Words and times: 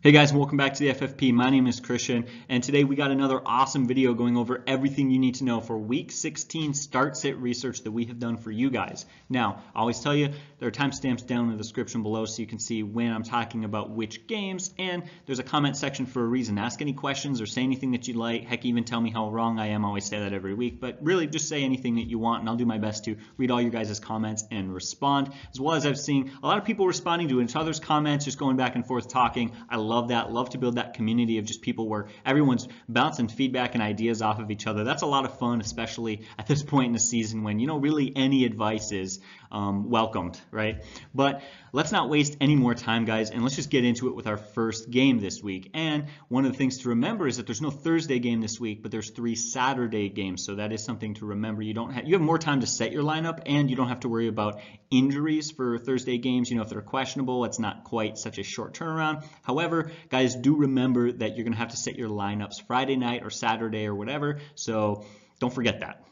Hey 0.00 0.12
guys, 0.12 0.32
welcome 0.32 0.56
back 0.56 0.74
to 0.74 0.84
the 0.84 0.94
FFP. 0.94 1.32
My 1.32 1.50
name 1.50 1.66
is 1.66 1.80
Christian, 1.80 2.26
and 2.48 2.62
today 2.62 2.84
we 2.84 2.94
got 2.94 3.10
another 3.10 3.42
awesome 3.44 3.88
video 3.88 4.14
going 4.14 4.36
over 4.36 4.62
everything 4.64 5.10
you 5.10 5.18
need 5.18 5.34
to 5.36 5.44
know 5.44 5.60
for 5.60 5.76
week 5.76 6.12
16 6.12 6.74
start 6.74 7.16
sit 7.16 7.36
research 7.38 7.82
that 7.82 7.90
we 7.90 8.04
have 8.04 8.20
done 8.20 8.36
for 8.36 8.52
you 8.52 8.70
guys. 8.70 9.06
Now, 9.28 9.60
I 9.74 9.80
always 9.80 9.98
tell 9.98 10.14
you 10.14 10.30
there 10.60 10.68
are 10.68 10.70
timestamps 10.70 11.26
down 11.26 11.46
in 11.46 11.50
the 11.50 11.56
description 11.56 12.04
below 12.04 12.26
so 12.26 12.40
you 12.40 12.46
can 12.46 12.60
see 12.60 12.84
when 12.84 13.12
I'm 13.12 13.24
talking 13.24 13.64
about 13.64 13.90
which 13.90 14.28
games, 14.28 14.72
and 14.78 15.02
there's 15.26 15.40
a 15.40 15.42
comment 15.42 15.76
section 15.76 16.06
for 16.06 16.22
a 16.22 16.28
reason. 16.28 16.58
Ask 16.58 16.80
any 16.80 16.92
questions 16.92 17.40
or 17.40 17.46
say 17.46 17.62
anything 17.62 17.90
that 17.90 18.06
you'd 18.06 18.16
like. 18.16 18.44
Heck, 18.44 18.64
even 18.64 18.84
tell 18.84 19.00
me 19.00 19.10
how 19.10 19.28
wrong 19.30 19.58
I 19.58 19.70
am. 19.70 19.84
I 19.84 19.88
always 19.88 20.04
say 20.04 20.20
that 20.20 20.32
every 20.32 20.54
week, 20.54 20.78
but 20.78 20.98
really 21.02 21.26
just 21.26 21.48
say 21.48 21.64
anything 21.64 21.96
that 21.96 22.06
you 22.06 22.20
want, 22.20 22.42
and 22.42 22.48
I'll 22.48 22.54
do 22.54 22.66
my 22.66 22.78
best 22.78 23.06
to 23.06 23.16
read 23.36 23.50
all 23.50 23.60
your 23.60 23.72
guys' 23.72 23.98
comments 23.98 24.44
and 24.52 24.72
respond. 24.72 25.32
As 25.50 25.58
well 25.58 25.74
as 25.74 25.84
I've 25.84 25.98
seen 25.98 26.30
a 26.40 26.46
lot 26.46 26.58
of 26.58 26.64
people 26.64 26.86
responding 26.86 27.26
to 27.30 27.40
each 27.40 27.56
other's 27.56 27.80
comments, 27.80 28.26
just 28.26 28.38
going 28.38 28.56
back 28.56 28.76
and 28.76 28.86
forth 28.86 29.08
talking. 29.08 29.50
I 29.68 29.88
love 29.88 29.97
that. 30.06 30.32
Love 30.32 30.50
to 30.50 30.58
build 30.58 30.76
that 30.76 30.94
community 30.94 31.38
of 31.38 31.44
just 31.44 31.60
people 31.60 31.88
where 31.88 32.06
everyone's 32.24 32.68
bouncing 32.88 33.26
feedback 33.26 33.74
and 33.74 33.82
ideas 33.82 34.22
off 34.22 34.38
of 34.38 34.52
each 34.52 34.68
other. 34.68 34.84
That's 34.84 35.02
a 35.02 35.06
lot 35.06 35.24
of 35.24 35.36
fun, 35.36 35.60
especially 35.60 36.22
at 36.38 36.46
this 36.46 36.62
point 36.62 36.86
in 36.86 36.92
the 36.92 37.00
season 37.00 37.42
when, 37.42 37.58
you 37.58 37.66
know, 37.66 37.78
really 37.78 38.12
any 38.14 38.44
advice 38.44 38.92
is 38.92 39.18
um, 39.50 39.90
welcomed, 39.90 40.40
right? 40.52 40.84
But 41.12 41.42
let's 41.72 41.92
not 41.92 42.08
waste 42.08 42.36
any 42.40 42.56
more 42.56 42.74
time, 42.74 43.04
guys, 43.04 43.30
and 43.30 43.42
let's 43.42 43.56
just 43.56 43.70
get 43.70 43.84
into 43.84 44.08
it 44.08 44.14
with 44.14 44.26
our 44.26 44.36
first 44.36 44.90
game 44.90 45.18
this 45.18 45.42
week. 45.42 45.70
And 45.74 46.06
one 46.28 46.44
of 46.44 46.52
the 46.52 46.58
things 46.58 46.78
to 46.78 46.90
remember 46.90 47.26
is 47.26 47.36
that 47.36 47.46
there's 47.46 47.60
no 47.60 47.70
Thursday 47.70 48.18
game 48.18 48.40
this 48.40 48.58
week, 48.58 48.82
but 48.82 48.90
there's 48.90 49.10
three 49.10 49.34
Saturday 49.34 50.08
games, 50.08 50.44
so 50.44 50.56
that 50.56 50.72
is 50.72 50.84
something 50.84 51.14
to 51.14 51.26
remember. 51.26 51.62
You 51.62 51.74
don't 51.74 51.92
have 51.92 52.06
you 52.06 52.14
have 52.14 52.22
more 52.22 52.38
time 52.38 52.60
to 52.60 52.66
set 52.66 52.92
your 52.92 53.02
lineup, 53.02 53.42
and 53.46 53.70
you 53.70 53.76
don't 53.76 53.88
have 53.88 54.00
to 54.00 54.08
worry 54.08 54.28
about 54.28 54.60
injuries 54.90 55.50
for 55.50 55.78
Thursday 55.78 56.18
games. 56.18 56.50
You 56.50 56.56
know, 56.56 56.62
if 56.62 56.70
they're 56.70 56.82
questionable, 56.82 57.44
it's 57.44 57.58
not 57.58 57.84
quite 57.84 58.18
such 58.18 58.38
a 58.38 58.42
short 58.42 58.74
turnaround. 58.74 59.24
However, 59.42 59.90
guys, 60.08 60.34
do 60.34 60.56
remember 60.56 61.12
that 61.12 61.36
you're 61.36 61.44
going 61.44 61.52
to 61.52 61.58
have 61.58 61.70
to 61.70 61.76
set 61.76 61.96
your 61.96 62.08
lineups 62.08 62.62
Friday 62.66 62.96
night 62.96 63.22
or 63.24 63.30
Saturday 63.30 63.86
or 63.86 63.94
whatever. 63.94 64.40
So 64.54 65.04
don't 65.40 65.52
forget 65.52 65.80
that. 65.80 66.04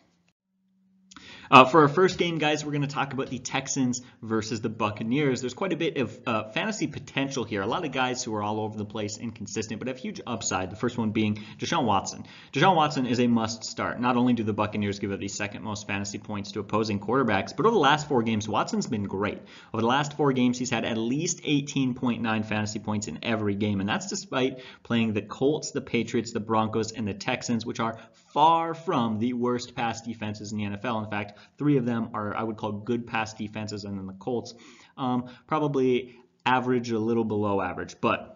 Uh, 1.50 1.64
for 1.64 1.82
our 1.82 1.88
first 1.88 2.18
game, 2.18 2.38
guys, 2.38 2.64
we're 2.64 2.72
going 2.72 2.82
to 2.82 2.88
talk 2.88 3.12
about 3.12 3.28
the 3.28 3.38
Texans 3.38 4.02
versus 4.20 4.60
the 4.60 4.68
Buccaneers. 4.68 5.40
There's 5.40 5.54
quite 5.54 5.72
a 5.72 5.76
bit 5.76 5.96
of 5.96 6.18
uh, 6.26 6.44
fantasy 6.50 6.86
potential 6.88 7.44
here. 7.44 7.62
A 7.62 7.66
lot 7.66 7.84
of 7.84 7.92
guys 7.92 8.24
who 8.24 8.34
are 8.34 8.42
all 8.42 8.60
over 8.60 8.76
the 8.76 8.84
place, 8.84 9.18
inconsistent, 9.18 9.78
but 9.78 9.88
have 9.88 9.98
huge 9.98 10.20
upside. 10.26 10.70
The 10.70 10.76
first 10.76 10.98
one 10.98 11.10
being 11.10 11.44
Deshaun 11.58 11.84
Watson. 11.84 12.24
Deshaun 12.52 12.74
Watson 12.74 13.06
is 13.06 13.20
a 13.20 13.28
must 13.28 13.64
start. 13.64 14.00
Not 14.00 14.16
only 14.16 14.32
do 14.32 14.42
the 14.42 14.52
Buccaneers 14.52 14.98
give 14.98 15.12
up 15.12 15.20
the 15.20 15.28
second 15.28 15.62
most 15.62 15.86
fantasy 15.86 16.18
points 16.18 16.52
to 16.52 16.60
opposing 16.60 16.98
quarterbacks, 16.98 17.56
but 17.56 17.66
over 17.66 17.74
the 17.74 17.80
last 17.80 18.08
four 18.08 18.22
games, 18.22 18.48
Watson's 18.48 18.86
been 18.86 19.04
great. 19.04 19.40
Over 19.72 19.82
the 19.82 19.88
last 19.88 20.16
four 20.16 20.32
games, 20.32 20.58
he's 20.58 20.70
had 20.70 20.84
at 20.84 20.98
least 20.98 21.42
18.9 21.44 22.44
fantasy 22.44 22.80
points 22.80 23.06
in 23.06 23.20
every 23.22 23.54
game, 23.54 23.80
and 23.80 23.88
that's 23.88 24.08
despite 24.08 24.60
playing 24.82 25.12
the 25.12 25.22
Colts, 25.22 25.70
the 25.70 25.80
Patriots, 25.80 26.32
the 26.32 26.40
Broncos, 26.40 26.92
and 26.92 27.06
the 27.06 27.14
Texans, 27.14 27.64
which 27.64 27.78
are 27.78 27.98
far 28.32 28.74
from 28.74 29.18
the 29.18 29.32
worst 29.32 29.74
pass 29.74 30.02
defenses 30.02 30.52
in 30.52 30.58
the 30.58 30.64
NFL. 30.64 31.04
In 31.04 31.10
fact, 31.10 31.35
three 31.58 31.76
of 31.76 31.84
them 31.84 32.10
are 32.14 32.36
I 32.36 32.42
would 32.42 32.56
call 32.56 32.72
good 32.72 33.06
pass 33.06 33.34
defenses, 33.34 33.84
and 33.84 33.98
then 33.98 34.06
the 34.06 34.14
Colts 34.14 34.54
um, 34.96 35.28
probably 35.46 36.16
average, 36.44 36.90
a 36.90 36.98
little 36.98 37.24
below 37.24 37.60
average, 37.60 37.96
but. 38.00 38.32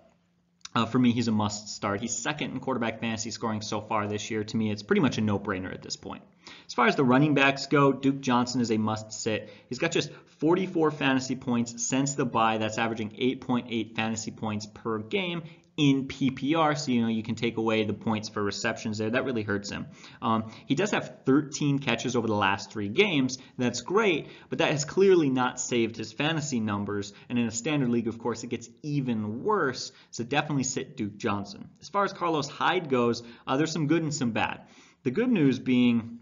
Uh, 0.72 0.86
for 0.86 1.00
me, 1.00 1.10
he's 1.10 1.26
a 1.26 1.32
must 1.32 1.68
start. 1.68 2.00
He's 2.00 2.16
second 2.16 2.52
in 2.52 2.60
quarterback 2.60 3.00
fantasy 3.00 3.32
scoring 3.32 3.60
so 3.60 3.80
far 3.80 4.06
this 4.06 4.30
year. 4.30 4.44
To 4.44 4.56
me, 4.56 4.70
it's 4.70 4.84
pretty 4.84 5.00
much 5.00 5.18
a 5.18 5.20
no-brainer 5.20 5.74
at 5.74 5.82
this 5.82 5.96
point. 5.96 6.22
As 6.68 6.74
far 6.74 6.86
as 6.86 6.94
the 6.94 7.02
running 7.02 7.34
backs 7.34 7.66
go, 7.66 7.92
Duke 7.92 8.20
Johnson 8.20 8.60
is 8.60 8.70
a 8.70 8.78
must 8.78 9.12
sit. 9.12 9.50
He's 9.68 9.80
got 9.80 9.90
just 9.90 10.12
44 10.38 10.92
fantasy 10.92 11.34
points 11.34 11.84
since 11.84 12.14
the 12.14 12.24
bye. 12.24 12.58
That's 12.58 12.78
averaging 12.78 13.10
8.8 13.10 13.96
fantasy 13.96 14.30
points 14.30 14.66
per 14.66 14.98
game 14.98 15.42
in 15.76 16.08
PPR, 16.08 16.76
so 16.76 16.92
you 16.92 17.02
know 17.02 17.08
you 17.08 17.22
can 17.22 17.34
take 17.34 17.56
away 17.56 17.84
the 17.84 17.94
points 17.94 18.28
for 18.28 18.42
receptions 18.42 18.98
there. 18.98 19.10
That 19.10 19.24
really 19.24 19.42
hurts 19.42 19.70
him. 19.70 19.86
Um, 20.20 20.52
he 20.66 20.74
does 20.74 20.90
have 20.90 21.20
13 21.24 21.78
catches 21.78 22.16
over 22.16 22.26
the 22.26 22.34
last 22.34 22.70
three 22.70 22.88
games. 22.88 23.38
That's 23.58 23.80
great, 23.80 24.28
but 24.48 24.58
that 24.58 24.70
has 24.70 24.84
clearly 24.84 25.30
not 25.30 25.60
saved 25.60 25.96
his 25.96 26.12
fantasy 26.12 26.60
numbers. 26.60 27.12
And 27.28 27.38
in 27.38 27.46
a 27.46 27.50
standard 27.50 27.88
league, 27.88 28.08
of 28.08 28.18
course, 28.18 28.44
it 28.44 28.48
gets 28.48 28.68
even 28.82 29.42
worse. 29.42 29.92
So 30.10 30.24
definitely 30.24 30.64
sit 30.64 30.96
Duke 30.96 31.16
Johnson. 31.16 31.68
As 31.80 31.88
far 31.88 32.04
as 32.04 32.12
Carlos 32.12 32.48
Hyde 32.48 32.88
goes, 32.88 33.22
uh, 33.46 33.56
there's 33.56 33.72
some 33.72 33.86
good 33.86 34.02
and 34.02 34.14
some 34.14 34.32
bad. 34.32 34.62
The 35.02 35.10
good 35.10 35.30
news 35.30 35.58
being 35.58 36.19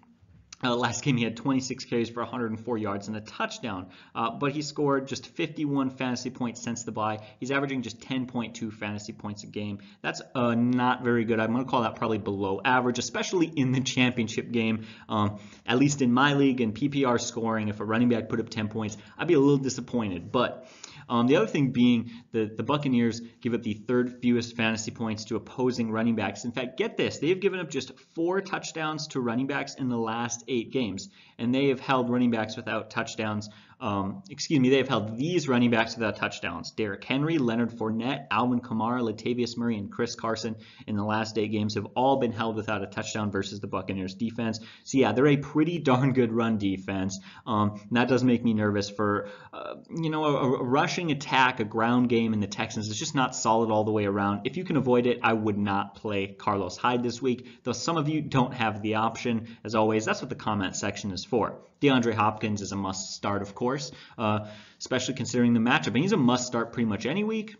uh, 0.63 0.75
last 0.75 1.05
game 1.05 1.17
he 1.17 1.25
had 1.25 1.37
26 1.37 1.85
carries 1.85 2.11
for 2.11 2.21
104 2.21 2.79
yards 2.79 3.09
and 3.09 3.17
a 3.17 3.21
touchdown, 3.21 3.87
uh, 4.15 4.31
but 4.31 4.53
he 4.53 4.63
scored 4.63 5.07
just 5.07 5.27
51 5.27 5.91
fantasy 5.91 6.31
points 6.31 6.61
since 6.61 6.83
the 6.83 6.91
bye. 6.91 7.21
He's 7.39 7.51
averaging 7.51 7.83
just 7.83 8.01
10.2 8.01 8.73
fantasy 8.73 9.13
points 9.13 9.45
a 9.45 9.47
game. 9.47 9.79
That's 10.03 10.21
uh, 10.35 10.55
not 10.55 11.05
very 11.05 11.25
good. 11.25 11.39
I'm 11.39 11.53
going 11.53 11.65
to 11.65 11.71
call 11.71 11.83
that 11.83 11.95
probably 11.95 12.19
below 12.19 12.61
average, 12.65 12.99
especially 12.99 13.47
in 13.47 13.73
the 13.73 13.81
championship 13.81 14.51
game. 14.51 14.87
Um, 15.09 15.39
at 15.65 15.79
least 15.79 16.03
in 16.03 16.13
my 16.13 16.35
league 16.35 16.61
and 16.61 16.75
PPR 16.75 17.21
scoring, 17.21 17.69
if 17.69 17.79
a 17.81 17.85
running 17.85 18.09
back 18.09 18.29
put 18.29 18.41
up 18.41 18.49
10 18.49 18.69
points, 18.69 18.97
I'd 19.17 19.29
be 19.29 19.35
a 19.35 19.41
little 19.41 19.59
disappointed. 19.59 20.33
But 20.33 20.69
um, 21.09 21.27
the 21.27 21.37
other 21.37 21.47
thing 21.47 21.71
being 21.71 22.11
that 22.33 22.57
the 22.57 22.63
Buccaneers 22.63 23.21
give 23.41 23.55
up 23.55 23.63
the 23.63 23.75
third 23.75 24.21
fewest 24.21 24.57
fantasy 24.57 24.91
points 24.91 25.25
to 25.27 25.37
opposing 25.37 25.91
running 25.91 26.17
backs. 26.17 26.45
In 26.45 26.53
fact, 26.53 26.77
get 26.77 26.97
this, 26.97 27.19
they 27.19 27.29
have 27.31 27.41
given 27.41 27.61
up 27.61 27.71
just 27.71 27.93
four 28.15 28.41
touchdowns 28.41 29.09
to 29.09 29.21
running 29.21 29.47
backs 29.47 29.75
in 29.75 29.89
the 29.89 29.97
last 29.97 30.45
eight 30.49 30.71
games, 30.71 31.09
and 31.39 31.55
they 31.55 31.69
have 31.69 31.81
held 31.81 32.11
running 32.11 32.31
backs 32.31 32.57
without 32.57 32.91
touchdowns 32.91 33.49
um, 33.81 34.25
excuse 34.29 34.59
me, 34.59 34.71
they 34.71 34.79
have 34.79 34.89
held 34.89 35.17
these 35.17 35.49
running 35.49 35.71
backs 35.71 35.95
to 35.95 36.01
without 36.01 36.17
touchdowns. 36.17 36.73
Derrick 36.73 37.05
Henry, 37.05 37.39
Leonard 37.39 37.71
Fournette, 37.71 38.27
Alvin 38.31 38.61
Kamara, 38.61 39.01
Latavius 39.03 39.57
Murray, 39.57 39.79
and 39.79 39.91
Chris 39.91 40.17
Carson 40.17 40.57
in 40.87 40.97
the 40.97 41.05
last 41.05 41.39
eight 41.39 41.53
games 41.53 41.75
have 41.75 41.87
all 41.95 42.17
been 42.17 42.33
held 42.33 42.57
without 42.57 42.83
a 42.83 42.87
touchdown 42.87 43.31
versus 43.31 43.61
the 43.61 43.69
Buccaneers 43.69 44.15
defense. 44.15 44.59
So 44.83 44.99
yeah, 44.99 45.13
they're 45.13 45.29
a 45.29 45.37
pretty 45.37 45.79
darn 45.89 46.13
good 46.13 46.33
run 46.33 46.59
defense. 46.59 47.21
Um, 47.47 47.81
that 47.93 48.09
does 48.09 48.25
make 48.25 48.43
me 48.43 48.53
nervous 48.53 48.91
for, 48.91 49.29
uh, 49.53 49.77
you 49.95 50.11
know, 50.11 50.25
a, 50.25 50.37
a, 50.37 50.65
rushing 50.65 51.13
attack, 51.13 51.61
a 51.61 51.65
ground 51.65 52.09
game 52.09 52.33
in 52.33 52.41
the 52.41 52.47
Texans 52.49 52.89
is 52.89 52.99
just 52.99 53.15
not 53.15 53.35
solid 53.35 53.71
all 53.71 53.85
the 53.85 53.93
way 53.93 54.07
around. 54.07 54.43
If 54.47 54.57
you 54.57 54.65
can 54.65 54.77
avoid 54.77 55.07
it, 55.07 55.21
I 55.23 55.33
would 55.33 55.59
not 55.59 55.95
play 55.95 56.27
Carlos 56.27 56.77
Hyde 56.77 57.03
this 57.05 57.23
week, 57.23 57.47
though 57.63 57.73
some 57.73 57.97
of 57.97 58.09
you 58.09 58.23
don't 58.23 58.55
have 58.55 58.83
the 58.83 58.97
option. 58.97 59.57
As 59.63 59.75
always, 59.75 60.05
that's 60.05 60.21
what 60.21 60.31
the 60.31 60.37
comment 60.37 60.75
section 60.75 61.13
is 61.13 61.25
for. 61.25 61.59
DeAndre 61.81 62.15
Hopkins 62.15 62.61
is 62.61 62.73
a 62.73 62.77
must 62.77 63.15
start, 63.15 63.43
of 63.43 63.55
course, 63.55 63.93
uh, 64.17 64.47
especially 64.79 65.15
considering 65.15 65.55
the 65.55 65.61
matchup. 65.61 65.89
And 65.89 65.99
he's 65.99 66.13
a 66.13 66.17
must 66.17 66.47
start 66.47 66.73
pretty 66.73 66.89
much 66.89 67.07
any 67.07 67.25
week. 67.25 67.57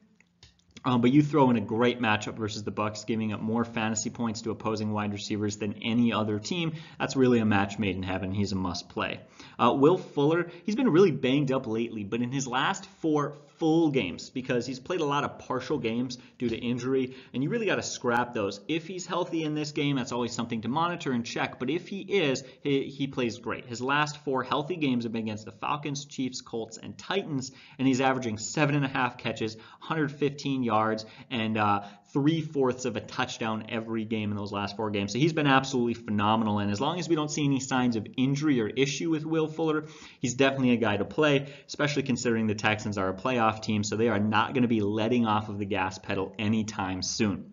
Um, 0.85 1.01
but 1.01 1.13
you 1.13 1.23
throw 1.23 1.51
in 1.51 1.57
a 1.57 1.61
great 1.61 2.01
matchup 2.01 2.37
versus 2.37 2.63
the 2.63 2.71
Bucks, 2.71 3.05
giving 3.05 3.33
up 3.33 3.41
more 3.41 3.65
fantasy 3.65 4.11
points 4.11 4.43
to 4.43 4.51
opposing 4.51 4.93
wide 4.93 5.13
receivers 5.13 5.57
than 5.57 5.75
any 5.83 6.13
other 6.13 6.39
team. 6.39 6.73
That's 6.99 7.17
really 7.17 7.41
a 7.41 7.45
match 7.45 7.79
made 7.79 7.97
in 7.97 8.03
heaven. 8.03 8.33
He's 8.33 8.53
a 8.53 8.57
must 8.57 8.89
play. 8.89 9.21
Uh, 9.59 9.75
Will 9.77 9.99
Fuller, 9.99 10.51
he's 10.65 10.77
been 10.77 10.89
really 10.89 11.11
banged 11.11 11.51
up 11.51 11.67
lately, 11.67 12.05
but 12.05 12.23
in 12.23 12.31
his 12.31 12.47
last 12.47 12.87
four 12.87 13.37
full 13.59 13.91
games, 13.91 14.31
because 14.31 14.67
he's 14.67 14.81
played 14.81 15.01
a 15.01 15.05
lot 15.05 15.25
of 15.25 15.39
partial 15.39 15.79
games 15.79 16.19
due 16.39 16.49
to 16.49 16.57
injury, 16.57 17.15
and 17.33 17.43
you 17.43 17.51
really 17.51 17.67
got 17.67 17.77
to 17.77 17.83
scrap 17.83 18.35
those. 18.35 18.61
If 18.69 18.87
he's 18.87 19.07
healthy 19.07 19.45
in 19.45 19.55
this 19.55 19.73
game, 19.73 19.97
that's 19.97 20.13
always 20.13 20.33
something 20.33 20.63
to 20.63 20.69
monitor 20.69 21.13
and 21.13 21.25
check, 21.25 21.59
but 21.59 21.71
if 21.71 21.89
he 21.89 22.01
is, 22.01 22.45
he, 22.63 22.85
he 22.85 23.07
plays 23.07 23.39
great. 23.39 23.67
His 23.67 23.81
last 23.81 24.19
four 24.25 24.43
healthy 24.43 24.77
games 24.77 25.05
have 25.05 25.13
been 25.13 25.23
against 25.23 25.45
the 25.45 25.53
Falcons, 25.53 26.05
Chiefs, 26.05 26.41
Colts, 26.41 26.79
and 26.79 26.97
Titans, 26.97 27.53
and 27.79 27.87
he's 27.87 28.01
averaging 28.01 28.39
seven 28.39 28.75
and 28.75 28.85
a 28.85 28.89
half 28.89 29.19
catches, 29.19 29.57
115 29.57 30.63
yards, 30.63 31.05
and 31.31 31.59
uh, 31.59 31.83
three 32.13 32.41
fourths 32.41 32.85
of 32.85 32.97
a 32.97 33.01
touchdown 33.01 33.67
every 33.69 34.05
game 34.05 34.31
in 34.31 34.37
those 34.37 34.53
last 34.53 34.77
four 34.77 34.91
games. 34.91 35.13
So 35.13 35.19
he's 35.19 35.33
been 35.33 35.47
absolutely 35.47 35.95
phenomenal. 35.95 36.59
And 36.59 36.71
as 36.71 36.81
long 36.81 36.99
as 36.99 37.09
we 37.09 37.17
don't 37.17 37.31
see 37.31 37.45
any 37.45 37.61
signs 37.61 37.97
of 37.97 38.07
injury 38.17 38.61
or 38.61 38.69
issue 38.69 39.11
with 39.11 39.27
Will 39.27 39.47
Fuller, 39.47 39.87
he's 40.21 40.35
definitely 40.35 40.71
a 40.71 40.77
guy 40.77 40.97
to 40.97 41.05
play, 41.05 41.53
especially 41.67 42.05
considering 42.05 42.47
the 42.47 42.55
Texans 42.55 42.97
are 42.97 43.09
a 43.09 43.15
playoff 43.15 43.63
team. 43.63 43.85
So 43.85 43.97
they 43.97 44.09
are 44.09 44.21
not 44.21 44.55
going 44.55 44.63
to 44.63 44.69
be 44.69 44.81
letting 44.81 45.27
off 45.27 45.49
of 45.49 45.59
the 45.59 45.67
gas 45.67 45.99
pedal 45.99 46.35
anytime 46.39 47.03
soon. 47.03 47.53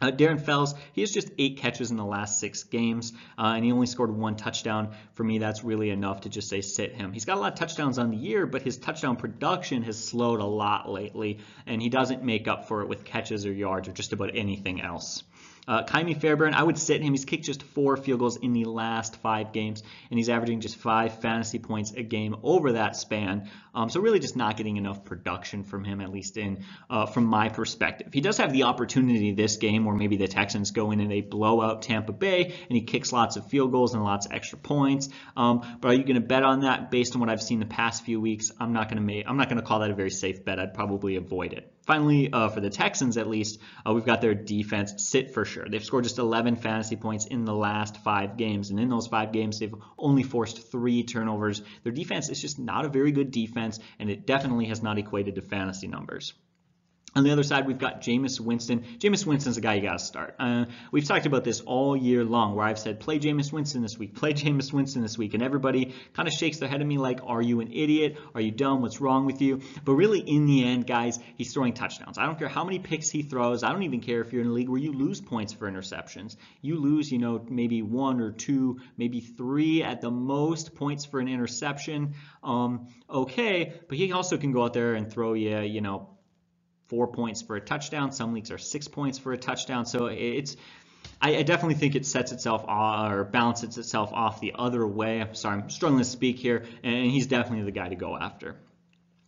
Uh, 0.00 0.10
Darren 0.10 0.40
Fells, 0.40 0.74
he 0.92 1.02
has 1.02 1.10
just 1.10 1.30
eight 1.38 1.58
catches 1.58 1.90
in 1.90 1.96
the 1.96 2.04
last 2.04 2.40
six 2.40 2.62
games, 2.62 3.12
uh, 3.38 3.52
and 3.54 3.64
he 3.64 3.72
only 3.72 3.86
scored 3.86 4.10
one 4.10 4.36
touchdown. 4.36 4.94
For 5.12 5.24
me, 5.24 5.38
that's 5.38 5.62
really 5.62 5.90
enough 5.90 6.22
to 6.22 6.28
just 6.28 6.48
say 6.48 6.62
sit 6.62 6.94
him. 6.94 7.12
He's 7.12 7.24
got 7.24 7.36
a 7.36 7.40
lot 7.40 7.52
of 7.52 7.58
touchdowns 7.58 7.98
on 7.98 8.10
the 8.10 8.16
year, 8.16 8.46
but 8.46 8.62
his 8.62 8.78
touchdown 8.78 9.16
production 9.16 9.82
has 9.82 10.02
slowed 10.02 10.40
a 10.40 10.44
lot 10.44 10.88
lately, 10.88 11.38
and 11.66 11.82
he 11.82 11.88
doesn't 11.88 12.24
make 12.24 12.48
up 12.48 12.66
for 12.66 12.82
it 12.82 12.88
with 12.88 13.04
catches 13.04 13.44
or 13.44 13.52
yards 13.52 13.88
or 13.88 13.92
just 13.92 14.12
about 14.12 14.30
anything 14.34 14.80
else. 14.80 15.22
Uh, 15.68 15.84
Ka'imi 15.84 16.18
Fairbairn, 16.18 16.54
I 16.54 16.62
would 16.62 16.78
sit 16.78 17.02
him. 17.02 17.12
He's 17.12 17.24
kicked 17.24 17.44
just 17.44 17.62
four 17.62 17.96
field 17.96 18.20
goals 18.20 18.36
in 18.36 18.52
the 18.52 18.64
last 18.64 19.16
five 19.16 19.52
games, 19.52 19.82
and 20.10 20.18
he's 20.18 20.28
averaging 20.28 20.60
just 20.60 20.76
five 20.76 21.20
fantasy 21.20 21.58
points 21.58 21.92
a 21.92 22.02
game 22.02 22.36
over 22.42 22.72
that 22.72 22.96
span. 22.96 23.48
Um, 23.74 23.90
so 23.90 24.00
really 24.00 24.18
just 24.18 24.36
not 24.36 24.56
getting 24.56 24.76
enough 24.76 25.04
production 25.04 25.64
from 25.64 25.84
him, 25.84 26.00
at 26.00 26.10
least 26.10 26.36
in 26.36 26.64
uh, 26.88 27.06
from 27.06 27.24
my 27.24 27.48
perspective. 27.48 28.08
He 28.12 28.20
does 28.20 28.38
have 28.38 28.52
the 28.52 28.64
opportunity 28.64 29.32
this 29.32 29.56
game 29.56 29.84
where 29.84 29.94
maybe 29.94 30.16
the 30.16 30.28
Texans 30.28 30.70
go 30.70 30.90
in 30.90 31.00
and 31.00 31.10
they 31.10 31.20
blow 31.20 31.60
out 31.60 31.82
Tampa 31.82 32.12
Bay, 32.12 32.44
and 32.44 32.76
he 32.76 32.82
kicks 32.82 33.12
lots 33.12 33.36
of 33.36 33.46
field 33.46 33.72
goals 33.72 33.94
and 33.94 34.02
lots 34.02 34.26
of 34.26 34.32
extra 34.32 34.58
points. 34.58 35.08
Um, 35.36 35.78
but 35.80 35.90
are 35.90 35.94
you 35.94 36.04
going 36.04 36.14
to 36.14 36.20
bet 36.20 36.42
on 36.42 36.60
that 36.60 36.90
based 36.90 37.14
on 37.14 37.20
what 37.20 37.30
I've 37.30 37.42
seen 37.42 37.60
the 37.60 37.66
past 37.66 38.04
few 38.04 38.20
weeks? 38.20 38.50
I'm 38.58 38.72
not 38.72 38.88
going 38.88 38.96
to 38.96 39.02
make. 39.02 39.24
I'm 39.28 39.36
not 39.36 39.48
going 39.48 39.60
to 39.60 39.66
call 39.66 39.80
that 39.80 39.90
a 39.90 39.94
very 39.94 40.10
safe 40.10 40.44
bet. 40.44 40.58
I'd 40.58 40.74
probably 40.74 41.16
avoid 41.16 41.52
it. 41.52 41.72
Finally, 41.90 42.32
uh, 42.32 42.48
for 42.48 42.60
the 42.60 42.70
Texans 42.70 43.16
at 43.16 43.28
least, 43.28 43.58
uh, 43.84 43.92
we've 43.92 44.04
got 44.04 44.20
their 44.20 44.34
defense 44.34 44.94
sit 44.98 45.32
for 45.32 45.44
sure. 45.44 45.66
They've 45.68 45.84
scored 45.84 46.04
just 46.04 46.18
11 46.18 46.56
fantasy 46.56 46.94
points 46.94 47.26
in 47.26 47.44
the 47.44 47.52
last 47.52 47.96
five 48.04 48.36
games, 48.36 48.70
and 48.70 48.78
in 48.78 48.88
those 48.88 49.08
five 49.08 49.32
games, 49.32 49.58
they've 49.58 49.74
only 49.98 50.22
forced 50.22 50.70
three 50.70 51.02
turnovers. 51.02 51.62
Their 51.82 51.92
defense 51.92 52.28
is 52.28 52.40
just 52.40 52.60
not 52.60 52.84
a 52.84 52.88
very 52.88 53.10
good 53.10 53.32
defense, 53.32 53.59
and 53.98 54.10
it 54.10 54.26
definitely 54.26 54.66
has 54.66 54.82
not 54.82 54.98
equated 54.98 55.34
to 55.34 55.42
fantasy 55.42 55.86
numbers. 55.86 56.34
On 57.16 57.24
the 57.24 57.32
other 57.32 57.42
side, 57.42 57.66
we've 57.66 57.78
got 57.78 58.02
Jameis 58.02 58.38
Winston. 58.38 58.84
Jameis 58.98 59.26
Winston's 59.26 59.56
a 59.56 59.60
guy 59.60 59.74
you 59.74 59.82
got 59.82 59.98
to 59.98 60.04
start. 60.04 60.36
Uh, 60.38 60.66
we've 60.92 61.06
talked 61.06 61.26
about 61.26 61.42
this 61.42 61.60
all 61.60 61.96
year 61.96 62.24
long 62.24 62.54
where 62.54 62.64
I've 62.64 62.78
said, 62.78 63.00
play 63.00 63.18
Jameis 63.18 63.52
Winston 63.52 63.82
this 63.82 63.98
week, 63.98 64.14
play 64.14 64.32
Jameis 64.34 64.72
Winston 64.72 65.02
this 65.02 65.18
week. 65.18 65.34
And 65.34 65.42
everybody 65.42 65.94
kind 66.14 66.28
of 66.28 66.34
shakes 66.34 66.58
their 66.58 66.68
head 66.68 66.80
at 66.80 66.86
me 66.86 66.98
like, 66.98 67.18
are 67.24 67.42
you 67.42 67.60
an 67.60 67.72
idiot? 67.72 68.16
Are 68.32 68.40
you 68.40 68.52
dumb? 68.52 68.80
What's 68.80 69.00
wrong 69.00 69.26
with 69.26 69.42
you? 69.42 69.60
But 69.84 69.94
really, 69.94 70.20
in 70.20 70.46
the 70.46 70.64
end, 70.64 70.86
guys, 70.86 71.18
he's 71.36 71.52
throwing 71.52 71.72
touchdowns. 71.72 72.16
I 72.16 72.26
don't 72.26 72.38
care 72.38 72.48
how 72.48 72.62
many 72.62 72.78
picks 72.78 73.10
he 73.10 73.22
throws. 73.22 73.64
I 73.64 73.72
don't 73.72 73.82
even 73.82 74.00
care 74.00 74.20
if 74.20 74.32
you're 74.32 74.42
in 74.42 74.48
a 74.48 74.52
league 74.52 74.68
where 74.68 74.80
you 74.80 74.92
lose 74.92 75.20
points 75.20 75.52
for 75.52 75.68
interceptions. 75.68 76.36
You 76.62 76.78
lose, 76.78 77.10
you 77.10 77.18
know, 77.18 77.44
maybe 77.48 77.82
one 77.82 78.20
or 78.20 78.30
two, 78.30 78.78
maybe 78.96 79.20
three 79.20 79.82
at 79.82 80.00
the 80.00 80.12
most 80.12 80.76
points 80.76 81.06
for 81.06 81.18
an 81.18 81.26
interception. 81.26 82.14
Um, 82.44 82.86
okay, 83.10 83.72
but 83.88 83.98
he 83.98 84.12
also 84.12 84.38
can 84.38 84.52
go 84.52 84.62
out 84.62 84.74
there 84.74 84.94
and 84.94 85.12
throw 85.12 85.32
you, 85.32 85.58
you 85.58 85.80
know, 85.80 86.08
four 86.90 87.06
points 87.06 87.40
for 87.40 87.56
a 87.56 87.60
touchdown. 87.60 88.10
Some 88.10 88.34
leagues 88.34 88.50
are 88.50 88.58
six 88.58 88.88
points 88.88 89.16
for 89.16 89.32
a 89.32 89.38
touchdown. 89.38 89.86
So 89.86 90.06
it's 90.06 90.56
I, 91.22 91.36
I 91.36 91.42
definitely 91.42 91.76
think 91.76 91.94
it 91.94 92.04
sets 92.04 92.32
itself 92.32 92.64
off, 92.66 93.12
or 93.12 93.24
balances 93.24 93.78
itself 93.78 94.12
off 94.12 94.40
the 94.40 94.54
other 94.58 94.86
way. 94.86 95.20
I'm 95.20 95.34
sorry, 95.34 95.62
I'm 95.62 95.70
struggling 95.70 96.02
to 96.02 96.08
speak 96.08 96.38
here, 96.38 96.66
and 96.82 97.10
he's 97.10 97.28
definitely 97.28 97.64
the 97.64 97.70
guy 97.70 97.88
to 97.88 97.94
go 97.94 98.16
after 98.16 98.56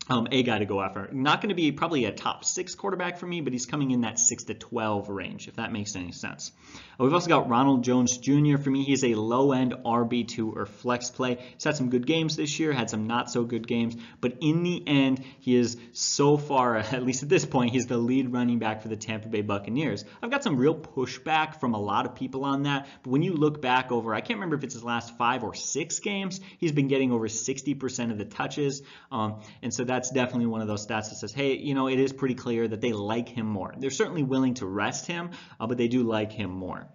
um, 0.09 0.27
a 0.31 0.43
guy 0.43 0.59
to 0.59 0.65
go 0.65 0.81
after. 0.83 1.09
Not 1.13 1.41
going 1.41 1.51
to 1.51 1.55
be 1.55 1.71
probably 1.71 2.07
a 2.07 2.13
top 2.13 2.45
six 2.45 2.75
quarterback 2.75 3.19
for 3.19 3.27
me, 3.27 3.41
but 3.41 3.53
he's 3.53 3.67
coming 3.67 3.93
in 3.93 4.01
that 4.01 4.19
six 4.19 4.45
to 4.45 4.55
12 4.55 5.09
range, 5.09 5.49
if 5.49 5.57
that 5.57 5.73
makes 5.73 5.95
any 5.95 6.13
sense. 6.13 6.51
Uh, 6.99 7.05
we've 7.05 7.15
also 7.15 7.29
got 7.29 7.49
Ronald 7.49 7.85
Jones 7.85 8.19
Jr. 8.19 8.57
For 8.59 8.71
me, 8.71 8.83
he's 8.83 9.05
a 9.05 9.15
low 9.15 9.53
end 9.53 9.75
RB2 9.85 10.57
or 10.57 10.67
flex 10.67 11.11
play. 11.11 11.39
He's 11.55 11.65
had 11.65 11.77
some 11.77 11.89
good 11.89 12.07
games 12.07 12.37
this 12.37 12.59
year, 12.59 12.73
had 12.73 12.91
some 12.91 13.07
not 13.07 13.31
so 13.31 13.45
good 13.45 13.67
games, 13.67 13.97
but 14.21 14.39
in 14.41 14.65
the 14.65 14.83
end, 14.87 15.23
he 15.41 15.55
is 15.55 15.77
so 15.93 16.37
far, 16.37 16.77
at 16.79 17.05
least 17.05 17.23
at 17.23 17.29
this 17.29 17.45
point, 17.45 17.73
he's 17.73 17.87
the 17.87 17.97
lead 17.97 18.33
running 18.33 18.59
back 18.59 18.83
for 18.83 18.89
the 18.89 18.97
Tampa 18.97 19.29
Bay 19.29 19.43
Buccaneers. 19.43 20.05
I've 20.21 20.31
got 20.31 20.43
some 20.43 20.57
real 20.57 20.75
pushback 20.75 21.61
from 21.61 21.75
a 21.75 21.81
lot 21.81 22.07
of 22.07 22.17
people 22.17 22.45
on 22.45 22.65
that, 22.65 22.89
but 23.05 23.11
when 23.11 23.23
you 23.23 23.35
look 23.35 23.63
back 23.63 23.93
over, 23.93 24.15
I 24.15 24.21
can't 24.21 24.39
remember 24.39 24.57
if 24.57 24.65
it's 24.65 24.75
his 24.75 24.85
last 24.85 25.17
five 25.17 25.45
or 25.45 25.55
six 25.55 26.01
games, 26.01 26.41
he's 26.59 26.73
been 26.73 26.89
getting 26.89 27.13
over 27.13 27.29
60% 27.29 28.11
of 28.11 28.19
the 28.19 28.25
touches, 28.25 28.83
um, 29.13 29.41
and 29.63 29.73
so 29.73 29.85
that's 29.93 30.11
definitely 30.11 30.47
one 30.47 30.63
of 30.63 30.69
those 30.69 30.87
stats 30.87 31.11
that 31.11 31.17
says, 31.17 31.33
hey, 31.33 31.55
you 31.57 31.75
know, 31.75 31.87
it 31.87 31.99
is 31.99 32.13
pretty 32.13 32.35
clear 32.35 32.67
that 32.67 32.81
they 32.81 32.93
like 32.93 33.29
him 33.29 33.47
more. 33.47 33.75
They're 33.77 33.91
certainly 33.91 34.23
willing 34.23 34.55
to 34.55 34.67
rest 34.67 35.07
him, 35.07 35.31
uh, 35.61 35.67
but 35.67 35.77
they 35.77 35.89
do 35.89 36.03
like 36.03 36.33
him 36.33 36.51
more. 36.51 36.89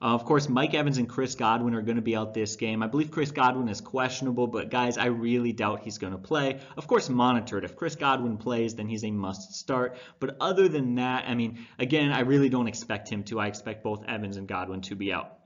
Uh, 0.00 0.14
of 0.14 0.24
course, 0.24 0.48
Mike 0.48 0.72
Evans 0.74 0.98
and 0.98 1.08
Chris 1.08 1.34
Godwin 1.34 1.74
are 1.74 1.82
going 1.82 1.96
to 1.96 2.02
be 2.02 2.14
out 2.14 2.32
this 2.32 2.54
game. 2.54 2.82
I 2.82 2.86
believe 2.86 3.10
Chris 3.10 3.32
Godwin 3.32 3.68
is 3.68 3.80
questionable, 3.80 4.46
but 4.46 4.70
guys, 4.70 4.98
I 4.98 5.06
really 5.06 5.52
doubt 5.52 5.80
he's 5.82 5.98
going 5.98 6.12
to 6.12 6.18
play. 6.18 6.60
Of 6.76 6.86
course, 6.86 7.08
monitored. 7.08 7.64
If 7.64 7.74
Chris 7.74 7.96
Godwin 7.96 8.36
plays, 8.36 8.76
then 8.76 8.86
he's 8.86 9.02
a 9.02 9.10
must 9.10 9.54
start. 9.54 9.96
But 10.20 10.36
other 10.40 10.68
than 10.68 10.94
that, 10.96 11.24
I 11.26 11.34
mean, 11.34 11.66
again, 11.78 12.12
I 12.12 12.20
really 12.20 12.48
don't 12.48 12.68
expect 12.68 13.08
him 13.08 13.24
to. 13.24 13.40
I 13.40 13.48
expect 13.48 13.82
both 13.82 14.04
Evans 14.06 14.36
and 14.36 14.46
Godwin 14.46 14.82
to 14.82 14.94
be 14.94 15.12
out. 15.12 15.38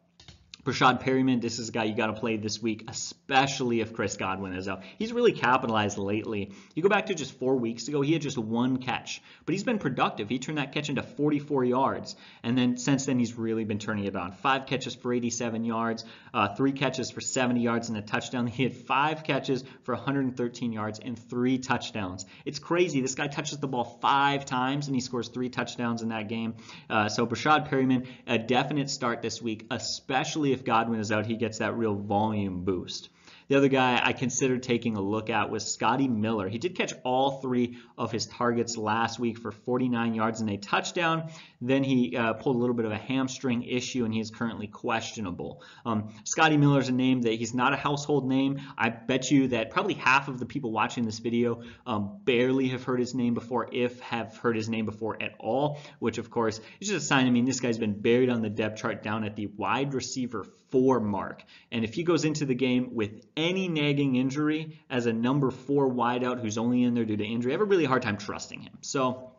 Breshad 0.69 1.03
Perriman, 1.03 1.41
this 1.41 1.59
is 1.59 1.71
a 1.71 1.73
guy 1.73 1.85
you 1.85 1.95
got 1.95 2.09
to 2.09 2.13
play 2.13 2.37
this 2.37 2.61
week, 2.61 2.85
especially 2.89 3.81
if 3.81 3.95
Chris 3.95 4.19
Godwin 4.19 4.53
is 4.53 4.69
out. 4.69 4.83
He's 4.99 5.15
really 5.15 5.33
capitalized 5.33 5.97
lately. 5.97 6.53
You 6.75 6.83
go 6.83 6.91
back 6.91 7.07
to 7.07 7.15
just 7.15 7.39
four 7.39 7.57
weeks 7.57 7.89
ago, 7.89 8.03
he 8.03 8.13
had 8.13 8.21
just 8.21 8.37
one 8.37 8.77
catch, 8.77 9.23
but 9.47 9.55
he's 9.55 9.65
been 9.65 9.79
productive. 9.79 10.29
He 10.29 10.39
turned 10.39 10.59
that 10.59 10.73
catch 10.73 10.91
into 10.91 11.03
44 11.03 11.65
yards, 11.65 12.17
and 12.43 12.59
then 12.59 12.77
since 12.77 13.07
then 13.07 13.19
he's 13.19 13.33
really 13.33 13.65
been 13.65 13.79
turning 13.79 14.05
it 14.05 14.15
on. 14.15 14.33
Five 14.33 14.67
catches 14.67 14.95
for 14.95 15.11
87 15.11 15.65
yards, 15.65 16.05
uh, 16.35 16.55
three 16.55 16.73
catches 16.73 17.11
for 17.11 17.23
70 17.23 17.63
yards 17.63 17.89
and 17.89 17.97
a 17.97 18.03
touchdown. 18.03 18.47
He 18.47 18.65
had 18.65 18.77
five 18.77 19.25
catches 19.25 19.65
for 19.85 19.95
113 19.95 20.71
yards 20.71 20.99
and 20.99 21.19
three 21.19 21.57
touchdowns. 21.57 22.27
It's 22.45 22.59
crazy. 22.59 23.01
This 23.01 23.15
guy 23.15 23.29
touches 23.29 23.57
the 23.57 23.69
ball 23.69 23.99
five 24.03 24.45
times 24.45 24.87
and 24.87 24.95
he 24.95 25.01
scores 25.01 25.29
three 25.29 25.49
touchdowns 25.49 26.03
in 26.03 26.11
that 26.11 26.29
game. 26.29 26.57
Uh, 26.91 27.09
so 27.09 27.27
Breshad 27.27 27.71
Perriman, 27.71 28.07
a 28.27 28.37
definite 28.37 28.91
start 28.91 29.23
this 29.23 29.41
week, 29.41 29.65
especially 29.71 30.53
if 30.53 30.58
if 30.59 30.65
Godwin 30.65 30.99
is 30.99 31.13
out, 31.13 31.27
he 31.27 31.37
gets 31.37 31.59
that 31.59 31.77
real 31.77 31.95
volume 31.95 32.65
boost. 32.65 33.11
The 33.47 33.57
other 33.57 33.69
guy 33.69 34.01
I 34.03 34.13
considered 34.13 34.63
taking 34.63 34.97
a 34.97 35.01
look 35.01 35.31
at 35.31 35.51
was 35.51 35.73
Scotty 35.73 36.09
Miller. 36.09 36.49
He 36.49 36.59
did 36.59 36.75
catch 36.75 36.93
all 37.05 37.41
three 37.41 37.79
of 37.97 38.13
his 38.13 38.27
targets 38.27 38.77
last 38.77 39.19
week 39.19 39.39
for 39.39 39.53
49 39.53 40.15
yards 40.15 40.41
and 40.41 40.51
a 40.51 40.59
touchdown. 40.59 41.31
Then 41.61 41.83
he 41.83 42.17
uh, 42.17 42.35
pulled 42.35 42.57
a 42.57 42.59
little 42.59 42.75
bit 42.75 42.85
of 42.85 42.93
a 42.93 42.97
hamstring 42.97 43.65
issue 43.65 44.05
and 44.05 44.15
he 44.15 44.21
is 44.21 44.31
currently 44.31 44.69
questionable. 44.69 45.63
Um, 45.85 46.13
Scotty 46.25 46.57
Miller 46.57 46.81
is 46.81 46.89
a 46.89 46.93
name 46.93 47.23
that 47.23 47.35
he's 47.35 47.55
not 47.55 47.73
a 47.73 47.77
household 47.77 48.29
name. 48.29 48.61
I 48.77 48.91
bet 48.91 49.31
you 49.31 49.49
that 49.49 49.71
probably 49.71 49.95
half 49.95 50.29
of 50.29 50.39
the 50.39 50.47
people 50.47 50.71
watching 50.73 51.05
this 51.05 51.19
video 51.19 51.63
um, 51.87 52.21
barely 52.25 52.69
have 52.69 52.85
heard 52.85 53.01
his 53.01 53.15
name 53.15 53.35
before, 53.35 53.69
if 53.73 53.99
have 54.01 54.37
heard 54.37 54.57
his 54.57 54.69
name 54.69 54.87
before 54.87 55.21
at 55.21 55.35
all, 55.39 55.81
which 55.99 56.19
of 56.19 56.31
course 56.31 56.61
is 56.81 56.89
just 56.89 57.05
a 57.05 57.07
sign. 57.07 57.27
I 57.27 57.31
mean, 57.31 57.45
this 57.45 57.61
guy's 57.61 57.79
been 57.79 58.01
buried 58.01 58.31
on 58.31 58.43
the 58.43 58.51
depth 58.51 58.81
chart 58.81 59.03
down 59.03 59.25
at 59.25 59.37
the 59.37 59.47
wide 59.47 59.95
receiver 59.95 60.45
four 60.71 61.01
mark. 61.01 61.43
And 61.73 61.85
if 61.85 61.95
he 61.95 62.03
goes 62.03 62.25
into 62.25 62.45
the 62.45 62.55
game 62.55 62.95
with 62.95 63.27
any 63.37 63.69
nagging 63.69 64.17
injury 64.17 64.81
as 64.91 65.07
a 65.07 65.13
number 65.13 65.51
four 65.51 65.91
wideout 65.91 66.41
who's 66.41 66.59
only 66.59 66.83
in 66.83 66.95
there 66.95 67.05
due 67.05 67.17
to 67.17 67.25
injury, 67.25 67.53
I 67.53 67.55
have 67.55 67.63
a 67.63 67.65
really 67.65 67.85
hard 67.85 68.03
time 68.03 68.19
trusting 68.19 68.61
him. 68.61 68.79
So 68.83 69.33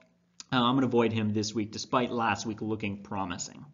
uh, 0.52 0.58
I'm 0.58 0.76
going 0.76 0.82
to 0.82 0.88
avoid 0.88 1.14
him 1.14 1.34
this 1.34 1.54
week, 1.54 1.72
despite 1.72 2.12
last 2.12 2.46
week 2.46 2.62
looking 2.62 3.04
promising. 3.04 3.66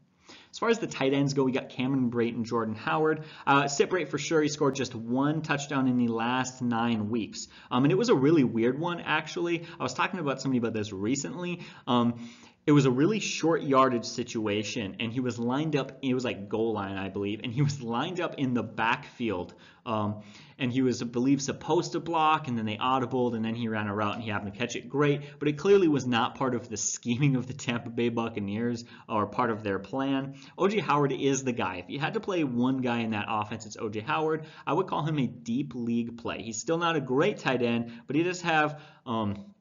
As 0.56 0.60
far 0.60 0.70
as 0.70 0.80
the 0.80 0.88
tight 0.88 1.14
ends 1.14 1.34
go, 1.34 1.44
we 1.44 1.52
got 1.52 1.68
Cameron 1.68 2.10
Brate 2.10 2.34
and 2.34 2.46
Jordan 2.46 2.76
Howard. 2.76 3.26
Uh, 3.46 3.64
Brate 3.64 4.08
for 4.08 4.18
sure, 4.18 4.42
he 4.42 4.48
scored 4.48 4.76
just 4.76 4.96
one 4.96 5.42
touchdown 5.42 5.90
in 5.90 5.98
the 5.98 6.08
last 6.08 6.62
nine 6.62 7.10
weeks. 7.10 7.50
Um, 7.70 7.84
and 7.84 7.92
it 7.92 7.98
was 7.98 8.08
a 8.08 8.16
really 8.16 8.46
weird 8.46 8.80
one, 8.80 9.02
actually. 9.02 9.66
I 9.78 9.84
was 9.84 9.94
talking 9.94 10.20
about 10.20 10.42
somebody 10.42 10.60
about 10.60 10.72
this 10.72 10.94
recently. 10.94 11.60
Um, 11.88 12.30
it 12.66 12.72
was 12.72 12.86
a 12.86 12.92
really 12.92 13.20
short 13.20 13.62
yardage 13.62 14.06
situation 14.06 14.96
and 15.00 15.12
he 15.12 15.20
was 15.20 15.38
lined 15.38 15.76
up 15.76 15.92
it 16.02 16.14
was 16.14 16.24
like 16.24 16.50
goal 16.50 16.74
line 16.74 16.98
i 16.98 17.10
believe 17.10 17.42
and 17.44 17.54
he 17.54 17.62
was 17.62 17.82
lined 17.82 18.20
up 18.20 18.36
in 18.36 18.54
the 18.54 18.64
backfield 18.64 19.54
um, 19.86 20.24
and 20.58 20.72
he 20.72 20.82
was 20.82 21.02
I 21.02 21.06
believe 21.06 21.42
supposed 21.42 21.92
to 21.92 22.00
block 22.00 22.48
and 22.48 22.58
then 22.58 22.66
they 22.66 22.78
audibled 22.78 23.36
and 23.36 23.46
then 23.46 23.56
he 23.56 23.68
ran 23.68 23.88
a 23.88 23.94
route 23.94 24.16
and 24.16 24.24
he 24.24 24.30
happened 24.30 24.54
to 24.54 24.58
catch 24.58 24.76
it. 24.76 24.90
Great 24.90 25.22
but 25.40 25.48
it 25.48 25.58
clearly 25.58 25.88
was 25.88 26.08
not 26.08 26.36
part 26.36 26.56
of 26.56 26.70
the 26.70 26.78
scheming 26.78 27.36
of 27.36 27.48
the 27.48 27.54
tampa 27.54 27.90
bay 27.90 28.10
buccaneers 28.10 28.86
or 29.08 29.28
part 29.28 29.52
of 29.52 29.64
their 29.64 29.80
plan. 29.80 30.36
Oj 30.58 30.80
howard 30.80 31.12
is 31.12 31.44
the 31.44 31.52
guy. 31.52 31.78
If 31.78 31.90
you 31.90 32.00
had 32.00 32.16
to 32.16 32.20
play 32.20 32.44
one 32.44 32.78
guy 32.78 33.02
in 33.02 33.12
that 33.12 33.26
offense 33.28 33.66
it's 33.66 33.78
oj 33.78 34.02
howard. 34.04 34.46
I 34.66 34.74
would 34.74 34.88
call 34.88 35.04
him 35.04 35.20
a 35.20 35.28
deep 35.28 35.74
league 35.76 36.18
play. 36.18 36.42
He's 36.42 36.60
still 36.60 36.78
not 36.78 36.96
a 36.96 37.02
great 37.02 37.38
tight 37.38 37.62
end 37.62 37.92
but 38.08 38.16
he 38.16 38.24
does 38.24 38.42
have 38.42 38.82
um, 39.06 39.54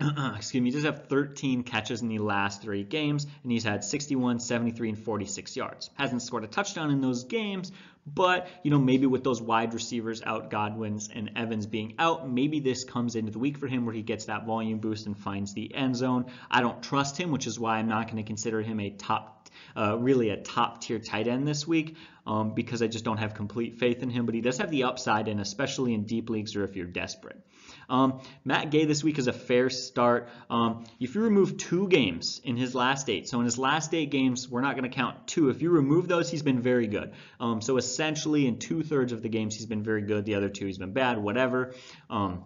excuse 0.00 0.60
me, 0.60 0.70
he 0.70 0.76
does 0.76 0.84
have 0.84 1.06
13 1.06 1.62
catches 1.62 2.02
in 2.02 2.08
the 2.08 2.18
last 2.18 2.62
three 2.62 2.82
games, 2.82 3.26
and 3.42 3.52
he's 3.52 3.62
had 3.62 3.84
61, 3.84 4.40
73, 4.40 4.88
and 4.90 4.98
46 4.98 5.56
yards. 5.56 5.90
Hasn't 5.94 6.22
scored 6.22 6.44
a 6.44 6.48
touchdown 6.48 6.90
in 6.90 7.00
those 7.00 7.24
games, 7.24 7.70
but 8.06 8.48
you 8.62 8.70
know 8.70 8.78
maybe 8.78 9.06
with 9.06 9.22
those 9.22 9.40
wide 9.40 9.72
receivers 9.72 10.20
out, 10.22 10.50
Godwin's 10.50 11.08
and 11.14 11.30
Evans 11.36 11.66
being 11.66 11.94
out, 11.98 12.28
maybe 12.28 12.60
this 12.60 12.84
comes 12.84 13.14
into 13.14 13.30
the 13.30 13.38
week 13.38 13.56
for 13.56 13.68
him 13.68 13.86
where 13.86 13.94
he 13.94 14.02
gets 14.02 14.24
that 14.24 14.46
volume 14.46 14.78
boost 14.78 15.06
and 15.06 15.16
finds 15.16 15.54
the 15.54 15.72
end 15.74 15.96
zone. 15.96 16.26
I 16.50 16.60
don't 16.60 16.82
trust 16.82 17.16
him, 17.16 17.30
which 17.30 17.46
is 17.46 17.58
why 17.58 17.78
I'm 17.78 17.88
not 17.88 18.06
going 18.06 18.16
to 18.16 18.24
consider 18.24 18.62
him 18.62 18.80
a 18.80 18.90
top, 18.90 19.48
uh, 19.76 19.96
really 19.96 20.30
a 20.30 20.36
top 20.36 20.80
tier 20.80 20.98
tight 20.98 21.28
end 21.28 21.46
this 21.46 21.66
week. 21.68 21.96
Um, 22.26 22.54
because 22.54 22.80
I 22.80 22.86
just 22.86 23.04
don't 23.04 23.18
have 23.18 23.34
complete 23.34 23.74
faith 23.74 24.02
in 24.02 24.08
him, 24.08 24.24
but 24.24 24.34
he 24.34 24.40
does 24.40 24.56
have 24.56 24.70
the 24.70 24.84
upside, 24.84 25.28
and 25.28 25.42
especially 25.42 25.92
in 25.92 26.04
deep 26.04 26.30
leagues 26.30 26.56
or 26.56 26.64
if 26.64 26.74
you're 26.74 26.86
desperate. 26.86 27.38
Um, 27.88 28.20
Matt 28.44 28.70
Gay 28.70 28.84
this 28.84 29.04
week 29.04 29.18
is 29.18 29.26
a 29.26 29.32
fair 29.32 29.70
start. 29.70 30.28
Um, 30.50 30.84
if 31.00 31.14
you 31.14 31.22
remove 31.22 31.56
two 31.56 31.88
games 31.88 32.40
in 32.44 32.56
his 32.56 32.74
last 32.74 33.08
eight, 33.08 33.28
so 33.28 33.38
in 33.38 33.44
his 33.44 33.58
last 33.58 33.94
eight 33.94 34.10
games, 34.10 34.48
we're 34.48 34.60
not 34.60 34.76
going 34.76 34.88
to 34.88 34.94
count 34.94 35.26
two. 35.26 35.50
If 35.50 35.62
you 35.62 35.70
remove 35.70 36.08
those, 36.08 36.30
he's 36.30 36.42
been 36.42 36.60
very 36.60 36.86
good. 36.86 37.12
Um, 37.40 37.60
so 37.60 37.76
essentially, 37.76 38.46
in 38.46 38.58
two 38.58 38.82
thirds 38.82 39.12
of 39.12 39.22
the 39.22 39.28
games, 39.28 39.54
he's 39.54 39.66
been 39.66 39.82
very 39.82 40.02
good. 40.02 40.24
The 40.24 40.34
other 40.34 40.48
two, 40.48 40.66
he's 40.66 40.78
been 40.78 40.92
bad. 40.92 41.18
Whatever. 41.18 41.74
Um, 42.10 42.44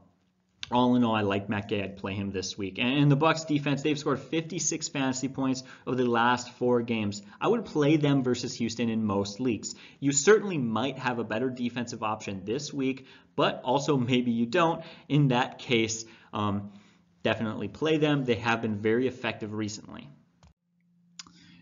all 0.70 0.96
in 0.96 1.04
all, 1.04 1.14
I 1.14 1.22
like 1.22 1.48
Matt 1.48 1.68
Gay. 1.68 1.82
I'd 1.82 1.96
play 1.96 2.14
him 2.14 2.30
this 2.30 2.58
week. 2.58 2.78
And 2.78 3.10
the 3.10 3.16
Bucks 3.16 3.44
defense, 3.44 3.82
they've 3.82 3.98
scored 3.98 4.20
56 4.20 4.88
fantasy 4.88 5.28
points 5.28 5.62
over 5.86 5.96
the 5.96 6.04
last 6.04 6.50
four 6.52 6.82
games. 6.82 7.22
I 7.40 7.48
would 7.48 7.64
play 7.64 7.96
them 7.96 8.22
versus 8.22 8.54
Houston 8.54 8.90
in 8.90 9.04
most 9.04 9.40
leagues. 9.40 9.74
You 10.00 10.12
certainly 10.12 10.58
might 10.58 10.98
have 10.98 11.18
a 11.18 11.24
better 11.24 11.48
defensive 11.48 12.02
option 12.02 12.44
this 12.44 12.72
week, 12.72 13.06
but 13.34 13.62
also 13.64 13.96
maybe 13.96 14.30
you 14.30 14.46
don't. 14.46 14.84
In 15.08 15.28
that 15.28 15.58
case, 15.58 16.04
um, 16.32 16.72
definitely 17.22 17.68
play 17.68 17.96
them. 17.96 18.24
They 18.24 18.36
have 18.36 18.60
been 18.60 18.78
very 18.78 19.06
effective 19.06 19.52
recently. 19.52 20.08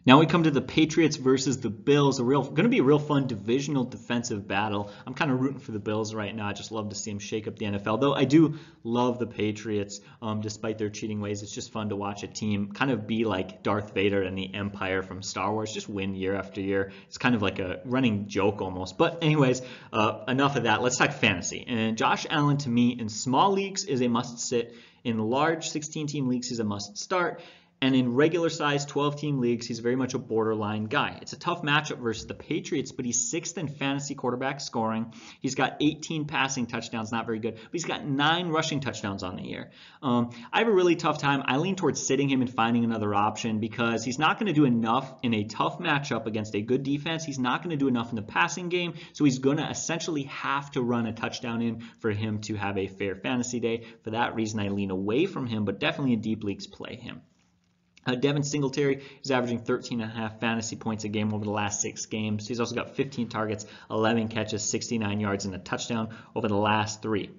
Now 0.07 0.21
we 0.21 0.27
come 0.27 0.45
to 0.45 0.53
the 0.53 0.63
Patriots 0.63 1.17
versus 1.17 1.59
the 1.59 1.69
Bills. 1.69 2.21
A 2.21 2.25
real, 2.25 2.43
going 2.43 2.63
to 2.63 2.69
be 2.69 2.79
a 2.79 2.85
real 2.85 3.01
fun 3.01 3.27
divisional 3.27 3.83
defensive 3.83 4.47
battle. 4.47 4.93
I'm 5.05 5.15
kind 5.15 5.33
of 5.33 5.41
rooting 5.41 5.59
for 5.59 5.73
the 5.73 5.81
Bills 5.81 6.15
right 6.15 6.33
now. 6.33 6.47
I 6.47 6.53
just 6.53 6.71
love 6.71 6.91
to 6.91 6.95
see 6.95 7.11
them 7.11 7.19
shake 7.19 7.49
up 7.49 7.59
the 7.59 7.67
NFL. 7.67 8.01
Though 8.01 8.15
I 8.15 8.25
do 8.25 8.55
love 8.85 9.19
the 9.19 9.27
Patriots, 9.27 10.01
um, 10.23 10.43
despite 10.43 10.79
their 10.79 10.91
cheating 10.91 11.21
ways. 11.21 11.43
It's 11.43 11.53
just 11.53 11.73
fun 11.73 11.89
to 11.89 11.97
watch 11.97 12.23
a 12.23 12.29
team 12.29 12.71
kind 12.73 12.93
of 12.93 13.09
be 13.09 13.25
like 13.25 13.65
Darth 13.65 13.95
Vader 13.95 14.23
and 14.23 14.39
the 14.39 14.55
Empire 14.55 15.03
from 15.03 15.25
Star 15.25 15.53
Wars, 15.53 15.73
just 15.73 15.89
win 15.89 16.15
year 16.15 16.37
after 16.37 16.61
year. 16.61 16.93
It's 17.09 17.19
kind 17.19 17.35
of 17.35 17.43
like 17.43 17.59
a 17.59 17.81
running 17.85 18.29
joke 18.29 18.63
almost. 18.63 18.97
But 18.97 19.25
anyways, 19.25 19.61
uh, 19.93 20.21
enough 20.29 20.55
of 20.55 20.63
that. 20.63 20.83
Let's 20.83 20.99
talk 20.99 21.15
fantasy. 21.15 21.65
And 21.67 21.99
Josh 21.99 22.27
Allen 22.31 22.59
to 22.59 22.69
me 22.69 22.91
in 22.91 23.09
small 23.09 23.51
leagues 23.51 23.83
is 23.85 24.03
a 24.03 24.09
must 24.09 24.39
sit. 24.39 24.73
In 25.03 25.19
large 25.19 25.69
16 25.69 26.07
team 26.07 26.29
leagues, 26.29 26.49
he's 26.49 26.61
a 26.61 26.65
must 26.65 26.97
start. 26.97 27.41
And 27.83 27.95
in 27.95 28.15
regular 28.15 28.49
size 28.49 28.87
12 28.87 29.21
team 29.21 29.39
leagues, 29.39 29.67
he's 29.67 29.81
very 29.81 29.97
much 29.97 30.15
a 30.15 30.19
borderline 30.19 30.85
guy. 30.85 31.19
It's 31.21 31.35
a 31.35 31.39
tough 31.39 31.61
matchup 31.61 31.99
versus 31.99 32.27
the 32.27 32.33
Patriots, 32.33 32.91
but 32.91 33.05
he's 33.05 33.31
sixth 33.31 33.59
in 33.59 33.69
fantasy 33.69 34.15
quarterback 34.15 34.63
scoring. 34.63 35.13
He's 35.41 35.55
got 35.55 35.77
18 35.81 36.25
passing 36.25 36.67
touchdowns, 36.67 37.13
not 37.13 37.27
very 37.27 37.39
good, 37.39 37.57
but 37.57 37.73
he's 37.73 37.85
got 37.85 38.07
nine 38.07 38.49
rushing 38.49 38.81
touchdowns 38.81 39.23
on 39.23 39.37
the 39.37 39.43
year. 39.43 39.71
Um, 40.03 40.31
I 40.51 40.61
have 40.61 40.69
a 40.69 40.73
really 40.73 40.97
tough 40.97 41.19
time. 41.19 41.43
I 41.45 41.59
lean 41.59 41.77
towards 41.77 42.05
sitting 42.05 42.31
him 42.31 42.41
and 42.41 42.51
finding 42.51 42.83
another 42.83 43.15
option 43.15 43.61
because 43.61 44.05
he's 44.05 44.19
not 44.19 44.39
going 44.39 44.47
to 44.47 44.55
do 44.55 44.65
enough 44.65 45.13
in 45.23 45.35
a 45.35 45.45
tough 45.45 45.79
matchup 45.79 46.25
against 46.25 46.55
a 46.55 46.63
good 46.63 46.83
defense. 46.83 47.25
He's 47.25 47.39
not 47.39 47.63
going 47.63 47.71
to 47.71 47.77
do 47.77 47.89
enough 47.89 48.09
in 48.09 48.17
the 48.17 48.23
passing 48.23 48.71
game, 48.71 48.95
so 49.13 49.25
he's 49.25 49.39
going 49.39 49.59
to 49.59 49.69
essentially 49.69 50.23
have 50.25 50.71
to 50.73 50.81
run 50.81 51.05
a 51.05 51.13
touchdown 51.13 51.61
in 51.61 51.81
for 52.01 52.11
him 52.11 52.41
to 52.43 52.55
have 52.55 52.79
a 52.79 52.87
fair 52.87 53.17
fantasy 53.17 53.61
day. 53.61 53.85
For 54.03 54.13
that 54.13 54.35
reason, 54.35 54.61
I 54.61 54.69
lean 54.69 54.91
away 54.91 55.27
from 55.27 55.47
him, 55.47 55.67
but 55.67 55.79
definitely 55.79 56.15
in 56.15 56.23
deep 56.23 56.43
leagues, 56.43 56.67
play 56.67 56.97
him. 56.97 57.21
Uh, 58.07 58.15
Devin 58.15 58.43
Singletary 58.43 59.03
is 59.23 59.31
averaging 59.31 59.59
13 59.59 60.01
and 60.01 60.11
a 60.11 60.15
half 60.15 60.39
fantasy 60.41 60.77
points 60.77 61.05
a 61.05 61.09
game 61.09 61.35
over 61.35 61.45
the 61.45 61.51
last 61.51 61.81
six 61.81 62.07
games. 62.07 62.47
He's 62.47 62.61
also 62.61 62.75
got 62.75 62.95
15 62.95 63.29
targets, 63.29 63.67
11 63.91 64.29
catches, 64.29 64.63
69 64.63 65.21
yards, 65.21 65.45
and 65.45 65.55
a 65.55 65.59
touchdown 65.59 66.15
over 66.35 66.49
the 66.49 66.57
last 66.57 67.03
three. 67.03 67.31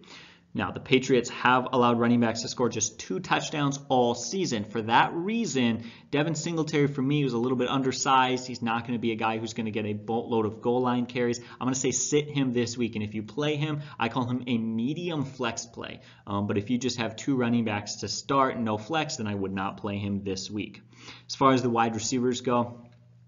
Now, 0.54 0.72
the 0.72 0.80
Patriots 0.80 1.30
have 1.30 1.68
allowed 1.72 2.00
running 2.00 2.20
backs 2.20 2.42
to 2.42 2.48
score 2.48 2.70
just 2.70 3.00
two 3.00 3.20
touchdowns 3.20 3.80
all 3.89 4.16
season. 4.16 4.63
For 4.63 4.82
that 4.84 5.13
reason, 5.13 5.84
Devin 6.10 6.34
Singletary, 6.34 6.88
for 6.88 7.01
me, 7.01 7.24
was 7.24 7.34
a 7.34 7.38
little 7.38 7.58
bit 7.58 7.70
undersized. 7.70 8.48
He's 8.48 8.62
not 8.62 8.82
going 8.82 8.94
to 8.94 9.00
be 9.00 9.12
a 9.12 9.16
guy 9.16 9.38
who's 9.38 9.54
going 9.54 9.66
to 9.66 9.72
get 9.72 9.86
a 9.86 9.94
boatload 9.94 10.48
of 10.48 10.62
goal 10.62 10.82
line 10.82 11.06
carries. 11.06 11.39
I'm 11.39 11.66
going 11.66 11.74
to 11.74 11.80
say 11.80 11.92
sit 11.92 12.30
him 12.30 12.54
this 12.54 12.75
week. 12.75 12.96
And 12.96 13.04
if 13.04 13.13
you 13.13 13.22
play 13.22 13.56
him, 13.56 13.82
I 14.00 14.10
call 14.10 14.25
him 14.25 14.44
a 14.48 14.58
medium 14.58 15.25
flex 15.25 15.66
play. 15.66 16.01
Um, 16.25 16.48
but 16.48 16.58
if 16.58 16.72
you 16.72 16.80
just 16.80 16.98
have 16.98 17.16
two 17.16 17.36
running 17.36 17.66
backs 17.66 17.98
to 17.98 18.08
start 18.08 18.56
and 18.56 18.66
no 18.66 18.77
flex, 18.77 19.18
then 19.18 19.27
I 19.27 19.36
would 19.36 19.54
not 19.54 19.77
play 19.77 19.98
him 19.98 20.24
this 20.24 20.50
week. 20.50 20.82
As 21.27 21.36
far 21.36 21.54
as 21.54 21.62
the 21.62 21.70
wide 21.70 21.94
receivers 21.94 22.42
go, 22.42 22.87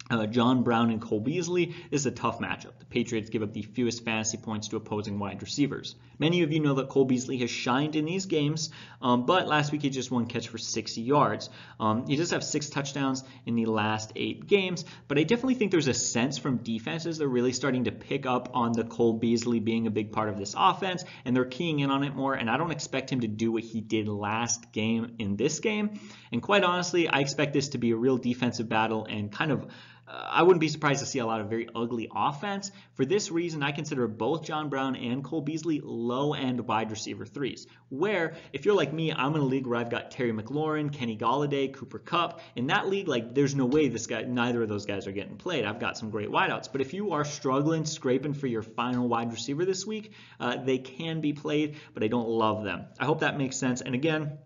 uh, 0.10 0.26
John 0.26 0.64
Brown 0.64 0.90
and 0.90 1.02
Cole 1.02 1.20
Beasley 1.20 1.76
is 1.92 2.06
a 2.06 2.12
tough 2.12 2.40
matchup. 2.40 2.78
The 2.80 2.86
Patriots 2.86 3.30
give 3.30 3.44
up 3.44 3.54
the 3.54 3.62
fewest 3.62 4.04
fantasy 4.04 4.38
points 4.38 4.70
to 4.70 4.78
opposing 4.78 5.20
wide 5.20 5.42
receivers. 5.42 5.96
Many 6.18 6.44
of 6.44 6.52
you 6.52 6.60
know 6.60 6.76
that 6.76 6.90
Cole 6.90 7.06
Beasley 7.06 7.38
has 7.38 7.50
shined 7.50 7.96
in 7.96 8.06
these 8.06 8.26
games, 8.26 8.72
um, 9.02 9.26
but 9.26 9.48
last 9.48 9.72
week 9.72 9.84
he 9.84 9.90
just 9.90 10.12
one 10.12 10.26
catch 10.26 10.48
for 10.48 10.58
60 10.58 11.02
yards. 11.02 11.50
Um, 11.80 12.08
he 12.08 12.16
does 12.16 12.32
have 12.32 12.44
six 12.44 12.70
touchdowns 12.70 13.24
in 13.46 13.56
the 13.56 13.66
last 13.66 14.12
eight 14.16 14.48
games, 14.48 14.84
but 15.08 15.18
I 15.18 15.24
definitely 15.24 15.56
think 15.56 15.72
there's 15.72 15.88
a 15.88 15.94
sense 15.94 16.38
from 16.38 16.58
defenses 16.58 17.18
they're 17.18 17.28
really 17.28 17.54
starting 17.54 17.86
to 17.86 17.92
pick 17.92 18.26
up 18.26 18.52
on 18.54 18.74
the 18.74 18.84
Cole 18.84 19.14
Beasley 19.14 19.60
being 19.60 19.88
a 19.88 19.92
big 19.92 20.12
part 20.12 20.30
of 20.30 20.38
this 20.38 20.56
offense, 20.58 21.04
and 21.26 21.36
they're 21.36 21.46
keying 21.46 21.80
in 21.80 21.92
on 21.92 22.04
it 22.04 22.16
more. 22.16 22.34
And 22.34 22.50
I 22.50 22.58
don't 22.58 22.72
expect 22.72 23.12
him 23.12 23.22
to 23.22 23.28
do 23.28 23.52
what 23.52 23.64
he 23.64 23.82
did 23.82 24.08
last 24.08 24.72
game 24.72 25.16
in 25.20 25.36
this 25.36 25.60
game. 25.60 26.00
And 26.32 26.42
quite 26.42 26.64
honestly, 26.64 27.08
I 27.08 27.20
expect 27.20 27.54
this 27.54 27.70
to 27.70 27.78
be 27.78 27.92
a 27.92 27.96
real 27.96 28.18
defensive 28.18 28.70
battle 28.70 29.06
and 29.06 29.32
kind 29.32 29.52
of 29.52 29.68
I 30.12 30.42
wouldn't 30.42 30.60
be 30.60 30.70
surprised 30.70 31.02
to 31.02 31.06
see 31.06 31.20
a 31.20 31.26
lot 31.26 31.40
of 31.40 31.50
very 31.50 31.70
ugly 31.76 32.10
offense. 32.14 32.72
For 32.94 33.06
this 33.06 33.30
reason, 33.30 33.62
I 33.62 33.72
consider 33.72 34.08
both 34.08 34.44
John 34.44 34.70
Brown 34.70 34.96
and 34.96 35.24
Cole 35.24 35.42
Beasley 35.42 35.82
low 35.84 36.34
end 36.34 36.62
wide 36.68 36.90
receiver 36.90 37.28
threes. 37.28 37.68
Where, 37.90 38.36
if 38.52 38.66
you're 38.66 38.76
like 38.76 38.92
me, 38.92 39.14
I'm 39.14 39.36
in 39.36 39.42
a 39.42 39.46
league 39.46 39.68
where 39.68 39.78
I've 39.78 39.92
got 39.92 40.10
Terry 40.10 40.32
McLaurin, 40.32 40.92
Kenny 40.92 41.16
Golladay, 41.16 41.74
Cooper 41.74 42.00
Kupp. 42.00 42.42
In 42.56 42.68
that 42.68 42.90
league, 42.90 43.08
like 43.08 43.36
there's 43.36 43.54
no 43.54 43.66
way 43.66 43.88
this 43.88 44.08
guy, 44.08 44.24
neither 44.24 44.64
of 44.64 44.70
those 44.70 44.88
guys 44.88 45.06
are 45.06 45.12
getting 45.12 45.38
played. 45.38 45.64
I've 45.64 45.80
got 45.80 45.98
some 45.98 46.10
great 46.10 46.30
wideouts. 46.30 46.72
But 46.72 46.82
if 46.82 46.94
you 46.94 47.12
are 47.12 47.24
struggling, 47.24 47.86
scraping 47.86 48.34
for 48.34 48.48
your 48.48 48.64
final 48.64 49.08
wide 49.08 49.32
receiver 49.32 49.64
this 49.64 49.86
week, 49.86 50.14
uh, 50.40 50.58
they 50.58 50.80
can 50.80 51.22
be 51.22 51.34
played, 51.34 51.78
but 51.94 52.04
I 52.04 52.08
don't 52.08 52.30
love 52.30 52.64
them. 52.64 52.86
I 53.00 53.06
hope 53.06 53.20
that 53.20 53.38
makes 53.38 53.58
sense. 53.58 53.82
And 53.82 53.94
again, 53.94 54.40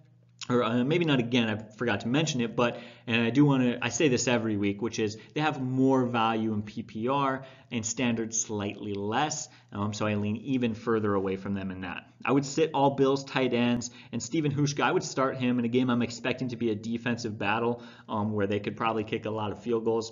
or 0.50 0.64
uh, 0.64 0.84
maybe 0.84 1.06
not 1.06 1.20
again, 1.20 1.50
I 1.50 1.56
forgot 1.78 2.02
to 2.02 2.10
mention 2.10 2.42
it, 2.42 2.56
but 2.56 2.78
and 3.08 3.22
I 3.22 3.30
do 3.30 3.46
want 3.46 3.64
to, 3.64 3.84
I 3.84 3.90
say 3.90 4.10
this 4.10 4.28
every 4.28 4.58
week, 4.58 4.82
which 4.82 5.00
is 5.00 5.18
they 5.34 5.42
have 5.42 5.62
more 5.62 6.06
value 6.06 6.54
in 6.54 6.64
PPR 6.64 7.44
and 7.72 7.86
standard 7.86 8.34
slightly 8.34 8.94
less, 8.94 9.48
um, 9.72 9.94
so 9.94 10.06
I 10.06 10.16
lean 10.16 10.36
even 10.38 10.74
further 10.74 11.14
away 11.14 11.38
from 11.38 11.54
them 11.54 11.72
in 11.72 11.82
that. 11.82 12.08
I 12.26 12.34
would 12.34 12.46
sit 12.46 12.72
all 12.74 12.92
Bills 12.92 13.24
tight 13.24 13.54
ends, 13.54 13.90
and 14.12 14.22
Stephen 14.22 14.52
Hauschka, 14.52 14.84
I 14.84 14.92
would 14.92 15.04
start 15.04 15.38
him 15.38 15.60
in 15.60 15.66
a 15.66 15.70
game 15.70 15.90
I'm 15.90 16.02
expecting 16.02 16.50
to 16.50 16.58
be 16.58 16.72
a 16.72 16.76
defensive 16.76 17.40
battle 17.40 17.82
um, 18.10 18.34
where 18.34 18.48
they 18.48 18.60
could 18.60 18.76
probably 18.76 19.06
kick 19.06 19.26
a 19.26 19.32
lot 19.32 19.54
of 19.54 19.64
field 19.64 19.86
goals. 19.86 20.12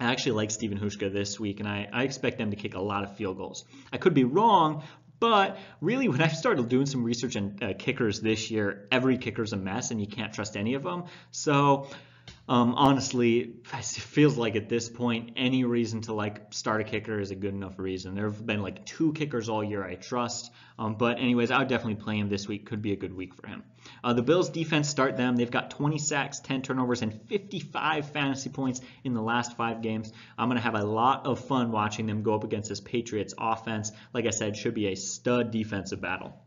I 0.00 0.10
actually 0.10 0.32
like 0.32 0.50
Stephen 0.50 0.78
Hauschka 0.78 1.12
this 1.12 1.38
week, 1.38 1.60
and 1.60 1.68
I, 1.68 1.88
I, 1.92 2.04
expect 2.04 2.38
them 2.38 2.50
to 2.50 2.56
kick 2.56 2.74
a 2.74 2.80
lot 2.80 3.04
of 3.04 3.16
field 3.16 3.36
goals. 3.36 3.64
I 3.92 3.98
could 3.98 4.14
be 4.14 4.24
wrong, 4.24 4.82
but 5.22 5.56
really, 5.80 6.08
when 6.08 6.20
I 6.20 6.26
started 6.26 6.68
doing 6.68 6.86
some 6.86 7.04
research 7.04 7.36
on 7.36 7.56
uh, 7.62 7.74
kickers 7.78 8.20
this 8.20 8.50
year, 8.50 8.88
every 8.90 9.18
kicker's 9.18 9.52
a 9.52 9.56
mess 9.56 9.92
and 9.92 10.00
you 10.00 10.08
can't 10.08 10.32
trust 10.32 10.56
any 10.56 10.74
of 10.74 10.82
them. 10.82 11.04
So 11.30 11.86
um, 12.48 12.74
honestly, 12.74 13.38
it 13.72 13.84
feels 13.84 14.36
like 14.36 14.56
at 14.56 14.68
this 14.68 14.88
point, 14.88 15.32
any 15.36 15.64
reason 15.64 16.02
to 16.02 16.12
like 16.12 16.52
start 16.52 16.80
a 16.80 16.84
kicker 16.84 17.18
is 17.20 17.30
a 17.30 17.34
good 17.34 17.54
enough 17.54 17.78
reason. 17.78 18.14
There 18.14 18.28
have 18.28 18.44
been 18.44 18.62
like 18.62 18.84
two 18.84 19.12
kickers 19.12 19.48
all 19.48 19.62
year 19.62 19.84
I 19.84 19.94
trust. 19.94 20.50
Um, 20.78 20.96
but 20.96 21.18
anyways, 21.18 21.50
I 21.50 21.58
would 21.58 21.68
definitely 21.68 22.02
play 22.02 22.18
him 22.18 22.28
this 22.28 22.48
week. 22.48 22.66
Could 22.66 22.82
be 22.82 22.92
a 22.92 22.96
good 22.96 23.14
week 23.14 23.34
for 23.34 23.46
him. 23.46 23.62
Uh, 24.02 24.12
the 24.14 24.22
Bills 24.22 24.50
defense 24.50 24.88
start 24.88 25.16
them. 25.16 25.36
They've 25.36 25.50
got 25.50 25.70
20 25.70 25.98
sacks, 25.98 26.40
10 26.40 26.62
turnovers, 26.62 27.02
and 27.02 27.20
55 27.28 28.10
fantasy 28.10 28.50
points 28.50 28.80
in 29.04 29.14
the 29.14 29.22
last 29.22 29.56
five 29.56 29.80
games. 29.80 30.12
I'm 30.36 30.48
going 30.48 30.56
to 30.56 30.62
have 30.62 30.74
a 30.74 30.84
lot 30.84 31.26
of 31.26 31.44
fun 31.44 31.70
watching 31.70 32.06
them 32.06 32.22
go 32.22 32.34
up 32.34 32.44
against 32.44 32.68
this 32.68 32.80
Patriots 32.80 33.34
offense. 33.38 33.92
Like 34.12 34.26
I 34.26 34.30
said, 34.30 34.56
should 34.56 34.74
be 34.74 34.88
a 34.88 34.96
stud 34.96 35.52
defensive 35.52 36.00
battle. 36.00 36.41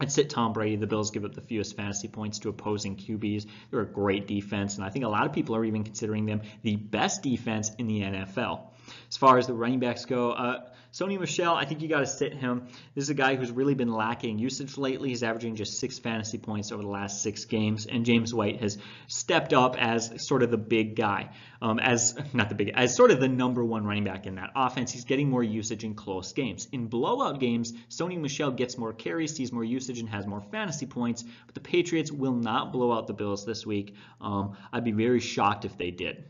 I'd 0.00 0.12
sit 0.12 0.30
Tom 0.30 0.52
Brady. 0.52 0.76
The 0.76 0.86
Bills 0.86 1.10
give 1.10 1.24
up 1.24 1.34
the 1.34 1.40
fewest 1.40 1.76
fantasy 1.76 2.08
points 2.08 2.38
to 2.40 2.48
opposing 2.48 2.96
QBs. 2.96 3.46
They're 3.70 3.80
a 3.80 3.86
great 3.86 4.26
defense, 4.26 4.76
and 4.76 4.84
I 4.84 4.90
think 4.90 5.04
a 5.04 5.08
lot 5.08 5.26
of 5.26 5.32
people 5.32 5.56
are 5.56 5.64
even 5.64 5.82
considering 5.84 6.26
them 6.26 6.42
the 6.62 6.76
best 6.76 7.22
defense 7.22 7.72
in 7.78 7.86
the 7.86 8.02
NFL. 8.02 8.60
As 9.08 9.16
far 9.16 9.38
as 9.38 9.46
the 9.46 9.54
running 9.54 9.80
backs 9.80 10.04
go, 10.04 10.32
uh, 10.32 10.70
Sony 10.98 11.18
Michel, 11.18 11.54
I 11.54 11.64
think 11.64 11.80
you 11.80 11.86
got 11.86 12.00
to 12.00 12.06
sit 12.08 12.34
him. 12.34 12.66
This 12.96 13.04
is 13.04 13.10
a 13.10 13.14
guy 13.14 13.36
who's 13.36 13.52
really 13.52 13.74
been 13.74 13.92
lacking 13.92 14.40
usage 14.40 14.76
lately. 14.76 15.10
He's 15.10 15.22
averaging 15.22 15.54
just 15.54 15.78
six 15.78 16.00
fantasy 16.00 16.38
points 16.38 16.72
over 16.72 16.82
the 16.82 16.88
last 16.88 17.22
six 17.22 17.44
games, 17.44 17.86
and 17.86 18.04
James 18.04 18.34
White 18.34 18.60
has 18.60 18.78
stepped 19.06 19.52
up 19.52 19.80
as 19.80 20.26
sort 20.26 20.42
of 20.42 20.50
the 20.50 20.56
big 20.56 20.96
guy, 20.96 21.30
um, 21.62 21.78
as 21.78 22.18
not 22.32 22.48
the 22.48 22.56
big, 22.56 22.70
as 22.70 22.96
sort 22.96 23.12
of 23.12 23.20
the 23.20 23.28
number 23.28 23.64
one 23.64 23.84
running 23.84 24.02
back 24.02 24.26
in 24.26 24.34
that 24.36 24.50
offense. 24.56 24.90
He's 24.90 25.04
getting 25.04 25.30
more 25.30 25.44
usage 25.44 25.84
in 25.84 25.94
close 25.94 26.32
games. 26.32 26.66
In 26.72 26.88
blowout 26.88 27.38
games, 27.38 27.72
Sony 27.88 28.18
Michel 28.18 28.50
gets 28.50 28.76
more 28.76 28.92
carries, 28.92 29.36
sees 29.36 29.52
more 29.52 29.62
usage, 29.62 30.00
and 30.00 30.08
has 30.08 30.26
more 30.26 30.40
fantasy 30.40 30.86
points. 30.86 31.22
But 31.46 31.54
the 31.54 31.60
Patriots 31.60 32.10
will 32.10 32.34
not 32.34 32.72
blow 32.72 32.90
out 32.92 33.06
the 33.06 33.12
Bills 33.12 33.46
this 33.46 33.64
week. 33.64 33.94
Um, 34.20 34.56
I'd 34.72 34.82
be 34.82 34.90
very 34.90 35.20
shocked 35.20 35.64
if 35.64 35.78
they 35.78 35.92
did. 35.92 36.24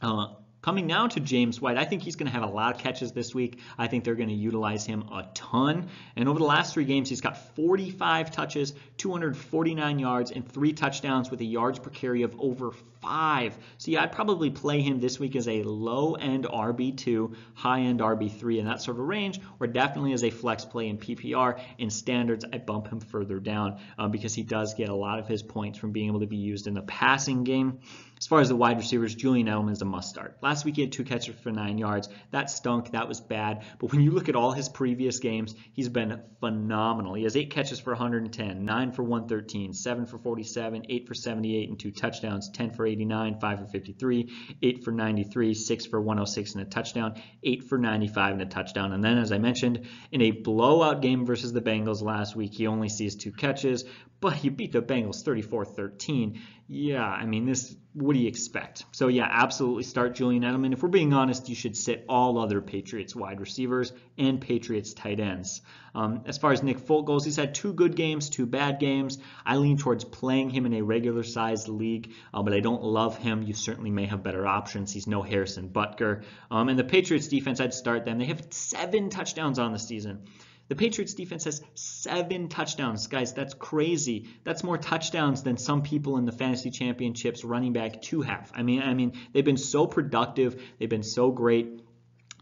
Uh, 0.00 0.28
Coming 0.64 0.86
now 0.86 1.08
to 1.08 1.20
James 1.20 1.60
White, 1.60 1.76
I 1.76 1.84
think 1.84 2.00
he's 2.00 2.16
going 2.16 2.24
to 2.24 2.32
have 2.32 2.42
a 2.42 2.46
lot 2.46 2.74
of 2.74 2.80
catches 2.80 3.12
this 3.12 3.34
week. 3.34 3.58
I 3.76 3.86
think 3.86 4.02
they're 4.02 4.14
going 4.14 4.30
to 4.30 4.34
utilize 4.34 4.86
him 4.86 5.02
a 5.12 5.28
ton. 5.34 5.88
And 6.16 6.26
over 6.26 6.38
the 6.38 6.46
last 6.46 6.72
three 6.72 6.86
games, 6.86 7.10
he's 7.10 7.20
got 7.20 7.54
45 7.54 8.30
touches, 8.30 8.72
249 8.96 9.98
yards, 9.98 10.30
and 10.30 10.50
three 10.50 10.72
touchdowns 10.72 11.30
with 11.30 11.42
a 11.42 11.44
yards 11.44 11.78
per 11.78 11.90
carry 11.90 12.22
of 12.22 12.34
over 12.40 12.72
five. 13.04 13.56
So 13.78 13.90
yeah, 13.90 14.02
I'd 14.02 14.12
probably 14.12 14.50
play 14.50 14.80
him 14.80 14.98
this 14.98 15.18
week 15.18 15.36
as 15.36 15.46
a 15.46 15.62
low 15.62 16.14
end 16.14 16.44
RB2, 16.44 17.34
high 17.54 17.80
end 17.80 18.00
RB3 18.00 18.58
in 18.58 18.64
that 18.66 18.80
sort 18.82 18.98
of 18.98 19.06
range, 19.06 19.40
or 19.60 19.66
definitely 19.66 20.12
as 20.12 20.24
a 20.24 20.30
flex 20.30 20.64
play 20.64 20.88
in 20.88 20.98
PPR. 20.98 21.60
In 21.78 21.90
standards, 21.90 22.44
I 22.50 22.58
bump 22.58 22.88
him 22.88 23.00
further 23.00 23.38
down 23.38 23.78
uh, 23.98 24.08
because 24.08 24.34
he 24.34 24.42
does 24.42 24.74
get 24.74 24.88
a 24.88 24.94
lot 24.94 25.18
of 25.18 25.28
his 25.28 25.42
points 25.42 25.78
from 25.78 25.92
being 25.92 26.08
able 26.08 26.20
to 26.20 26.26
be 26.26 26.36
used 26.36 26.66
in 26.66 26.74
the 26.74 26.82
passing 26.82 27.44
game. 27.44 27.80
As 28.24 28.26
far 28.26 28.40
as 28.40 28.48
the 28.48 28.56
wide 28.56 28.78
receivers, 28.78 29.14
Julian 29.14 29.48
Edelman 29.48 29.72
is 29.72 29.82
a 29.82 29.84
must 29.84 30.08
start. 30.08 30.38
Last 30.40 30.64
week 30.64 30.76
he 30.76 30.82
had 30.82 30.92
two 30.92 31.04
catches 31.04 31.34
for 31.34 31.50
nine 31.50 31.76
yards. 31.76 32.08
That 32.30 32.48
stunk. 32.48 32.92
That 32.92 33.06
was 33.06 33.20
bad. 33.20 33.64
But 33.78 33.92
when 33.92 34.00
you 34.00 34.12
look 34.12 34.30
at 34.30 34.34
all 34.34 34.52
his 34.52 34.68
previous 34.68 35.18
games, 35.18 35.54
he's 35.74 35.90
been 35.90 36.22
phenomenal. 36.40 37.12
He 37.14 37.24
has 37.24 37.36
eight 37.36 37.50
catches 37.50 37.80
for 37.80 37.90
110, 37.90 38.64
nine 38.64 38.92
for 38.92 39.02
113, 39.02 39.74
seven 39.74 40.06
for 40.06 40.16
47, 40.16 40.86
eight 40.88 41.06
for 41.06 41.12
78, 41.12 41.68
and 41.68 41.78
two 41.78 41.90
touchdowns, 41.90 42.48
10 42.48 42.70
for 42.70 42.86
89, 42.94 43.40
five 43.40 43.58
for 43.58 43.66
53, 43.66 44.30
eight 44.62 44.84
for 44.84 44.92
93, 44.92 45.54
six 45.54 45.86
for 45.86 46.00
106 46.00 46.54
and 46.54 46.62
a 46.62 46.64
touchdown, 46.64 47.20
eight 47.42 47.64
for 47.64 47.76
95 47.76 48.34
and 48.34 48.42
a 48.42 48.46
touchdown. 48.46 48.92
And 48.92 49.02
then, 49.02 49.18
as 49.18 49.32
I 49.32 49.38
mentioned, 49.38 49.86
in 50.12 50.22
a 50.22 50.30
blowout 50.30 51.02
game 51.02 51.26
versus 51.26 51.52
the 51.52 51.60
Bengals 51.60 52.02
last 52.02 52.36
week, 52.36 52.54
he 52.54 52.66
only 52.66 52.88
sees 52.88 53.16
two 53.16 53.32
catches, 53.32 53.84
but 54.20 54.34
he 54.34 54.48
beat 54.48 54.72
the 54.72 54.80
Bengals 54.80 55.24
34-13. 55.24 56.40
Yeah, 56.66 57.04
I 57.04 57.26
mean, 57.26 57.44
this. 57.44 57.76
What 57.92 58.14
do 58.14 58.18
you 58.18 58.26
expect? 58.26 58.84
So 58.90 59.06
yeah, 59.06 59.28
absolutely 59.30 59.84
start 59.84 60.16
Julian 60.16 60.42
Edelman. 60.42 60.72
If 60.72 60.82
we're 60.82 60.88
being 60.88 61.12
honest, 61.12 61.48
you 61.48 61.54
should 61.54 61.76
sit 61.76 62.04
all 62.08 62.38
other 62.38 62.60
Patriots 62.60 63.14
wide 63.14 63.38
receivers 63.38 63.92
and 64.18 64.40
Patriots 64.40 64.94
tight 64.94 65.20
ends. 65.20 65.60
Um, 65.94 66.22
as 66.26 66.38
far 66.38 66.50
as 66.50 66.62
Nick 66.62 66.80
Folk 66.80 67.06
goes, 67.06 67.24
he's 67.24 67.36
had 67.36 67.54
two 67.54 67.72
good 67.72 67.94
games, 67.94 68.30
two 68.30 68.46
bad 68.46 68.80
games. 68.80 69.18
I 69.46 69.58
lean 69.58 69.76
towards 69.76 70.04
playing 70.04 70.50
him 70.50 70.66
in 70.66 70.74
a 70.74 70.82
regular 70.82 71.22
sized 71.22 71.68
league, 71.68 72.12
uh, 72.32 72.42
but 72.42 72.52
I 72.52 72.60
don't 72.60 72.82
love 72.82 73.16
him. 73.16 73.42
You 73.42 73.54
certainly 73.54 73.90
may 73.90 74.06
have 74.06 74.24
better 74.24 74.44
options. 74.44 74.92
He's 74.92 75.06
no 75.06 75.22
Harrison 75.22 75.68
Butker. 75.68 76.24
Um, 76.50 76.68
and 76.68 76.78
the 76.78 76.84
Patriots 76.84 77.28
defense, 77.28 77.60
I'd 77.60 77.74
start 77.74 78.06
them. 78.06 78.18
They 78.18 78.24
have 78.24 78.42
seven 78.50 79.10
touchdowns 79.10 79.60
on 79.60 79.72
the 79.72 79.78
season. 79.78 80.24
The 80.68 80.76
Patriots 80.76 81.14
defense 81.14 81.44
has 81.44 81.62
seven 81.74 82.48
touchdowns. 82.48 83.06
Guys, 83.06 83.34
that's 83.34 83.54
crazy. 83.54 84.28
That's 84.44 84.64
more 84.64 84.78
touchdowns 84.78 85.42
than 85.42 85.58
some 85.58 85.82
people 85.82 86.16
in 86.16 86.24
the 86.24 86.32
fantasy 86.32 86.70
championships 86.70 87.44
running 87.44 87.74
back 87.74 88.00
two 88.00 88.22
have. 88.22 88.50
I 88.54 88.62
mean, 88.62 88.82
I 88.82 88.94
mean, 88.94 89.12
they've 89.32 89.44
been 89.44 89.58
so 89.58 89.86
productive. 89.86 90.62
They've 90.78 90.88
been 90.88 91.02
so 91.02 91.30
great. 91.30 91.80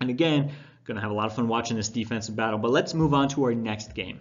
And 0.01 0.09
again, 0.09 0.53
to 0.97 1.01
have 1.01 1.11
a 1.11 1.15
lot 1.15 1.27
of 1.27 1.35
fun 1.35 1.49
watching 1.49 1.77
this 1.77 1.89
defensive 1.89 2.37
battle. 2.37 2.59
But 2.59 2.71
let's 2.71 2.95
move 2.95 3.15
on 3.15 3.29
to 3.31 3.45
our 3.45 3.55
next 3.55 3.95
game. 3.95 4.21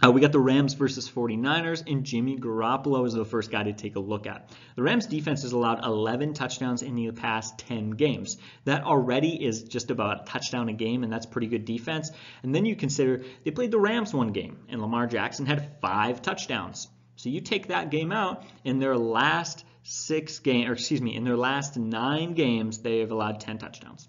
Uh, 0.00 0.12
we 0.12 0.20
got 0.20 0.30
the 0.30 0.38
Rams 0.38 0.74
versus 0.74 1.10
49ers, 1.10 1.82
and 1.90 2.04
Jimmy 2.04 2.38
Garoppolo 2.38 3.04
is 3.04 3.14
the 3.14 3.24
first 3.24 3.50
guy 3.50 3.64
to 3.64 3.72
take 3.72 3.96
a 3.96 4.00
look 4.00 4.28
at. 4.28 4.48
The 4.76 4.82
Rams 4.82 5.06
defense 5.06 5.42
has 5.42 5.50
allowed 5.50 5.84
11 5.84 6.34
touchdowns 6.34 6.82
in 6.82 6.94
the 6.94 7.10
past 7.10 7.58
10 7.58 7.90
games. 7.90 8.38
That 8.64 8.84
already 8.84 9.44
is 9.44 9.64
just 9.64 9.90
about 9.90 10.22
a 10.22 10.24
touchdown 10.24 10.68
a 10.68 10.72
game, 10.72 11.02
and 11.02 11.12
that's 11.12 11.26
pretty 11.26 11.48
good 11.48 11.64
defense. 11.64 12.12
And 12.44 12.54
then 12.54 12.64
you 12.64 12.76
consider 12.76 13.24
they 13.42 13.50
played 13.50 13.72
the 13.72 13.80
Rams 13.80 14.14
one 14.14 14.30
game, 14.30 14.58
and 14.68 14.80
Lamar 14.80 15.08
Jackson 15.08 15.46
had 15.46 15.80
five 15.80 16.22
touchdowns. 16.22 16.86
So 17.16 17.28
you 17.28 17.40
take 17.40 17.66
that 17.68 17.90
game 17.90 18.12
out, 18.12 18.44
in 18.62 18.78
their 18.78 18.96
last 18.96 19.64
six 19.82 20.38
game, 20.38 20.68
or 20.68 20.74
excuse 20.74 21.02
me, 21.02 21.16
in 21.16 21.24
their 21.24 21.36
last 21.36 21.76
nine 21.76 22.34
games, 22.34 22.78
they 22.78 23.00
have 23.00 23.10
allowed 23.10 23.40
10 23.40 23.58
touchdowns. 23.58 24.08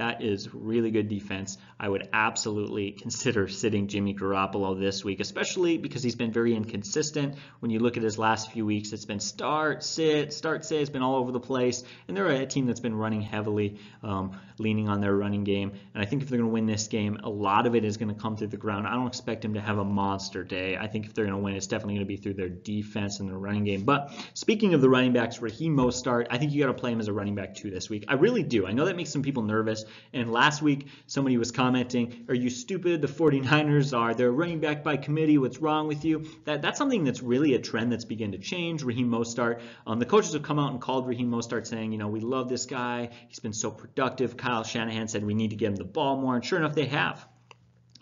That 0.00 0.22
is 0.22 0.48
really 0.54 0.90
good 0.90 1.08
defense. 1.08 1.58
I 1.78 1.86
would 1.86 2.08
absolutely 2.10 2.92
consider 2.92 3.48
sitting 3.48 3.86
Jimmy 3.86 4.14
Garoppolo 4.14 4.80
this 4.80 5.04
week, 5.04 5.20
especially 5.20 5.76
because 5.76 6.02
he's 6.02 6.14
been 6.14 6.32
very 6.32 6.54
inconsistent. 6.54 7.34
When 7.58 7.70
you 7.70 7.80
look 7.80 7.98
at 7.98 8.02
his 8.02 8.18
last 8.18 8.50
few 8.50 8.64
weeks, 8.64 8.94
it's 8.94 9.04
been 9.04 9.20
start, 9.20 9.84
sit, 9.84 10.32
start, 10.32 10.64
sit. 10.64 10.80
It's 10.80 10.88
been 10.88 11.02
all 11.02 11.16
over 11.16 11.32
the 11.32 11.40
place. 11.40 11.84
And 12.08 12.16
they're 12.16 12.28
a 12.28 12.46
team 12.46 12.64
that's 12.64 12.80
been 12.80 12.94
running 12.94 13.20
heavily, 13.20 13.78
um, 14.02 14.40
leaning 14.56 14.88
on 14.88 15.02
their 15.02 15.14
running 15.14 15.44
game. 15.44 15.72
And 15.92 16.02
I 16.02 16.06
think 16.06 16.22
if 16.22 16.30
they're 16.30 16.38
going 16.38 16.48
to 16.48 16.54
win 16.54 16.64
this 16.64 16.88
game, 16.88 17.20
a 17.22 17.28
lot 17.28 17.66
of 17.66 17.74
it 17.74 17.84
is 17.84 17.98
going 17.98 18.08
to 18.08 18.18
come 18.18 18.38
through 18.38 18.48
the 18.48 18.56
ground. 18.56 18.86
I 18.86 18.94
don't 18.94 19.06
expect 19.06 19.44
him 19.44 19.52
to 19.52 19.60
have 19.60 19.76
a 19.76 19.84
monster 19.84 20.44
day. 20.44 20.78
I 20.78 20.86
think 20.86 21.04
if 21.04 21.12
they're 21.12 21.26
going 21.26 21.36
to 21.36 21.42
win, 21.42 21.56
it's 21.56 21.66
definitely 21.66 21.96
going 21.96 22.06
to 22.06 22.08
be 22.08 22.16
through 22.16 22.34
their 22.34 22.48
defense 22.48 23.20
and 23.20 23.28
their 23.28 23.36
running 23.36 23.64
game. 23.64 23.82
But 23.84 24.14
speaking 24.32 24.72
of 24.72 24.80
the 24.80 24.88
running 24.88 25.12
backs, 25.12 25.42
Raheem 25.42 25.76
Mostert, 25.76 26.28
I 26.30 26.38
think 26.38 26.52
you 26.52 26.60
got 26.62 26.68
to 26.68 26.80
play 26.80 26.90
him 26.90 27.00
as 27.00 27.08
a 27.08 27.12
running 27.12 27.34
back 27.34 27.54
too 27.54 27.70
this 27.70 27.90
week. 27.90 28.06
I 28.08 28.14
really 28.14 28.42
do. 28.42 28.66
I 28.66 28.72
know 28.72 28.86
that 28.86 28.96
makes 28.96 29.10
some 29.10 29.22
people 29.22 29.42
nervous. 29.42 29.84
And 30.12 30.32
last 30.32 30.62
week, 30.62 30.88
somebody 31.06 31.36
was 31.36 31.50
commenting, 31.50 32.26
Are 32.28 32.34
you 32.34 32.50
stupid? 32.50 33.02
The 33.02 33.08
49ers 33.08 33.96
are. 33.96 34.14
They're 34.14 34.32
running 34.32 34.60
back 34.60 34.82
by 34.82 34.96
committee. 34.96 35.38
What's 35.38 35.58
wrong 35.58 35.88
with 35.88 36.04
you? 36.04 36.26
That, 36.44 36.62
that's 36.62 36.78
something 36.78 37.04
that's 37.04 37.22
really 37.22 37.54
a 37.54 37.58
trend 37.58 37.92
that's 37.92 38.04
begun 38.04 38.32
to 38.32 38.38
change. 38.38 38.82
Raheem 38.82 39.08
Mostert. 39.10 39.60
Um, 39.86 39.98
the 39.98 40.06
coaches 40.06 40.32
have 40.32 40.42
come 40.42 40.58
out 40.58 40.72
and 40.72 40.80
called 40.80 41.06
Raheem 41.06 41.30
Mostert 41.30 41.66
saying, 41.66 41.92
You 41.92 41.98
know, 41.98 42.08
we 42.08 42.20
love 42.20 42.48
this 42.48 42.66
guy. 42.66 43.10
He's 43.28 43.40
been 43.40 43.52
so 43.52 43.70
productive. 43.70 44.36
Kyle 44.36 44.64
Shanahan 44.64 45.08
said 45.08 45.24
we 45.24 45.34
need 45.34 45.50
to 45.50 45.56
get 45.56 45.68
him 45.68 45.76
the 45.76 45.84
ball 45.84 46.16
more. 46.16 46.34
And 46.34 46.44
sure 46.44 46.58
enough, 46.58 46.74
they 46.74 46.86
have. 46.86 47.26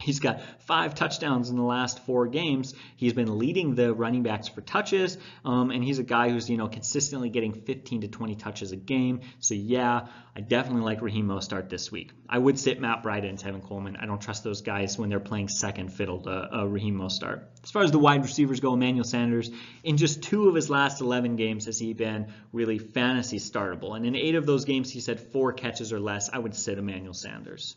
He's 0.00 0.20
got 0.20 0.40
five 0.60 0.94
touchdowns 0.94 1.50
in 1.50 1.56
the 1.56 1.62
last 1.62 2.04
four 2.06 2.28
games. 2.28 2.72
He's 2.96 3.12
been 3.12 3.36
leading 3.38 3.74
the 3.74 3.92
running 3.92 4.22
backs 4.22 4.46
for 4.46 4.60
touches, 4.60 5.18
um, 5.44 5.72
and 5.72 5.82
he's 5.82 5.98
a 5.98 6.04
guy 6.04 6.30
who's 6.30 6.48
you 6.48 6.56
know 6.56 6.68
consistently 6.68 7.30
getting 7.30 7.52
15 7.52 8.02
to 8.02 8.08
20 8.08 8.36
touches 8.36 8.70
a 8.70 8.76
game. 8.76 9.22
So 9.40 9.54
yeah, 9.54 10.06
I 10.36 10.40
definitely 10.40 10.82
like 10.82 11.02
Raheem 11.02 11.26
Mostert 11.26 11.68
this 11.68 11.90
week. 11.90 12.12
I 12.28 12.38
would 12.38 12.60
sit 12.60 12.80
Matt 12.80 13.02
Breida 13.02 13.28
and 13.28 13.38
Tevin 13.38 13.60
Coleman. 13.60 13.96
I 13.96 14.06
don't 14.06 14.20
trust 14.20 14.44
those 14.44 14.60
guys 14.60 14.96
when 14.96 15.08
they're 15.10 15.18
playing 15.18 15.48
second 15.48 15.92
fiddle 15.92 16.20
to 16.22 16.30
uh, 16.30 16.64
Raheem 16.64 16.96
Mostert. 16.96 17.42
As 17.64 17.72
far 17.72 17.82
as 17.82 17.90
the 17.90 17.98
wide 17.98 18.22
receivers 18.22 18.60
go, 18.60 18.74
Emmanuel 18.74 19.04
Sanders, 19.04 19.50
in 19.82 19.96
just 19.96 20.22
two 20.22 20.48
of 20.48 20.54
his 20.54 20.70
last 20.70 21.00
11 21.00 21.34
games 21.34 21.66
has 21.66 21.76
he 21.76 21.92
been 21.92 22.32
really 22.52 22.78
fantasy 22.78 23.38
startable, 23.38 23.96
and 23.96 24.06
in 24.06 24.14
eight 24.14 24.36
of 24.36 24.46
those 24.46 24.64
games 24.64 24.92
he's 24.92 25.06
had 25.06 25.18
four 25.18 25.52
catches 25.52 25.92
or 25.92 25.98
less. 25.98 26.30
I 26.32 26.38
would 26.38 26.54
sit 26.54 26.78
Emmanuel 26.78 27.14
Sanders. 27.14 27.74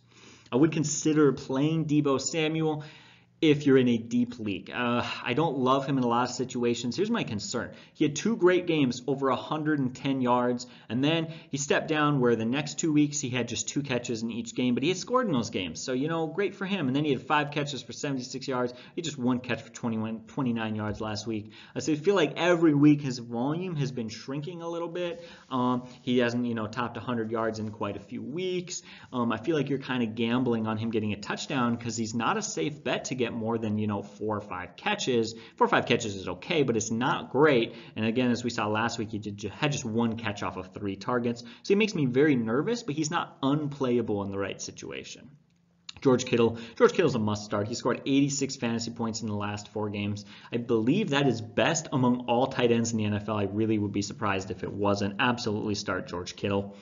I 0.51 0.57
would 0.57 0.71
consider 0.71 1.31
playing 1.31 1.85
Deebo 1.85 2.19
Samuel 2.19 2.83
if 3.41 3.65
you're 3.65 3.77
in 3.77 3.87
a 3.87 3.97
deep 3.97 4.37
league. 4.37 4.69
Uh, 4.69 5.03
I 5.23 5.33
don't 5.33 5.57
love 5.57 5.87
him 5.87 5.97
in 5.97 6.03
a 6.03 6.07
lot 6.07 6.29
of 6.29 6.35
situations. 6.35 6.95
Here's 6.95 7.09
my 7.09 7.23
concern. 7.23 7.71
He 7.95 8.05
had 8.05 8.15
two 8.15 8.37
great 8.37 8.67
games, 8.67 9.01
over 9.07 9.29
110 9.29 10.21
yards, 10.21 10.67
and 10.89 11.03
then 11.03 11.33
he 11.49 11.57
stepped 11.57 11.87
down 11.87 12.19
where 12.19 12.35
the 12.35 12.45
next 12.45 12.77
two 12.77 12.93
weeks 12.93 13.19
he 13.19 13.31
had 13.31 13.47
just 13.47 13.67
two 13.67 13.81
catches 13.81 14.21
in 14.21 14.29
each 14.29 14.53
game, 14.53 14.75
but 14.75 14.83
he 14.83 14.89
had 14.89 14.97
scored 14.99 15.25
in 15.25 15.33
those 15.33 15.49
games. 15.49 15.81
So, 15.81 15.93
you 15.93 16.07
know, 16.07 16.27
great 16.27 16.53
for 16.53 16.67
him. 16.67 16.85
And 16.85 16.95
then 16.95 17.03
he 17.03 17.11
had 17.11 17.23
five 17.23 17.49
catches 17.49 17.81
for 17.81 17.93
76 17.93 18.47
yards. 18.47 18.75
He 18.95 19.01
just 19.01 19.17
one 19.17 19.39
catch 19.39 19.63
for 19.63 19.71
21, 19.71 20.21
29 20.27 20.75
yards 20.75 21.01
last 21.01 21.25
week. 21.25 21.51
Uh, 21.75 21.79
so 21.79 21.93
I 21.93 21.95
feel 21.95 22.15
like 22.15 22.33
every 22.37 22.75
week 22.75 23.01
his 23.01 23.17
volume 23.17 23.75
has 23.77 23.91
been 23.91 24.09
shrinking 24.09 24.61
a 24.61 24.69
little 24.69 24.87
bit. 24.87 25.27
Um, 25.49 25.87
he 26.03 26.19
hasn't, 26.19 26.45
you 26.45 26.53
know, 26.53 26.67
topped 26.67 26.95
100 26.95 27.31
yards 27.31 27.57
in 27.57 27.71
quite 27.71 27.97
a 27.97 28.01
few 28.01 28.21
weeks. 28.21 28.83
Um, 29.11 29.31
I 29.31 29.37
feel 29.37 29.55
like 29.55 29.69
you're 29.69 29.79
kind 29.79 30.03
of 30.03 30.13
gambling 30.13 30.67
on 30.67 30.77
him 30.77 30.91
getting 30.91 31.13
a 31.13 31.19
touchdown 31.19 31.75
because 31.75 31.97
he's 31.97 32.13
not 32.13 32.37
a 32.37 32.43
safe 32.43 32.83
bet 32.83 33.05
to 33.05 33.15
get 33.15 33.30
get 33.31 33.39
more 33.39 33.57
than, 33.57 33.77
you 33.77 33.87
know, 33.87 34.01
four 34.01 34.37
or 34.37 34.41
five 34.41 34.75
catches. 34.75 35.33
Four 35.55 35.65
or 35.65 35.69
five 35.69 35.85
catches 35.85 36.15
is 36.15 36.27
okay, 36.27 36.63
but 36.63 36.77
it's 36.77 36.91
not 36.91 37.31
great. 37.31 37.75
And 37.95 38.05
again, 38.05 38.31
as 38.31 38.43
we 38.43 38.49
saw 38.49 38.67
last 38.67 38.99
week, 38.99 39.11
he 39.11 39.19
did, 39.19 39.41
had 39.43 39.71
just 39.71 39.85
one 39.85 40.17
catch 40.17 40.43
off 40.43 40.57
of 40.57 40.73
three 40.73 40.95
targets. 40.95 41.41
So 41.41 41.47
he 41.67 41.75
makes 41.75 41.95
me 41.95 42.05
very 42.05 42.35
nervous, 42.35 42.83
but 42.83 42.95
he's 42.95 43.11
not 43.11 43.37
unplayable 43.41 44.23
in 44.23 44.31
the 44.31 44.37
right 44.37 44.61
situation. 44.61 45.29
George 46.01 46.25
Kittle. 46.25 46.57
George 46.77 46.93
Kittle's 46.93 47.13
a 47.13 47.19
must 47.19 47.45
start. 47.45 47.67
He 47.67 47.75
scored 47.75 48.01
86 48.05 48.55
fantasy 48.55 48.89
points 48.89 49.21
in 49.21 49.27
the 49.27 49.35
last 49.35 49.67
four 49.67 49.89
games. 49.89 50.25
I 50.51 50.57
believe 50.57 51.11
that 51.11 51.27
is 51.27 51.41
best 51.41 51.87
among 51.93 52.25
all 52.27 52.47
tight 52.47 52.71
ends 52.71 52.91
in 52.91 52.97
the 52.97 53.19
NFL. 53.19 53.39
I 53.39 53.43
really 53.43 53.77
would 53.77 53.91
be 53.91 54.01
surprised 54.01 54.49
if 54.49 54.63
it 54.63 54.73
wasn't. 54.73 55.17
Absolutely 55.19 55.75
start 55.75 56.07
George 56.07 56.35
Kittle. 56.35 56.75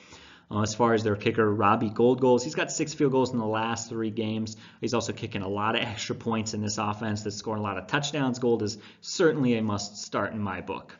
Uh, 0.50 0.62
as 0.62 0.74
far 0.74 0.94
as 0.94 1.04
their 1.04 1.14
kicker, 1.14 1.48
Robbie 1.48 1.90
Gould 1.90 2.20
goals, 2.20 2.42
he's 2.42 2.56
got 2.56 2.72
six 2.72 2.92
field 2.92 3.12
goals 3.12 3.32
in 3.32 3.38
the 3.38 3.46
last 3.46 3.88
three 3.88 4.10
games. 4.10 4.56
He's 4.80 4.94
also 4.94 5.12
kicking 5.12 5.42
a 5.42 5.48
lot 5.48 5.76
of 5.76 5.82
extra 5.82 6.16
points 6.16 6.54
in 6.54 6.60
this 6.60 6.76
offense 6.76 7.22
that's 7.22 7.36
scoring 7.36 7.60
a 7.60 7.62
lot 7.62 7.78
of 7.78 7.86
touchdowns. 7.86 8.40
Gould 8.40 8.62
is 8.62 8.78
certainly 9.00 9.56
a 9.56 9.62
must 9.62 9.98
start 9.98 10.32
in 10.32 10.40
my 10.40 10.60
book. 10.60 10.96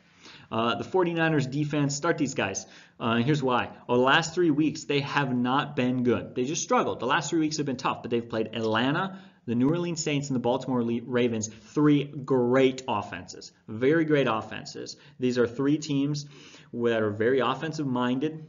Uh, 0.51 0.75
the 0.75 0.83
49ers 0.83 1.49
defense, 1.49 1.95
start 1.95 2.17
these 2.17 2.33
guys. 2.33 2.65
Uh, 2.99 3.17
here's 3.17 3.41
why. 3.41 3.69
Over 3.87 3.97
the 3.97 4.03
last 4.03 4.35
three 4.35 4.51
weeks, 4.51 4.83
they 4.83 4.99
have 4.99 5.35
not 5.35 5.75
been 5.75 6.03
good. 6.03 6.35
They 6.35 6.43
just 6.43 6.63
struggled. 6.63 6.99
The 6.99 7.05
last 7.05 7.29
three 7.29 7.39
weeks 7.39 7.57
have 7.57 7.65
been 7.65 7.77
tough, 7.77 8.01
but 8.01 8.11
they've 8.11 8.27
played 8.27 8.49
Atlanta, 8.53 9.19
the 9.45 9.55
New 9.55 9.69
Orleans 9.69 10.03
Saints, 10.03 10.29
and 10.29 10.35
the 10.35 10.41
Baltimore 10.41 10.81
Ravens. 10.81 11.47
Three 11.47 12.03
great 12.03 12.83
offenses. 12.87 13.53
Very 13.67 14.05
great 14.05 14.27
offenses. 14.27 14.97
These 15.19 15.37
are 15.37 15.47
three 15.47 15.77
teams 15.77 16.25
that 16.73 17.01
are 17.01 17.11
very 17.11 17.39
offensive 17.39 17.87
minded. 17.87 18.45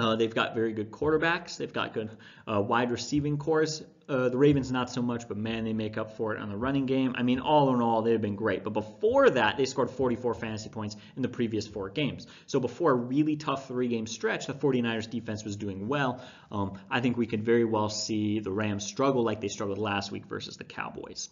Uh, 0.00 0.16
they've 0.16 0.34
got 0.34 0.54
very 0.54 0.72
good 0.72 0.90
quarterbacks. 0.90 1.58
They've 1.58 1.72
got 1.72 1.92
good 1.92 2.10
uh, 2.50 2.60
wide 2.62 2.90
receiving 2.90 3.36
corps. 3.36 3.82
Uh, 4.08 4.30
the 4.30 4.36
Ravens 4.36 4.72
not 4.72 4.90
so 4.90 5.02
much, 5.02 5.28
but 5.28 5.36
man, 5.36 5.64
they 5.64 5.74
make 5.74 5.98
up 5.98 6.16
for 6.16 6.34
it 6.34 6.40
on 6.40 6.48
the 6.48 6.56
running 6.56 6.86
game. 6.86 7.14
I 7.18 7.22
mean, 7.22 7.38
all 7.38 7.72
in 7.74 7.82
all, 7.82 8.00
they've 8.00 8.20
been 8.20 8.34
great. 8.34 8.64
But 8.64 8.72
before 8.72 9.28
that, 9.28 9.58
they 9.58 9.66
scored 9.66 9.90
44 9.90 10.34
fantasy 10.34 10.70
points 10.70 10.96
in 11.16 11.22
the 11.22 11.28
previous 11.28 11.66
four 11.66 11.90
games. 11.90 12.26
So 12.46 12.60
before 12.60 12.92
a 12.92 12.94
really 12.94 13.36
tough 13.36 13.68
three-game 13.68 14.06
stretch, 14.06 14.46
the 14.46 14.54
49ers 14.54 15.08
defense 15.08 15.44
was 15.44 15.56
doing 15.56 15.86
well. 15.86 16.22
Um, 16.50 16.78
I 16.90 17.00
think 17.00 17.18
we 17.18 17.26
could 17.26 17.44
very 17.44 17.66
well 17.66 17.90
see 17.90 18.40
the 18.40 18.50
Rams 18.50 18.86
struggle 18.86 19.22
like 19.22 19.42
they 19.42 19.48
struggled 19.48 19.78
last 19.78 20.10
week 20.10 20.24
versus 20.24 20.56
the 20.56 20.64
Cowboys. 20.64 21.28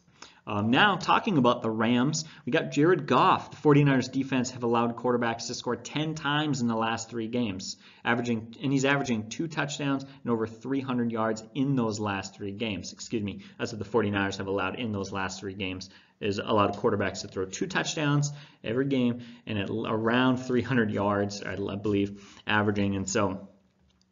Um, 0.48 0.70
now, 0.70 0.96
talking 0.96 1.37
about 1.37 1.61
the 1.61 1.70
Rams, 1.70 2.24
we 2.46 2.52
got 2.52 2.70
Jared 2.70 3.06
Goff. 3.06 3.50
The 3.50 3.56
49ers 3.58 4.11
defense 4.11 4.52
have 4.52 4.62
allowed 4.62 4.96
quarterbacks 4.96 5.48
to 5.48 5.54
score 5.54 5.76
10 5.76 6.14
times 6.14 6.62
in 6.62 6.68
the 6.68 6.74
last 6.74 7.11
three 7.11 7.28
games, 7.28 7.76
averaging, 8.02 8.56
and 8.62 8.72
he's 8.72 8.87
averaging 8.87 9.28
two 9.28 9.46
touchdowns 9.46 10.04
and 10.04 10.32
over 10.32 10.46
300 10.46 11.12
yards 11.12 11.44
in 11.54 11.76
those 11.76 12.00
last 12.00 12.34
three 12.34 12.52
games. 12.52 12.94
Excuse 12.94 13.22
me, 13.22 13.40
that's 13.58 13.72
what 13.72 13.78
the 13.78 13.84
49ers 13.84 14.38
have 14.38 14.46
allowed 14.46 14.76
in 14.76 14.90
those 14.90 15.12
last 15.12 15.38
three 15.38 15.52
games 15.52 15.90
is 16.18 16.38
allowed 16.38 16.76
quarterbacks 16.76 17.20
to 17.20 17.28
throw 17.28 17.44
two 17.44 17.66
touchdowns 17.66 18.32
every 18.64 18.87
game 18.87 19.20
and 19.46 19.58
at 19.58 19.68
around 19.70 20.38
300 20.38 20.90
yards, 20.90 21.42
I 21.42 21.56
believe, 21.56 22.26
averaging. 22.46 22.96
And 22.96 23.08
so 23.08 23.47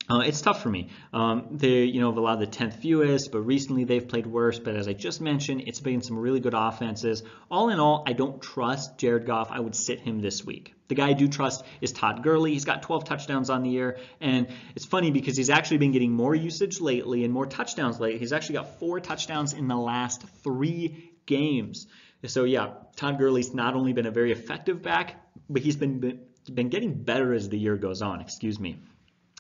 uh, 0.09 0.21
it's 0.21 0.41
tough 0.41 0.63
for 0.63 0.69
me. 0.69 0.89
Um, 1.13 1.49
they, 1.51 1.85
you 1.85 2.01
know, 2.01 2.11
have 2.11 2.17
allowed 2.17 2.37
the 2.37 2.47
10th 2.47 2.75
fewest, 2.75 3.33
but 3.33 3.41
recently 3.41 3.85
they've 3.85 4.07
played 4.07 4.27
worse. 4.27 4.59
But 4.59 4.77
as 4.77 4.87
I 4.87 4.93
just 4.93 5.21
mentioned, 5.21 5.65
it's 5.67 5.81
been 5.81 6.01
some 6.01 6.19
really 6.19 6.39
good 6.39 6.55
offenses. 6.55 7.25
All 7.51 7.71
in 7.71 7.81
all, 7.81 8.05
I 8.07 8.13
don't 8.13 8.41
trust 8.41 8.99
Jared 8.99 9.27
Goff. 9.27 9.51
I 9.51 9.59
would 9.59 9.75
sit 9.75 10.01
him 10.01 10.21
this 10.21 10.45
week. 10.45 10.75
The 10.89 10.95
guy 10.95 11.09
I 11.09 11.13
do 11.15 11.27
trust 11.27 11.65
is 11.81 11.91
Todd 11.93 12.23
Gurley. 12.23 12.53
He's 12.53 12.65
got 12.65 12.83
12 12.83 13.05
touchdowns 13.05 13.51
on 13.51 13.65
the 13.65 13.71
year, 13.71 13.99
and 14.21 14.47
it's 14.77 14.85
funny 14.85 15.11
because 15.11 15.37
he's 15.37 15.51
actually 15.51 15.79
been 15.79 15.91
getting 15.91 16.13
more 16.13 16.35
usage 16.35 16.81
lately 16.81 17.25
and 17.25 17.35
more 17.35 17.47
touchdowns 17.47 17.99
lately. 17.99 18.21
He's 18.21 18.33
actually 18.33 18.57
got 18.57 18.79
four 18.79 19.01
touchdowns 19.01 19.55
in 19.55 19.67
the 19.67 19.77
last 19.77 20.23
three 20.45 21.11
games. 21.27 21.89
So 22.25 22.45
yeah, 22.45 22.75
Todd 22.95 23.19
Gurley's 23.19 23.53
not 23.53 23.75
only 23.75 23.93
been 23.93 24.07
a 24.07 24.13
very 24.13 24.31
effective 24.31 24.83
back, 24.83 25.17
but 25.51 25.63
he's 25.63 25.77
been 25.77 26.21
been 26.53 26.69
getting 26.69 27.03
better 27.03 27.35
as 27.35 27.49
the 27.49 27.59
year 27.59 27.77
goes 27.77 28.03
on. 28.03 28.21
Excuse 28.21 28.61
me. 28.61 28.79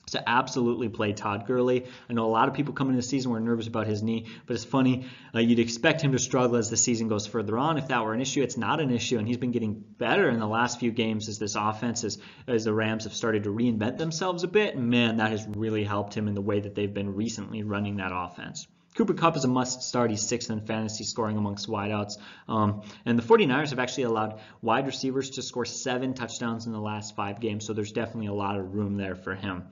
So 0.09 0.21
absolutely 0.25 0.88
play 0.88 1.12
Todd 1.12 1.49
Gurley. 1.49 1.85
I 2.09 2.12
know 2.12 2.27
a 2.27 2.31
lot 2.31 2.47
of 2.47 2.55
people 2.55 2.75
coming 2.75 2.95
into 2.95 3.05
the 3.05 3.09
season 3.09 3.33
were 3.33 3.40
nervous 3.40 3.66
about 3.66 3.88
his 3.88 4.05
knee, 4.05 4.27
but 4.47 4.55
it's 4.55 4.64
funny. 4.64 5.07
Uh, 5.35 5.40
you'd 5.40 5.59
expect 5.59 6.01
him 6.01 6.12
to 6.12 6.19
struggle 6.21 6.55
as 6.59 6.71
the 6.71 6.77
season 6.77 7.09
goes 7.09 7.27
further 7.27 7.59
on. 7.59 7.77
If 7.77 7.88
that 7.88 8.05
were 8.05 8.14
an 8.14 8.21
issue, 8.21 8.40
it's 8.40 8.57
not 8.57 8.81
an 8.81 8.92
issue, 8.92 9.19
and 9.19 9.27
he's 9.27 9.37
been 9.37 9.51
getting 9.51 9.75
better 9.75 10.29
in 10.29 10.38
the 10.38 10.47
last 10.47 10.79
few 10.79 10.92
games 10.92 11.29
as 11.29 11.40
this 11.40 11.57
offense, 11.57 12.05
as, 12.05 12.19
as 12.47 12.62
the 12.62 12.73
Rams 12.73 13.03
have 13.03 13.14
started 13.14 13.42
to 13.45 13.51
reinvent 13.51 13.99
themselves 13.99 14.45
a 14.45 14.49
bit. 14.49 14.79
Man, 14.79 15.16
that 15.16 15.33
has 15.33 15.45
really 15.45 15.83
helped 15.83 16.16
him 16.16 16.29
in 16.29 16.35
the 16.35 16.40
way 16.40 16.61
that 16.61 16.77
they've 16.77 16.95
been 16.95 17.16
recently 17.16 17.64
running 17.64 17.97
that 17.97 18.12
offense. 18.14 18.69
Cooper 18.96 19.12
Kupp 19.12 19.37
is 19.37 19.44
a 19.44 19.48
must 19.48 19.82
start. 19.82 20.11
He's 20.11 20.26
sixth 20.26 20.50
in 20.50 20.62
fantasy 20.62 21.04
scoring 21.04 21.37
amongst 21.37 21.68
wideouts. 21.68 22.14
Um, 22.48 22.82
and 23.04 23.18
the 23.18 23.22
49ers 23.22 23.70
have 23.70 23.78
actually 23.78 24.04
allowed 24.04 24.40
wide 24.62 24.87
receivers 24.87 25.30
to 25.30 25.42
score 25.42 25.66
seven 25.66 26.14
touchdowns 26.14 26.64
in 26.66 26.72
the 26.72 26.80
last 26.80 27.14
five 27.14 27.38
games, 27.38 27.66
so 27.66 27.74
there's 27.74 27.92
definitely 27.92 28.28
a 28.28 28.32
lot 28.32 28.59
of 28.59 28.74
room 28.74 28.96
there 28.96 29.14
for 29.14 29.35
him. 29.35 29.64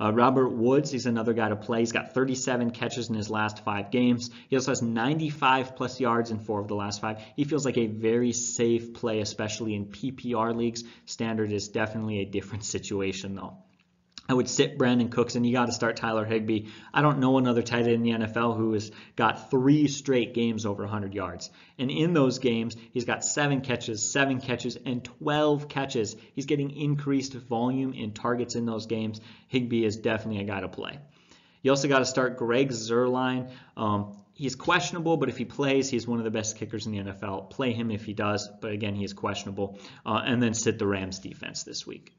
Uh, 0.00 0.12
Robert 0.12 0.50
Woods, 0.50 0.92
he's 0.92 1.06
another 1.06 1.32
guy 1.32 1.48
to 1.48 1.56
play. 1.56 1.80
He's 1.80 1.90
got 1.90 2.14
37 2.14 2.70
catches 2.70 3.08
in 3.08 3.16
his 3.16 3.28
last 3.28 3.64
five 3.64 3.90
games. 3.90 4.30
He 4.48 4.54
also 4.54 4.70
has 4.70 4.80
95 4.80 5.74
plus 5.74 5.98
yards 5.98 6.30
in 6.30 6.38
four 6.38 6.60
of 6.60 6.68
the 6.68 6.76
last 6.76 7.00
five. 7.00 7.20
He 7.34 7.42
feels 7.42 7.64
like 7.64 7.78
a 7.78 7.86
very 7.86 8.32
safe 8.32 8.94
play, 8.94 9.18
especially 9.18 9.74
in 9.74 9.86
PPR 9.86 10.54
leagues. 10.54 10.84
Standard 11.04 11.50
is 11.50 11.66
definitely 11.66 12.20
a 12.20 12.26
different 12.26 12.64
situation, 12.76 13.34
though. 13.34 13.56
I 14.30 14.34
would 14.34 14.48
sit 14.48 14.76
Brandin 14.76 15.10
Cooks, 15.10 15.36
and 15.36 15.46
you 15.46 15.52
got 15.52 15.66
to 15.66 15.72
start 15.72 15.96
Tyler 15.96 16.26
Higbee. 16.26 16.66
I 16.92 17.00
don't 17.00 17.18
know 17.18 17.38
another 17.38 17.62
tight 17.62 17.86
end 17.86 17.94
in 17.94 18.02
the 18.02 18.26
NFL 18.26 18.58
who 18.58 18.74
has 18.74 18.92
got 19.16 19.50
three 19.50 19.88
straight 19.88 20.34
games 20.34 20.66
over 20.66 20.82
100 20.82 21.14
yards. 21.14 21.48
And 21.78 21.90
in 21.90 22.12
those 22.12 22.38
games, 22.38 22.76
he's 22.92 23.06
got 23.06 23.24
seven 23.24 23.62
catches, 23.62 24.12
seven 24.12 24.42
catches, 24.42 24.76
and 24.76 25.02
12 25.02 25.70
catches. 25.70 26.14
He's 26.34 26.44
getting 26.44 26.70
increased 26.70 27.32
volume 27.32 27.94
in 27.94 28.12
targets 28.12 28.54
in 28.54 28.66
those 28.66 28.84
games. 28.84 29.18
Higbee 29.48 29.86
is 29.86 29.96
definitely 29.96 30.42
a 30.42 30.46
guy 30.46 30.60
to 30.60 30.68
play. 30.68 30.98
You 31.62 31.70
also 31.70 31.88
got 31.88 32.00
to 32.00 32.04
start 32.04 32.36
Greg 32.36 32.68
Zuerlein. 32.68 33.50
Um, 33.78 34.14
he's 34.34 34.56
questionable, 34.56 35.16
but 35.16 35.30
if 35.30 35.38
he 35.38 35.46
plays, 35.46 35.88
he's 35.88 36.06
one 36.06 36.18
of 36.18 36.24
the 36.24 36.30
best 36.30 36.58
kickers 36.58 36.84
in 36.86 36.92
the 36.92 36.98
NFL. 36.98 37.48
Play 37.48 37.72
him 37.72 37.90
if 37.90 38.04
he 38.04 38.12
does, 38.12 38.46
but 38.60 38.72
again, 38.72 38.94
he 38.94 39.04
is 39.04 39.14
questionable. 39.14 39.78
Uh, 40.04 40.20
and 40.22 40.42
then 40.42 40.52
sit 40.52 40.78
the 40.78 40.86
Rams 40.86 41.18
defense 41.18 41.62
this 41.62 41.86
week. 41.86 42.17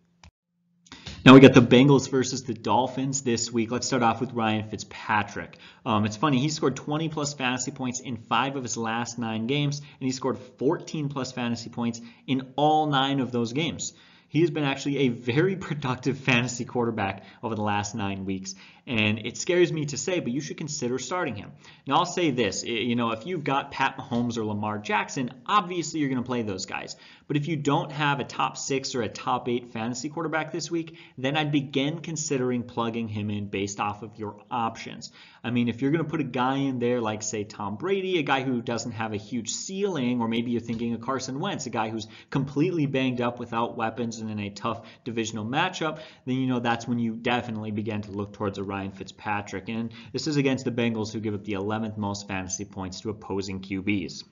Now 1.26 1.34
we 1.34 1.42
got 1.42 1.54
the 1.54 1.62
Bengals 1.62 2.10
versus 2.10 2.44
the 2.44 2.54
Dolphins 2.54 3.24
this 3.24 3.52
week. 3.52 3.72
Let's 3.72 3.86
start 3.86 4.04
off 4.04 4.22
with 4.22 4.32
Ryan 4.32 4.70
Fitzpatrick. 4.70 5.58
Um, 5.86 6.06
it's 6.06 6.16
funny, 6.16 6.40
he 6.40 6.48
scored 6.48 6.78
20 6.78 7.10
plus 7.10 7.34
fantasy 7.34 7.72
points 7.72 8.00
in 8.00 8.16
five 8.16 8.56
of 8.56 8.64
his 8.64 8.78
last 8.78 9.20
nine 9.20 9.46
games, 9.46 9.80
and 9.80 10.08
he 10.08 10.12
scored 10.14 10.38
14 10.38 11.10
plus 11.10 11.34
fantasy 11.34 11.70
points 11.70 12.00
in 12.26 12.54
all 12.56 12.88
nine 12.88 13.20
of 13.20 13.34
those 13.34 13.52
games. 13.52 13.92
He 14.30 14.42
has 14.42 14.50
been 14.50 14.64
actually 14.64 14.98
a 15.00 15.10
very 15.10 15.56
productive 15.58 16.18
fantasy 16.20 16.64
quarterback 16.64 17.26
over 17.44 17.54
the 17.54 17.64
last 17.64 17.96
nine 17.96 18.24
weeks. 18.24 18.56
And 18.90 19.20
it 19.28 19.38
scares 19.38 19.72
me 19.72 19.86
to 19.86 19.98
say, 19.98 20.20
but 20.20 20.32
you 20.32 20.42
should 20.42 20.58
consider 20.58 20.98
starting 20.98 21.36
him. 21.36 21.52
Now, 21.86 21.98
I'll 21.98 22.06
say 22.08 22.32
this 22.32 22.64
eh, 22.64 22.70
you 22.70 22.96
know, 22.96 23.12
if 23.12 23.28
you've 23.28 23.44
got 23.44 23.70
Pat 23.70 24.00
Mahomes 24.00 24.36
or 24.36 24.44
Lamar 24.44 24.80
Jackson, 24.80 25.30
obviously 25.46 26.00
you're 26.00 26.10
going 26.10 26.24
to 26.24 26.26
play 26.26 26.42
those 26.42 26.66
guys. 26.66 26.96
But 27.28 27.38
if 27.38 27.48
you 27.48 27.56
don't 27.56 27.92
have 27.92 28.20
a 28.20 28.24
top 28.24 28.58
six 28.58 28.96
or 28.96 29.04
a 29.04 29.08
top 29.08 29.48
eight 29.48 29.72
fantasy 29.72 30.10
quarterback 30.10 30.52
this 30.52 30.72
week, 30.72 30.98
then 31.20 31.38
I'd 31.38 31.52
begin 31.52 32.00
considering 32.00 32.64
plugging 32.64 33.08
him 33.08 33.30
in 33.30 33.50
based 33.50 33.80
off 33.80 34.02
of 34.02 34.18
your 34.18 34.42
options. 34.50 35.12
I 35.44 35.52
mean, 35.52 35.70
if 35.70 35.82
you're 35.82 35.92
going 35.92 36.04
to 36.04 36.10
put 36.10 36.22
a 36.22 36.26
guy 36.26 36.56
in 36.56 36.80
there 36.80 37.00
like, 37.00 37.22
say, 37.22 37.44
Tom 37.44 37.76
Brady, 37.76 38.18
a 38.18 38.24
guy 38.24 38.42
who 38.42 38.64
doesn't 38.64 38.94
have 38.94 39.14
a 39.14 39.18
huge 39.18 39.52
ceiling, 39.52 40.20
or 40.20 40.28
maybe 40.28 40.50
you're 40.50 40.60
thinking 40.60 40.96
of 40.96 41.02
Carson 41.02 41.40
Wentz, 41.40 41.68
a 41.68 41.70
guy 41.70 41.90
who's 41.90 42.08
completely 42.32 42.88
banged 42.88 43.22
up 43.22 43.40
without 43.40 43.78
weapons 43.78 44.18
and 44.18 44.32
in 44.32 44.40
a 44.40 44.50
tough 44.50 44.86
divisional 45.06 45.46
matchup, 45.46 46.00
then 46.26 46.36
you 46.36 46.48
know 46.48 46.60
that's 46.60 46.88
when 46.88 46.98
you 46.98 47.14
definitely 47.14 47.70
begin 47.70 48.02
to 48.02 48.12
look 48.12 48.34
towards 48.34 48.58
a 48.58 48.64
Ryan 48.80 48.92
Fitzpatrick. 48.92 49.68
And 49.68 49.92
this 50.14 50.28
is 50.28 50.38
against 50.38 50.64
the 50.64 50.72
Bengals, 50.72 51.12
who 51.12 51.20
give 51.20 51.34
up 51.34 51.44
the 51.44 51.54
11th 51.54 51.98
most 51.98 52.28
fantasy 52.28 52.64
points 52.64 53.02
to 53.02 53.10
opposing 53.10 53.60
QBs. 53.60 54.24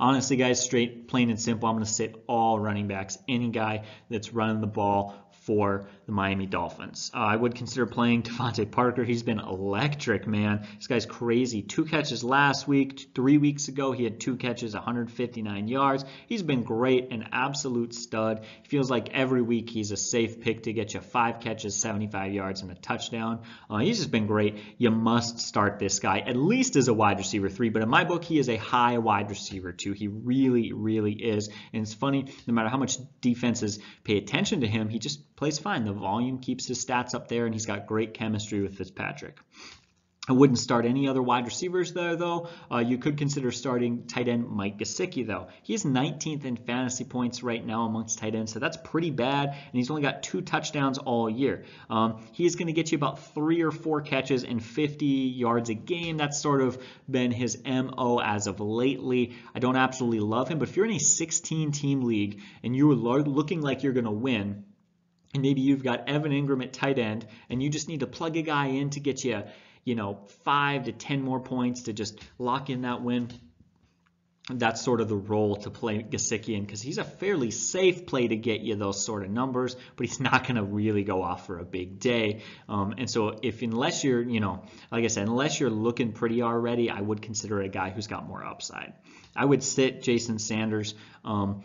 Honestly, 0.00 0.36
guys, 0.36 0.62
straight, 0.62 1.08
plain 1.08 1.30
and 1.30 1.40
simple, 1.40 1.68
I'm 1.68 1.76
going 1.76 1.84
to 1.84 1.90
sit 1.90 2.14
all 2.26 2.58
running 2.58 2.88
backs, 2.88 3.18
any 3.28 3.50
guy 3.50 3.84
that's 4.10 4.32
running 4.32 4.60
the 4.60 4.66
ball 4.66 5.14
for 5.46 5.86
the 6.06 6.12
Miami 6.12 6.46
Dolphins. 6.46 7.12
Uh, 7.14 7.18
I 7.18 7.36
would 7.36 7.54
consider 7.54 7.86
playing 7.86 8.24
DeVante 8.24 8.68
Parker. 8.68 9.04
He's 9.04 9.22
been 9.22 9.38
electric, 9.38 10.26
man. 10.26 10.66
This 10.76 10.88
guy's 10.88 11.06
crazy. 11.06 11.62
Two 11.62 11.84
catches 11.84 12.24
last 12.24 12.66
week. 12.66 13.10
Three 13.14 13.38
weeks 13.38 13.68
ago, 13.68 13.92
he 13.92 14.02
had 14.02 14.18
two 14.18 14.36
catches, 14.36 14.74
159 14.74 15.68
yards. 15.68 16.04
He's 16.26 16.42
been 16.42 16.64
great, 16.64 17.12
an 17.12 17.28
absolute 17.30 17.94
stud. 17.94 18.44
He 18.62 18.68
feels 18.68 18.90
like 18.90 19.10
every 19.14 19.40
week 19.40 19.70
he's 19.70 19.92
a 19.92 19.96
safe 19.96 20.40
pick 20.40 20.64
to 20.64 20.72
get 20.72 20.94
you 20.94 21.00
five 21.00 21.38
catches, 21.38 21.76
75 21.76 22.32
yards, 22.32 22.62
and 22.62 22.72
a 22.72 22.74
touchdown. 22.74 23.42
Uh, 23.70 23.78
he's 23.78 23.98
just 23.98 24.10
been 24.10 24.26
great. 24.26 24.56
You 24.78 24.90
must 24.90 25.38
start 25.38 25.78
this 25.78 26.00
guy, 26.00 26.18
at 26.18 26.36
least 26.36 26.74
as 26.74 26.88
a 26.88 26.94
wide 26.94 27.18
receiver 27.18 27.48
three, 27.48 27.68
but 27.68 27.82
in 27.82 27.88
my 27.88 28.02
book, 28.02 28.24
he 28.24 28.40
is 28.40 28.48
a 28.48 28.56
high 28.56 28.98
wide 28.98 29.30
receiver 29.30 29.72
two. 29.72 29.92
He 29.92 30.08
really, 30.08 30.72
really 30.72 31.12
is. 31.12 31.50
And 31.72 31.82
it's 31.82 31.94
funny, 31.94 32.32
no 32.48 32.54
matter 32.54 32.68
how 32.68 32.78
much 32.78 32.98
defenses 33.20 33.78
pay 34.02 34.18
attention 34.18 34.62
to 34.62 34.66
him, 34.66 34.88
he 34.88 34.98
just 34.98 35.35
plays 35.36 35.58
fine. 35.58 35.84
The 35.84 35.92
volume 35.92 36.38
keeps 36.38 36.66
his 36.66 36.84
stats 36.84 37.14
up 37.14 37.28
there, 37.28 37.44
and 37.44 37.54
he's 37.54 37.66
got 37.66 37.86
great 37.86 38.14
chemistry 38.14 38.62
with 38.62 38.76
Fitzpatrick. 38.76 39.38
I 40.28 40.32
wouldn't 40.32 40.58
start 40.58 40.86
any 40.86 41.06
other 41.06 41.22
wide 41.22 41.44
receivers 41.44 41.92
there, 41.92 42.16
though. 42.16 42.48
Uh, 42.70 42.78
you 42.78 42.98
could 42.98 43.16
consider 43.16 43.52
starting 43.52 44.08
tight 44.08 44.26
end 44.26 44.48
Mike 44.48 44.76
Gesicki, 44.76 45.24
though. 45.24 45.46
He's 45.62 45.84
19th 45.84 46.44
in 46.44 46.56
fantasy 46.56 47.04
points 47.04 47.44
right 47.44 47.64
now 47.64 47.86
amongst 47.86 48.18
tight 48.18 48.34
ends, 48.34 48.52
so 48.52 48.58
that's 48.58 48.76
pretty 48.76 49.12
bad, 49.12 49.50
and 49.50 49.72
he's 49.72 49.88
only 49.88 50.02
got 50.02 50.24
two 50.24 50.40
touchdowns 50.40 50.98
all 50.98 51.30
year. 51.30 51.64
Um, 51.88 52.26
he's 52.32 52.56
going 52.56 52.66
to 52.66 52.72
get 52.72 52.90
you 52.90 52.96
about 52.96 53.34
three 53.34 53.62
or 53.62 53.70
four 53.70 54.00
catches 54.00 54.42
and 54.42 54.60
50 54.64 55.06
yards 55.06 55.70
a 55.70 55.74
game. 55.74 56.16
That's 56.16 56.40
sort 56.40 56.60
of 56.60 56.82
been 57.08 57.30
his 57.30 57.62
MO 57.64 58.18
as 58.18 58.48
of 58.48 58.58
lately. 58.58 59.36
I 59.54 59.60
don't 59.60 59.76
absolutely 59.76 60.20
love 60.20 60.48
him, 60.48 60.58
but 60.58 60.68
if 60.68 60.76
you're 60.76 60.86
in 60.86 60.92
a 60.92 60.98
16-team 60.98 62.02
league 62.02 62.40
and 62.64 62.74
you're 62.74 62.94
looking 62.94 63.60
like 63.60 63.84
you're 63.84 63.92
going 63.92 64.06
to 64.06 64.10
win, 64.10 64.64
and 65.36 65.42
maybe 65.42 65.60
you've 65.60 65.84
got 65.84 66.08
Evan 66.08 66.32
Engram 66.32 66.62
at 66.64 66.72
tight 66.72 66.98
end, 66.98 67.26
and 67.50 67.62
you 67.62 67.68
just 67.68 67.88
need 67.88 68.00
to 68.00 68.06
plug 68.06 68.38
a 68.38 68.42
guy 68.42 68.68
in 68.68 68.88
to 68.90 69.00
get 69.00 69.22
you, 69.22 69.42
you 69.84 69.94
know, 69.94 70.20
five 70.44 70.84
to 70.84 70.92
ten 70.92 71.20
more 71.20 71.40
points 71.40 71.82
to 71.82 71.92
just 71.92 72.18
lock 72.38 72.70
in 72.70 72.82
that 72.82 73.02
win. 73.02 73.28
That's 74.48 74.80
sort 74.80 75.02
of 75.02 75.08
the 75.08 75.16
role 75.16 75.56
to 75.56 75.70
play 75.70 75.98
Gesicki 75.98 76.56
in 76.56 76.64
because 76.64 76.80
he's 76.80 76.96
a 76.96 77.04
fairly 77.04 77.50
safe 77.50 78.06
play 78.06 78.28
to 78.28 78.36
get 78.36 78.60
you 78.62 78.76
those 78.76 79.04
sort 79.04 79.24
of 79.24 79.30
numbers, 79.30 79.76
but 79.96 80.06
he's 80.06 80.20
not 80.30 80.44
going 80.44 80.54
to 80.56 80.62
really 80.62 81.04
go 81.04 81.22
off 81.22 81.46
for 81.46 81.58
a 81.58 81.64
big 81.64 81.98
day. 81.98 82.40
Um, 82.66 82.94
and 82.96 83.10
so, 83.10 83.38
if 83.42 83.60
unless 83.60 84.04
you're, 84.04 84.22
you 84.22 84.40
know, 84.40 84.64
like 84.90 85.04
I 85.04 85.08
said, 85.08 85.28
unless 85.28 85.60
you're 85.60 85.68
looking 85.68 86.12
pretty 86.12 86.40
already, 86.40 86.88
I 86.88 87.00
would 87.02 87.20
consider 87.20 87.60
a 87.60 87.68
guy 87.68 87.90
who's 87.90 88.06
got 88.06 88.26
more 88.26 88.42
upside. 88.42 88.94
I 89.34 89.44
would 89.44 89.62
sit 89.62 90.00
Jason 90.00 90.38
Sanders. 90.38 90.94
Um, 91.24 91.62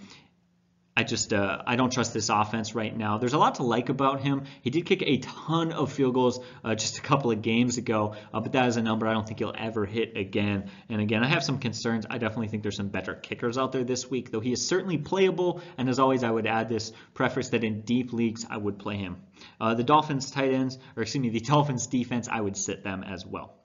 I 0.95 1.03
just 1.03 1.31
uh, 1.31 1.61
I 1.65 1.77
don't 1.77 1.91
trust 1.91 2.13
this 2.13 2.27
offense 2.27 2.75
right 2.75 2.95
now. 2.95 3.17
There's 3.17 3.31
a 3.31 3.37
lot 3.37 3.55
to 3.55 3.63
like 3.63 3.87
about 3.87 4.19
him. 4.19 4.43
He 4.61 4.69
did 4.71 4.85
kick 4.85 5.01
a 5.01 5.19
ton 5.19 5.71
of 5.71 5.93
field 5.93 6.13
goals 6.13 6.41
uh, 6.65 6.75
just 6.75 6.97
a 6.97 7.01
couple 7.01 7.31
of 7.31 7.41
games 7.41 7.77
ago, 7.77 8.15
uh, 8.33 8.41
but 8.41 8.51
that 8.51 8.67
is 8.67 8.75
a 8.75 8.81
number 8.81 9.07
I 9.07 9.13
don't 9.13 9.25
think 9.25 9.39
he'll 9.39 9.55
ever 9.57 9.85
hit 9.85 10.17
again. 10.17 10.69
And 10.89 10.99
again, 10.99 11.23
I 11.23 11.27
have 11.27 11.45
some 11.45 11.59
concerns. 11.59 12.05
I 12.09 12.17
definitely 12.17 12.49
think 12.49 12.63
there's 12.63 12.75
some 12.75 12.89
better 12.89 13.13
kickers 13.13 13.57
out 13.57 13.71
there 13.71 13.85
this 13.85 14.09
week, 14.09 14.31
though 14.31 14.41
he 14.41 14.51
is 14.51 14.67
certainly 14.67 14.97
playable. 14.97 15.61
And 15.77 15.87
as 15.87 15.97
always, 15.97 16.25
I 16.25 16.29
would 16.29 16.45
add 16.45 16.67
this 16.67 16.91
preface 17.13 17.49
that 17.49 17.63
in 17.63 17.81
deep 17.81 18.11
leagues 18.11 18.45
I 18.49 18.57
would 18.57 18.77
play 18.77 18.97
him. 18.97 19.21
Uh, 19.61 19.75
the 19.75 19.83
Dolphins 19.83 20.29
tight 20.29 20.51
ends, 20.51 20.77
or 20.97 21.03
excuse 21.03 21.21
me, 21.21 21.29
the 21.29 21.39
Dolphins 21.51 21.87
defense, 21.87 22.27
I 22.29 22.41
would 22.41 22.57
sit 22.57 22.83
them 22.83 23.03
as 23.03 23.25
well. 23.25 23.60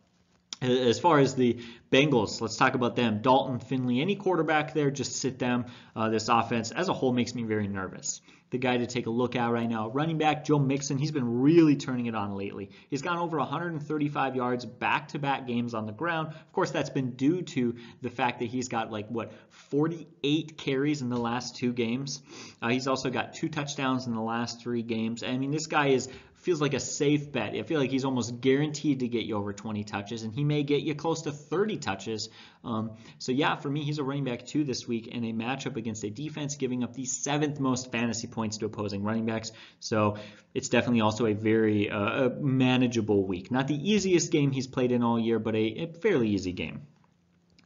As 0.62 0.98
far 0.98 1.18
as 1.18 1.34
the 1.34 1.60
Bengals, 1.92 2.40
let's 2.40 2.56
talk 2.56 2.74
about 2.74 2.96
them. 2.96 3.20
Dalton, 3.20 3.58
Finley, 3.58 4.00
any 4.00 4.16
quarterback 4.16 4.72
there, 4.72 4.90
just 4.90 5.16
sit 5.16 5.38
them. 5.38 5.66
Uh, 5.94 6.08
this 6.08 6.28
offense 6.28 6.70
as 6.70 6.88
a 6.88 6.94
whole 6.94 7.12
makes 7.12 7.34
me 7.34 7.42
very 7.42 7.68
nervous. 7.68 8.22
The 8.50 8.58
guy 8.58 8.78
to 8.78 8.86
take 8.86 9.06
a 9.06 9.10
look 9.10 9.36
at 9.36 9.50
right 9.50 9.68
now, 9.68 9.90
running 9.90 10.18
back 10.18 10.44
Joe 10.44 10.58
Mixon, 10.58 10.98
he's 10.98 11.10
been 11.10 11.42
really 11.42 11.76
turning 11.76 12.06
it 12.06 12.14
on 12.14 12.36
lately. 12.36 12.70
He's 12.88 13.02
gone 13.02 13.18
over 13.18 13.38
135 13.38 14.36
yards 14.36 14.64
back 14.64 15.08
to 15.08 15.18
back 15.18 15.46
games 15.46 15.74
on 15.74 15.84
the 15.84 15.92
ground. 15.92 16.28
Of 16.28 16.52
course, 16.52 16.70
that's 16.70 16.90
been 16.90 17.16
due 17.16 17.42
to 17.42 17.74
the 18.02 18.08
fact 18.08 18.38
that 18.38 18.46
he's 18.46 18.68
got 18.68 18.92
like, 18.92 19.08
what, 19.08 19.32
48 19.50 20.56
carries 20.56 21.02
in 21.02 21.08
the 21.08 21.18
last 21.18 21.56
two 21.56 21.72
games. 21.72 22.22
Uh, 22.62 22.68
he's 22.68 22.86
also 22.86 23.10
got 23.10 23.34
two 23.34 23.48
touchdowns 23.48 24.06
in 24.06 24.14
the 24.14 24.22
last 24.22 24.62
three 24.62 24.82
games. 24.82 25.24
I 25.24 25.36
mean, 25.36 25.50
this 25.50 25.66
guy 25.66 25.88
is 25.88 26.08
feels 26.46 26.60
like 26.60 26.74
a 26.74 26.80
safe 26.80 27.32
bet. 27.32 27.56
I 27.56 27.64
feel 27.64 27.80
like 27.80 27.90
he's 27.90 28.04
almost 28.04 28.40
guaranteed 28.40 29.00
to 29.00 29.08
get 29.08 29.24
you 29.24 29.36
over 29.36 29.52
20 29.52 29.82
touches, 29.82 30.22
and 30.22 30.32
he 30.32 30.44
may 30.44 30.62
get 30.62 30.82
you 30.82 30.94
close 30.94 31.22
to 31.22 31.32
30 31.32 31.78
touches. 31.78 32.28
Um, 32.62 32.92
so 33.18 33.32
yeah, 33.32 33.56
for 33.56 33.68
me, 33.68 33.82
he's 33.82 33.98
a 33.98 34.04
running 34.04 34.22
back 34.22 34.46
two 34.46 34.62
this 34.62 34.86
week 34.86 35.08
in 35.08 35.24
a 35.24 35.32
matchup 35.32 35.76
against 35.76 36.04
a 36.04 36.10
defense 36.10 36.54
giving 36.54 36.84
up 36.84 36.94
the 36.94 37.04
seventh 37.04 37.58
most 37.58 37.90
fantasy 37.90 38.28
points 38.28 38.58
to 38.58 38.66
opposing 38.66 39.02
running 39.02 39.26
backs. 39.26 39.50
So 39.80 40.18
it's 40.54 40.68
definitely 40.68 41.00
also 41.00 41.26
a 41.26 41.34
very 41.34 41.90
uh, 41.90 42.28
manageable 42.38 43.26
week. 43.26 43.50
Not 43.50 43.66
the 43.66 43.90
easiest 43.90 44.30
game 44.30 44.52
he's 44.52 44.68
played 44.68 44.92
in 44.92 45.02
all 45.02 45.18
year, 45.18 45.40
but 45.40 45.56
a, 45.56 45.58
a 45.58 45.86
fairly 46.00 46.28
easy 46.28 46.52
game. 46.52 46.82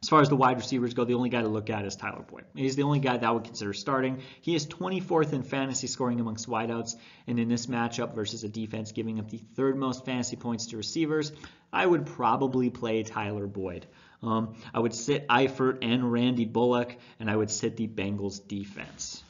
As 0.03 0.09
far 0.09 0.19
as 0.19 0.29
the 0.29 0.35
wide 0.35 0.57
receivers 0.57 0.95
go, 0.95 1.05
the 1.05 1.13
only 1.13 1.29
guy 1.29 1.43
to 1.43 1.47
look 1.47 1.69
at 1.69 1.85
is 1.85 1.95
Tyler 1.95 2.23
Boyd. 2.23 2.45
He's 2.55 2.75
the 2.75 2.81
only 2.81 2.97
guy 2.97 3.17
that 3.17 3.23
I 3.23 3.29
would 3.29 3.43
consider 3.43 3.71
starting. 3.71 4.23
He 4.41 4.55
is 4.55 4.65
24th 4.65 5.31
in 5.31 5.43
fantasy 5.43 5.85
scoring 5.85 6.19
amongst 6.19 6.49
wideouts, 6.49 6.95
and 7.27 7.39
in 7.39 7.47
this 7.47 7.67
matchup 7.67 8.15
versus 8.15 8.43
a 8.43 8.49
defense 8.49 8.93
giving 8.93 9.19
up 9.19 9.29
the 9.29 9.37
third 9.37 9.77
most 9.77 10.03
fantasy 10.03 10.37
points 10.37 10.65
to 10.67 10.77
receivers, 10.77 11.31
I 11.71 11.85
would 11.85 12.07
probably 12.07 12.71
play 12.71 13.03
Tyler 13.03 13.45
Boyd. 13.45 13.85
Um, 14.23 14.55
I 14.73 14.79
would 14.79 14.95
sit 14.95 15.27
Eifert 15.27 15.77
and 15.83 16.11
Randy 16.11 16.45
Bullock, 16.45 16.97
and 17.19 17.29
I 17.29 17.35
would 17.35 17.51
sit 17.51 17.77
the 17.77 17.87
Bengals 17.87 18.47
defense. 18.47 19.23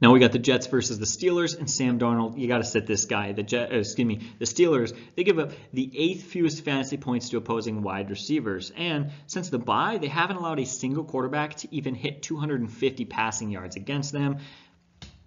Now 0.00 0.12
we 0.12 0.20
got 0.20 0.30
the 0.30 0.38
Jets 0.38 0.68
versus 0.68 0.98
the 0.98 1.06
Steelers 1.06 1.58
and 1.58 1.68
Sam 1.68 1.98
Darnold. 1.98 2.38
You 2.38 2.46
got 2.46 2.58
to 2.58 2.64
sit 2.64 2.86
this 2.86 3.06
guy. 3.06 3.32
The 3.32 3.42
Jet, 3.42 3.72
uh, 3.72 3.78
excuse 3.78 4.06
me, 4.06 4.20
the 4.38 4.44
Steelers. 4.44 4.96
They 5.16 5.24
give 5.24 5.40
up 5.40 5.50
the 5.72 5.90
eighth 5.96 6.24
fewest 6.24 6.64
fantasy 6.64 6.96
points 6.96 7.30
to 7.30 7.36
opposing 7.36 7.82
wide 7.82 8.08
receivers, 8.08 8.70
and 8.76 9.10
since 9.26 9.48
the 9.48 9.58
bye, 9.58 9.98
they 9.98 10.06
haven't 10.06 10.36
allowed 10.36 10.60
a 10.60 10.66
single 10.66 11.04
quarterback 11.04 11.56
to 11.56 11.74
even 11.74 11.94
hit 11.94 12.22
250 12.22 13.04
passing 13.06 13.50
yards 13.50 13.74
against 13.74 14.12
them. 14.12 14.38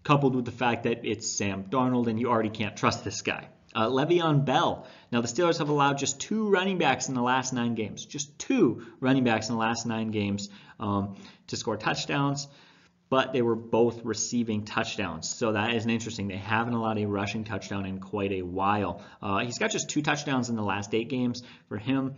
Coupled 0.04 0.36
with 0.36 0.46
the 0.46 0.52
fact 0.52 0.84
that 0.84 1.06
it's 1.06 1.30
Sam 1.30 1.66
Darnold, 1.66 2.08
and 2.08 2.20
you 2.20 2.30
already 2.30 2.50
can't 2.50 2.76
trust 2.76 3.04
this 3.04 3.22
guy. 3.22 3.50
Uh, 3.76 3.88
Le'Veon 3.88 4.46
Bell. 4.46 4.88
Now 5.12 5.22
the 5.22 5.28
Steelers 5.28 5.60
have 5.60 5.70
allowed 5.70 5.98
just 5.98 6.20
two 6.20 6.50
running 6.50 6.78
backs 6.78 7.10
in 7.10 7.14
the 7.14 7.22
last 7.22 7.54
nine 7.54 7.76
games. 7.76 8.06
Just 8.06 8.40
two 8.40 8.86
running 9.00 9.26
backs 9.26 9.50
in 9.50 9.56
the 9.56 9.62
last 9.62 9.86
nine 9.86 10.12
games 10.12 10.50
um, 10.80 11.18
to 11.48 11.58
score 11.58 11.78
touchdowns 11.78 12.48
but 13.12 13.34
they 13.34 13.42
were 13.42 13.58
both 13.58 14.06
receiving 14.06 14.64
touchdowns. 14.64 15.28
So 15.28 15.52
that 15.52 15.76
is 15.76 15.86
interesting. 15.86 16.30
They 16.30 16.38
haven't 16.38 16.74
allowed 16.74 16.98
a 16.98 17.06
rushing 17.06 17.44
touchdown 17.44 17.86
in 17.86 18.00
quite 18.00 18.32
a 18.32 18.42
while. 18.42 19.04
Uh, 19.22 19.40
he's 19.40 19.60
got 19.60 19.70
just 19.70 19.90
two 19.90 20.02
touchdowns 20.02 20.50
in 20.50 20.56
the 20.56 20.64
last 20.64 20.96
eight 20.96 21.10
games. 21.10 21.44
For 21.68 21.78
him, 21.78 22.16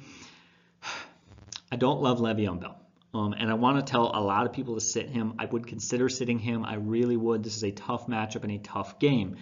I 1.71 1.77
don't 1.77 2.01
love 2.01 2.19
Le'Veon 2.19 2.61
Bell. 2.61 2.79
Um, 3.11 3.33
and 3.33 3.49
I 3.49 3.55
want 3.55 3.83
to 3.83 3.91
tell 3.91 4.11
a 4.13 4.21
lot 4.21 4.45
of 4.45 4.53
people 4.53 4.75
to 4.75 4.81
sit 4.81 5.09
him. 5.09 5.33
I 5.39 5.45
would 5.45 5.65
consider 5.65 6.09
sitting 6.09 6.37
him. 6.37 6.63
I 6.63 6.75
really 6.75 7.17
would. 7.17 7.43
This 7.43 7.57
is 7.57 7.63
a 7.63 7.71
tough 7.71 8.05
matchup 8.05 8.43
and 8.43 8.51
a 8.51 8.59
tough 8.59 8.99
game. 8.99 9.37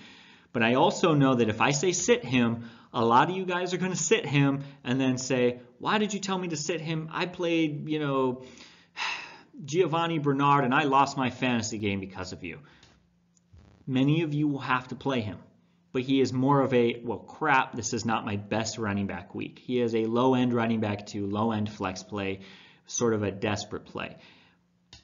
But 0.54 0.64
I 0.64 0.76
also 0.76 1.14
know 1.16 1.36
that 1.36 1.50
if 1.50 1.60
I 1.60 1.72
say 1.72 1.92
sit 1.92 2.24
him, 2.24 2.70
a 2.94 3.04
lot 3.04 3.30
of 3.30 3.36
you 3.36 3.46
guys 3.46 3.74
are 3.74 3.78
going 3.78 3.92
to 3.92 3.98
sit 3.98 4.26
him 4.26 4.64
and 4.86 5.02
then 5.02 5.18
say, 5.18 5.60
why 5.80 5.98
did 5.98 6.14
you 6.14 6.22
tell 6.22 6.38
me 6.38 6.48
to 6.48 6.58
sit 6.58 6.80
him? 6.80 7.10
I 7.12 7.26
played, 7.26 7.90
you 7.90 8.00
know, 8.00 8.44
Giovani 9.64 10.20
Bernard 10.20 10.64
and 10.66 10.74
I 10.74 10.84
lost 10.84 11.18
my 11.18 11.30
fantasy 11.30 11.78
game 11.78 12.00
because 12.00 12.34
of 12.34 12.44
you. 12.44 12.60
Many 13.86 14.24
of 14.24 14.34
you 14.34 14.48
will 14.48 14.60
have 14.60 14.88
to 14.90 14.96
play 14.96 15.22
him, 15.22 15.38
but 15.92 16.04
he 16.04 16.22
is 16.22 16.32
more 16.34 16.62
of 16.62 16.74
a, 16.74 17.02
well, 17.04 17.20
crap, 17.20 17.74
this 17.74 17.94
is 17.94 18.06
not 18.06 18.26
my 18.26 18.38
best 18.38 18.78
running 18.78 19.08
back 19.08 19.36
week. 19.36 19.60
He 19.60 19.80
is 19.82 19.94
a 19.94 20.06
low 20.06 20.34
end 20.34 20.54
running 20.54 20.80
back 20.80 21.08
to 21.08 21.26
low 21.26 21.52
end 21.52 21.70
flex 21.72 22.04
play, 22.04 22.40
sort 22.88 23.14
of 23.14 23.24
a 23.24 23.32
desperate 23.32 23.86
play. 23.86 24.18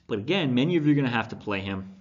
But 0.07 0.19
again, 0.19 0.53
many 0.53 0.77
of 0.77 0.85
you 0.85 0.93
are 0.93 0.95
going 0.95 1.05
to 1.05 1.11
have 1.11 1.29
to 1.29 1.35
play 1.35 1.61
him. 1.61 1.93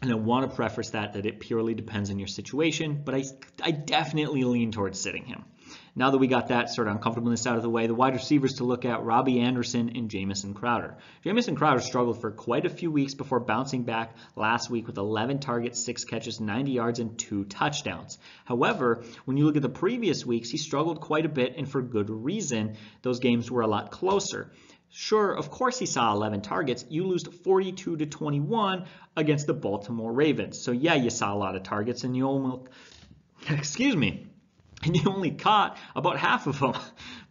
And 0.00 0.12
I 0.12 0.14
want 0.14 0.48
to 0.48 0.54
preface 0.54 0.90
that 0.90 1.14
that 1.14 1.26
it 1.26 1.40
purely 1.40 1.74
depends 1.74 2.10
on 2.10 2.20
your 2.20 2.28
situation, 2.28 3.02
but 3.04 3.16
I, 3.16 3.24
I 3.60 3.72
definitely 3.72 4.44
lean 4.44 4.70
towards 4.70 5.00
sitting 5.00 5.24
him. 5.24 5.44
Now 5.98 6.12
that 6.12 6.18
we 6.18 6.28
got 6.28 6.46
that 6.46 6.70
sort 6.70 6.86
of 6.86 6.94
uncomfortableness 6.94 7.44
out 7.44 7.56
of 7.56 7.62
the 7.62 7.68
way, 7.68 7.88
the 7.88 7.94
wide 7.94 8.14
receivers 8.14 8.54
to 8.54 8.64
look 8.64 8.84
at 8.84 9.02
Robby 9.02 9.40
Anderson 9.40 9.90
and 9.96 10.08
Jamison 10.08 10.54
Crowder. 10.54 10.96
Jamison 11.24 11.56
Crowder 11.56 11.80
struggled 11.80 12.20
for 12.20 12.30
quite 12.30 12.66
a 12.66 12.70
few 12.70 12.92
weeks 12.92 13.14
before 13.14 13.40
bouncing 13.40 13.82
back 13.82 14.14
last 14.36 14.70
week 14.70 14.86
with 14.86 14.96
11 14.96 15.40
targets, 15.40 15.84
6 15.84 16.04
catches, 16.04 16.38
90 16.38 16.70
yards, 16.70 17.00
and 17.00 17.18
2 17.18 17.46
touchdowns. 17.46 18.16
However, 18.44 19.02
when 19.24 19.36
you 19.36 19.44
look 19.44 19.56
at 19.56 19.62
the 19.62 19.68
previous 19.68 20.24
weeks, 20.24 20.50
he 20.50 20.56
struggled 20.56 21.00
quite 21.00 21.26
a 21.26 21.28
bit, 21.28 21.56
and 21.56 21.68
for 21.68 21.82
good 21.82 22.10
reason. 22.10 22.76
Those 23.02 23.18
games 23.18 23.50
were 23.50 23.62
a 23.62 23.66
lot 23.66 23.90
closer. 23.90 24.52
Sure, 24.90 25.32
of 25.32 25.50
course 25.50 25.80
he 25.80 25.86
saw 25.86 26.14
11 26.14 26.42
targets. 26.42 26.84
You 26.88 27.08
lose 27.08 27.24
42 27.24 27.96
to 27.96 28.06
21 28.06 28.84
against 29.16 29.48
the 29.48 29.54
Baltimore 29.54 30.12
Ravens. 30.12 30.62
So 30.62 30.70
yeah, 30.70 30.94
you 30.94 31.10
saw 31.10 31.34
a 31.34 31.38
lot 31.38 31.56
of 31.56 31.64
targets 31.64 32.04
and 32.04 32.16
you 32.16 32.24
almost, 32.24 32.68
excuse 33.50 33.96
me, 33.96 34.27
and 34.84 34.96
you 34.96 35.02
only 35.06 35.32
caught 35.32 35.76
about 35.96 36.18
half 36.18 36.46
of 36.46 36.60
them. 36.60 36.74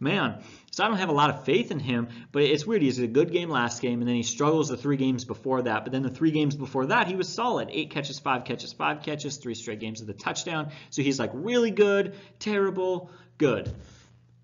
Man, 0.00 0.42
so 0.70 0.84
I 0.84 0.88
don't 0.88 0.98
have 0.98 1.08
a 1.08 1.12
lot 1.12 1.30
of 1.30 1.44
faith 1.44 1.70
in 1.70 1.80
him, 1.80 2.08
but 2.30 2.42
it's 2.42 2.66
weird. 2.66 2.82
He 2.82 2.88
had 2.88 2.98
a 2.98 3.06
good 3.06 3.32
game 3.32 3.50
last 3.50 3.82
game, 3.82 4.00
and 4.00 4.08
then 4.08 4.14
he 4.14 4.22
struggles 4.22 4.68
the 4.68 4.76
three 4.76 4.96
games 4.96 5.24
before 5.24 5.62
that. 5.62 5.84
But 5.84 5.92
then 5.92 6.02
the 6.02 6.10
three 6.10 6.30
games 6.30 6.54
before 6.54 6.86
that, 6.86 7.08
he 7.08 7.16
was 7.16 7.28
solid. 7.28 7.68
Eight 7.72 7.90
catches, 7.90 8.18
five 8.18 8.44
catches, 8.44 8.72
five 8.72 9.02
catches, 9.02 9.38
three 9.38 9.54
straight 9.54 9.80
games 9.80 10.00
of 10.00 10.06
the 10.06 10.12
touchdown. 10.12 10.70
So 10.90 11.02
he's 11.02 11.18
like 11.18 11.30
really 11.34 11.70
good, 11.70 12.14
terrible, 12.38 13.10
good. 13.38 13.74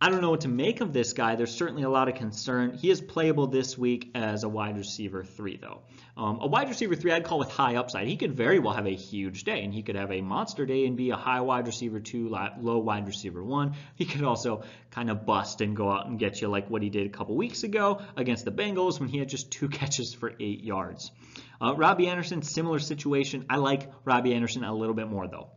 I 0.00 0.10
don't 0.10 0.20
know 0.20 0.30
what 0.30 0.42
to 0.42 0.48
make 0.48 0.80
of 0.80 0.92
this 0.92 1.12
guy. 1.12 1.36
There's 1.36 1.54
certainly 1.54 1.82
a 1.82 1.88
lot 1.88 2.08
of 2.08 2.16
concern. 2.16 2.72
He 2.72 2.90
is 2.90 3.00
playable 3.00 3.46
this 3.46 3.78
week 3.78 4.10
as 4.14 4.42
a 4.42 4.48
wide 4.48 4.76
receiver 4.76 5.24
three, 5.24 5.56
though. 5.56 5.80
Um, 6.16 6.40
a 6.42 6.46
wide 6.46 6.68
receiver 6.68 6.94
three, 6.94 7.12
I'd 7.12 7.24
call 7.24 7.38
with 7.38 7.50
high 7.50 7.76
upside. 7.76 8.06
He 8.06 8.16
could 8.16 8.34
very 8.34 8.58
well 8.58 8.74
have 8.74 8.86
a 8.86 8.94
huge 8.94 9.44
day, 9.44 9.64
and 9.64 9.72
he 9.72 9.82
could 9.82 9.96
have 9.96 10.12
a 10.12 10.20
monster 10.20 10.66
day 10.66 10.86
and 10.86 10.96
be 10.96 11.10
a 11.10 11.16
high 11.16 11.40
wide 11.40 11.66
receiver 11.66 12.00
two, 12.00 12.28
low 12.28 12.78
wide 12.78 13.06
receiver 13.06 13.42
one. 13.42 13.76
He 13.94 14.04
could 14.04 14.24
also 14.24 14.64
kind 14.90 15.10
of 15.10 15.24
bust 15.24 15.60
and 15.60 15.74
go 15.74 15.90
out 15.90 16.06
and 16.06 16.18
get 16.18 16.40
you 16.40 16.48
like 16.48 16.68
what 16.68 16.82
he 16.82 16.90
did 16.90 17.06
a 17.06 17.10
couple 17.10 17.36
weeks 17.36 17.62
ago 17.62 18.02
against 18.16 18.44
the 18.44 18.52
Bengals 18.52 19.00
when 19.00 19.08
he 19.08 19.18
had 19.18 19.28
just 19.28 19.50
two 19.50 19.68
catches 19.80 20.12
for 20.12 20.32
eight 20.38 20.62
yards. 20.62 21.12
Uh, 21.62 21.74
Robby 21.76 22.08
Anderson, 22.08 22.42
similar 22.42 22.78
situation. 22.78 23.46
I 23.48 23.56
like 23.56 23.90
Robby 24.04 24.34
Anderson 24.34 24.64
a 24.64 24.74
little 24.74 24.94
bit 24.94 25.08
more, 25.08 25.28
though. 25.28 25.50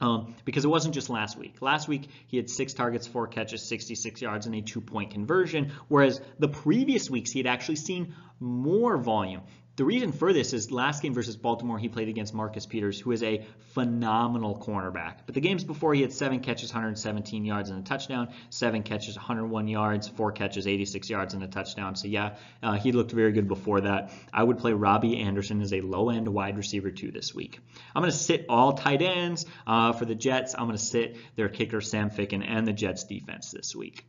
Um, 0.00 0.34
because 0.44 0.64
it 0.64 0.68
wasn't 0.68 0.94
just 0.94 1.08
last 1.08 1.38
week. 1.38 1.62
Last 1.62 1.88
week, 1.88 2.10
he 2.26 2.36
had 2.36 2.50
six 2.50 2.74
targets, 2.74 3.06
four 3.06 3.26
catches, 3.28 3.62
66 3.62 4.20
yards, 4.20 4.44
and 4.46 4.54
a 4.54 4.60
two 4.60 4.80
point 4.82 5.10
conversion, 5.12 5.72
whereas 5.88 6.20
the 6.38 6.48
previous 6.48 7.08
weeks, 7.08 7.30
he 7.30 7.38
had 7.38 7.46
actually 7.46 7.76
seen 7.76 8.14
more 8.38 8.98
volume. 8.98 9.42
The 9.76 9.84
reason 9.84 10.12
for 10.12 10.32
this 10.32 10.54
is 10.54 10.72
last 10.72 11.02
game 11.02 11.12
versus 11.12 11.36
Baltimore, 11.36 11.78
he 11.78 11.90
played 11.90 12.08
against 12.08 12.32
Marcus 12.32 12.64
Peters, 12.64 12.98
who 12.98 13.12
is 13.12 13.22
a 13.22 13.44
phenomenal 13.74 14.58
cornerback. 14.58 15.18
But 15.26 15.34
the 15.34 15.42
games 15.42 15.64
before, 15.64 15.92
he 15.92 16.00
had 16.00 16.14
seven 16.14 16.40
catches, 16.40 16.72
117 16.72 17.44
yards, 17.44 17.68
and 17.68 17.80
a 17.80 17.82
touchdown, 17.82 18.30
seven 18.48 18.82
catches, 18.82 19.16
101 19.16 19.68
yards, 19.68 20.08
four 20.08 20.32
catches, 20.32 20.66
86 20.66 21.10
yards, 21.10 21.34
and 21.34 21.42
a 21.42 21.46
touchdown. 21.46 21.94
So, 21.94 22.08
yeah, 22.08 22.36
uh, 22.62 22.72
he 22.78 22.92
looked 22.92 23.12
very 23.12 23.32
good 23.32 23.48
before 23.48 23.82
that. 23.82 24.12
I 24.32 24.42
would 24.42 24.56
play 24.56 24.72
Robby 24.72 25.18
Anderson 25.18 25.60
as 25.60 25.74
a 25.74 25.82
low 25.82 26.08
end 26.08 26.26
wide 26.26 26.56
receiver, 26.56 26.90
too, 26.90 27.12
this 27.12 27.34
week. 27.34 27.60
I'm 27.94 28.00
going 28.00 28.10
to 28.10 28.16
sit 28.16 28.46
all 28.48 28.72
tight 28.72 29.02
ends 29.02 29.44
uh, 29.66 29.92
for 29.92 30.06
the 30.06 30.14
Jets. 30.14 30.54
I'm 30.54 30.68
going 30.68 30.78
to 30.78 30.82
sit 30.82 31.18
their 31.36 31.50
kicker, 31.50 31.82
Sam 31.82 32.08
Ficken, 32.08 32.42
and 32.48 32.66
the 32.66 32.72
Jets 32.72 33.04
defense 33.04 33.50
this 33.50 33.76
week. 33.76 34.06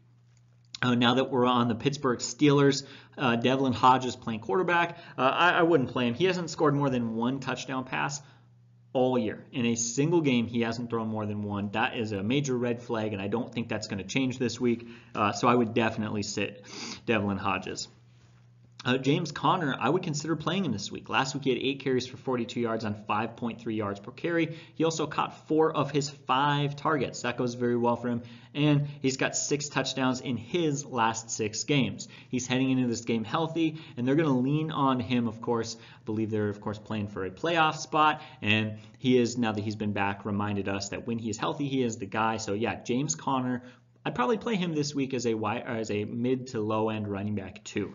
Uh, 0.82 0.96
now 0.96 1.16
that 1.16 1.32
we're 1.32 1.46
on 1.46 1.68
the 1.68 1.76
Pittsburgh 1.76 2.20
Steelers, 2.20 2.84
uh, 3.18 3.36
Devlin 3.36 3.74
Hodges 3.74 4.16
playing 4.16 4.42
quarterback. 4.42 4.98
Uh, 5.18 5.22
I, 5.22 5.52
I, 5.52 5.64
wouldn't 5.64 5.90
play 5.90 6.08
him. 6.08 6.14
He 6.14 6.26
hasn't 6.26 6.52
scored 6.52 6.76
more 6.76 6.90
than 6.90 7.16
one 7.16 7.40
touchdown 7.40 7.84
pass 7.84 8.22
all 8.94 9.18
year. 9.18 9.44
In 9.52 9.66
a 9.66 9.76
single 9.76 10.22
game, 10.22 10.46
he 10.48 10.62
hasn't 10.62 10.90
thrown 10.90 11.08
more 11.08 11.26
than 11.26 11.42
one. 11.44 11.72
That 11.72 11.98
is 11.98 12.12
a 12.12 12.22
major 12.22 12.56
red 12.56 12.82
flag, 12.82 13.14
and 13.14 13.22
I 13.22 13.28
don't 13.28 13.52
think 13.52 13.70
that's 13.70 13.88
going 13.88 14.00
to 14.00 14.08
change 14.08 14.38
this 14.38 14.60
week. 14.60 14.88
Uh, 15.16 15.32
so 15.32 15.48
I 15.48 15.56
would 15.56 15.74
definitely 15.74 16.24
sit 16.24 16.64
Devlin 17.06 17.38
Hodges. 17.38 17.88
Uh, 18.86 18.98
James 18.98 19.32
Conner, 19.32 19.76
I 19.78 19.90
would 19.90 20.04
consider 20.04 20.36
playing 20.36 20.64
him 20.64 20.72
this 20.72 20.92
week. 20.92 21.10
Last 21.10 21.34
week 21.34 21.44
he 21.44 21.50
had 21.50 21.60
eight 21.60 21.80
carries 21.80 22.06
for 22.06 22.16
42 22.16 22.60
yards 22.60 22.86
on 22.86 22.94
5.3 22.94 23.76
yards 23.76 24.00
per 24.00 24.12
carry. 24.12 24.56
He 24.76 24.84
also 24.84 25.08
caught 25.08 25.48
four 25.48 25.76
of 25.76 25.92
his 25.92 26.10
five 26.10 26.76
targets. 26.76 27.24
That 27.24 27.38
goes 27.38 27.56
very 27.56 27.76
well 27.76 27.96
for 27.96 28.08
him. 28.08 28.22
And 28.54 28.88
he's 29.02 29.18
got 29.18 29.36
six 29.36 29.68
touchdowns 29.68 30.22
in 30.22 30.38
his 30.38 30.86
last 30.86 31.32
six 31.32 31.64
games. 31.64 32.08
He's 32.30 32.48
heading 32.48 32.70
into 32.70 32.88
this 32.88 33.02
game 33.02 33.24
healthy, 33.24 33.78
and 33.98 34.08
they're 34.08 34.16
going 34.16 34.30
to 34.30 34.34
lean 34.34 34.72
on 34.72 35.00
him, 35.00 35.28
of 35.28 35.42
course. 35.42 35.76
I 35.76 36.04
believe 36.06 36.30
they're, 36.30 36.50
of 36.50 36.62
course, 36.62 36.80
playing 36.80 37.08
for 37.08 37.26
a 37.26 37.30
playoff 37.30 37.78
spot. 37.78 38.22
And 38.42 38.78
he 39.00 39.18
is, 39.18 39.38
now 39.38 39.52
that 39.52 39.64
he's 39.64 39.76
been 39.76 39.94
back, 39.94 40.24
reminded 40.24 40.70
us 40.70 40.90
that 40.90 41.06
when 41.08 41.18
he 41.18 41.30
is 41.30 41.38
healthy, 41.38 41.68
he 41.68 41.84
is 41.84 41.98
the 41.98 42.06
guy. 42.06 42.38
So, 42.38 42.54
yeah, 42.54 42.82
James 42.84 43.16
Conner, 43.16 43.64
I'd 44.06 44.16
probably 44.16 44.38
play 44.38 44.56
him 44.56 44.74
this 44.74 44.96
week 44.96 45.14
as 45.14 45.26
a, 45.26 45.36
as 45.36 45.92
a 45.92 46.06
mid 46.06 46.48
to 46.48 46.62
low 46.62 46.90
end 46.90 47.08
running 47.08 47.36
back, 47.36 47.64
too. 47.64 47.94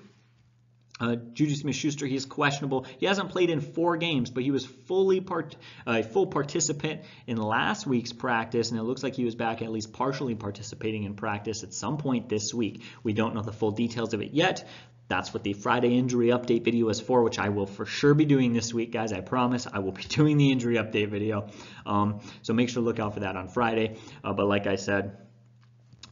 Uh, 1.02 1.16
Juju 1.16 1.56
Smith-Schuster, 1.56 2.06
he's 2.06 2.24
questionable. 2.24 2.86
He 2.98 3.06
hasn't 3.06 3.30
played 3.30 3.50
in 3.50 3.60
four 3.60 3.96
games, 3.96 4.30
but 4.30 4.44
he 4.44 4.52
was 4.52 4.64
fully 4.64 5.20
part, 5.20 5.56
a 5.84 5.90
uh, 5.90 6.02
full 6.04 6.28
participant 6.28 7.02
in 7.26 7.38
last 7.38 7.88
week's 7.88 8.12
practice, 8.12 8.70
and 8.70 8.78
it 8.78 8.84
looks 8.84 9.02
like 9.02 9.16
he 9.16 9.24
was 9.24 9.34
back 9.34 9.62
at 9.62 9.72
least 9.72 9.92
partially 9.92 10.36
participating 10.36 11.02
in 11.02 11.14
practice 11.14 11.64
at 11.64 11.74
some 11.74 11.98
point 11.98 12.28
this 12.28 12.54
week. 12.54 12.84
We 13.02 13.14
don't 13.14 13.34
know 13.34 13.42
the 13.42 13.52
full 13.52 13.72
details 13.72 14.14
of 14.14 14.22
it 14.22 14.32
yet. 14.32 14.68
That's 15.08 15.34
what 15.34 15.42
the 15.42 15.54
Friday 15.54 15.98
injury 15.98 16.28
update 16.28 16.64
video 16.64 16.88
is 16.88 17.00
for, 17.00 17.24
which 17.24 17.38
I 17.40 17.48
will 17.48 17.66
for 17.66 17.84
sure 17.84 18.14
be 18.14 18.24
doing 18.24 18.52
this 18.52 18.72
week, 18.72 18.92
guys. 18.92 19.12
I 19.12 19.22
promise 19.22 19.66
I 19.70 19.80
will 19.80 19.92
be 19.92 20.02
doing 20.08 20.36
the 20.38 20.52
injury 20.52 20.76
update 20.76 21.08
video. 21.08 21.48
Um, 21.84 22.20
so 22.42 22.54
make 22.54 22.68
sure 22.68 22.80
to 22.80 22.86
look 22.86 23.00
out 23.00 23.14
for 23.14 23.20
that 23.20 23.36
on 23.36 23.48
Friday. 23.48 23.98
Uh, 24.22 24.32
but 24.34 24.46
like 24.46 24.68
I 24.68 24.76
said, 24.76 25.18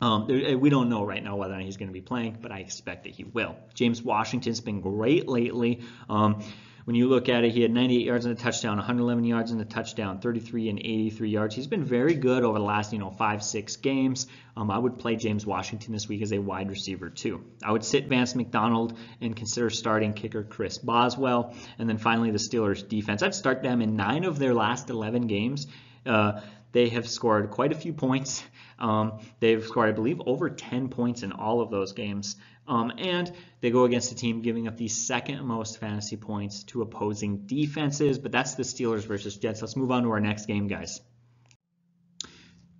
um, 0.00 0.26
eh, 0.30 0.54
we 0.54 0.70
don't 0.70 0.88
know 0.88 1.04
right 1.04 1.22
now 1.22 1.36
whether 1.36 1.54
or 1.54 1.56
not 1.56 1.64
he's 1.64 1.76
going 1.76 1.88
to 1.88 1.92
be 1.92 2.00
playing, 2.00 2.38
but 2.40 2.52
I 2.52 2.58
expect 2.58 3.04
that 3.04 3.12
he 3.12 3.24
will. 3.24 3.56
James 3.74 4.02
Washington's 4.02 4.60
been 4.60 4.80
great 4.80 5.28
lately. 5.28 5.82
Um, 6.08 6.42
when 6.84 6.96
you 6.96 7.08
look 7.08 7.28
at 7.28 7.44
it, 7.44 7.52
he 7.52 7.62
had 7.62 7.70
98 7.70 8.04
yards 8.04 8.24
and 8.24 8.36
a 8.36 8.40
touchdown, 8.40 8.76
111 8.78 9.24
yards 9.24 9.50
and 9.50 9.60
a 9.60 9.64
touchdown, 9.64 10.18
33 10.18 10.70
and 10.70 10.78
83 10.78 11.30
yards. 11.30 11.54
He's 11.54 11.66
been 11.66 11.84
very 11.84 12.14
good 12.14 12.42
over 12.42 12.58
the 12.58 12.64
last, 12.64 12.92
you 12.92 12.98
know, 12.98 13.10
five, 13.10 13.44
six 13.44 13.76
games. 13.76 14.26
Um, 14.56 14.70
I 14.70 14.78
would 14.78 14.98
play 14.98 15.16
James 15.16 15.46
Washington 15.46 15.92
this 15.92 16.08
week 16.08 16.22
as 16.22 16.32
a 16.32 16.38
wide 16.38 16.70
receiver 16.70 17.10
too. 17.10 17.44
I 17.62 17.70
would 17.70 17.84
sit 17.84 18.08
Vance 18.08 18.34
McDonald 18.34 18.98
and 19.20 19.36
consider 19.36 19.70
starting 19.70 20.14
kicker 20.14 20.42
Chris 20.42 20.78
Boswell. 20.78 21.54
And 21.78 21.88
then 21.88 21.98
finally 21.98 22.30
the 22.30 22.38
Steelers 22.38 22.86
defense. 22.88 23.22
I'd 23.22 23.34
start 23.34 23.62
them 23.62 23.82
in 23.82 23.94
nine 23.94 24.24
of 24.24 24.38
their 24.38 24.54
last 24.54 24.90
11 24.90 25.26
games. 25.26 25.66
Uh, 26.06 26.40
they 26.72 26.88
have 26.88 27.08
scored 27.08 27.50
quite 27.50 27.72
a 27.72 27.76
few 27.76 27.92
points. 27.92 28.42
Um, 28.80 29.20
they've 29.40 29.64
scored, 29.64 29.88
I 29.88 29.92
believe, 29.92 30.20
over 30.26 30.50
10 30.50 30.88
points 30.88 31.22
in 31.22 31.32
all 31.32 31.60
of 31.60 31.70
those 31.70 31.92
games. 31.92 32.36
Um, 32.66 32.92
and 32.98 33.30
they 33.60 33.70
go 33.70 33.84
against 33.84 34.12
a 34.12 34.14
team 34.14 34.42
giving 34.42 34.68
up 34.68 34.76
the 34.76 34.88
second 34.88 35.44
most 35.44 35.78
fantasy 35.78 36.16
points 36.16 36.64
to 36.64 36.82
opposing 36.82 37.46
defenses. 37.46 38.18
But 38.18 38.32
that's 38.32 38.54
the 38.54 38.62
Steelers 38.62 39.04
versus 39.04 39.36
Jets. 39.36 39.60
Let's 39.60 39.76
move 39.76 39.90
on 39.90 40.04
to 40.04 40.10
our 40.10 40.20
next 40.20 40.46
game, 40.46 40.68
guys. 40.68 41.00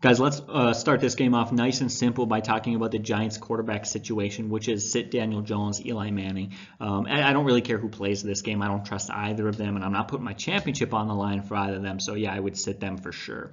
Guys, 0.01 0.19
let's 0.19 0.41
uh, 0.49 0.73
start 0.73 1.01
this 1.01 1.15
game 1.15 1.35
off 1.35 1.53
nice 1.53 1.83
and 1.83 1.93
simple 1.93 2.25
by 2.25 2.41
talking 2.41 2.75
about 2.75 2.91
the 2.91 2.99
Giants 2.99 3.37
quarterback 3.37 3.85
situation, 3.85 4.49
which 4.49 4.67
is 4.67 4.91
sit 4.91 5.11
Daniel 5.11 5.43
Jones, 5.43 5.85
Eli 5.85 6.11
Manning. 6.11 6.55
Um, 6.81 7.07
I 7.07 7.35
don't 7.35 7.45
really 7.45 7.61
care 7.61 7.77
who 7.77 7.91
plays 7.91 8.23
this 8.23 8.41
game. 8.41 8.63
I 8.63 8.69
don't 8.69 8.83
trust 8.83 9.11
either 9.11 9.47
of 9.47 9.59
them, 9.59 9.77
and 9.77 9.85
I'm 9.85 9.93
not 9.93 10.09
putting 10.09 10.25
my 10.25 10.33
championship 10.33 10.95
on 10.95 11.07
the 11.07 11.15
line 11.15 11.43
for 11.43 11.55
either 11.55 11.77
of 11.77 11.83
them. 11.83 12.01
So, 12.01 12.15
yeah, 12.15 12.33
I 12.33 12.41
would 12.41 12.57
sit 12.57 12.81
them 12.81 12.97
for 12.97 13.13
sure. 13.13 13.53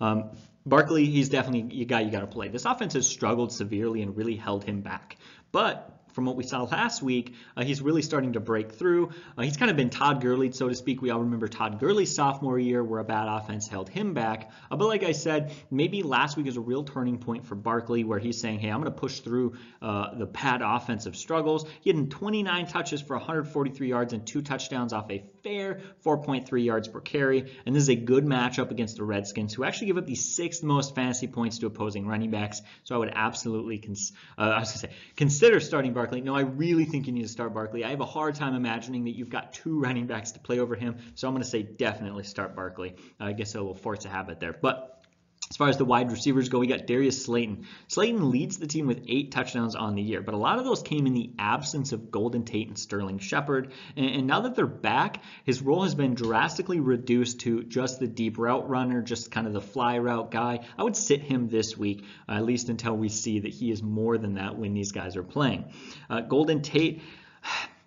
Um, 0.00 0.30
Barkley, 0.66 1.06
he's 1.06 1.28
definitely 1.28 1.82
a 1.82 1.84
guy 1.84 2.00
you 2.00 2.10
got 2.10 2.20
to 2.20 2.26
play. 2.26 2.48
This 2.48 2.64
offense 2.64 2.94
has 2.94 3.06
struggled 3.06 3.52
severely 3.52 4.00
and 4.02 4.16
really 4.16 4.36
held 4.36 4.64
him 4.64 4.80
back. 4.80 5.18
But 5.52 5.94
from 6.14 6.24
what 6.24 6.36
we 6.36 6.44
saw 6.44 6.62
last 6.62 7.02
week, 7.02 7.34
uh, 7.56 7.64
he's 7.64 7.82
really 7.82 8.00
starting 8.00 8.34
to 8.34 8.40
break 8.40 8.72
through. 8.72 9.10
Uh, 9.36 9.42
he's 9.42 9.56
kind 9.56 9.70
of 9.70 9.76
been 9.76 9.90
Todd 9.90 10.22
Gurley, 10.22 10.52
so 10.52 10.68
to 10.68 10.74
speak. 10.74 11.02
We 11.02 11.10
all 11.10 11.20
remember 11.20 11.48
Todd 11.48 11.80
Gurley's 11.80 12.14
sophomore 12.14 12.58
year 12.58 12.82
where 12.82 13.00
a 13.00 13.04
bad 13.04 13.26
offense 13.28 13.66
held 13.66 13.88
him 13.90 14.14
back. 14.14 14.50
Uh, 14.70 14.76
but 14.76 14.86
like 14.86 15.02
I 15.02 15.12
said, 15.12 15.52
maybe 15.70 16.02
last 16.02 16.36
week 16.36 16.46
is 16.46 16.56
a 16.56 16.60
real 16.60 16.84
turning 16.84 17.18
point 17.18 17.44
for 17.46 17.56
Barkley 17.56 18.04
where 18.04 18.18
he's 18.18 18.40
saying, 18.40 18.60
hey, 18.60 18.70
I'm 18.70 18.80
going 18.80 18.92
to 18.92 18.98
push 18.98 19.20
through 19.20 19.56
uh, 19.82 20.14
the 20.14 20.26
bad 20.26 20.62
offensive 20.62 21.16
struggles. 21.16 21.68
He 21.80 21.90
had 21.90 22.10
29 22.10 22.66
touches 22.68 23.02
for 23.02 23.16
143 23.16 23.88
yards 23.88 24.12
and 24.12 24.26
two 24.26 24.40
touchdowns 24.40 24.92
off 24.92 25.10
a 25.10 25.24
fair 25.44 25.82
4.3 26.04 26.64
yards 26.64 26.88
per 26.88 27.00
carry. 27.00 27.52
And 27.66 27.76
this 27.76 27.82
is 27.82 27.90
a 27.90 27.96
good 27.96 28.24
matchup 28.24 28.70
against 28.70 28.96
the 28.96 29.04
Redskins, 29.04 29.52
who 29.52 29.64
actually 29.64 29.88
give 29.88 29.98
up 29.98 30.06
the 30.06 30.14
sixth 30.14 30.62
most 30.62 30.94
fantasy 30.94 31.26
points 31.26 31.58
to 31.58 31.66
opposing 31.66 32.06
running 32.06 32.30
backs. 32.30 32.62
So 32.84 32.94
I 32.94 32.98
would 32.98 33.12
absolutely 33.14 33.78
uh, 34.38 34.42
I 34.42 34.60
was 34.60 34.72
to 34.72 34.78
say 34.78 34.90
consider 35.16 35.60
starting 35.60 35.92
Barkley 35.92 36.04
Barkley. 36.04 36.20
No, 36.20 36.34
I 36.34 36.42
really 36.42 36.84
think 36.84 37.06
you 37.06 37.12
need 37.12 37.22
to 37.22 37.28
start 37.28 37.54
Barkley. 37.54 37.84
I 37.84 37.90
have 37.90 38.00
a 38.00 38.06
hard 38.06 38.34
time 38.34 38.54
imagining 38.54 39.04
that 39.04 39.16
you've 39.16 39.30
got 39.30 39.52
two 39.52 39.78
running 39.80 40.06
backs 40.06 40.32
to 40.32 40.38
play 40.38 40.58
over 40.58 40.74
him, 40.74 40.98
so 41.14 41.26
I'm 41.26 41.34
going 41.34 41.42
to 41.42 41.48
say 41.48 41.62
definitely 41.62 42.24
start 42.24 42.54
Barkley. 42.54 42.96
I 43.18 43.32
guess 43.32 43.56
I 43.56 43.60
will 43.60 43.74
force 43.74 44.04
a 44.04 44.08
habit 44.08 44.38
there. 44.38 44.52
But 44.52 44.93
as 45.50 45.56
far 45.56 45.68
as 45.68 45.76
the 45.76 45.84
wide 45.84 46.10
receivers 46.10 46.48
go, 46.48 46.58
we 46.58 46.66
got 46.66 46.86
Darius 46.86 47.24
Slayton. 47.24 47.66
Slayton 47.88 48.30
leads 48.30 48.58
the 48.58 48.66
team 48.66 48.86
with 48.86 49.04
eight 49.08 49.30
touchdowns 49.30 49.74
on 49.74 49.94
the 49.94 50.02
year, 50.02 50.22
but 50.22 50.34
a 50.34 50.38
lot 50.38 50.58
of 50.58 50.64
those 50.64 50.82
came 50.82 51.06
in 51.06 51.12
the 51.12 51.32
absence 51.38 51.92
of 51.92 52.10
Golden 52.10 52.44
Tate 52.44 52.68
and 52.68 52.78
Sterling 52.78 53.18
Shepard. 53.18 53.72
And, 53.94 54.26
now 54.26 54.40
that 54.40 54.54
they're 54.54 54.66
back, 54.66 55.22
his 55.44 55.60
role 55.60 55.82
has 55.82 55.94
been 55.94 56.14
drastically 56.14 56.80
reduced 56.80 57.40
to 57.40 57.62
just 57.62 58.00
the 58.00 58.06
deep 58.06 58.38
route 58.38 58.68
runner, 58.68 59.02
just 59.02 59.30
kind 59.30 59.46
of 59.46 59.52
the 59.52 59.60
fly 59.60 59.98
route 59.98 60.30
guy. 60.30 60.60
I 60.78 60.82
would 60.82 60.96
sit 60.96 61.20
him 61.20 61.48
this 61.48 61.76
week, 61.76 62.04
uh, 62.28 62.32
at 62.32 62.44
least 62.44 62.70
until 62.70 62.96
we 62.96 63.10
see 63.10 63.40
that 63.40 63.52
he 63.52 63.70
is 63.70 63.82
more 63.82 64.16
than 64.16 64.34
that 64.34 64.56
when 64.56 64.72
these 64.72 64.92
guys 64.92 65.14
are 65.16 65.22
playing. 65.22 65.66
Uh, 66.08 66.22
Golden 66.22 66.62
Tate 66.62 67.02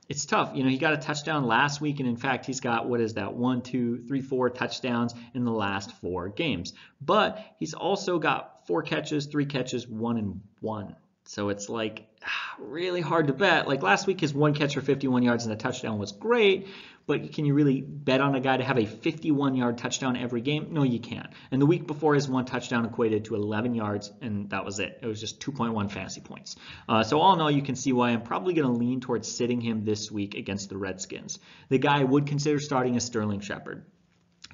it's 0.10 0.26
tough. 0.26 0.52
You 0.56 0.64
know, 0.64 0.70
he 0.70 0.78
got 0.78 0.94
a 0.94 0.98
touchdown 0.98 1.46
last 1.46 1.82
week, 1.82 2.00
and 2.00 2.08
in 2.08 2.16
fact, 2.16 2.46
he's 2.46 2.60
got 2.60 2.88
what 2.88 3.02
is 3.02 3.16
that? 3.16 3.34
One, 3.34 3.62
two, 3.62 4.04
three, 4.08 4.22
four 4.22 4.50
touchdowns 4.50 5.14
in 5.34 5.44
the 5.44 5.52
last 5.52 5.92
four 6.00 6.30
games. 6.30 6.74
But 7.02 7.44
he's 7.60 7.74
also 7.74 8.20
got 8.20 8.66
four 8.68 8.84
catches, 8.84 9.26
three 9.26 9.46
catches, 9.46 9.88
one 9.88 10.18
and 10.18 10.42
one. 10.62 10.96
So 11.26 11.50
it's 11.50 11.68
like 11.68 12.08
really 12.60 13.02
hard 13.02 13.28
to 13.28 13.34
bet. 13.34 13.68
Like 13.68 13.84
last 13.84 14.08
week, 14.08 14.22
his 14.22 14.34
one 14.34 14.54
catch 14.54 14.76
for 14.76 14.82
51 14.82 15.24
yards 15.24 15.46
and 15.46 15.54
a 15.54 15.58
touchdown 15.58 16.00
was 16.00 16.12
great, 16.14 16.68
but 17.08 17.32
can 17.32 17.46
you 17.46 17.54
really 17.54 17.82
bet 17.82 18.20
on 18.20 18.36
a 18.36 18.42
guy 18.42 18.58
to 18.58 18.64
have 18.66 18.78
a 18.78 18.86
51 18.86 19.56
yard 19.56 19.78
touchdown 19.78 20.18
every 20.18 20.42
game? 20.42 20.68
No, 20.72 20.84
you 20.84 21.00
can't. 21.00 21.28
And 21.52 21.62
the 21.62 21.66
week 21.66 21.88
before, 21.88 22.14
his 22.14 22.28
one 22.28 22.44
touchdown 22.44 22.86
equated 22.86 23.26
to 23.26 23.36
11 23.36 23.74
yards, 23.76 24.12
and 24.22 24.50
that 24.50 24.66
was 24.66 24.80
it. 24.80 25.00
It 25.02 25.08
was 25.08 25.22
just 25.22 25.40
2.1 25.40 25.90
fantasy 25.90 26.20
points. 26.20 26.58
Uh, 26.88 27.04
so, 27.04 27.20
all 27.20 27.34
in 27.34 27.40
all, 27.40 27.50
you 27.50 27.62
can 27.62 27.76
see 27.76 27.94
why 27.94 28.10
I'm 28.10 28.24
probably 28.24 28.54
going 28.54 28.68
to 28.68 28.78
lean 28.78 29.00
towards 29.00 29.34
sitting 29.34 29.62
him 29.62 29.86
this 29.86 30.12
week 30.12 30.36
against 30.36 30.70
the 30.70 30.78
Redskins. 30.78 31.40
The 31.70 31.80
guy 31.80 32.02
I 32.02 32.04
would 32.04 32.28
consider 32.28 32.60
starting 32.60 32.96
is 32.96 33.06
Sterling 33.06 33.40
Shepard. 33.40 33.86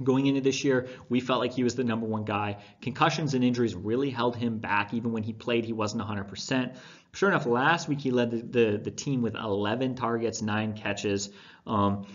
Going 0.01 0.27
into 0.27 0.41
this 0.41 0.63
year, 0.63 0.87
we 1.09 1.19
felt 1.19 1.39
like 1.39 1.53
he 1.53 1.63
was 1.63 1.75
the 1.75 1.83
number 1.83 2.05
one 2.05 2.23
guy. 2.23 2.57
Concussions 2.81 3.33
and 3.33 3.43
injuries 3.43 3.75
really 3.75 4.09
held 4.11 4.35
him 4.35 4.59
back. 4.59 4.93
Even 4.93 5.11
when 5.11 5.23
he 5.23 5.33
played, 5.33 5.65
he 5.65 5.73
wasn't 5.73 6.03
100%. 6.03 6.75
Sure 7.13 7.29
enough, 7.29 7.45
last 7.45 7.87
week 7.87 7.99
he 7.99 8.09
led 8.11 8.31
the, 8.31 8.41
the, 8.41 8.77
the 8.77 8.91
team 8.91 9.21
with 9.21 9.35
11 9.35 9.95
targets, 9.95 10.41
9 10.41 10.73
catches. 10.73 11.29
Um, 11.67 12.07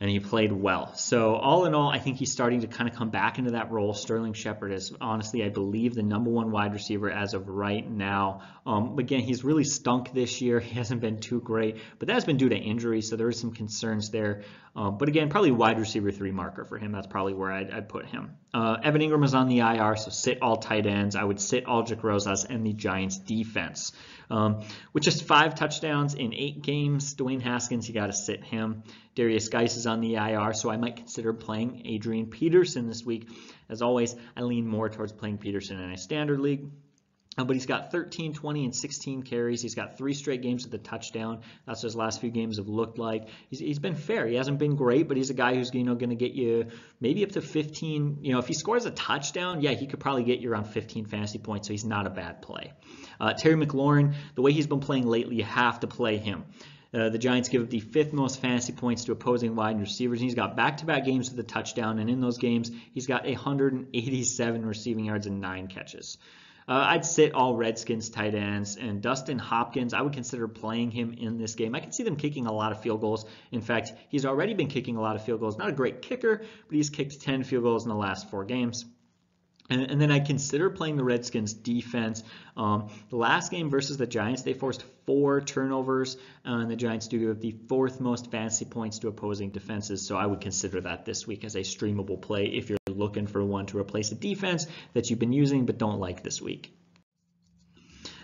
and 0.00 0.08
he 0.08 0.20
played 0.20 0.52
well. 0.52 0.94
So 0.94 1.34
all 1.34 1.66
in 1.66 1.74
all, 1.74 1.90
I 1.90 1.98
think 1.98 2.18
he's 2.18 2.30
starting 2.30 2.60
to 2.60 2.68
kind 2.68 2.88
of 2.88 2.94
come 2.94 3.10
back 3.10 3.38
into 3.38 3.52
that 3.52 3.72
role. 3.72 3.94
Sterling 3.94 4.32
Shepard 4.32 4.72
is 4.72 4.92
honestly, 5.00 5.42
I 5.42 5.48
believe, 5.48 5.94
the 5.94 6.04
number 6.04 6.30
one 6.30 6.52
wide 6.52 6.72
receiver 6.72 7.10
as 7.10 7.34
of 7.34 7.48
right 7.48 7.88
now. 7.88 8.42
Um, 8.64 8.98
again, 8.98 9.20
he's 9.20 9.42
really 9.42 9.64
stunk 9.64 10.12
this 10.12 10.40
year. 10.40 10.60
He 10.68 10.74
hasn't 10.74 11.00
been 11.00 11.18
too 11.18 11.40
great, 11.40 11.78
but 11.98 12.08
that's 12.08 12.26
been 12.26 12.36
due 12.36 12.50
to 12.50 12.56
injury, 12.56 13.00
so 13.00 13.16
there 13.16 13.26
are 13.26 13.32
some 13.32 13.52
concerns 13.52 14.10
there. 14.10 14.42
Um, 14.76 14.98
but 14.98 15.08
again, 15.08 15.30
probably 15.30 15.50
wide 15.50 15.80
receiver 15.80 16.12
three 16.12 16.30
marker 16.30 16.64
for 16.64 16.76
him. 16.76 16.92
That's 16.92 17.06
probably 17.06 17.32
where 17.32 17.50
I'd, 17.50 17.70
I'd 17.70 17.88
put 17.88 18.04
him. 18.04 18.36
Uh, 18.52 18.76
Evan 18.82 19.02
Engram 19.02 19.24
is 19.24 19.34
on 19.34 19.48
the 19.48 19.60
IR, 19.60 19.96
so 19.96 20.10
sit 20.10 20.40
all 20.40 20.56
tight 20.56 20.86
ends. 20.86 21.16
I 21.16 21.22
would 21.22 21.40
sit 21.40 21.66
Aldrick 21.66 22.02
Rosas 22.02 22.44
and 22.44 22.64
the 22.64 22.72
Giants 22.72 23.18
defense. 23.18 23.92
Um, 24.30 24.62
with 24.92 25.02
just 25.02 25.24
five 25.24 25.54
touchdowns 25.54 26.14
in 26.14 26.34
eight 26.34 26.62
games, 26.62 27.14
Dwayne 27.14 27.42
Haskins, 27.42 27.88
you 27.88 27.94
got 27.94 28.06
to 28.06 28.12
sit 28.12 28.42
him. 28.42 28.82
Derrius 29.16 29.50
Guice 29.50 29.76
is 29.76 29.86
on 29.86 30.00
the 30.00 30.14
IR, 30.14 30.54
so 30.54 30.70
I 30.70 30.76
might 30.76 30.96
consider 30.96 31.32
playing 31.32 31.82
Adrian 31.86 32.26
Peterson 32.26 32.86
this 32.86 33.04
week. 33.04 33.28
As 33.68 33.82
always, 33.82 34.14
I 34.36 34.42
lean 34.42 34.66
more 34.66 34.88
towards 34.88 35.12
playing 35.12 35.38
Peterson 35.38 35.78
in 35.78 35.92
a 35.92 35.98
standard 35.98 36.40
league. 36.40 36.68
Uh, 37.38 37.44
but 37.44 37.54
he's 37.54 37.66
got 37.66 37.92
13, 37.92 38.34
20, 38.34 38.64
and 38.64 38.74
16 38.74 39.22
carries. 39.22 39.62
He's 39.62 39.76
got 39.76 39.96
three 39.96 40.12
straight 40.12 40.42
games 40.42 40.64
with 40.64 40.74
a 40.74 40.78
touchdown. 40.78 41.42
That's 41.66 41.82
what 41.82 41.86
his 41.86 41.96
last 41.96 42.20
few 42.20 42.30
games 42.30 42.56
have 42.56 42.66
looked 42.66 42.98
like. 42.98 43.28
He's, 43.48 43.60
he's 43.60 43.78
been 43.78 43.94
fair. 43.94 44.26
He 44.26 44.34
hasn't 44.34 44.58
been 44.58 44.74
great, 44.74 45.06
but 45.06 45.16
he's 45.16 45.30
a 45.30 45.34
guy 45.34 45.54
who's 45.54 45.72
you 45.72 45.84
know 45.84 45.94
going 45.94 46.10
to 46.10 46.16
get 46.16 46.32
you 46.32 46.66
maybe 47.00 47.22
up 47.24 47.30
to 47.32 47.40
15. 47.40 48.18
You 48.22 48.32
know, 48.32 48.40
if 48.40 48.48
he 48.48 48.54
scores 48.54 48.86
a 48.86 48.90
touchdown, 48.90 49.60
yeah, 49.60 49.70
he 49.70 49.86
could 49.86 50.00
probably 50.00 50.24
get 50.24 50.40
you 50.40 50.50
around 50.50 50.64
15 50.64 51.06
fantasy 51.06 51.38
points. 51.38 51.68
So 51.68 51.74
he's 51.74 51.84
not 51.84 52.08
a 52.08 52.10
bad 52.10 52.42
play. 52.42 52.72
Uh, 53.20 53.34
Terry 53.34 53.54
McLaurin, 53.54 54.14
the 54.34 54.42
way 54.42 54.52
he's 54.52 54.66
been 54.66 54.80
playing 54.80 55.06
lately, 55.06 55.36
you 55.36 55.44
have 55.44 55.80
to 55.80 55.86
play 55.86 56.16
him. 56.16 56.44
Uh, 56.92 57.10
the 57.10 57.18
Giants 57.18 57.50
give 57.50 57.62
up 57.62 57.70
the 57.70 57.80
fifth 57.80 58.12
most 58.12 58.40
fantasy 58.40 58.72
points 58.72 59.04
to 59.04 59.12
opposing 59.12 59.54
wide 59.54 59.78
receivers. 59.78 60.20
And 60.20 60.24
he's 60.24 60.34
got 60.34 60.56
back-to-back 60.56 61.04
games 61.04 61.30
with 61.30 61.38
a 61.38 61.42
touchdown, 61.44 61.98
and 61.98 62.08
in 62.08 62.20
those 62.20 62.38
games, 62.38 62.70
he's 62.94 63.06
got 63.06 63.26
187 63.26 64.66
receiving 64.66 65.04
yards 65.04 65.26
and 65.26 65.40
nine 65.40 65.68
catches. 65.68 66.18
Uh, 66.68 66.84
I'd 66.88 67.06
sit 67.06 67.32
all 67.32 67.56
Redskins 67.56 68.10
tight 68.10 68.34
ends 68.34 68.76
and 68.76 69.00
Dustin 69.00 69.38
Hopkins. 69.38 69.94
I 69.94 70.02
would 70.02 70.12
consider 70.12 70.46
playing 70.46 70.90
him 70.90 71.14
in 71.14 71.38
this 71.38 71.54
game. 71.54 71.74
I 71.74 71.80
can 71.80 71.92
see 71.92 72.02
them 72.02 72.16
kicking 72.16 72.46
a 72.46 72.52
lot 72.52 72.72
of 72.72 72.82
field 72.82 73.00
goals. 73.00 73.24
In 73.50 73.62
fact, 73.62 73.92
he's 74.10 74.26
already 74.26 74.52
been 74.52 74.68
kicking 74.68 74.96
a 74.96 75.00
lot 75.00 75.16
of 75.16 75.24
field 75.24 75.40
goals. 75.40 75.56
Not 75.56 75.70
a 75.70 75.72
great 75.72 76.02
kicker, 76.02 76.36
but 76.38 76.76
he's 76.76 76.90
kicked 76.90 77.22
10 77.22 77.44
field 77.44 77.62
goals 77.62 77.84
in 77.84 77.88
the 77.88 77.96
last 77.96 78.28
four 78.28 78.44
games. 78.44 78.84
And, 79.70 79.82
and, 79.82 80.00
then 80.00 80.10
I 80.10 80.20
consider 80.20 80.70
playing 80.70 80.96
the 80.96 81.04
Redskins 81.04 81.52
defense. 81.52 82.22
Um, 82.56 82.88
the 83.10 83.16
last 83.16 83.50
game 83.50 83.68
versus 83.68 83.98
the 83.98 84.06
Giants, 84.06 84.42
they 84.42 84.54
forced 84.54 84.82
four 85.04 85.42
turnovers, 85.42 86.16
uh, 86.46 86.52
and 86.52 86.70
the 86.70 86.76
Giants 86.76 87.08
do 87.08 87.18
give 87.18 87.40
the 87.40 87.54
fourth 87.68 88.00
most 88.00 88.30
fantasy 88.30 88.64
points 88.64 88.98
to 89.00 89.08
opposing 89.08 89.50
defenses. 89.50 90.06
So 90.06 90.16
I 90.16 90.24
would 90.24 90.40
consider 90.40 90.80
that 90.82 91.04
this 91.04 91.26
week 91.26 91.44
as 91.44 91.54
a 91.54 91.60
streamable 91.60 92.20
play 92.20 92.46
if 92.46 92.70
you're 92.70 92.77
looking 92.98 93.26
for 93.26 93.44
one 93.44 93.66
to 93.66 93.78
replace 93.78 94.12
a 94.12 94.14
defense 94.14 94.66
that 94.94 95.08
you've 95.08 95.18
been 95.18 95.32
using 95.32 95.66
but 95.66 95.78
don't 95.78 96.00
like 96.00 96.22
this 96.22 96.42
week. 96.42 96.72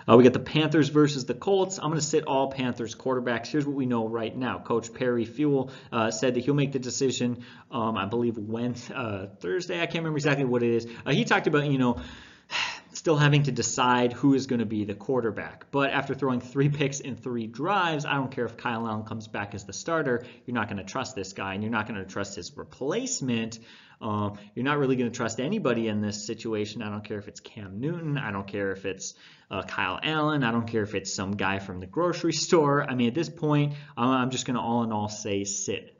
Uh, 0.06 0.16
we 0.16 0.24
got 0.24 0.34
the 0.34 0.38
Panthers 0.38 0.90
versus 0.90 1.24
the 1.24 1.34
Colts. 1.34 1.78
I'm 1.78 1.88
going 1.88 2.00
to 2.00 2.06
sit 2.06 2.24
all 2.26 2.50
Panthers 2.50 2.94
quarterbacks. 2.94 3.46
Here's 3.46 3.66
what 3.66 3.74
we 3.74 3.86
know 3.86 4.06
right 4.06 4.36
now. 4.36 4.58
Coach 4.58 4.92
Perry 4.92 5.24
Fewell 5.24 5.70
uh, 5.90 6.10
said 6.10 6.34
that 6.34 6.44
he'll 6.44 6.54
make 6.54 6.72
the 6.72 6.78
decision, 6.78 7.44
um, 7.70 7.96
I 7.96 8.04
believe, 8.04 8.36
when 8.36 8.74
uh, 8.94 9.28
Thursday. 9.40 9.80
I 9.80 9.86
can't 9.86 10.00
remember 10.00 10.18
exactly 10.18 10.44
what 10.44 10.62
it 10.62 10.74
is. 10.74 10.86
Uh, 11.06 11.12
he 11.12 11.24
talked 11.24 11.46
about, 11.46 11.66
you 11.66 11.78
know, 11.78 12.02
still 12.92 13.16
having 13.16 13.44
to 13.44 13.52
decide 13.52 14.12
who 14.12 14.34
is 14.34 14.46
going 14.46 14.60
to 14.60 14.66
be 14.66 14.84
the 14.84 14.94
quarterback. 14.94 15.66
But 15.70 15.90
after 15.90 16.14
throwing 16.14 16.40
three 16.40 16.68
picks 16.68 17.00
in 17.00 17.16
three 17.16 17.46
drives, 17.46 18.04
I 18.04 18.14
don't 18.14 18.30
care 18.30 18.44
if 18.44 18.58
Kyle 18.58 18.86
Allen 18.86 19.04
comes 19.04 19.26
back 19.26 19.54
as 19.54 19.64
the 19.64 19.72
starter. 19.72 20.26
You're 20.44 20.54
not 20.54 20.68
going 20.68 20.78
to 20.78 20.84
trust 20.84 21.14
this 21.14 21.32
guy, 21.32 21.54
and 21.54 21.62
you're 21.62 21.72
not 21.72 21.88
going 21.88 21.98
to 21.98 22.06
trust 22.06 22.36
his 22.36 22.54
replacement. 22.56 23.58
Um, 24.04 24.38
you're 24.54 24.64
not 24.64 24.78
really 24.78 24.96
going 24.96 25.10
to 25.10 25.16
trust 25.16 25.40
anybody 25.40 25.88
in 25.88 26.02
this 26.02 26.26
situation. 26.26 26.82
I 26.82 26.90
don't 26.90 27.04
care 27.04 27.18
if 27.18 27.26
it's 27.26 27.40
Cam 27.40 27.80
Newton. 27.80 28.18
I 28.18 28.30
don't 28.32 28.46
care 28.46 28.70
if 28.72 28.84
it's 28.84 29.14
uh, 29.50 29.62
Kyle 29.62 29.98
Allen. 30.02 30.44
I 30.44 30.52
don't 30.52 30.66
care 30.66 30.82
if 30.82 30.94
it's 30.94 31.14
some 31.14 31.32
guy 31.32 31.58
from 31.58 31.80
the 31.80 31.86
grocery 31.86 32.32
store. 32.46 32.88
I 32.88 32.94
mean, 32.94 33.08
at 33.08 33.14
this 33.14 33.30
point, 33.30 33.74
I'm 33.96 34.30
just 34.30 34.46
going 34.46 34.56
to 34.56 34.60
all 34.60 34.84
in 34.84 34.92
all 34.92 35.08
say 35.08 35.44
sit. 35.44 35.90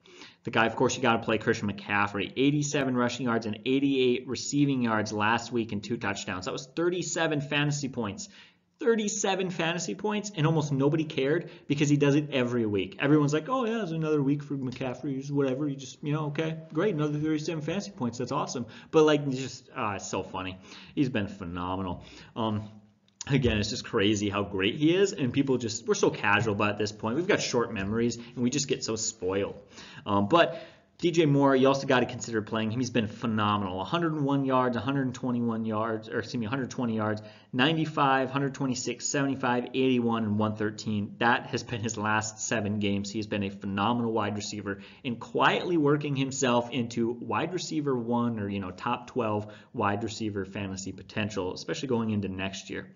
The 0.44 0.50
guy, 0.50 0.66
of 0.66 0.76
course, 0.76 0.94
you 0.94 1.00
got 1.00 1.14
to 1.14 1.22
play 1.22 1.38
Christian 1.38 1.72
McCaffrey. 1.72 2.30
87 2.36 2.94
rushing 2.94 3.24
yards 3.24 3.46
and 3.46 3.58
88 3.64 4.28
receiving 4.28 4.82
yards 4.82 5.10
last 5.10 5.50
week 5.50 5.72
and 5.72 5.82
two 5.82 5.96
touchdowns. 5.96 6.44
That 6.44 6.52
was 6.52 6.66
37 6.76 7.40
fantasy 7.40 7.88
points. 7.88 8.28
37 8.84 9.50
fantasy 9.50 9.94
points, 9.94 10.30
and 10.36 10.46
almost 10.46 10.70
nobody 10.70 11.04
cared 11.04 11.50
because 11.66 11.88
he 11.88 11.96
does 11.96 12.14
it 12.14 12.30
every 12.30 12.66
week. 12.66 12.98
Everyone's 13.00 13.32
like, 13.32 13.48
oh, 13.48 13.64
yeah, 13.64 13.82
it's 13.82 13.92
another 13.92 14.22
week 14.22 14.42
for 14.42 14.54
McCaffrey, 14.56 15.30
whatever. 15.30 15.66
You 15.66 15.74
just, 15.74 16.02
you 16.02 16.12
know, 16.12 16.26
okay, 16.26 16.58
great, 16.72 16.94
another 16.94 17.18
37 17.18 17.62
fantasy 17.62 17.90
points. 17.90 18.18
That's 18.18 18.32
awesome. 18.32 18.66
But, 18.90 19.04
like, 19.04 19.28
just, 19.30 19.70
ah, 19.74 19.94
it's 19.94 20.06
so 20.06 20.22
funny. 20.22 20.58
He's 20.94 21.08
been 21.08 21.28
phenomenal. 21.28 22.04
Um, 22.36 22.68
again, 23.26 23.58
it's 23.58 23.70
just 23.70 23.84
crazy 23.84 24.28
how 24.28 24.42
great 24.42 24.76
he 24.76 24.94
is, 24.94 25.12
and 25.12 25.32
people 25.32 25.56
just 25.56 25.86
we're 25.86 25.94
so 25.94 26.10
casual 26.10 26.54
about 26.54 26.72
at 26.72 26.78
this 26.78 26.92
point. 26.92 27.16
We've 27.16 27.26
got 27.26 27.40
short 27.40 27.72
memories, 27.72 28.16
and 28.16 28.36
we 28.36 28.50
just 28.50 28.68
get 28.68 28.84
so 28.84 28.96
spoiled. 28.96 29.56
Um, 30.06 30.28
but 30.28 30.62
DJ 30.98 31.28
Moore, 31.28 31.56
you 31.56 31.66
also 31.66 31.88
got 31.88 32.00
to 32.00 32.06
consider 32.06 32.40
playing 32.40 32.70
him. 32.70 32.78
He's 32.78 32.90
been 32.90 33.08
phenomenal. 33.08 33.78
101 33.78 34.44
yards, 34.44 34.76
121 34.76 35.64
yards, 35.64 36.08
or 36.08 36.20
excuse 36.20 36.38
me, 36.38 36.46
120 36.46 36.96
yards, 36.96 37.20
95, 37.52 38.28
126, 38.28 39.04
75, 39.04 39.64
81, 39.74 40.24
and 40.24 40.38
113. 40.38 41.16
That 41.18 41.46
has 41.46 41.64
been 41.64 41.80
his 41.80 41.98
last 41.98 42.38
seven 42.38 42.78
games. 42.78 43.10
He's 43.10 43.26
been 43.26 43.42
a 43.42 43.50
phenomenal 43.50 44.12
wide 44.12 44.36
receiver 44.36 44.78
and 45.04 45.18
quietly 45.18 45.76
working 45.76 46.14
himself 46.14 46.70
into 46.70 47.10
wide 47.10 47.52
receiver 47.52 47.96
one 47.96 48.38
or, 48.38 48.48
you 48.48 48.60
know, 48.60 48.70
top 48.70 49.08
12 49.08 49.52
wide 49.72 50.04
receiver 50.04 50.44
fantasy 50.44 50.92
potential, 50.92 51.54
especially 51.54 51.88
going 51.88 52.10
into 52.10 52.28
next 52.28 52.70
year. 52.70 52.88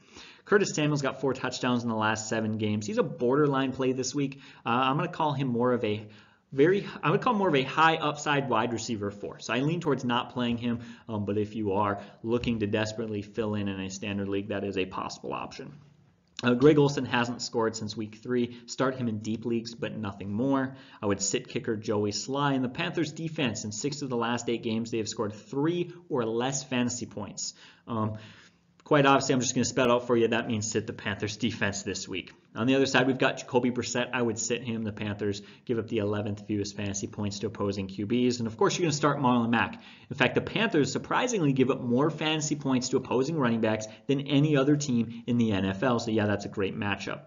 Curtis 0.45 0.71
Samuel's 0.73 1.03
got 1.03 1.21
four 1.21 1.35
touchdowns 1.35 1.83
in 1.83 1.91
the 1.91 1.97
last 1.97 2.29
seven 2.29 2.59
games. 2.59 2.87
He's 2.87 2.97
a 2.97 3.03
borderline 3.03 3.73
play 3.73 3.93
this 3.93 4.15
week. 4.15 4.41
Uh, 4.65 4.71
I'm 4.71 4.97
going 4.97 5.09
to 5.09 5.15
call 5.15 5.33
him 5.35 5.49
more 5.49 5.73
of 5.73 5.85
a 5.85 6.07
very, 6.53 6.87
I 7.03 7.11
would 7.11 7.21
call 7.21 7.35
more 7.35 7.49
of 7.49 7.55
a 7.55 7.63
high 7.63 7.97
upside 7.97 8.49
wide 8.49 8.73
receiver 8.73 9.11
four. 9.11 9.39
So 9.41 9.53
I 9.53 9.61
lean 9.61 9.81
towards 9.81 10.05
not 10.05 10.33
playing 10.33 10.59
him, 10.59 10.81
um, 11.09 11.25
but 11.25 11.37
if 11.37 11.55
you 11.55 11.73
are 11.73 12.01
looking 12.23 12.61
to 12.61 12.67
desperately 12.67 13.23
fill 13.23 13.55
in 13.55 13.69
in 13.69 13.81
a 13.81 13.91
standard 13.91 14.29
league, 14.29 14.49
that 14.49 14.65
is 14.65 14.79
a 14.79 14.87
possible 14.87 15.33
option. 15.33 15.75
Uh, 16.43 16.55
Greg 16.55 16.79
Olsen 16.79 17.05
hasn't 17.05 17.43
scored 17.43 17.75
since 17.75 17.97
week 17.97 18.21
three. 18.23 18.59
Start 18.67 18.95
him 18.95 19.09
in 19.09 19.19
deep 19.19 19.45
leagues, 19.45 19.75
but 19.75 19.97
nothing 19.97 20.33
more. 20.33 20.77
I 21.03 21.07
would 21.07 21.21
sit 21.21 21.49
kicker 21.49 21.77
Joey 21.77 22.13
Slye. 22.13 22.55
And 22.55 22.65
the 22.65 22.69
Panthers 22.69 23.11
defense, 23.11 23.65
in 23.65 23.73
six 23.73 24.03
of 24.03 24.09
the 24.09 24.17
last 24.17 24.49
eight 24.49 24.63
games, 24.63 24.93
they 24.93 24.99
have 24.99 25.09
scored 25.09 25.33
three 25.33 25.93
or 26.09 26.25
less 26.25 26.63
fantasy 26.63 27.07
points. 27.07 27.55
Um, 27.89 28.19
quite 28.89 29.05
obviously, 29.05 29.35
I'm 29.35 29.41
just 29.41 29.55
going 29.55 29.65
to 29.65 29.69
spell 29.69 29.93
out 29.93 30.07
for 30.07 30.17
you. 30.17 30.29
That 30.29 30.49
means 30.49 30.71
sit 30.71 30.87
the 30.87 30.95
Panthers 30.95 31.37
defense 31.37 31.83
this 31.83 32.09
week. 32.09 32.33
On 32.57 32.67
the 32.67 32.75
other 32.75 32.87
side, 32.87 33.07
we've 33.07 33.19
got 33.19 33.37
Jacoby 33.37 33.71
Brissett. 33.71 34.09
I 34.15 34.23
would 34.23 34.39
sit 34.39 34.63
him. 34.63 34.83
The 34.83 34.93
Panthers 34.93 35.43
give 35.67 35.79
up 35.79 35.89
the 35.89 35.99
11th 35.99 36.47
fewest 36.47 36.75
fantasy 36.75 37.07
points 37.07 37.41
to 37.41 37.49
opposing 37.49 37.89
QBs. 37.89 38.39
And 38.39 38.47
of 38.47 38.57
course, 38.57 38.79
you're 38.79 38.85
going 38.85 38.93
to 38.93 38.97
start 38.97 39.19
Marlon 39.19 39.51
Mack. 39.51 39.83
In 40.09 40.17
fact, 40.17 40.35
the 40.35 40.41
Panthers 40.41 40.91
surprisingly 40.91 41.53
give 41.53 41.71
up 41.71 41.83
more 41.83 42.09
fantasy 42.09 42.57
points 42.57 42.89
to 42.89 42.97
opposing 42.97 43.37
running 43.37 43.61
backs 43.61 43.87
than 44.07 44.23
any 44.23 44.57
other 44.57 44.75
team 44.75 45.23
in 45.27 45.37
the 45.37 45.51
NFL. 45.51 46.01
So 46.01 46.11
yeah, 46.11 46.25
that's 46.25 46.47
a 46.47 46.49
great 46.49 46.75
matchup. 46.75 47.21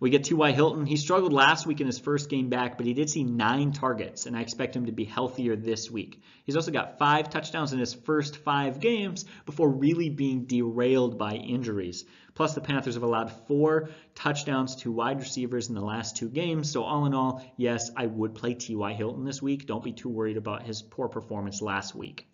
We 0.00 0.10
get 0.10 0.24
T.Y. 0.24 0.52
Hilton. 0.52 0.86
He 0.86 0.96
struggled 0.96 1.32
last 1.32 1.66
week 1.66 1.80
in 1.80 1.86
his 1.86 1.98
first 1.98 2.30
game 2.30 2.48
back, 2.48 2.76
but 2.76 2.86
he 2.86 2.94
did 2.94 3.10
see 3.10 3.24
nine 3.24 3.72
targets, 3.72 4.26
and 4.26 4.36
I 4.36 4.42
expect 4.42 4.76
him 4.76 4.86
to 4.86 4.92
be 4.92 5.04
healthier 5.04 5.56
this 5.56 5.90
week. 5.90 6.22
He's 6.44 6.56
also 6.56 6.70
got 6.70 6.98
five 6.98 7.30
touchdowns 7.30 7.72
in 7.72 7.78
his 7.78 7.94
first 7.94 8.36
five 8.36 8.80
games 8.80 9.24
before 9.44 9.68
really 9.68 10.08
being 10.08 10.44
derailed 10.44 11.18
by 11.18 11.32
injuries. 11.32 12.04
Plus, 12.34 12.54
the 12.54 12.60
Panthers 12.60 12.94
have 12.94 13.02
allowed 13.02 13.32
four 13.48 13.90
touchdowns 14.14 14.76
to 14.76 14.92
wide 14.92 15.18
receivers 15.18 15.68
in 15.68 15.74
the 15.74 15.80
last 15.80 16.16
two 16.16 16.28
games. 16.28 16.70
So, 16.70 16.84
all 16.84 17.06
in 17.06 17.14
all, 17.14 17.44
yes, 17.56 17.90
I 17.96 18.06
would 18.06 18.34
play 18.36 18.54
T.Y. 18.54 18.92
Hilton 18.92 19.24
this 19.24 19.42
week. 19.42 19.66
Don't 19.66 19.82
be 19.82 19.92
too 19.92 20.08
worried 20.08 20.36
about 20.36 20.62
his 20.62 20.80
poor 20.80 21.08
performance 21.08 21.60
last 21.60 21.94
week. 21.96 22.28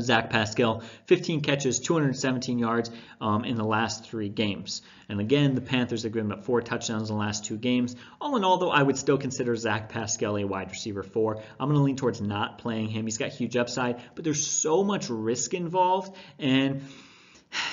Zach 0.00 0.30
Pascal, 0.30 0.82
15 1.06 1.40
catches, 1.42 1.80
217 1.80 2.58
yards 2.58 2.90
um, 3.20 3.44
in 3.44 3.56
the 3.56 3.64
last 3.64 4.04
three 4.04 4.28
games. 4.28 4.82
And 5.08 5.20
again, 5.20 5.54
the 5.54 5.60
Panthers 5.60 6.04
have 6.04 6.12
given 6.12 6.32
up 6.32 6.44
four 6.44 6.62
touchdowns 6.62 7.10
in 7.10 7.16
the 7.16 7.20
last 7.20 7.44
two 7.44 7.58
games. 7.58 7.96
All 8.20 8.36
in 8.36 8.44
all, 8.44 8.58
though, 8.58 8.70
I 8.70 8.82
would 8.82 8.96
still 8.96 9.18
consider 9.18 9.54
Zach 9.56 9.88
Pascal 9.88 10.38
a 10.38 10.44
wide 10.44 10.70
receiver 10.70 11.02
four. 11.02 11.42
I'm 11.58 11.68
going 11.68 11.78
to 11.78 11.84
lean 11.84 11.96
towards 11.96 12.20
not 12.20 12.58
playing 12.58 12.88
him. 12.88 13.04
He's 13.04 13.18
got 13.18 13.30
huge 13.30 13.56
upside, 13.56 14.00
but 14.14 14.24
there's 14.24 14.46
so 14.46 14.84
much 14.84 15.10
risk 15.10 15.54
involved. 15.54 16.16
And 16.38 16.82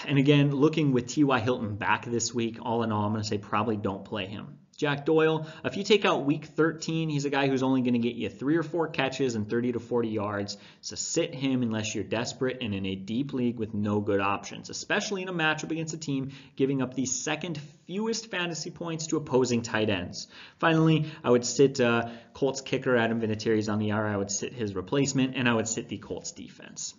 and 0.05 0.17
again, 0.17 0.53
looking 0.53 0.91
with 0.91 1.07
T.Y. 1.07 1.39
Hilton 1.39 1.76
back 1.76 2.05
this 2.05 2.34
week, 2.34 2.57
all 2.61 2.84
in 2.84 2.91
all, 2.91 3.05
I'm 3.05 3.11
going 3.11 3.24
to 3.24 3.28
say 3.28 3.38
probably 3.38 3.78
don't 3.78 4.03
play 4.03 4.26
him. 4.26 4.57
Jack 4.80 5.05
Doyle, 5.05 5.45
if 5.65 5.75
you 5.75 5.84
take 5.84 6.05
out 6.05 6.23
week 6.23 6.45
13, 6.45 7.09
he's 7.09 7.25
a 7.25 7.30
guy 7.30 7.49
who's 7.49 7.63
only 7.63 7.82
going 7.82 7.95
to 7.95 7.99
get 7.99 8.15
you 8.15 8.30
three 8.30 8.55
or 8.55 8.63
four 8.63 8.88
catches 8.88 9.36
and 9.36 9.49
30 9.49 9.73
to 9.73 9.80
40 9.82 10.07
yards. 10.07 10.57
So 10.80 10.95
sit 10.95 11.36
him 11.36 11.63
unless 11.63 11.93
you're 11.93 12.05
desperate 12.05 12.59
and 12.61 12.73
in 12.73 12.86
a 12.86 12.95
deep 12.95 13.34
league 13.34 13.59
with 13.59 13.73
no 13.73 13.99
good 13.99 14.21
options, 14.21 14.69
especially 14.69 15.21
in 15.21 15.27
a 15.27 15.34
matchup 15.34 15.71
against 15.71 15.93
a 15.93 15.97
team 15.97 16.32
giving 16.55 16.82
up 16.82 16.93
the 16.93 17.05
second 17.05 17.59
fewest 17.88 18.32
fantasy 18.32 18.71
points 18.71 19.07
to 19.07 19.17
opposing 19.17 19.63
tight 19.63 19.89
ends. 19.89 20.27
Finally, 20.59 21.11
I 21.25 21.30
would 21.30 21.43
sit 21.43 21.82
uh, 21.82 22.07
Colts 22.34 22.61
kicker 22.61 22.95
Adam 22.95 23.19
Vinatieri's 23.19 23.67
on 23.67 23.80
the 23.80 23.89
IR. 23.89 24.05
I 24.05 24.15
would 24.15 24.32
sit 24.32 24.53
his 24.53 24.75
replacement, 24.75 25.36
and 25.36 25.49
I 25.49 25.53
would 25.55 25.67
sit 25.67 25.89
the 25.89 25.97
Colts 25.97 26.32
defense. 26.32 26.93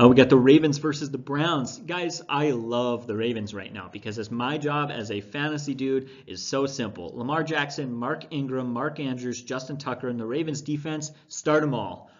Uh, 0.00 0.08
we 0.08 0.14
got 0.14 0.28
the 0.28 0.36
Ravens 0.36 0.78
versus 0.78 1.10
the 1.10 1.18
Browns. 1.18 1.78
Guys, 1.78 2.22
I 2.28 2.52
love 2.52 3.08
the 3.08 3.16
Ravens 3.16 3.52
right 3.52 3.72
now 3.72 3.88
because 3.92 4.16
as 4.20 4.30
my 4.30 4.56
job 4.56 4.92
as 4.92 5.10
a 5.10 5.20
fantasy 5.20 5.74
dude 5.74 6.08
is 6.24 6.40
so 6.40 6.66
simple. 6.66 7.10
Lamar 7.16 7.42
Jackson, 7.42 7.92
Mark 7.92 8.24
Ingram, 8.30 8.72
Mark 8.72 9.00
Andrews, 9.00 9.42
Justin 9.42 9.76
Tucker, 9.76 10.08
and 10.08 10.20
the 10.20 10.24
Ravens 10.24 10.60
defense, 10.60 11.10
start 11.26 11.62
them 11.62 11.74
all 11.74 12.12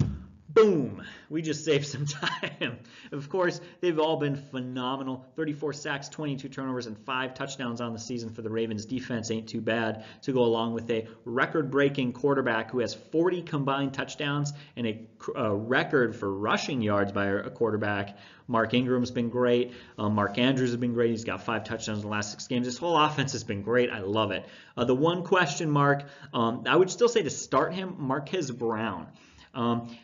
boom, 0.58 1.02
we 1.30 1.42
just 1.42 1.64
saved 1.64 1.86
some 1.86 2.06
time. 2.06 2.78
of 3.12 3.28
course, 3.28 3.60
they've 3.80 3.98
all 3.98 4.16
been 4.16 4.36
phenomenal. 4.36 5.26
34 5.36 5.72
sacks, 5.72 6.08
22 6.08 6.48
turnovers, 6.48 6.86
and 6.86 6.98
five 6.98 7.34
touchdowns 7.34 7.80
on 7.80 7.92
the 7.92 7.98
season 7.98 8.30
for 8.30 8.42
the 8.42 8.50
Ravens. 8.50 8.84
Defense 8.84 9.30
ain't 9.30 9.48
too 9.48 9.60
bad 9.60 10.04
to 10.22 10.32
go 10.32 10.42
along 10.42 10.74
with 10.74 10.90
a 10.90 11.06
record-breaking 11.24 12.12
quarterback 12.12 12.70
who 12.70 12.80
has 12.80 12.94
40 12.94 13.42
combined 13.42 13.94
touchdowns 13.94 14.52
and 14.76 14.86
a, 14.86 15.06
a 15.36 15.54
record 15.54 16.16
for 16.16 16.32
rushing 16.32 16.82
yards 16.82 17.12
by 17.12 17.26
a 17.26 17.50
quarterback. 17.50 18.16
Mark 18.46 18.72
Ingram's 18.72 19.10
been 19.10 19.28
great. 19.28 19.74
Um, 19.98 20.14
Mark 20.14 20.38
Andrews 20.38 20.70
has 20.70 20.78
been 20.78 20.94
great. 20.94 21.10
He's 21.10 21.24
got 21.24 21.42
five 21.42 21.64
touchdowns 21.64 21.98
in 21.98 22.04
the 22.04 22.10
last 22.10 22.30
six 22.30 22.46
games. 22.46 22.66
This 22.66 22.78
whole 22.78 22.96
offense 22.96 23.32
has 23.32 23.44
been 23.44 23.62
great. 23.62 23.90
I 23.90 24.00
love 24.00 24.30
it. 24.30 24.46
Uh, 24.76 24.84
the 24.84 24.94
one 24.94 25.22
question 25.22 25.70
mark, 25.70 26.04
um, 26.32 26.64
I 26.66 26.74
would 26.74 26.90
still 26.90 27.10
say 27.10 27.22
to 27.22 27.30
start 27.30 27.74
him, 27.74 27.96
Marquez 27.98 28.50
Brown. 28.50 29.08
Um, 29.54 29.94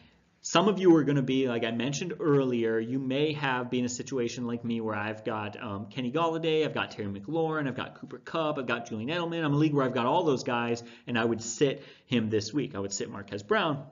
some 0.46 0.68
of 0.68 0.78
you 0.78 0.94
are 0.94 1.04
going 1.04 1.16
to 1.16 1.22
be, 1.22 1.48
like 1.48 1.64
I 1.64 1.70
mentioned 1.70 2.12
earlier, 2.20 2.78
you 2.78 2.98
may 2.98 3.32
have 3.32 3.70
been 3.70 3.80
in 3.80 3.86
a 3.86 3.88
situation 3.88 4.46
like 4.46 4.62
me 4.62 4.78
where 4.82 4.94
I've 4.94 5.24
got 5.24 5.60
um, 5.60 5.86
Kenny 5.86 6.12
Golladay, 6.12 6.66
I've 6.66 6.74
got 6.74 6.90
Terry 6.90 7.08
McLaurin, 7.08 7.66
I've 7.66 7.74
got 7.74 7.98
Cooper 7.98 8.18
Kupp, 8.18 8.58
I've 8.58 8.66
got 8.66 8.86
Julian 8.86 9.08
Edelman. 9.08 9.42
I'm 9.42 9.54
a 9.54 9.56
league 9.56 9.72
where 9.72 9.86
I've 9.86 9.94
got 9.94 10.04
all 10.04 10.22
those 10.22 10.44
guys, 10.44 10.82
and 11.06 11.18
I 11.18 11.24
would 11.24 11.40
sit 11.40 11.82
him 12.04 12.28
this 12.28 12.52
week. 12.52 12.74
I 12.74 12.78
would 12.78 12.92
sit 12.92 13.10
Marquez 13.10 13.42
Brown. 13.42 13.86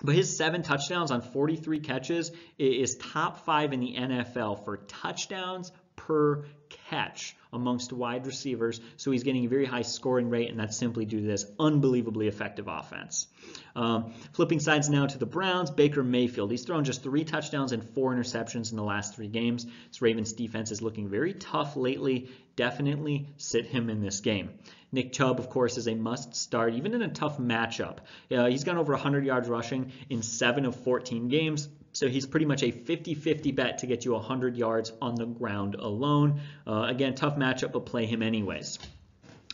But 0.00 0.14
his 0.14 0.36
seven 0.36 0.62
touchdowns 0.62 1.10
on 1.10 1.20
43 1.20 1.80
catches 1.80 2.30
is 2.58 2.94
top 2.94 3.44
five 3.44 3.72
in 3.72 3.80
the 3.80 3.96
NFL 3.98 4.64
for 4.64 4.76
touchdowns 4.76 5.72
per 5.98 6.44
catch 6.88 7.36
amongst 7.52 7.92
wide 7.92 8.26
receivers. 8.26 8.80
So 8.96 9.10
he's 9.10 9.22
getting 9.22 9.44
a 9.44 9.48
very 9.48 9.66
high 9.66 9.82
scoring 9.82 10.30
rate, 10.30 10.50
and 10.50 10.58
that's 10.58 10.76
simply 10.76 11.04
due 11.04 11.20
to 11.20 11.26
this 11.26 11.44
unbelievably 11.58 12.28
effective 12.28 12.68
offense. 12.68 13.26
Um, 13.74 14.12
flipping 14.32 14.60
sides 14.60 14.88
now 14.88 15.06
to 15.06 15.18
the 15.18 15.26
Browns, 15.26 15.70
Baker 15.70 16.02
Mayfield. 16.02 16.50
He's 16.50 16.64
thrown 16.64 16.84
just 16.84 17.02
three 17.02 17.24
touchdowns 17.24 17.72
and 17.72 17.82
four 17.82 18.14
interceptions 18.14 18.70
in 18.70 18.76
the 18.76 18.84
last 18.84 19.16
three 19.16 19.28
games. 19.28 19.66
This 19.88 20.02
Ravens 20.02 20.32
defense 20.32 20.70
is 20.70 20.82
looking 20.82 21.08
very 21.08 21.34
tough 21.34 21.76
lately. 21.76 22.30
Definitely 22.56 23.28
sit 23.36 23.66
him 23.66 23.90
in 23.90 24.00
this 24.00 24.20
game. 24.20 24.50
Nick 24.90 25.12
Chubb, 25.12 25.38
of 25.38 25.50
course, 25.50 25.76
is 25.76 25.86
a 25.86 25.94
must 25.94 26.34
start, 26.34 26.74
even 26.74 26.94
in 26.94 27.02
a 27.02 27.08
tough 27.08 27.38
matchup. 27.38 27.98
Uh, 28.30 28.46
he's 28.46 28.64
gone 28.64 28.78
over 28.78 28.92
100 28.94 29.24
yards 29.24 29.48
rushing 29.48 29.92
in 30.08 30.22
7 30.22 30.64
of 30.64 30.74
14 30.76 31.28
games. 31.28 31.68
So 31.98 32.06
he's 32.06 32.26
pretty 32.26 32.46
much 32.46 32.62
a 32.62 32.70
50-50 32.70 33.56
bet 33.56 33.78
to 33.78 33.88
get 33.88 34.04
you 34.04 34.12
100 34.12 34.56
yards 34.56 34.92
on 35.02 35.16
the 35.16 35.26
ground 35.26 35.74
alone. 35.74 36.42
Uh, 36.64 36.82
again, 36.82 37.16
tough 37.16 37.34
matchup, 37.34 37.72
but 37.72 37.86
play 37.86 38.06
him 38.06 38.22
anyways. 38.22 38.78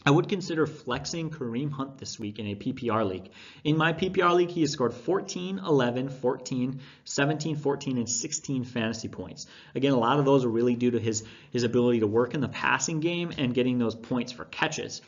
I 0.05 0.11
would 0.11 0.29
consider 0.29 0.67
flexing 0.67 1.31
Kareem 1.31 1.73
Hunt 1.73 1.97
this 1.97 2.21
week 2.21 2.39
in 2.39 2.49
a 2.49 2.55
PPR 2.55 3.09
league. 3.09 3.31
In 3.65 3.79
my 3.79 3.95
PPR 3.95 4.35
league, 4.35 4.51
he 4.51 4.61
has 4.61 4.73
scored 4.73 4.93
14, 4.93 5.59
11, 5.59 6.11
14, 6.11 6.81
17, 7.05 7.57
14, 7.57 7.97
and 7.97 8.11
16 8.11 8.65
fantasy 8.65 9.09
points. 9.09 9.47
Again, 9.75 9.93
a 9.93 9.99
lot 9.99 10.19
of 10.19 10.27
those 10.27 10.45
are 10.45 10.51
really 10.51 10.75
due 10.75 10.91
to 10.91 10.99
his, 10.99 11.25
his 11.51 11.63
ability 11.63 12.01
to 12.01 12.07
work 12.07 12.35
in 12.35 12.43
the 12.43 12.49
passing 12.49 13.01
game 13.01 13.33
and 13.39 13.55
getting 13.55 13.79
those 13.79 13.95
points 13.95 14.33
for 14.33 14.45
catches. 14.45 15.01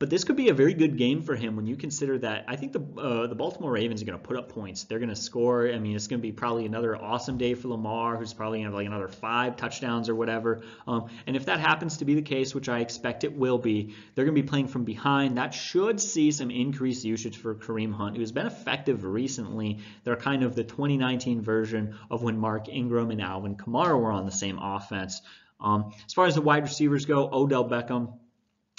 But 0.00 0.08
this 0.08 0.24
could 0.24 0.36
be 0.36 0.48
a 0.48 0.54
very 0.54 0.72
good 0.72 0.96
game 0.96 1.20
for 1.20 1.36
him 1.36 1.56
when 1.56 1.66
you 1.66 1.76
consider 1.76 2.16
that 2.20 2.46
I 2.48 2.56
think 2.56 2.72
the 2.72 2.80
uh, 2.98 3.26
the 3.26 3.34
Baltimore 3.34 3.72
Ravens 3.72 4.00
are 4.00 4.06
going 4.06 4.18
to 4.18 4.26
put 4.26 4.38
up 4.38 4.48
points. 4.48 4.84
They're 4.84 4.98
going 4.98 5.10
to 5.10 5.14
score. 5.14 5.68
I 5.68 5.78
mean, 5.78 5.94
it's 5.94 6.06
going 6.06 6.20
to 6.20 6.22
be 6.22 6.32
probably 6.32 6.64
another 6.64 6.96
awesome 6.96 7.36
day 7.36 7.52
for 7.52 7.68
Lamar, 7.68 8.16
who's 8.16 8.32
probably 8.32 8.60
going 8.60 8.70
to 8.70 8.70
have 8.70 8.74
like 8.80 8.86
another 8.86 9.08
five 9.08 9.58
touchdowns 9.58 10.08
or 10.08 10.14
whatever. 10.14 10.62
Um, 10.86 11.10
and 11.26 11.36
if 11.36 11.44
that 11.44 11.60
happens 11.60 11.98
to 11.98 12.06
be 12.06 12.14
the 12.14 12.22
case, 12.22 12.54
which 12.54 12.70
I 12.70 12.78
expect 12.78 13.24
it 13.24 13.36
will 13.36 13.58
be, 13.58 13.94
they're 14.14 14.24
going 14.24 14.34
to 14.34 14.40
be 14.40 14.48
playing 14.48 14.68
from 14.68 14.84
behind. 14.84 15.36
That 15.36 15.52
should 15.52 16.00
see 16.00 16.30
some 16.30 16.50
increased 16.50 17.04
usage 17.04 17.36
for 17.36 17.54
Kareem 17.54 17.92
Hunt, 17.92 18.16
who's 18.16 18.32
been 18.32 18.46
effective 18.46 19.04
recently. 19.04 19.80
They're 20.04 20.16
kind 20.16 20.44
of 20.44 20.54
the 20.54 20.64
2019 20.64 21.42
version 21.42 21.98
of 22.10 22.22
when 22.22 22.38
Mark 22.38 22.70
Ingram 22.70 23.10
and 23.10 23.20
Alvin 23.20 23.54
Kamara 23.54 24.00
were 24.00 24.12
on 24.12 24.24
the 24.24 24.32
same 24.32 24.58
offense. 24.58 25.20
Um, 25.60 25.92
as 26.06 26.14
far 26.14 26.24
as 26.24 26.36
the 26.36 26.40
wide 26.40 26.62
receivers 26.62 27.04
go, 27.04 27.28
Odell 27.30 27.68
Beckham 27.68 28.14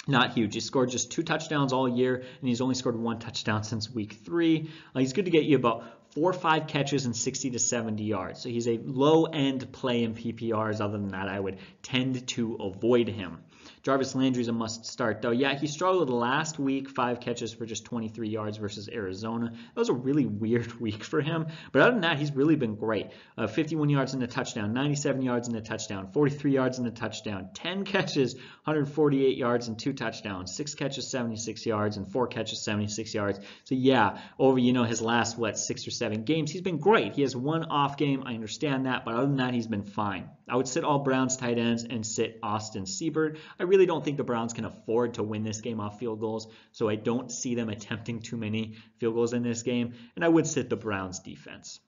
not 0.08 0.32
huge. 0.32 0.54
He 0.54 0.60
scored 0.60 0.90
just 0.90 1.12
two 1.12 1.22
touchdowns 1.22 1.72
all 1.72 1.88
year, 1.88 2.16
and 2.16 2.48
he's 2.48 2.60
only 2.60 2.74
scored 2.74 2.96
one 2.96 3.18
touchdown 3.18 3.62
since 3.62 3.90
week 3.90 4.14
three. 4.24 4.70
Uh, 4.94 5.00
he's 5.00 5.12
good 5.12 5.26
to 5.26 5.30
get 5.30 5.44
you 5.44 5.56
about 5.56 5.84
four 6.12 6.30
or 6.30 6.34
five 6.34 6.66
catches 6.66 7.06
and 7.06 7.16
60 7.16 7.50
to 7.50 7.58
70 7.58 8.02
yards. 8.02 8.40
So 8.42 8.48
he's 8.48 8.68
a 8.68 8.78
low 8.78 9.24
end 9.24 9.72
play 9.72 10.02
in 10.02 10.14
PPRs. 10.14 10.80
Other 10.80 10.98
than 10.98 11.08
that, 11.08 11.28
I 11.28 11.38
would 11.38 11.58
tend 11.82 12.26
to 12.28 12.54
avoid 12.56 13.08
him. 13.08 13.38
Jarvis 13.82 14.14
Landry's 14.14 14.46
a 14.46 14.52
must 14.52 14.86
start, 14.86 15.22
though. 15.22 15.32
Yeah, 15.32 15.58
he 15.58 15.66
struggled 15.66 16.08
last 16.08 16.56
week, 16.58 16.88
five 16.88 17.18
catches 17.18 17.52
for 17.52 17.66
just 17.66 17.84
23 17.84 18.28
yards 18.28 18.56
versus 18.56 18.88
Arizona. 18.88 19.50
That 19.50 19.80
was 19.80 19.88
a 19.88 19.94
really 19.94 20.24
weird 20.24 20.72
week 20.80 21.02
for 21.02 21.20
him. 21.20 21.46
But 21.72 21.82
other 21.82 21.90
than 21.92 22.02
that, 22.02 22.18
he's 22.18 22.32
really 22.32 22.54
been 22.54 22.76
great. 22.76 23.08
Uh, 23.36 23.48
51 23.48 23.88
yards 23.88 24.14
in 24.14 24.22
a 24.22 24.28
touchdown, 24.28 24.72
97 24.72 25.22
yards 25.22 25.48
in 25.48 25.56
a 25.56 25.60
touchdown, 25.60 26.12
43 26.12 26.52
yards 26.52 26.78
in 26.78 26.86
a 26.86 26.92
touchdown, 26.92 27.48
10 27.54 27.84
catches, 27.84 28.34
148 28.34 29.36
yards 29.36 29.66
and 29.66 29.76
two 29.78 29.92
touchdowns, 29.92 30.54
six 30.54 30.74
catches, 30.76 31.10
76 31.10 31.66
yards, 31.66 31.96
and 31.96 32.10
four 32.10 32.28
catches, 32.28 32.62
76 32.62 33.12
yards. 33.12 33.40
So 33.64 33.74
yeah, 33.74 34.20
over 34.38 34.60
you 34.60 34.72
know 34.72 34.84
his 34.84 35.02
last 35.02 35.36
what 35.36 35.58
six 35.58 35.88
or 35.88 35.90
seven 35.90 36.22
games, 36.22 36.52
he's 36.52 36.60
been 36.60 36.78
great. 36.78 37.14
He 37.14 37.22
has 37.22 37.34
one 37.34 37.64
off 37.64 37.96
game. 37.96 38.22
I 38.24 38.34
understand 38.34 38.86
that, 38.86 39.04
but 39.04 39.14
other 39.14 39.26
than 39.26 39.36
that, 39.36 39.54
he's 39.54 39.66
been 39.66 39.82
fine. 39.82 40.30
I 40.48 40.56
would 40.56 40.68
sit 40.68 40.84
all 40.84 40.98
Browns 40.98 41.36
tight 41.36 41.58
ends 41.58 41.84
and 41.84 42.04
sit 42.04 42.38
Austin 42.42 42.84
Seibert. 42.84 43.38
I 43.58 43.62
really 43.62 43.86
don't 43.86 44.04
think 44.04 44.16
the 44.16 44.24
Browns 44.24 44.52
can 44.52 44.64
afford 44.64 45.14
to 45.14 45.22
win 45.22 45.44
this 45.44 45.60
game 45.60 45.80
off 45.80 45.98
field 45.98 46.20
goals, 46.20 46.48
so 46.72 46.88
I 46.88 46.96
don't 46.96 47.30
see 47.30 47.54
them 47.54 47.68
attempting 47.68 48.20
too 48.20 48.36
many 48.36 48.76
field 48.98 49.14
goals 49.14 49.32
in 49.32 49.42
this 49.42 49.62
game, 49.62 49.94
and 50.16 50.24
I 50.24 50.28
would 50.28 50.46
sit 50.46 50.68
the 50.68 50.76
Browns 50.76 51.20
defense. 51.20 51.80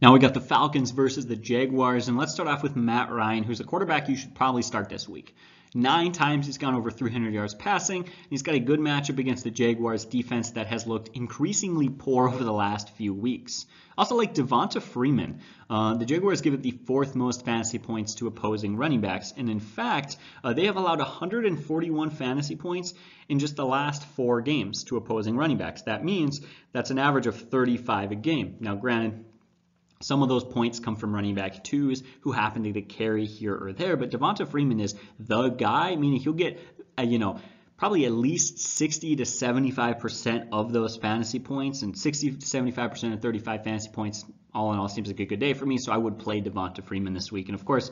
Now 0.00 0.14
we 0.14 0.18
got 0.18 0.34
the 0.34 0.40
Falcons 0.40 0.92
versus 0.92 1.26
the 1.26 1.36
Jaguars, 1.36 2.08
and 2.08 2.16
let's 2.16 2.32
start 2.32 2.48
off 2.48 2.62
with 2.62 2.74
Matt 2.76 3.10
Ryan, 3.10 3.44
who's 3.44 3.60
a 3.60 3.64
quarterback 3.64 4.08
you 4.08 4.16
should 4.16 4.34
probably 4.34 4.62
start 4.62 4.88
this 4.88 5.08
week. 5.08 5.34
Nine 5.74 6.10
times 6.10 6.46
he's 6.46 6.58
gone 6.58 6.74
over 6.74 6.90
300 6.90 7.32
yards 7.32 7.54
passing. 7.54 8.08
He's 8.28 8.42
got 8.42 8.56
a 8.56 8.60
good 8.60 8.80
matchup 8.80 9.18
against 9.18 9.44
the 9.44 9.52
Jaguars 9.52 10.04
defense 10.04 10.50
that 10.52 10.66
has 10.66 10.84
looked 10.84 11.16
increasingly 11.16 11.88
poor 11.88 12.28
over 12.28 12.42
the 12.42 12.52
last 12.52 12.90
few 12.96 13.14
weeks. 13.14 13.66
Also 13.96 14.16
like 14.16 14.34
Devonta 14.34 14.82
Freeman. 14.82 15.40
Uh, 15.68 15.94
the 15.94 16.06
Jaguars 16.06 16.40
give 16.40 16.54
it 16.54 16.62
the 16.62 16.72
fourth 16.72 17.14
most 17.14 17.44
fantasy 17.44 17.78
points 17.78 18.16
to 18.16 18.26
opposing 18.26 18.76
running 18.76 19.00
backs. 19.00 19.32
And 19.36 19.48
in 19.48 19.60
fact, 19.60 20.16
uh, 20.42 20.54
they 20.54 20.66
have 20.66 20.76
allowed 20.76 20.98
141 20.98 22.10
fantasy 22.10 22.56
points 22.56 22.92
in 23.28 23.38
just 23.38 23.54
the 23.54 23.66
last 23.66 24.04
four 24.04 24.40
games 24.40 24.82
to 24.84 24.96
opposing 24.96 25.36
running 25.36 25.58
backs. 25.58 25.82
That 25.82 26.04
means 26.04 26.40
that's 26.72 26.90
an 26.90 26.98
average 26.98 27.28
of 27.28 27.36
35 27.36 28.10
a 28.10 28.14
game. 28.16 28.56
Now, 28.58 28.74
granted, 28.74 29.24
some 30.02 30.22
of 30.22 30.30
those 30.30 30.44
points 30.44 30.80
come 30.80 30.96
from 30.96 31.14
running 31.14 31.34
back 31.34 31.62
twos 31.62 32.02
who 32.22 32.32
happen 32.32 32.62
to 32.62 32.72
get 32.72 32.88
carry 32.88 33.26
here 33.26 33.54
or 33.54 33.74
there, 33.74 33.98
but 33.98 34.10
Devonta 34.10 34.48
Freeman 34.48 34.80
is 34.80 34.94
the 35.18 35.50
guy, 35.50 35.94
meaning 35.94 36.18
he'll 36.18 36.32
get, 36.32 36.58
uh, 36.98 37.02
you 37.02 37.18
know, 37.18 37.38
probably 37.76 38.06
at 38.06 38.12
least 38.12 38.58
60 38.58 39.16
to 39.16 39.24
75% 39.24 40.48
of 40.52 40.72
those 40.72 40.96
fantasy 40.96 41.38
points, 41.38 41.82
and 41.82 41.96
60 41.98 42.30
to 42.30 42.36
75% 42.38 43.12
of 43.12 43.20
35 43.20 43.62
fantasy 43.62 43.90
points, 43.90 44.24
all 44.54 44.72
in 44.72 44.78
all, 44.78 44.88
seems 44.88 45.08
like 45.08 45.20
a 45.20 45.26
good 45.26 45.40
day 45.40 45.52
for 45.52 45.66
me. 45.66 45.76
So 45.76 45.92
I 45.92 45.98
would 45.98 46.18
play 46.18 46.40
Devonta 46.40 46.82
Freeman 46.82 47.12
this 47.12 47.30
week, 47.30 47.48
and 47.48 47.54
of 47.54 47.66
course, 47.66 47.90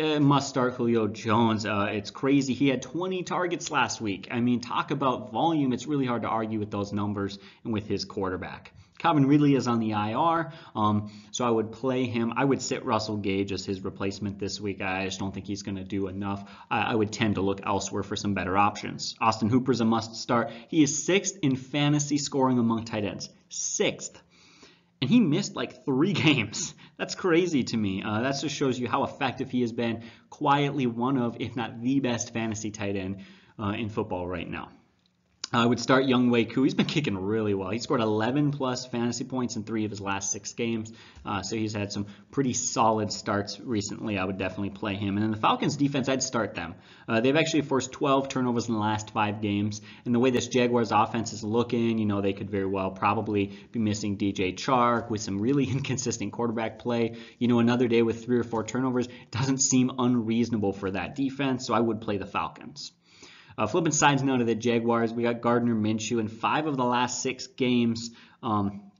uh, 0.00 0.18
must 0.18 0.48
start 0.48 0.74
Julio 0.74 1.08
Jones. 1.08 1.66
Uh, 1.66 1.88
it's 1.90 2.10
crazy. 2.10 2.54
He 2.54 2.68
had 2.68 2.80
20 2.80 3.22
targets 3.24 3.70
last 3.70 4.00
week. 4.00 4.28
I 4.30 4.40
mean, 4.40 4.60
talk 4.60 4.92
about 4.92 5.30
volume. 5.30 5.74
It's 5.74 5.86
really 5.86 6.06
hard 6.06 6.22
to 6.22 6.28
argue 6.28 6.58
with 6.58 6.70
those 6.70 6.92
numbers 6.94 7.38
and 7.64 7.72
with 7.74 7.86
his 7.86 8.06
quarterback. 8.06 8.72
Calvin 9.00 9.24
Ridley 9.24 9.54
is 9.54 9.66
on 9.66 9.80
the 9.80 9.92
IR, 9.92 10.52
um, 10.76 11.10
so 11.30 11.46
I 11.46 11.50
would 11.50 11.72
play 11.72 12.04
him. 12.04 12.34
I 12.36 12.44
would 12.44 12.60
sit 12.60 12.84
Russell 12.84 13.16
Gage 13.16 13.50
as 13.50 13.64
his 13.64 13.82
replacement 13.82 14.38
this 14.38 14.60
week. 14.60 14.82
I 14.82 15.06
just 15.06 15.18
don't 15.18 15.32
think 15.32 15.46
he's 15.46 15.62
going 15.62 15.76
to 15.76 15.84
do 15.84 16.06
enough. 16.06 16.46
I, 16.70 16.92
I, 16.92 16.94
would 16.94 17.10
tend 17.10 17.36
to 17.36 17.40
look 17.40 17.62
elsewhere 17.64 18.02
for 18.02 18.14
some 18.14 18.34
better 18.34 18.58
options. 18.58 19.14
Austin 19.18 19.48
Hooper's 19.48 19.80
a 19.80 19.86
must 19.86 20.16
start. 20.16 20.50
He 20.68 20.82
is 20.82 21.02
sixth 21.06 21.38
in 21.42 21.56
fantasy 21.56 22.18
scoring 22.18 22.58
among 22.58 22.84
tight 22.84 23.04
ends. 23.04 23.30
Sixth. 23.48 24.20
And 25.00 25.08
he 25.08 25.18
missed 25.18 25.56
like 25.56 25.86
three 25.86 26.12
games. 26.26 26.74
That's 26.98 27.14
crazy 27.14 27.64
to 27.64 27.76
me. 27.78 28.02
Uh, 28.02 28.20
that 28.20 28.38
just 28.38 28.54
shows 28.54 28.78
you 28.78 28.86
how 28.86 29.04
effective 29.04 29.50
he 29.50 29.62
has 29.62 29.72
been. 29.72 30.02
Quietly 30.28 30.86
one 30.86 31.16
of, 31.16 31.38
if 31.40 31.56
not 31.56 31.80
the 31.80 32.00
best 32.00 32.34
fantasy 32.34 32.70
tight 32.70 32.96
end 32.96 33.24
uh, 33.58 33.70
in 33.70 33.88
football 33.88 34.28
right 34.28 34.48
now. 34.48 34.68
I 35.52 35.66
would 35.66 35.80
start 35.80 36.04
Younghoe 36.04 36.48
Koo. 36.52 36.62
He's 36.62 36.74
been 36.74 36.86
kicking 36.86 37.18
really 37.18 37.54
well. 37.54 37.70
He 37.70 37.80
scored 37.80 38.00
11 38.00 38.52
plus 38.52 38.86
fantasy 38.86 39.24
points 39.24 39.56
in 39.56 39.64
three 39.64 39.84
of 39.84 39.90
his 39.90 40.00
last 40.00 40.30
six 40.30 40.52
games. 40.52 40.92
Uh, 41.26 41.42
so 41.42 41.56
he's 41.56 41.72
had 41.72 41.90
some 41.90 42.06
pretty 42.30 42.52
solid 42.52 43.12
starts 43.12 43.58
recently. 43.58 44.16
I 44.16 44.24
would 44.24 44.38
definitely 44.38 44.70
play 44.70 44.94
him. 44.94 45.16
And 45.16 45.24
then 45.24 45.32
the 45.32 45.36
Falcons 45.36 45.76
defense, 45.76 46.08
I'd 46.08 46.22
start 46.22 46.54
them. 46.54 46.76
Uh, 47.08 47.20
they've 47.20 47.34
actually 47.34 47.62
forced 47.62 47.90
12 47.90 48.28
turnovers 48.28 48.68
in 48.68 48.74
the 48.74 48.80
last 48.80 49.10
five 49.10 49.40
games. 49.40 49.80
And 50.04 50.14
the 50.14 50.20
way 50.20 50.30
this 50.30 50.46
Jaguars 50.46 50.92
offense 50.92 51.32
is 51.32 51.42
looking, 51.42 51.98
you 51.98 52.06
know, 52.06 52.20
they 52.20 52.32
could 52.32 52.48
very 52.48 52.66
well 52.66 52.92
probably 52.92 53.46
be 53.72 53.80
missing 53.80 54.16
DJ 54.16 54.54
Chark 54.54 55.10
with 55.10 55.20
some 55.20 55.40
really 55.40 55.64
inconsistent 55.68 56.32
quarterback 56.32 56.78
play. 56.78 57.16
You 57.40 57.48
know, 57.48 57.58
another 57.58 57.88
day 57.88 58.02
with 58.02 58.24
three 58.24 58.38
or 58.38 58.44
four 58.44 58.62
turnovers 58.62 59.08
doesn't 59.32 59.58
seem 59.58 59.90
unreasonable 59.98 60.74
for 60.74 60.92
that 60.92 61.16
defense. 61.16 61.66
So 61.66 61.74
I 61.74 61.80
would 61.80 62.00
play 62.00 62.18
the 62.18 62.26
Falcons. 62.26 62.92
Uh, 63.58 63.66
flipping 63.66 63.92
sides 63.92 64.22
now 64.22 64.36
to 64.36 64.44
the 64.44 64.54
Jaguars, 64.54 65.12
we 65.12 65.22
got 65.22 65.40
Gardner 65.40 65.74
Minshew 65.74 66.20
in 66.20 66.28
five 66.28 66.66
of 66.66 66.76
the 66.76 66.84
last 66.84 67.22
six 67.22 67.46
games. 67.46 68.10
Um, 68.42 68.90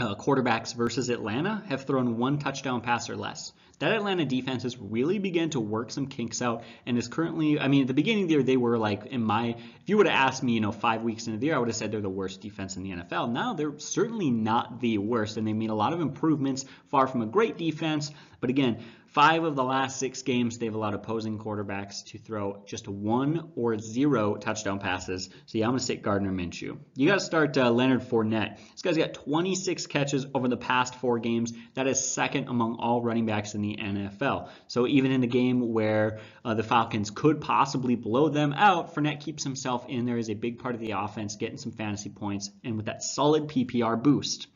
uh, 0.00 0.14
quarterbacks 0.14 0.74
versus 0.74 1.10
Atlanta 1.10 1.62
have 1.68 1.84
thrown 1.84 2.16
one 2.16 2.38
touchdown 2.38 2.80
pass 2.80 3.10
or 3.10 3.16
less. 3.16 3.52
That 3.80 3.92
Atlanta 3.92 4.26
defense 4.26 4.64
has 4.64 4.76
really 4.78 5.18
begun 5.18 5.50
to 5.50 5.60
work 5.60 5.90
some 5.90 6.06
kinks 6.06 6.42
out 6.42 6.64
and 6.84 6.98
is 6.98 7.08
currently, 7.08 7.58
I 7.58 7.68
mean, 7.68 7.82
at 7.82 7.88
the 7.88 7.94
beginning 7.94 8.24
of 8.24 8.28
the 8.28 8.34
year, 8.34 8.42
they 8.42 8.58
were 8.58 8.76
like, 8.76 9.06
in 9.06 9.22
my, 9.22 9.48
if 9.48 9.88
you 9.88 9.96
would 9.96 10.06
have 10.06 10.28
asked 10.28 10.42
me, 10.42 10.52
you 10.52 10.60
know, 10.60 10.70
five 10.70 11.02
weeks 11.02 11.26
into 11.26 11.38
the 11.38 11.46
year, 11.46 11.56
I 11.56 11.58
would 11.58 11.68
have 11.68 11.76
said 11.76 11.90
they're 11.90 12.02
the 12.02 12.10
worst 12.10 12.42
defense 12.42 12.76
in 12.76 12.82
the 12.82 12.90
NFL. 12.90 13.30
Now 13.30 13.54
they're 13.54 13.78
certainly 13.78 14.30
not 14.30 14.80
the 14.80 14.98
worst, 14.98 15.38
and 15.38 15.46
they 15.46 15.54
made 15.54 15.70
a 15.70 15.74
lot 15.74 15.94
of 15.94 16.00
improvements, 16.02 16.66
far 16.90 17.06
from 17.06 17.22
a 17.22 17.26
great 17.26 17.56
defense. 17.56 18.10
But 18.40 18.50
again, 18.50 18.84
Five 19.12 19.42
of 19.42 19.56
the 19.56 19.64
last 19.64 19.98
six 19.98 20.22
games, 20.22 20.58
they've 20.58 20.72
allowed 20.72 20.94
opposing 20.94 21.40
quarterbacks 21.40 22.04
to 22.06 22.18
throw 22.18 22.62
just 22.64 22.86
one 22.86 23.50
or 23.56 23.76
zero 23.76 24.36
touchdown 24.36 24.78
passes. 24.78 25.28
So 25.46 25.58
yeah, 25.58 25.64
I'm 25.64 25.72
going 25.72 25.80
to 25.80 25.84
sit 25.84 26.02
Gardner 26.02 26.30
Minshew. 26.30 26.78
You 26.94 27.08
got 27.08 27.14
to 27.14 27.24
start 27.24 27.58
uh, 27.58 27.72
Leonard 27.72 28.02
Fournette. 28.02 28.58
This 28.70 28.82
guy's 28.82 28.96
got 28.96 29.14
26 29.14 29.88
catches 29.88 30.26
over 30.32 30.46
the 30.46 30.56
past 30.56 30.94
four 30.94 31.18
games. 31.18 31.52
That 31.74 31.88
is 31.88 32.08
second 32.08 32.46
among 32.46 32.76
all 32.76 33.02
running 33.02 33.26
backs 33.26 33.56
in 33.56 33.62
the 33.62 33.76
NFL. 33.76 34.48
So 34.68 34.86
even 34.86 35.10
in 35.10 35.24
a 35.24 35.26
game 35.26 35.72
where 35.72 36.20
uh, 36.44 36.54
the 36.54 36.62
Falcons 36.62 37.10
could 37.10 37.40
possibly 37.40 37.96
blow 37.96 38.28
them 38.28 38.52
out, 38.52 38.94
Fournette 38.94 39.18
keeps 39.18 39.42
himself 39.42 39.86
in 39.88 40.06
there 40.06 40.18
as 40.18 40.30
a 40.30 40.34
big 40.34 40.60
part 40.60 40.76
of 40.76 40.80
the 40.80 40.92
offense, 40.92 41.34
getting 41.34 41.58
some 41.58 41.72
fantasy 41.72 42.10
points, 42.10 42.50
and 42.62 42.76
with 42.76 42.86
that 42.86 43.02
solid 43.02 43.48
PPR 43.48 44.00
boost. 44.00 44.46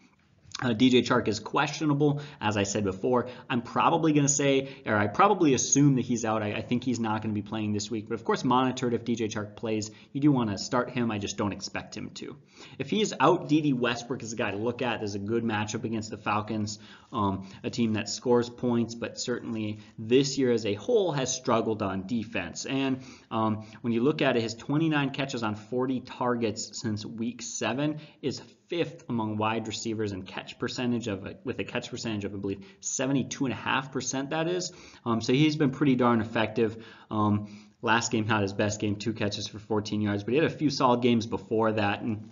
Uh, 0.62 0.68
DJ 0.68 1.04
Chark 1.04 1.26
is 1.26 1.40
questionable, 1.40 2.20
as 2.40 2.56
I 2.56 2.62
said 2.62 2.84
before. 2.84 3.26
I'm 3.50 3.60
probably 3.60 4.12
going 4.12 4.26
to 4.26 4.32
say, 4.32 4.68
or 4.86 4.94
I 4.94 5.08
probably 5.08 5.52
assume 5.52 5.96
that 5.96 6.02
he's 6.02 6.24
out. 6.24 6.44
I, 6.44 6.52
I 6.52 6.60
think 6.62 6.84
he's 6.84 7.00
not 7.00 7.22
going 7.22 7.34
to 7.34 7.40
be 7.40 7.46
playing 7.46 7.72
this 7.72 7.90
week. 7.90 8.08
But 8.08 8.14
of 8.14 8.24
course, 8.24 8.44
monitored 8.44 8.94
if 8.94 9.04
DJ 9.04 9.28
Chark 9.28 9.56
plays. 9.56 9.90
You 10.12 10.20
do 10.20 10.30
want 10.30 10.50
to 10.50 10.58
start 10.58 10.90
him. 10.90 11.10
I 11.10 11.18
just 11.18 11.36
don't 11.36 11.52
expect 11.52 11.96
him 11.96 12.10
to. 12.10 12.36
If 12.78 12.88
he 12.88 13.02
is 13.02 13.12
out, 13.18 13.48
Dede 13.48 13.74
Westbrook 13.74 14.22
is 14.22 14.32
a 14.32 14.36
guy 14.36 14.52
to 14.52 14.56
look 14.56 14.80
at. 14.80 15.00
There's 15.00 15.16
a 15.16 15.18
good 15.18 15.42
matchup 15.42 15.82
against 15.82 16.10
the 16.10 16.18
Falcons, 16.18 16.78
um, 17.14 17.48
a 17.62 17.70
team 17.70 17.94
that 17.94 18.08
scores 18.08 18.50
points, 18.50 18.94
but 18.94 19.18
certainly 19.18 19.78
this 19.98 20.36
year 20.36 20.52
as 20.52 20.66
a 20.66 20.74
whole 20.74 21.12
has 21.12 21.34
struggled 21.34 21.80
on 21.80 22.06
defense. 22.06 22.66
And 22.66 23.02
um, 23.30 23.66
when 23.80 23.92
you 23.92 24.02
look 24.02 24.20
at 24.20 24.36
it, 24.36 24.42
his 24.42 24.54
29 24.54 25.10
catches 25.10 25.42
on 25.42 25.54
40 25.54 26.00
targets 26.00 26.80
since 26.80 27.06
week 27.06 27.40
seven 27.40 28.00
is 28.20 28.42
fifth 28.68 29.04
among 29.08 29.36
wide 29.36 29.66
receivers 29.68 30.12
in 30.12 30.22
catch 30.22 30.58
percentage 30.58 31.06
of 31.06 31.24
a, 31.26 31.36
with 31.44 31.58
a 31.60 31.64
catch 31.64 31.90
percentage 31.90 32.24
of 32.24 32.34
I 32.34 32.38
believe 32.38 32.64
72.5% 32.82 34.30
that 34.30 34.48
is. 34.48 34.72
Um, 35.06 35.20
so 35.20 35.32
he's 35.32 35.56
been 35.56 35.70
pretty 35.70 35.94
darn 35.94 36.20
effective. 36.20 36.84
Um, 37.10 37.48
last 37.82 38.10
game 38.10 38.26
not 38.26 38.42
his 38.42 38.52
best 38.52 38.80
game, 38.80 38.96
two 38.96 39.12
catches 39.12 39.46
for 39.46 39.58
14 39.58 40.00
yards, 40.00 40.24
but 40.24 40.32
he 40.32 40.40
had 40.40 40.50
a 40.50 40.54
few 40.54 40.70
solid 40.70 41.02
games 41.02 41.26
before 41.26 41.72
that. 41.72 42.00
And 42.00 42.30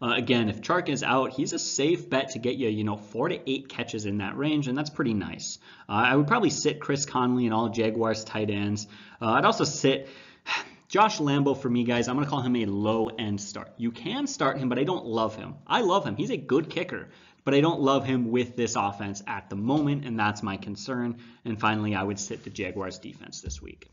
uh, 0.00 0.14
again, 0.16 0.48
if 0.48 0.60
Chark 0.60 0.88
is 0.88 1.02
out, 1.02 1.32
he's 1.32 1.52
a 1.52 1.58
safe 1.58 2.08
bet 2.08 2.30
to 2.30 2.38
get 2.38 2.56
you, 2.56 2.68
you 2.68 2.84
know, 2.84 2.96
four 2.96 3.28
to 3.28 3.50
eight 3.50 3.68
catches 3.68 4.06
in 4.06 4.18
that 4.18 4.36
range, 4.36 4.68
and 4.68 4.78
that's 4.78 4.90
pretty 4.90 5.14
nice. 5.14 5.58
Uh, 5.88 5.92
I 5.92 6.16
would 6.16 6.28
probably 6.28 6.50
sit 6.50 6.78
Chris 6.78 7.04
Conley 7.04 7.46
and 7.46 7.54
all 7.54 7.68
Jaguars 7.68 8.22
tight 8.22 8.50
ends. 8.50 8.86
Uh, 9.20 9.32
I'd 9.32 9.44
also 9.44 9.64
sit 9.64 10.08
Josh 10.88 11.18
Lambo 11.18 11.60
for 11.60 11.68
me, 11.68 11.84
guys, 11.84 12.06
I'm 12.08 12.14
going 12.14 12.24
to 12.24 12.30
call 12.30 12.42
him 12.42 12.56
a 12.56 12.66
low 12.66 13.06
end 13.06 13.40
start. 13.40 13.72
You 13.76 13.90
can 13.90 14.26
start 14.26 14.58
him, 14.58 14.68
but 14.68 14.78
I 14.78 14.84
don't 14.84 15.04
love 15.04 15.34
him. 15.34 15.56
I 15.66 15.80
love 15.80 16.06
him. 16.06 16.16
He's 16.16 16.30
a 16.30 16.36
good 16.36 16.70
kicker, 16.70 17.08
but 17.44 17.54
I 17.54 17.60
don't 17.60 17.80
love 17.80 18.06
him 18.06 18.30
with 18.30 18.56
this 18.56 18.76
offense 18.76 19.22
at 19.26 19.50
the 19.50 19.56
moment, 19.56 20.04
and 20.04 20.18
that's 20.18 20.42
my 20.44 20.56
concern. 20.56 21.18
And 21.44 21.60
finally, 21.60 21.96
I 21.96 22.04
would 22.04 22.20
sit 22.20 22.44
the 22.44 22.50
Jaguars 22.50 22.98
defense 22.98 23.40
this 23.40 23.60
week. 23.60 23.90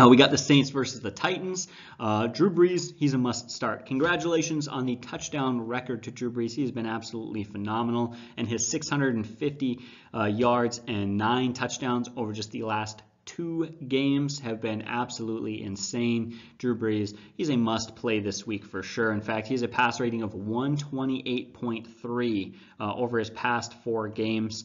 Uh, 0.00 0.08
we 0.08 0.16
got 0.16 0.30
the 0.30 0.38
Saints 0.38 0.70
versus 0.70 1.00
the 1.00 1.10
Titans. 1.10 1.68
Uh, 1.98 2.26
Drew 2.26 2.48
Brees, 2.48 2.94
he's 2.96 3.12
a 3.12 3.18
must 3.18 3.50
start. 3.50 3.84
Congratulations 3.84 4.66
on 4.66 4.86
the 4.86 4.96
touchdown 4.96 5.66
record 5.66 6.04
to 6.04 6.10
Drew 6.10 6.32
Brees. 6.32 6.54
He 6.54 6.62
has 6.62 6.70
been 6.70 6.86
absolutely 6.86 7.44
phenomenal, 7.44 8.16
and 8.38 8.48
his 8.48 8.66
650 8.68 9.80
uh, 10.14 10.24
yards 10.24 10.80
and 10.88 11.18
nine 11.18 11.52
touchdowns 11.52 12.08
over 12.16 12.32
just 12.32 12.50
the 12.50 12.62
last 12.62 13.02
two 13.26 13.66
games 13.86 14.40
have 14.40 14.62
been 14.62 14.80
absolutely 14.80 15.62
insane. 15.62 16.40
Drew 16.56 16.78
Brees, 16.78 17.14
he's 17.36 17.50
a 17.50 17.58
must 17.58 17.94
play 17.94 18.20
this 18.20 18.46
week 18.46 18.64
for 18.64 18.82
sure. 18.82 19.12
In 19.12 19.20
fact, 19.20 19.48
he 19.48 19.54
has 19.54 19.60
a 19.60 19.68
pass 19.68 20.00
rating 20.00 20.22
of 20.22 20.32
128.3 20.32 22.54
uh, 22.80 22.94
over 22.94 23.18
his 23.18 23.28
past 23.28 23.74
four 23.84 24.08
games. 24.08 24.64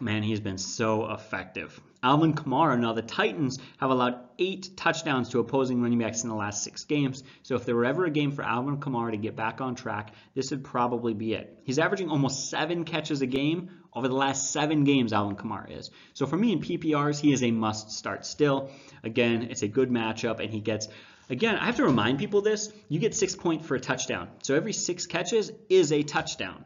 Man, 0.00 0.22
he's 0.22 0.40
been 0.40 0.58
so 0.58 1.10
effective. 1.10 1.80
Alvin 2.02 2.34
Kamara. 2.34 2.78
Now, 2.78 2.92
the 2.92 3.02
Titans 3.02 3.58
have 3.78 3.90
allowed 3.90 4.18
eight 4.38 4.76
touchdowns 4.76 5.30
to 5.30 5.38
opposing 5.38 5.82
running 5.82 5.98
backs 5.98 6.22
in 6.22 6.28
the 6.28 6.34
last 6.34 6.64
six 6.64 6.84
games. 6.84 7.22
So, 7.42 7.56
if 7.56 7.66
there 7.66 7.76
were 7.76 7.84
ever 7.84 8.04
a 8.04 8.10
game 8.10 8.32
for 8.32 8.42
Alvin 8.42 8.78
Kamara 8.78 9.10
to 9.12 9.16
get 9.16 9.36
back 9.36 9.60
on 9.60 9.74
track, 9.74 10.14
this 10.34 10.50
would 10.50 10.64
probably 10.64 11.14
be 11.14 11.34
it. 11.34 11.58
He's 11.64 11.78
averaging 11.78 12.08
almost 12.08 12.48
seven 12.48 12.84
catches 12.84 13.20
a 13.22 13.26
game 13.26 13.70
over 13.92 14.08
the 14.08 14.14
last 14.14 14.50
seven 14.52 14.84
games, 14.84 15.12
Alvin 15.12 15.36
Kamara 15.36 15.78
is. 15.78 15.90
So, 16.14 16.26
for 16.26 16.36
me 16.36 16.52
in 16.52 16.60
PPRs, 16.60 17.20
he 17.20 17.32
is 17.32 17.42
a 17.42 17.50
must 17.50 17.90
start 17.90 18.24
still. 18.24 18.70
Again, 19.02 19.48
it's 19.50 19.62
a 19.62 19.68
good 19.68 19.90
matchup, 19.90 20.40
and 20.40 20.52
he 20.52 20.60
gets 20.60 20.88
Again, 21.30 21.54
I 21.54 21.66
have 21.66 21.76
to 21.76 21.84
remind 21.84 22.18
people 22.18 22.42
this. 22.42 22.72
You 22.88 22.98
get 22.98 23.14
six 23.14 23.36
points 23.36 23.64
for 23.64 23.76
a 23.76 23.80
touchdown. 23.80 24.28
So 24.42 24.56
every 24.56 24.72
six 24.72 25.06
catches 25.06 25.52
is 25.68 25.92
a 25.92 26.02
touchdown. 26.02 26.64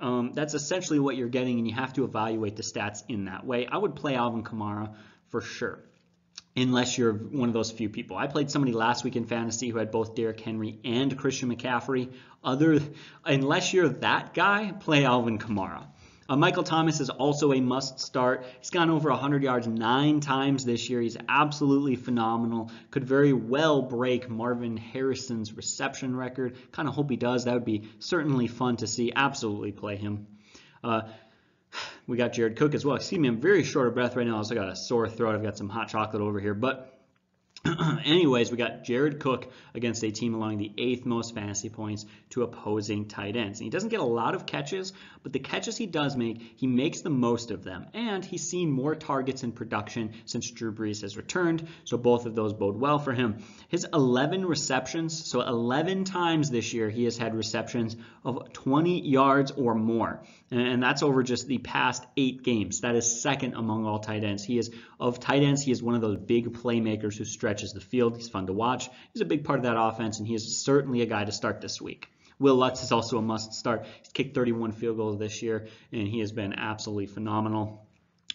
Um, 0.00 0.32
that's 0.34 0.54
essentially 0.54 0.98
what 0.98 1.16
you're 1.16 1.28
getting, 1.28 1.58
and 1.58 1.68
you 1.68 1.74
have 1.74 1.92
to 1.94 2.04
evaluate 2.04 2.56
the 2.56 2.62
stats 2.62 3.02
in 3.08 3.26
that 3.26 3.44
way. 3.44 3.66
I 3.66 3.76
would 3.76 3.94
play 3.94 4.14
Alvin 4.14 4.42
Kamara 4.42 4.94
for 5.28 5.42
sure, 5.42 5.78
unless 6.56 6.96
you're 6.96 7.12
one 7.12 7.48
of 7.48 7.52
those 7.52 7.70
few 7.70 7.90
people. 7.90 8.16
I 8.16 8.26
played 8.26 8.50
somebody 8.50 8.72
last 8.72 9.04
week 9.04 9.16
in 9.16 9.26
fantasy 9.26 9.68
who 9.68 9.78
had 9.78 9.90
both 9.90 10.14
Derrick 10.14 10.40
Henry 10.40 10.78
and 10.84 11.16
Christian 11.18 11.54
McCaffrey. 11.54 12.12
Other, 12.42 12.80
unless 13.24 13.74
you're 13.74 13.90
that 13.90 14.32
guy, 14.32 14.72
play 14.72 15.04
Alvin 15.04 15.38
Kamara. 15.38 15.86
Uh, 16.30 16.36
Michael 16.36 16.62
Thomas 16.62 17.00
is 17.00 17.10
also 17.10 17.52
a 17.52 17.60
must 17.60 17.98
start. 17.98 18.46
He's 18.60 18.70
gone 18.70 18.88
over 18.88 19.10
100 19.10 19.42
yards 19.42 19.66
nine 19.66 20.20
times 20.20 20.64
this 20.64 20.88
year. 20.88 21.00
He's 21.00 21.16
absolutely 21.28 21.96
phenomenal. 21.96 22.70
Could 22.92 23.02
very 23.02 23.32
well 23.32 23.82
break 23.82 24.30
Marvin 24.30 24.76
Harrison's 24.76 25.52
reception 25.52 26.14
record. 26.14 26.56
Kind 26.70 26.86
of 26.86 26.94
hope 26.94 27.10
he 27.10 27.16
does. 27.16 27.46
That 27.46 27.54
would 27.54 27.64
be 27.64 27.90
certainly 27.98 28.46
fun 28.46 28.76
to 28.76 28.86
see. 28.86 29.12
Absolutely 29.14 29.72
play 29.72 29.96
him. 29.96 30.28
Uh, 30.84 31.02
we 32.06 32.16
got 32.16 32.32
Jared 32.32 32.56
Cook 32.56 32.74
as 32.76 32.84
well. 32.84 32.94
Excuse 32.94 33.20
me, 33.20 33.26
I'm 33.26 33.40
very 33.40 33.64
short 33.64 33.88
of 33.88 33.94
breath 33.94 34.14
right 34.14 34.24
now. 34.24 34.34
I 34.34 34.36
also 34.36 34.54
got 34.54 34.68
a 34.68 34.76
sore 34.76 35.08
throat. 35.08 35.34
I've 35.34 35.42
got 35.42 35.58
some 35.58 35.68
hot 35.68 35.88
chocolate 35.88 36.22
over 36.22 36.38
here, 36.38 36.54
but 36.54 36.89
Anyways, 38.04 38.50
we 38.50 38.56
got 38.56 38.84
Jared 38.84 39.20
Cook 39.20 39.52
against 39.74 40.02
a 40.02 40.10
team 40.10 40.34
allowing 40.34 40.56
the 40.56 40.72
eighth 40.78 41.04
most 41.04 41.34
fantasy 41.34 41.68
points 41.68 42.06
to 42.30 42.42
opposing 42.42 43.06
tight 43.06 43.36
ends. 43.36 43.60
And 43.60 43.64
he 43.64 43.70
doesn't 43.70 43.90
get 43.90 44.00
a 44.00 44.04
lot 44.04 44.34
of 44.34 44.46
catches, 44.46 44.94
but 45.22 45.34
the 45.34 45.40
catches 45.40 45.76
he 45.76 45.86
does 45.86 46.16
make, 46.16 46.54
he 46.56 46.66
makes 46.66 47.02
the 47.02 47.10
most 47.10 47.50
of 47.50 47.62
them. 47.62 47.86
And 47.92 48.24
he's 48.24 48.48
seen 48.48 48.70
more 48.70 48.94
targets 48.94 49.42
in 49.42 49.52
production 49.52 50.12
since 50.24 50.50
Drew 50.50 50.72
Brees 50.72 51.02
has 51.02 51.18
returned, 51.18 51.68
so 51.84 51.98
both 51.98 52.24
of 52.24 52.34
those 52.34 52.54
bode 52.54 52.80
well 52.80 52.98
for 52.98 53.12
him. 53.12 53.42
His 53.68 53.86
11 53.92 54.46
receptions, 54.46 55.26
so 55.26 55.42
11 55.42 56.04
times 56.04 56.50
this 56.50 56.72
year 56.72 56.88
he 56.88 57.04
has 57.04 57.18
had 57.18 57.34
receptions 57.34 57.94
of 58.24 58.54
20 58.54 59.06
yards 59.06 59.50
or 59.50 59.74
more. 59.74 60.22
And 60.52 60.82
that's 60.82 61.04
over 61.04 61.22
just 61.22 61.46
the 61.46 61.58
past 61.58 62.04
eight 62.16 62.42
games. 62.42 62.80
That 62.80 62.96
is 62.96 63.22
second 63.22 63.54
among 63.54 63.86
all 63.86 64.00
tight 64.00 64.24
ends. 64.24 64.42
He 64.42 64.58
is, 64.58 64.70
of 64.98 65.20
tight 65.20 65.44
ends, 65.44 65.62
he 65.62 65.70
is 65.70 65.80
one 65.80 65.94
of 65.94 66.00
those 66.00 66.16
big 66.16 66.52
playmakers 66.54 67.16
who 67.16 67.24
stretches 67.24 67.72
the 67.72 67.80
field. 67.80 68.16
He's 68.16 68.28
fun 68.28 68.48
to 68.48 68.52
watch. 68.52 68.88
He's 69.12 69.22
a 69.22 69.26
big 69.26 69.44
part 69.44 69.60
of 69.60 69.64
that 69.64 69.80
offense, 69.80 70.18
and 70.18 70.26
he 70.26 70.34
is 70.34 70.64
certainly 70.64 71.02
a 71.02 71.06
guy 71.06 71.24
to 71.24 71.30
start 71.30 71.60
this 71.60 71.80
week. 71.80 72.08
Will 72.40 72.56
Lutz 72.56 72.82
is 72.82 72.90
also 72.90 73.18
a 73.18 73.22
must 73.22 73.52
start. 73.52 73.86
He's 74.02 74.12
kicked 74.12 74.34
31 74.34 74.72
field 74.72 74.96
goals 74.96 75.18
this 75.18 75.40
year, 75.40 75.68
and 75.92 76.08
he 76.08 76.18
has 76.18 76.32
been 76.32 76.54
absolutely 76.54 77.06
phenomenal. 77.06 77.86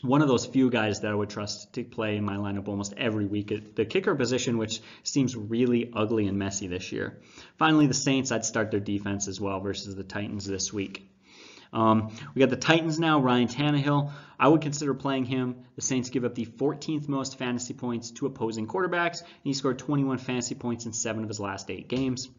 One 0.01 0.21
of 0.21 0.29
those 0.29 0.45
few 0.45 0.69
guys 0.69 1.01
that 1.01 1.11
I 1.11 1.15
would 1.15 1.29
trust 1.29 1.73
to 1.73 1.83
play 1.83 2.15
in 2.15 2.23
my 2.23 2.35
lineup 2.35 2.67
almost 2.69 2.93
every 2.95 3.25
week 3.25 3.51
at 3.51 3.75
the 3.75 3.83
kicker 3.83 4.15
position, 4.15 4.57
which 4.57 4.79
seems 5.03 5.35
really 5.35 5.91
ugly 5.93 6.27
and 6.27 6.37
messy 6.37 6.67
this 6.67 6.91
year. 6.91 7.19
Finally, 7.57 7.87
the 7.87 7.93
Saints, 7.93 8.31
I'd 8.31 8.45
start 8.45 8.71
their 8.71 8.79
defense 8.79 9.27
as 9.27 9.41
well 9.41 9.59
versus 9.59 9.95
the 9.95 10.03
Titans 10.03 10.45
this 10.45 10.71
week. 10.71 11.09
Um, 11.75 12.17
we 12.33 12.39
got 12.39 12.49
the 12.49 12.55
Titans 12.55 12.99
now, 12.99 13.19
Ryan 13.19 13.49
Tannehill. 13.49 14.11
I 14.39 14.47
would 14.47 14.61
consider 14.61 14.93
playing 14.93 15.25
him. 15.25 15.65
The 15.75 15.81
Saints 15.81 16.09
give 16.09 16.23
up 16.23 16.33
the 16.33 16.45
14th 16.45 17.09
most 17.09 17.37
fantasy 17.37 17.73
points 17.73 18.11
to 18.11 18.25
opposing 18.25 18.65
quarterbacks, 18.65 19.21
and 19.21 19.43
he 19.43 19.53
scored 19.53 19.77
21 19.77 20.17
fantasy 20.17 20.55
points 20.55 20.85
in 20.85 20.93
seven 20.93 21.23
of 21.23 21.29
his 21.29 21.39
last 21.39 21.69
eight 21.69 21.89
games. 21.89 22.29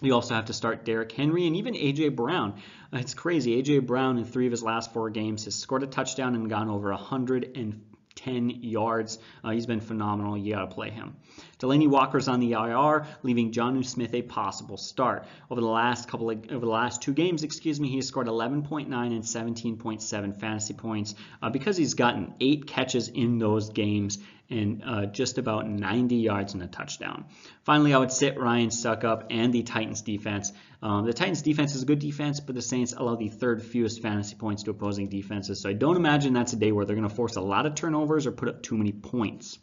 You 0.00 0.14
also 0.14 0.34
have 0.34 0.46
to 0.46 0.54
start 0.54 0.84
Derrick 0.84 1.12
Henry 1.12 1.46
and 1.46 1.56
even 1.56 1.76
A.J. 1.76 2.10
Brown. 2.10 2.54
It's 2.92 3.12
crazy. 3.12 3.58
A.J. 3.58 3.80
Brown 3.80 4.16
in 4.16 4.24
three 4.24 4.46
of 4.46 4.50
his 4.50 4.62
last 4.62 4.94
four 4.94 5.10
games 5.10 5.44
has 5.44 5.54
scored 5.54 5.82
a 5.82 5.86
touchdown 5.86 6.34
and 6.34 6.48
gone 6.48 6.70
over 6.70 6.90
100 6.90 7.56
and 7.56 7.82
10 8.24 8.50
yards. 8.62 9.18
Uh, 9.42 9.50
he's 9.50 9.66
been 9.66 9.80
phenomenal. 9.80 10.36
You 10.36 10.54
got 10.54 10.68
to 10.68 10.74
play 10.74 10.90
him. 10.90 11.16
Delanie 11.58 11.88
Walker's 11.88 12.28
on 12.28 12.40
the 12.40 12.52
IR, 12.52 13.06
leaving 13.22 13.52
Jonnu 13.52 13.84
Smith 13.84 14.14
a 14.14 14.22
possible 14.22 14.76
start. 14.76 15.26
Over 15.50 15.60
the 15.60 15.66
last 15.66 16.08
couple 16.08 16.30
of, 16.30 16.44
over 16.50 16.64
the 16.64 16.72
last 16.72 17.02
two 17.02 17.12
games, 17.12 17.42
excuse 17.42 17.80
me, 17.80 17.88
he 17.88 17.96
has 17.96 18.06
scored 18.06 18.26
11.9 18.26 18.86
and 18.86 19.22
17.7 19.22 20.40
fantasy 20.40 20.74
points 20.74 21.14
uh, 21.42 21.50
because 21.50 21.76
he's 21.76 21.94
gotten 21.94 22.34
eight 22.40 22.66
catches 22.66 23.08
in 23.08 23.38
those 23.38 23.70
games 23.70 24.18
and 24.50 24.82
uh, 24.84 25.06
just 25.06 25.38
about 25.38 25.68
90 25.68 26.16
yards 26.16 26.54
and 26.54 26.62
a 26.62 26.66
touchdown. 26.66 27.26
Finally, 27.64 27.94
I 27.94 27.98
would 27.98 28.12
sit 28.12 28.38
Ryan 28.38 28.70
Succop 28.70 29.26
and 29.30 29.52
the 29.52 29.62
Titans 29.62 30.02
defense. 30.02 30.52
Um, 30.82 31.06
the 31.06 31.12
Titans 31.12 31.42
defense 31.42 31.74
is 31.74 31.82
a 31.82 31.86
good 31.86 32.00
defense, 32.00 32.40
but 32.40 32.54
the 32.54 32.62
Saints 32.62 32.92
allow 32.96 33.16
the 33.16 33.28
third 33.28 33.62
fewest 33.62 34.02
fantasy 34.02 34.34
points 34.34 34.64
to 34.64 34.70
opposing 34.70 35.08
defenses. 35.08 35.60
So 35.60 35.70
I 35.70 35.74
don't 35.74 35.96
imagine 35.96 36.32
that's 36.32 36.52
a 36.52 36.56
day 36.56 36.72
where 36.72 36.84
they're 36.84 36.96
going 36.96 37.08
to 37.08 37.14
force 37.14 37.36
a 37.36 37.40
lot 37.40 37.66
of 37.66 37.74
turnovers 37.74 38.26
or 38.26 38.32
put 38.32 38.48
up 38.48 38.62
too 38.62 38.76
many 38.76 38.92
points. 38.92 39.58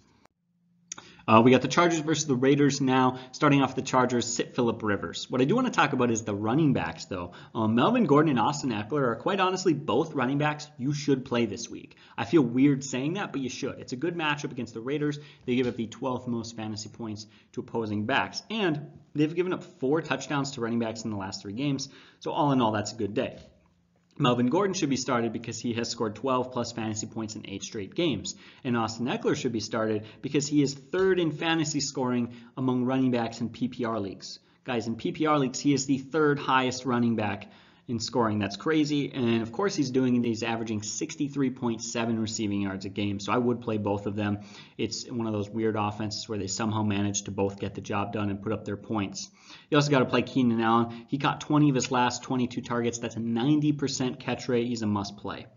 Uh, 1.28 1.42
we 1.44 1.52
got 1.52 1.62
the 1.62 1.68
Chargers 1.68 2.00
versus 2.00 2.26
the 2.26 2.36
Raiders 2.36 2.80
now. 2.80 3.20
Starting 3.34 3.62
off 3.62 3.76
the 3.76 3.82
Chargers, 3.82 4.26
sit 4.26 4.56
Philip 4.56 4.82
Rivers. 4.82 5.30
What 5.30 5.42
I 5.42 5.44
do 5.44 5.56
want 5.56 5.68
to 5.68 5.74
talk 5.74 5.92
about 5.92 6.10
is 6.10 6.24
the 6.24 6.34
running 6.34 6.72
backs, 6.72 7.06
though. 7.06 7.34
Um, 7.54 7.76
Melvin 7.76 8.06
Gordon 8.06 8.30
and 8.30 8.40
Austin 8.40 8.70
Ekeler 8.70 9.04
are 9.04 9.16
quite 9.18 9.42
honestly 9.42 9.74
both 9.74 10.14
running 10.14 10.38
backs 10.38 10.70
you 10.78 10.94
should 10.94 11.26
play 11.26 11.46
this 11.46 11.70
week. 11.70 11.98
I 12.18 12.24
feel 12.24 12.42
weird 12.42 12.82
saying 12.84 13.16
that, 13.16 13.34
but 13.34 13.42
you 13.42 13.50
should. 13.50 13.78
It's 13.80 13.92
a 13.92 13.98
good 13.98 14.16
matchup 14.16 14.52
against 14.52 14.74
the 14.74 14.80
Raiders. 14.80 15.20
They 15.46 15.56
give 15.56 15.68
up 15.68 15.76
the 15.76 15.88
12th 15.88 16.28
most 16.28 16.56
fantasy 16.56 16.90
points 16.90 17.28
to 17.52 17.60
opposing 17.60 18.06
backs, 18.06 18.42
and 18.50 18.90
they've 19.14 19.36
given 19.36 19.52
up 19.52 19.64
four 19.64 20.02
touchdowns 20.02 20.52
to 20.52 20.62
running 20.62 20.80
backs 20.80 21.04
in 21.04 21.12
the 21.12 21.18
last 21.18 21.42
three 21.42 21.54
games. 21.54 21.90
So 22.20 22.32
all 22.32 22.54
in 22.54 22.62
all, 22.62 22.72
that's 22.72 22.94
a 22.94 22.96
good 22.96 23.14
day. 23.14 23.38
Mm-hmm. 24.18 24.24
Melvin 24.24 24.48
Gordon 24.48 24.74
should 24.74 24.90
be 24.90 24.98
started 24.98 25.32
because 25.32 25.60
he 25.60 25.74
has 25.74 25.90
scored 25.90 26.16
12 26.16 26.52
plus 26.52 26.72
fantasy 26.72 27.06
points 27.06 27.36
in 27.36 27.48
eight 27.48 27.62
straight 27.62 27.94
games. 27.94 28.34
And 28.64 28.76
Austin 28.76 29.06
Ekeler 29.06 29.36
should 29.36 29.52
be 29.52 29.60
started 29.60 30.06
because 30.24 30.48
he 30.48 30.64
is 30.64 30.74
third 30.74 31.20
in 31.20 31.32
fantasy 31.32 31.80
scoring 31.80 32.34
among 32.58 32.86
running 32.86 33.12
backs 33.12 33.42
in 33.42 33.50
PPR 33.50 34.02
leagues. 34.02 34.40
Guys, 34.64 34.88
in 34.88 34.96
PPR 34.96 35.40
leagues, 35.40 35.60
he 35.60 35.72
is 35.72 35.86
the 35.86 36.00
third 36.00 36.40
highest 36.40 36.86
running 36.86 37.16
back 37.16 37.48
in 37.88 38.00
scoring. 38.00 38.40
That's 38.40 38.58
crazy. 38.58 39.12
And 39.14 39.42
of 39.42 39.52
course, 39.52 39.76
he's 39.76 39.92
doing 39.92 40.24
he's 40.24 40.44
averaging 40.44 40.82
63.7 40.82 42.20
receiving 42.20 42.62
yards 42.62 42.86
a 42.86 42.90
game. 42.90 43.20
So 43.20 43.32
I 43.32 43.38
would 43.38 43.62
play 43.62 43.78
both 43.78 44.06
of 44.06 44.16
them. 44.16 44.40
It's 44.78 45.10
one 45.10 45.26
of 45.26 45.34
those 45.34 45.50
weird 45.50 45.76
offenses 45.78 46.28
where 46.28 46.38
they 46.38 46.48
somehow 46.48 46.84
manage 46.84 47.24
to 47.24 47.32
both 47.32 47.60
get 47.60 47.76
the 47.76 47.82
job 47.82 48.14
done 48.14 48.30
and 48.30 48.42
put 48.42 48.52
up 48.52 48.66
their 48.66 48.78
points. 48.78 49.30
You 49.70 49.78
also 49.78 49.90
got 49.90 50.00
to 50.00 50.06
play 50.06 50.22
Keenan 50.22 50.60
Allen. 50.60 51.06
He 51.08 51.18
caught 51.18 51.42
20 51.42 51.70
of 51.70 51.76
his 51.76 51.92
last 51.92 52.24
22 52.24 52.62
targets. 52.62 53.00
That's 53.00 53.16
a 53.16 53.20
90% 53.20 54.20
catch 54.20 54.50
rate. 54.50 54.68
He's 54.68 54.82
a 54.82 54.88
must 54.88 55.18
play. 55.18 55.48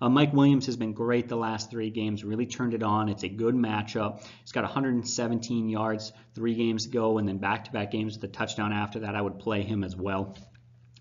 Uh, 0.00 0.10
Mike 0.10 0.32
Williams 0.34 0.66
has 0.66 0.76
been 0.76 0.92
great 0.92 1.26
the 1.28 1.36
last 1.36 1.70
three 1.70 1.88
games, 1.88 2.22
really 2.22 2.44
turned 2.44 2.74
it 2.74 2.82
on. 2.82 3.08
It's 3.08 3.22
a 3.22 3.28
good 3.28 3.54
matchup. 3.54 4.22
He's 4.42 4.52
got 4.52 4.64
117 4.64 5.68
yards 5.70 6.12
three 6.34 6.54
games 6.54 6.84
ago, 6.84 7.16
and 7.16 7.26
then 7.26 7.38
back 7.38 7.64
to 7.64 7.72
back 7.72 7.92
games 7.92 8.16
with 8.16 8.24
a 8.24 8.32
touchdown 8.32 8.74
after 8.74 9.00
that. 9.00 9.14
I 9.14 9.22
would 9.22 9.38
play 9.38 9.62
him 9.62 9.84
as 9.84 9.96
well. 9.96 10.36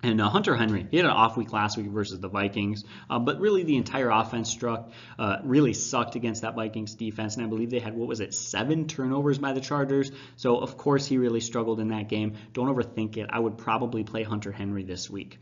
And 0.06 0.22
uh, 0.22 0.30
Hunter 0.30 0.56
Henry, 0.56 0.86
he 0.92 0.98
had 0.98 1.08
an 1.08 1.12
off 1.12 1.36
week 1.36 1.52
last 1.52 1.78
week 1.78 1.88
versus 1.88 2.20
the 2.20 2.30
Vikings, 2.30 2.84
uh, 3.10 3.18
but 3.18 3.40
really 3.40 3.64
the 3.64 3.76
entire 3.76 4.12
offense 4.12 4.52
struck, 4.52 4.92
uh, 5.18 5.38
really 5.44 5.74
sucked 5.74 6.16
against 6.16 6.44
that 6.44 6.54
Vikings 6.54 6.94
defense. 6.94 7.38
And 7.38 7.44
I 7.44 7.50
believe 7.50 7.72
they 7.72 7.80
had, 7.80 7.96
what 7.96 8.08
was 8.08 8.20
it, 8.20 8.36
seven 8.36 8.88
turnovers 8.88 9.40
by 9.40 9.54
the 9.54 9.62
Chargers. 9.62 10.12
So, 10.36 10.58
of 10.58 10.78
course, 10.78 11.08
he 11.08 11.18
really 11.18 11.40
struggled 11.40 11.80
in 11.80 11.88
that 11.88 12.08
game. 12.08 12.36
Don't 12.54 12.68
overthink 12.68 13.18
it. 13.18 13.32
I 13.34 13.40
would 13.40 13.58
probably 13.58 14.04
play 14.04 14.22
Hunter 14.22 14.52
Henry 14.52 14.84
this 14.84 15.10
week. 15.10 15.40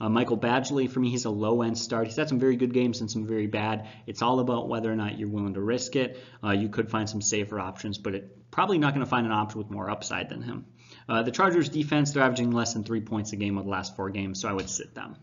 Uh, 0.00 0.08
Michael 0.08 0.38
Badgley, 0.38 0.88
for 0.88 1.00
me, 1.00 1.10
he's 1.10 1.24
a 1.24 1.30
low 1.30 1.62
end 1.62 1.76
start. 1.76 2.06
He's 2.06 2.16
had 2.16 2.28
some 2.28 2.38
very 2.38 2.54
good 2.54 2.72
games 2.72 3.00
and 3.00 3.10
some 3.10 3.26
very 3.26 3.48
bad. 3.48 3.88
It's 4.06 4.22
all 4.22 4.38
about 4.38 4.68
whether 4.68 4.92
or 4.92 4.96
not 4.96 5.18
you're 5.18 5.28
willing 5.28 5.54
to 5.54 5.60
risk 5.60 5.96
it. 5.96 6.20
Uh, 6.42 6.52
you 6.52 6.68
could 6.68 6.88
find 6.88 7.10
some 7.10 7.20
safer 7.20 7.58
options, 7.58 7.98
but 7.98 8.14
it, 8.14 8.50
probably 8.52 8.78
not 8.78 8.94
going 8.94 9.04
to 9.04 9.10
find 9.10 9.26
an 9.26 9.32
option 9.32 9.58
with 9.58 9.70
more 9.70 9.90
upside 9.90 10.28
than 10.28 10.40
him. 10.40 10.66
Uh, 11.08 11.22
the 11.22 11.30
Chargers 11.30 11.68
defense, 11.68 12.12
they're 12.12 12.22
averaging 12.22 12.50
less 12.50 12.72
than 12.72 12.84
three 12.84 13.00
points 13.00 13.32
a 13.32 13.36
game 13.36 13.58
over 13.58 13.64
the 13.64 13.70
last 13.70 13.96
four 13.96 14.10
games, 14.10 14.40
so 14.40 14.48
I 14.48 14.52
would 14.52 14.70
sit 14.70 14.94
them. 14.94 15.16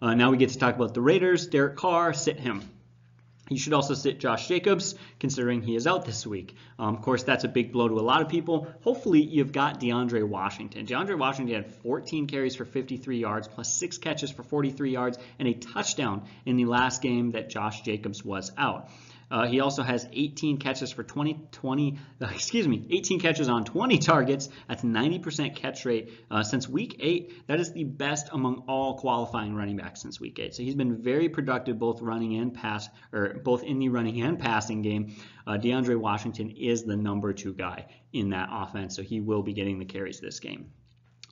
Uh, 0.00 0.14
now 0.14 0.30
we 0.30 0.36
get 0.36 0.50
to 0.50 0.58
talk 0.58 0.74
about 0.74 0.94
the 0.94 1.00
Raiders. 1.00 1.46
Derek 1.46 1.76
Carr, 1.76 2.12
sit 2.12 2.40
him. 2.40 2.62
You 3.48 3.58
should 3.58 3.72
also 3.72 3.94
sit 3.94 4.18
Josh 4.18 4.48
Jacobs, 4.48 4.94
considering 5.18 5.62
he 5.62 5.76
is 5.76 5.86
out 5.86 6.04
this 6.06 6.26
week. 6.26 6.56
Um, 6.78 6.94
of 6.94 7.02
course, 7.02 7.22
that's 7.22 7.44
a 7.44 7.48
big 7.48 7.72
blow 7.72 7.88
to 7.88 7.98
a 7.98 8.00
lot 8.00 8.22
of 8.22 8.28
people. 8.28 8.68
Hopefully, 8.82 9.20
you've 9.20 9.52
got 9.52 9.80
DeAndre 9.80 10.26
Washington. 10.26 10.86
DeAndre 10.86 11.18
Washington 11.18 11.54
had 11.54 11.74
14 11.82 12.26
carries 12.28 12.56
for 12.56 12.64
53 12.64 13.18
yards, 13.18 13.48
plus 13.48 13.72
six 13.72 13.98
catches 13.98 14.30
for 14.30 14.42
43 14.42 14.92
yards, 14.92 15.18
and 15.38 15.48
a 15.48 15.54
touchdown 15.54 16.22
in 16.46 16.56
the 16.56 16.64
last 16.64 17.02
game 17.02 17.32
that 17.32 17.50
Josh 17.50 17.82
Jacobs 17.82 18.24
was 18.24 18.52
out. 18.56 18.88
Uh, 19.32 19.46
he 19.46 19.60
also 19.60 19.82
has 19.82 20.06
18 20.12 20.58
catches 20.58 20.92
for 20.92 21.02
20, 21.02 21.48
20 21.52 21.98
uh, 22.20 22.26
excuse 22.34 22.68
me, 22.68 22.86
18 22.90 23.18
catches 23.18 23.48
on 23.48 23.64
20 23.64 23.98
targets. 24.12 24.50
That's 24.68 24.82
90% 24.82 25.56
catch 25.56 25.86
rate 25.86 26.12
uh, 26.30 26.42
since 26.42 26.68
week 26.68 26.96
eight. 27.00 27.46
That 27.48 27.58
is 27.58 27.72
the 27.72 27.84
best 27.84 28.28
among 28.30 28.64
all 28.68 28.98
qualifying 28.98 29.54
running 29.54 29.78
backs 29.78 30.02
since 30.02 30.20
week 30.20 30.38
eight. 30.38 30.54
So 30.54 30.62
he's 30.62 30.74
been 30.74 31.02
very 31.02 31.30
productive 31.30 31.78
both 31.78 32.02
running 32.02 32.36
and 32.36 32.52
pass, 32.52 32.88
or 33.10 33.40
both 33.42 33.62
in 33.62 33.78
the 33.78 33.88
running 33.88 34.20
and 34.20 34.38
passing 34.38 34.82
game. 34.82 35.16
Uh, 35.46 35.52
DeAndre 35.52 35.98
Washington 35.98 36.50
is 36.50 36.84
the 36.84 36.96
number 36.96 37.32
two 37.32 37.54
guy 37.54 37.86
in 38.12 38.30
that 38.30 38.50
offense, 38.52 38.94
so 38.94 39.02
he 39.02 39.20
will 39.20 39.42
be 39.42 39.54
getting 39.54 39.78
the 39.78 39.86
carries 39.86 40.20
this 40.20 40.40
game. 40.40 40.72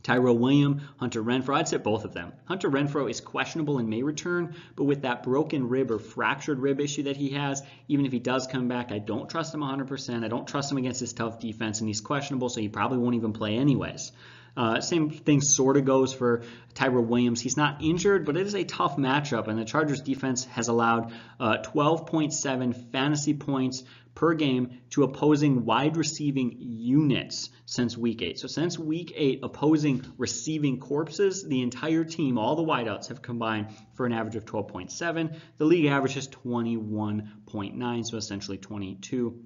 Tyrell 0.02 0.38
William, 0.38 0.80
Hunter 0.98 1.22
Renfrow, 1.22 1.56
I'd 1.56 1.68
sit 1.68 1.84
both 1.84 2.04
of 2.04 2.14
them. 2.14 2.32
Hunter 2.46 2.70
Renfrow 2.70 3.10
is 3.10 3.20
questionable 3.20 3.78
and 3.78 3.88
may 3.88 4.02
return, 4.02 4.54
but 4.76 4.84
with 4.84 5.02
that 5.02 5.22
broken 5.22 5.68
rib 5.68 5.90
or 5.90 5.98
fractured 5.98 6.58
rib 6.58 6.80
issue 6.80 7.02
that 7.04 7.16
he 7.16 7.30
has, 7.30 7.62
even 7.88 8.06
if 8.06 8.12
he 8.12 8.18
does 8.18 8.46
come 8.46 8.68
back, 8.68 8.92
I 8.92 8.98
don't 8.98 9.28
trust 9.28 9.54
him 9.54 9.60
100%. 9.60 10.24
I 10.24 10.28
don't 10.28 10.48
trust 10.48 10.72
him 10.72 10.78
against 10.78 11.00
this 11.00 11.12
tough 11.12 11.38
defense, 11.38 11.80
and 11.80 11.88
he's 11.88 12.00
questionable, 12.00 12.48
so 12.48 12.60
he 12.60 12.68
probably 12.68 12.98
won't 12.98 13.14
even 13.14 13.32
play 13.32 13.56
anyways. 13.56 14.12
Uh, 14.56 14.80
same 14.80 15.10
thing 15.10 15.40
sort 15.40 15.76
of 15.76 15.84
goes 15.84 16.12
for 16.12 16.42
Tyrell 16.74 17.04
Williams. 17.04 17.40
He's 17.40 17.56
not 17.56 17.82
injured, 17.82 18.26
but 18.26 18.36
it 18.36 18.46
is 18.46 18.54
a 18.54 18.64
tough 18.64 18.96
matchup, 18.96 19.48
and 19.48 19.58
the 19.58 19.64
Chargers 19.64 20.00
defense 20.00 20.44
has 20.46 20.68
allowed 20.68 21.12
uh, 21.38 21.58
12.7 21.62 22.90
fantasy 22.90 23.34
points 23.34 23.84
per 24.14 24.34
game 24.34 24.80
to 24.90 25.02
opposing 25.02 25.64
wide 25.64 25.96
receiving 25.96 26.56
units 26.58 27.50
since 27.66 27.96
week 27.96 28.22
eight. 28.22 28.38
So 28.38 28.48
since 28.48 28.78
week 28.78 29.12
eight, 29.16 29.40
opposing 29.42 30.04
receiving 30.18 30.78
corpses, 30.78 31.46
the 31.46 31.62
entire 31.62 32.04
team, 32.04 32.38
all 32.38 32.56
the 32.56 32.62
wideouts 32.64 33.08
have 33.08 33.22
combined 33.22 33.68
for 33.94 34.06
an 34.06 34.12
average 34.12 34.36
of 34.36 34.44
12.7. 34.44 35.38
The 35.58 35.64
league 35.64 35.86
average 35.86 36.16
is 36.16 36.28
21.9, 36.28 38.06
so 38.06 38.16
essentially 38.16 38.58
22. 38.58 39.40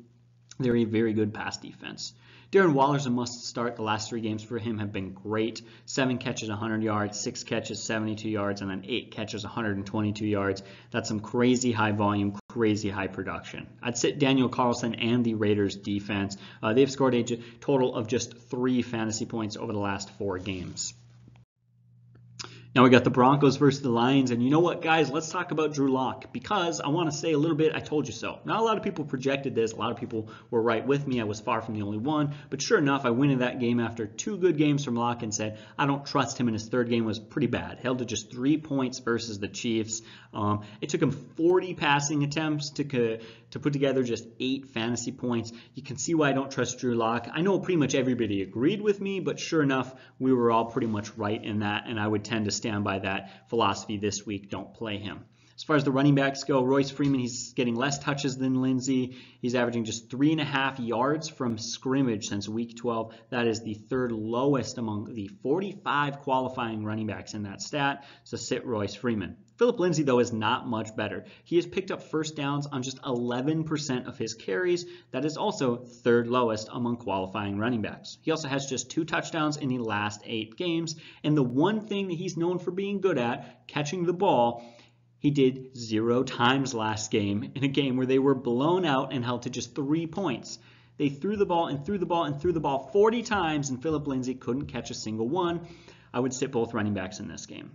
They're 0.58 0.76
a 0.76 0.84
very 0.84 1.12
good 1.12 1.34
pass 1.34 1.58
defense. 1.58 2.14
Darren 2.54 2.72
Waller's 2.72 3.06
a 3.06 3.10
must 3.10 3.46
start. 3.46 3.74
The 3.74 3.82
last 3.82 4.08
three 4.08 4.20
games 4.20 4.44
for 4.44 4.60
him 4.60 4.78
have 4.78 4.92
been 4.92 5.12
great. 5.12 5.60
Seven 5.86 6.18
catches, 6.18 6.48
100 6.48 6.84
yards, 6.84 7.18
six 7.18 7.42
catches, 7.42 7.82
72 7.82 8.28
yards, 8.28 8.60
and 8.60 8.70
then 8.70 8.84
eight 8.86 9.10
catches, 9.10 9.42
122 9.42 10.24
yards. 10.24 10.62
That's 10.92 11.08
some 11.08 11.18
crazy 11.18 11.72
high 11.72 11.90
volume, 11.90 12.38
crazy 12.48 12.90
high 12.90 13.08
production. 13.08 13.66
I'd 13.82 13.98
sit 13.98 14.20
Daniel 14.20 14.48
Carlson 14.48 14.94
and 14.94 15.24
the 15.24 15.34
Raiders 15.34 15.74
defense. 15.74 16.36
Uh, 16.62 16.74
they've 16.74 16.88
scored 16.88 17.16
a 17.16 17.24
total 17.58 17.96
of 17.96 18.06
just 18.06 18.38
three 18.48 18.82
fantasy 18.82 19.26
points 19.26 19.56
over 19.56 19.72
the 19.72 19.80
last 19.80 20.10
four 20.10 20.38
games. 20.38 20.94
Now 22.74 22.82
we 22.82 22.90
got 22.90 23.04
the 23.04 23.10
Broncos 23.10 23.56
versus 23.56 23.82
the 23.82 23.88
Lions, 23.88 24.32
and 24.32 24.42
you 24.42 24.50
know 24.50 24.58
what, 24.58 24.82
guys? 24.82 25.08
Let's 25.08 25.30
talk 25.30 25.52
about 25.52 25.74
Drew 25.74 25.92
Lock 25.92 26.32
because 26.32 26.80
I 26.80 26.88
want 26.88 27.08
to 27.08 27.16
say 27.16 27.30
a 27.30 27.38
little 27.38 27.56
bit. 27.56 27.72
I 27.72 27.78
told 27.78 28.08
you 28.08 28.12
so. 28.12 28.40
Not 28.44 28.58
a 28.58 28.64
lot 28.64 28.76
of 28.76 28.82
people 28.82 29.04
projected 29.04 29.54
this. 29.54 29.70
A 29.70 29.76
lot 29.76 29.92
of 29.92 29.96
people 29.96 30.28
were 30.50 30.60
right 30.60 30.84
with 30.84 31.06
me. 31.06 31.20
I 31.20 31.24
was 31.24 31.38
far 31.38 31.62
from 31.62 31.74
the 31.74 31.82
only 31.82 31.98
one, 31.98 32.34
but 32.50 32.60
sure 32.60 32.78
enough, 32.78 33.04
I 33.04 33.10
went 33.10 33.30
in 33.30 33.38
that 33.38 33.60
game 33.60 33.78
after 33.78 34.08
two 34.08 34.36
good 34.38 34.58
games 34.58 34.84
from 34.84 34.96
Lock 34.96 35.22
and 35.22 35.32
said 35.32 35.60
I 35.78 35.86
don't 35.86 36.04
trust 36.04 36.36
him. 36.36 36.48
And 36.48 36.54
his 36.56 36.68
third 36.68 36.88
game 36.88 37.04
was 37.04 37.20
pretty 37.20 37.46
bad. 37.46 37.78
Held 37.78 37.98
to 37.98 38.04
just 38.04 38.32
three 38.32 38.56
points 38.56 38.98
versus 38.98 39.38
the 39.38 39.46
Chiefs. 39.46 40.02
Um, 40.32 40.64
it 40.80 40.88
took 40.88 41.00
him 41.00 41.12
40 41.12 41.74
passing 41.74 42.24
attempts 42.24 42.70
to 42.70 43.20
to 43.54 43.60
put 43.60 43.72
together 43.72 44.02
just 44.02 44.26
eight 44.40 44.66
fantasy 44.66 45.12
points. 45.12 45.52
You 45.74 45.82
can 45.84 45.96
see 45.96 46.12
why 46.16 46.30
I 46.30 46.32
don't 46.32 46.50
trust 46.50 46.80
Drew 46.80 46.96
Lock. 46.96 47.28
I 47.32 47.40
know 47.40 47.60
pretty 47.60 47.76
much 47.76 47.94
everybody 47.94 48.42
agreed 48.42 48.82
with 48.82 49.00
me, 49.00 49.20
but 49.20 49.38
sure 49.38 49.62
enough, 49.62 49.94
we 50.18 50.32
were 50.32 50.50
all 50.50 50.64
pretty 50.64 50.88
much 50.88 51.16
right 51.16 51.40
in 51.40 51.60
that, 51.60 51.84
and 51.86 52.00
I 52.00 52.08
would 52.08 52.24
tend 52.24 52.46
to 52.46 52.50
stand 52.64 52.82
by 52.82 52.98
that 52.98 53.30
philosophy 53.50 53.98
this 53.98 54.24
week. 54.24 54.48
Don't 54.48 54.72
play 54.72 54.96
him. 54.96 55.26
As 55.54 55.62
far 55.62 55.76
as 55.76 55.84
the 55.84 55.92
running 55.92 56.14
backs 56.14 56.44
go, 56.44 56.64
Royce 56.64 56.90
Freeman, 56.90 57.20
he's 57.20 57.52
getting 57.52 57.74
less 57.74 57.98
touches 57.98 58.38
than 58.38 58.62
Lindsay. 58.62 59.18
He's 59.42 59.54
averaging 59.54 59.84
just 59.84 60.10
three 60.10 60.32
and 60.32 60.40
a 60.40 60.44
half 60.44 60.80
yards 60.80 61.28
from 61.28 61.58
scrimmage 61.58 62.26
since 62.26 62.48
week 62.48 62.76
12. 62.76 63.14
That 63.28 63.46
is 63.46 63.60
the 63.60 63.74
third 63.74 64.12
lowest 64.12 64.78
among 64.78 65.14
the 65.14 65.28
45 65.42 66.20
qualifying 66.20 66.84
running 66.84 67.06
backs 67.06 67.34
in 67.34 67.42
that 67.42 67.60
stat. 67.60 68.04
So 68.24 68.38
sit 68.38 68.66
Royce 68.66 68.94
Freeman. 68.94 69.36
Philip 69.56 69.78
Lindsay, 69.78 70.02
though, 70.02 70.18
is 70.18 70.32
not 70.32 70.66
much 70.66 70.96
better. 70.96 71.24
He 71.44 71.56
has 71.56 71.66
picked 71.66 71.92
up 71.92 72.02
first 72.02 72.34
downs 72.34 72.66
on 72.66 72.82
just 72.82 73.00
11% 73.02 74.08
of 74.08 74.18
his 74.18 74.34
carries. 74.34 74.84
That 75.12 75.24
is 75.24 75.36
also 75.36 75.76
third 75.76 76.26
lowest 76.26 76.68
among 76.72 76.96
qualifying 76.96 77.56
running 77.56 77.80
backs. 77.80 78.18
He 78.22 78.32
also 78.32 78.48
has 78.48 78.66
just 78.66 78.90
two 78.90 79.04
touchdowns 79.04 79.56
in 79.56 79.68
the 79.68 79.78
last 79.78 80.22
eight 80.24 80.56
games. 80.56 80.96
And 81.22 81.36
the 81.36 81.44
one 81.44 81.86
thing 81.86 82.08
that 82.08 82.14
he's 82.14 82.36
known 82.36 82.58
for 82.58 82.72
being 82.72 83.00
good 83.00 83.16
at, 83.16 83.68
catching 83.68 84.04
the 84.04 84.12
ball, 84.12 84.64
he 85.18 85.30
did 85.30 85.76
zero 85.76 86.24
times 86.24 86.74
last 86.74 87.12
game 87.12 87.52
in 87.54 87.62
a 87.62 87.68
game 87.68 87.96
where 87.96 88.06
they 88.06 88.18
were 88.18 88.34
blown 88.34 88.84
out 88.84 89.12
and 89.12 89.24
held 89.24 89.42
to 89.42 89.50
just 89.50 89.74
three 89.74 90.08
points. 90.08 90.58
They 90.96 91.08
threw 91.08 91.36
the 91.36 91.46
ball 91.46 91.68
and 91.68 91.86
threw 91.86 91.98
the 91.98 92.06
ball 92.06 92.24
and 92.24 92.40
threw 92.40 92.52
the 92.52 92.60
ball 92.60 92.90
40 92.92 93.22
times, 93.22 93.70
and 93.70 93.82
Philip 93.82 94.06
Lindsay 94.06 94.34
couldn't 94.34 94.66
catch 94.66 94.90
a 94.90 94.94
single 94.94 95.28
one. 95.28 95.68
I 96.12 96.20
would 96.20 96.34
sit 96.34 96.50
both 96.50 96.74
running 96.74 96.94
backs 96.94 97.20
in 97.20 97.28
this 97.28 97.46
game. 97.46 97.70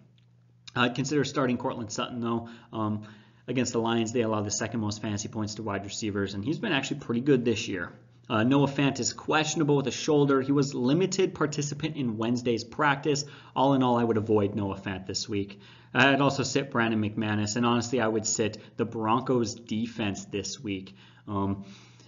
I'd 0.76 0.96
consider 0.96 1.24
starting 1.24 1.58
Courtland 1.58 1.92
Sutton, 1.92 2.22
though. 2.22 2.50
Um, 2.72 3.04
against 3.48 3.74
the 3.74 3.80
Lions, 3.80 4.14
they 4.14 4.22
allow 4.22 4.42
the 4.42 4.52
second 4.52 4.80
most 4.80 5.02
fantasy 5.02 5.28
points 5.28 5.56
to 5.56 5.64
wide 5.64 5.84
receivers, 5.84 6.36
and 6.36 6.46
he's 6.46 6.60
been 6.60 6.72
actually 6.72 7.00
pretty 7.00 7.22
good 7.22 7.44
this 7.44 7.68
year. 7.68 7.92
Uh, 8.30 8.44
Noah 8.44 8.68
Fant 8.68 9.00
is 9.00 9.12
questionable 9.12 9.76
with 9.78 9.88
a 9.88 9.92
shoulder. 9.92 10.40
He 10.40 10.52
was 10.52 10.76
limited 10.76 11.34
participant 11.34 11.96
in 11.96 12.18
Wednesday's 12.18 12.64
practice. 12.64 13.26
All 13.56 13.74
in 13.74 13.82
all, 13.82 13.98
I 13.98 14.04
would 14.04 14.18
avoid 14.18 14.54
Noah 14.54 14.80
Fant 14.80 15.08
this 15.08 15.28
week. 15.28 15.60
I'd 15.96 16.22
also 16.22 16.44
sit 16.44 16.70
Brandon 16.70 17.02
McManus, 17.02 17.56
and 17.56 17.66
honestly, 17.66 18.00
I 18.00 18.08
would 18.08 18.28
sit 18.28 18.60
the 18.78 18.86
Broncos 18.86 19.56
defense 19.56 20.26
this 20.26 20.60
week. 20.60 20.96
Um, 21.28 21.66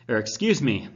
or 0.07 0.18
excuse 0.18 0.62
me, 0.62 0.89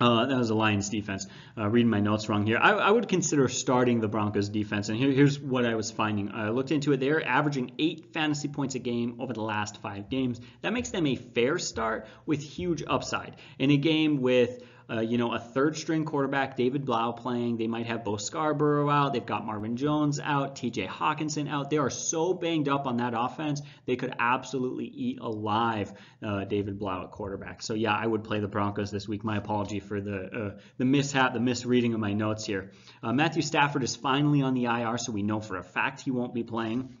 uh, 0.00 0.26
that 0.26 0.36
was 0.36 0.48
the 0.48 0.54
Lions 0.54 0.88
defense. 0.88 1.26
Uh, 1.56 1.68
reading 1.68 1.88
my 1.88 2.00
notes 2.00 2.28
wrong 2.28 2.44
here. 2.44 2.58
I, 2.60 2.72
I, 2.72 2.90
would 2.90 3.08
consider 3.08 3.46
starting 3.48 4.00
the 4.00 4.08
Broncos 4.08 4.48
defense, 4.48 4.88
and 4.88 4.98
here, 4.98 5.12
here's 5.12 5.38
what 5.38 5.64
I 5.64 5.76
was 5.76 5.92
finding. 5.92 6.32
I 6.32 6.48
looked 6.48 6.72
into 6.72 6.92
it. 6.92 6.98
They're 6.98 7.24
averaging 7.24 7.72
eight 7.78 8.12
fantasy 8.12 8.48
points 8.48 8.74
a 8.74 8.80
game 8.80 9.20
over 9.20 9.32
the 9.32 9.42
last 9.42 9.80
five 9.80 10.10
games. 10.10 10.40
That 10.62 10.72
makes 10.72 10.90
them 10.90 11.06
a 11.06 11.14
fair 11.14 11.58
start 11.60 12.08
with 12.26 12.42
huge 12.42 12.82
upside. 12.86 13.36
In 13.58 13.70
a 13.70 13.76
game 13.76 14.20
with 14.20 14.64
uh, 14.90 15.00
you 15.00 15.18
know, 15.18 15.32
a 15.32 15.38
third 15.38 15.76
string 15.76 16.04
quarterback, 16.04 16.56
David 16.56 16.84
Blough 16.84 17.12
playing. 17.12 17.56
They 17.56 17.66
might 17.66 17.86
have 17.86 18.04
Bo 18.04 18.16
Scarborough 18.16 18.90
out. 18.90 19.12
They've 19.12 19.24
got 19.24 19.46
Marvin 19.46 19.76
Jones 19.76 20.20
out, 20.20 20.56
TJ 20.56 20.88
Hockenson 20.88 21.48
out. 21.48 21.70
They 21.70 21.78
are 21.78 21.90
so 21.90 22.34
banged 22.34 22.68
up 22.68 22.86
on 22.86 22.98
that 22.98 23.14
offense, 23.16 23.62
they 23.86 23.96
could 23.96 24.14
absolutely 24.18 24.86
eat 24.86 25.18
alive 25.20 25.92
uh, 26.22 26.44
David 26.44 26.78
Blough 26.78 27.04
at 27.04 27.10
quarterback. 27.10 27.62
So, 27.62 27.74
yeah, 27.74 27.94
I 27.94 28.06
would 28.06 28.24
play 28.24 28.40
the 28.40 28.48
Broncos 28.48 28.90
this 28.90 29.08
week. 29.08 29.24
My 29.24 29.36
apology 29.36 29.80
for 29.80 30.00
the, 30.00 30.24
uh, 30.24 30.60
the 30.78 30.84
mishap, 30.84 31.32
the 31.32 31.40
misreading 31.40 31.94
of 31.94 32.00
my 32.00 32.12
notes 32.12 32.44
here. 32.44 32.72
Uh, 33.02 33.12
Matthew 33.12 33.42
Stafford 33.42 33.82
is 33.82 33.96
finally 33.96 34.42
on 34.42 34.54
the 34.54 34.64
IR, 34.64 34.98
so 34.98 35.12
we 35.12 35.22
know 35.22 35.40
for 35.40 35.56
a 35.56 35.64
fact 35.64 36.02
he 36.02 36.10
won't 36.10 36.34
be 36.34 36.42
playing. 36.42 36.96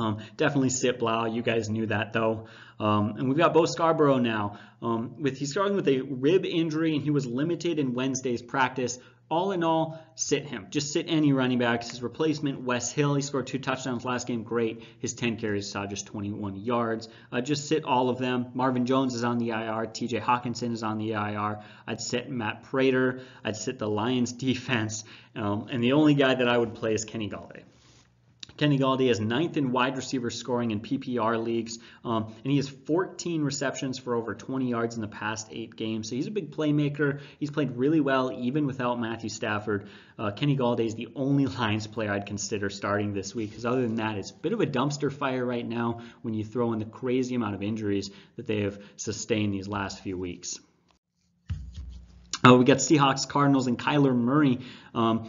Um, 0.00 0.18
definitely 0.36 0.70
sit 0.70 0.98
Blough. 0.98 1.26
You 1.26 1.42
guys 1.42 1.68
knew 1.68 1.86
that 1.86 2.12
though. 2.12 2.46
Um, 2.78 3.16
and 3.18 3.28
we've 3.28 3.36
got 3.36 3.52
Bo 3.52 3.66
Scarborough 3.66 4.18
now. 4.18 4.58
Um, 4.80 5.22
with 5.22 5.36
he's 5.36 5.50
starting 5.50 5.76
with 5.76 5.86
a 5.88 6.00
rib 6.00 6.46
injury 6.46 6.94
and 6.94 7.04
he 7.04 7.10
was 7.10 7.26
limited 7.26 7.78
in 7.78 7.92
Wednesday's 7.92 8.40
practice. 8.40 8.98
All 9.30 9.52
in 9.52 9.62
all, 9.62 10.02
sit 10.16 10.46
him. 10.46 10.66
Just 10.70 10.92
sit 10.92 11.06
any 11.08 11.32
running 11.32 11.58
backs. 11.58 11.90
His 11.90 12.02
replacement, 12.02 12.62
Wes 12.62 12.90
Hill, 12.90 13.14
he 13.14 13.22
scored 13.22 13.46
two 13.46 13.60
touchdowns 13.60 14.04
last 14.04 14.26
game. 14.26 14.42
Great. 14.42 14.82
His 14.98 15.14
10 15.14 15.36
carries 15.36 15.70
saw 15.70 15.86
just 15.86 16.06
21 16.06 16.56
yards. 16.56 17.08
Uh, 17.30 17.40
just 17.40 17.68
sit 17.68 17.84
all 17.84 18.08
of 18.08 18.18
them. 18.18 18.46
Marvin 18.54 18.86
Jones 18.86 19.14
is 19.14 19.22
on 19.22 19.38
the 19.38 19.50
IR. 19.50 19.86
TJ 19.86 20.20
Hockenson 20.20 20.72
is 20.72 20.82
on 20.82 20.98
the 20.98 21.12
IR. 21.12 21.60
I'd 21.86 22.00
sit 22.00 22.28
Matt 22.28 22.64
Prater. 22.64 23.20
I'd 23.44 23.56
sit 23.56 23.78
the 23.78 23.88
Lions 23.88 24.32
defense. 24.46 25.04
Um, 25.36 25.68
and 25.70 25.84
the 25.84 25.92
only 25.92 26.14
guy 26.14 26.34
that 26.34 26.48
I 26.48 26.58
would 26.58 26.74
play 26.74 26.94
is 26.94 27.04
Kenny 27.04 27.30
Golladay. 27.30 27.62
Kenny 28.56 28.78
Golladay 28.78 29.10
is 29.10 29.20
ninth 29.20 29.56
in 29.56 29.72
wide 29.72 29.96
receiver 29.96 30.30
scoring 30.30 30.70
in 30.70 30.80
PPR 30.80 31.42
leagues, 31.42 31.78
um, 32.04 32.34
and 32.44 32.50
he 32.50 32.56
has 32.56 32.68
14 32.68 33.42
receptions 33.42 33.98
for 33.98 34.14
over 34.14 34.34
20 34.34 34.68
yards 34.68 34.96
in 34.96 35.00
the 35.00 35.08
past 35.08 35.48
eight 35.50 35.76
games. 35.76 36.08
So 36.08 36.16
he's 36.16 36.26
a 36.26 36.30
big 36.30 36.50
playmaker. 36.50 37.20
He's 37.38 37.50
played 37.50 37.76
really 37.76 38.00
well 38.00 38.32
even 38.32 38.66
without 38.66 39.00
Matthew 39.00 39.30
Stafford. 39.30 39.88
Uh, 40.18 40.30
Kenny 40.30 40.56
Golladay 40.56 40.86
is 40.86 40.94
the 40.94 41.08
only 41.14 41.46
Lions 41.60 41.86
player 41.86 42.12
I'd 42.12 42.26
consider 42.26 42.70
starting 42.70 43.12
this 43.12 43.34
week, 43.34 43.50
because 43.50 43.66
other 43.66 43.82
than 43.82 43.96
that, 43.96 44.18
it's 44.18 44.30
a 44.30 44.34
bit 44.34 44.52
of 44.52 44.60
a 44.60 44.66
dumpster 44.66 45.12
fire 45.12 45.44
right 45.44 45.66
now 45.66 46.00
when 46.22 46.34
you 46.34 46.44
throw 46.44 46.72
in 46.72 46.78
the 46.78 46.84
crazy 46.84 47.34
amount 47.34 47.54
of 47.54 47.62
injuries 47.62 48.10
that 48.36 48.46
they 48.46 48.62
have 48.62 48.78
sustained 48.96 49.54
these 49.54 49.68
last 49.68 50.00
few 50.00 50.18
weeks. 50.18 50.58
Uh, 52.42 52.54
we 52.54 52.64
got 52.64 52.78
Seahawks, 52.78 53.28
Cardinals, 53.28 53.66
and 53.66 53.78
Kyler 53.78 54.16
Murray. 54.16 54.60
Um, 54.94 55.28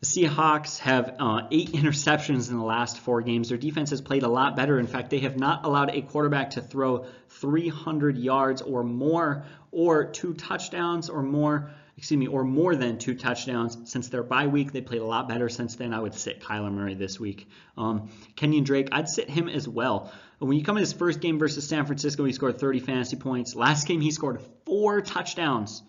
the 0.00 0.06
Seahawks 0.06 0.78
have 0.78 1.16
uh, 1.18 1.42
eight 1.50 1.72
interceptions 1.72 2.50
in 2.50 2.56
the 2.56 2.64
last 2.64 3.00
four 3.00 3.20
games. 3.20 3.48
Their 3.48 3.58
defense 3.58 3.90
has 3.90 4.00
played 4.00 4.22
a 4.22 4.28
lot 4.28 4.54
better. 4.54 4.78
In 4.78 4.86
fact, 4.86 5.10
they 5.10 5.18
have 5.20 5.36
not 5.36 5.64
allowed 5.64 5.90
a 5.90 6.02
quarterback 6.02 6.50
to 6.50 6.60
throw 6.60 7.06
300 7.30 8.16
yards 8.16 8.62
or 8.62 8.84
more, 8.84 9.44
or 9.72 10.04
two 10.04 10.34
touchdowns 10.34 11.10
or 11.10 11.22
more, 11.22 11.72
excuse 11.96 12.16
me, 12.16 12.28
or 12.28 12.44
more 12.44 12.76
than 12.76 12.98
two 12.98 13.16
touchdowns 13.16 13.76
since 13.90 14.08
their 14.08 14.22
bye 14.22 14.46
week. 14.46 14.70
They 14.70 14.82
played 14.82 15.02
a 15.02 15.06
lot 15.06 15.28
better 15.28 15.48
since 15.48 15.74
then. 15.74 15.92
I 15.92 15.98
would 15.98 16.14
sit 16.14 16.40
Kyler 16.40 16.72
Murray 16.72 16.94
this 16.94 17.18
week. 17.18 17.48
Um, 17.76 18.10
Kenyon 18.36 18.62
Drake, 18.62 18.88
I'd 18.92 19.08
sit 19.08 19.28
him 19.28 19.48
as 19.48 19.66
well. 19.66 20.12
When 20.38 20.56
you 20.56 20.62
come 20.62 20.76
in 20.76 20.82
his 20.82 20.92
first 20.92 21.20
game 21.20 21.40
versus 21.40 21.66
San 21.66 21.86
Francisco, 21.86 22.24
he 22.24 22.32
scored 22.32 22.60
30 22.60 22.78
fantasy 22.78 23.16
points. 23.16 23.56
Last 23.56 23.88
game, 23.88 24.00
he 24.00 24.12
scored 24.12 24.40
four 24.64 25.00
touchdowns 25.00 25.82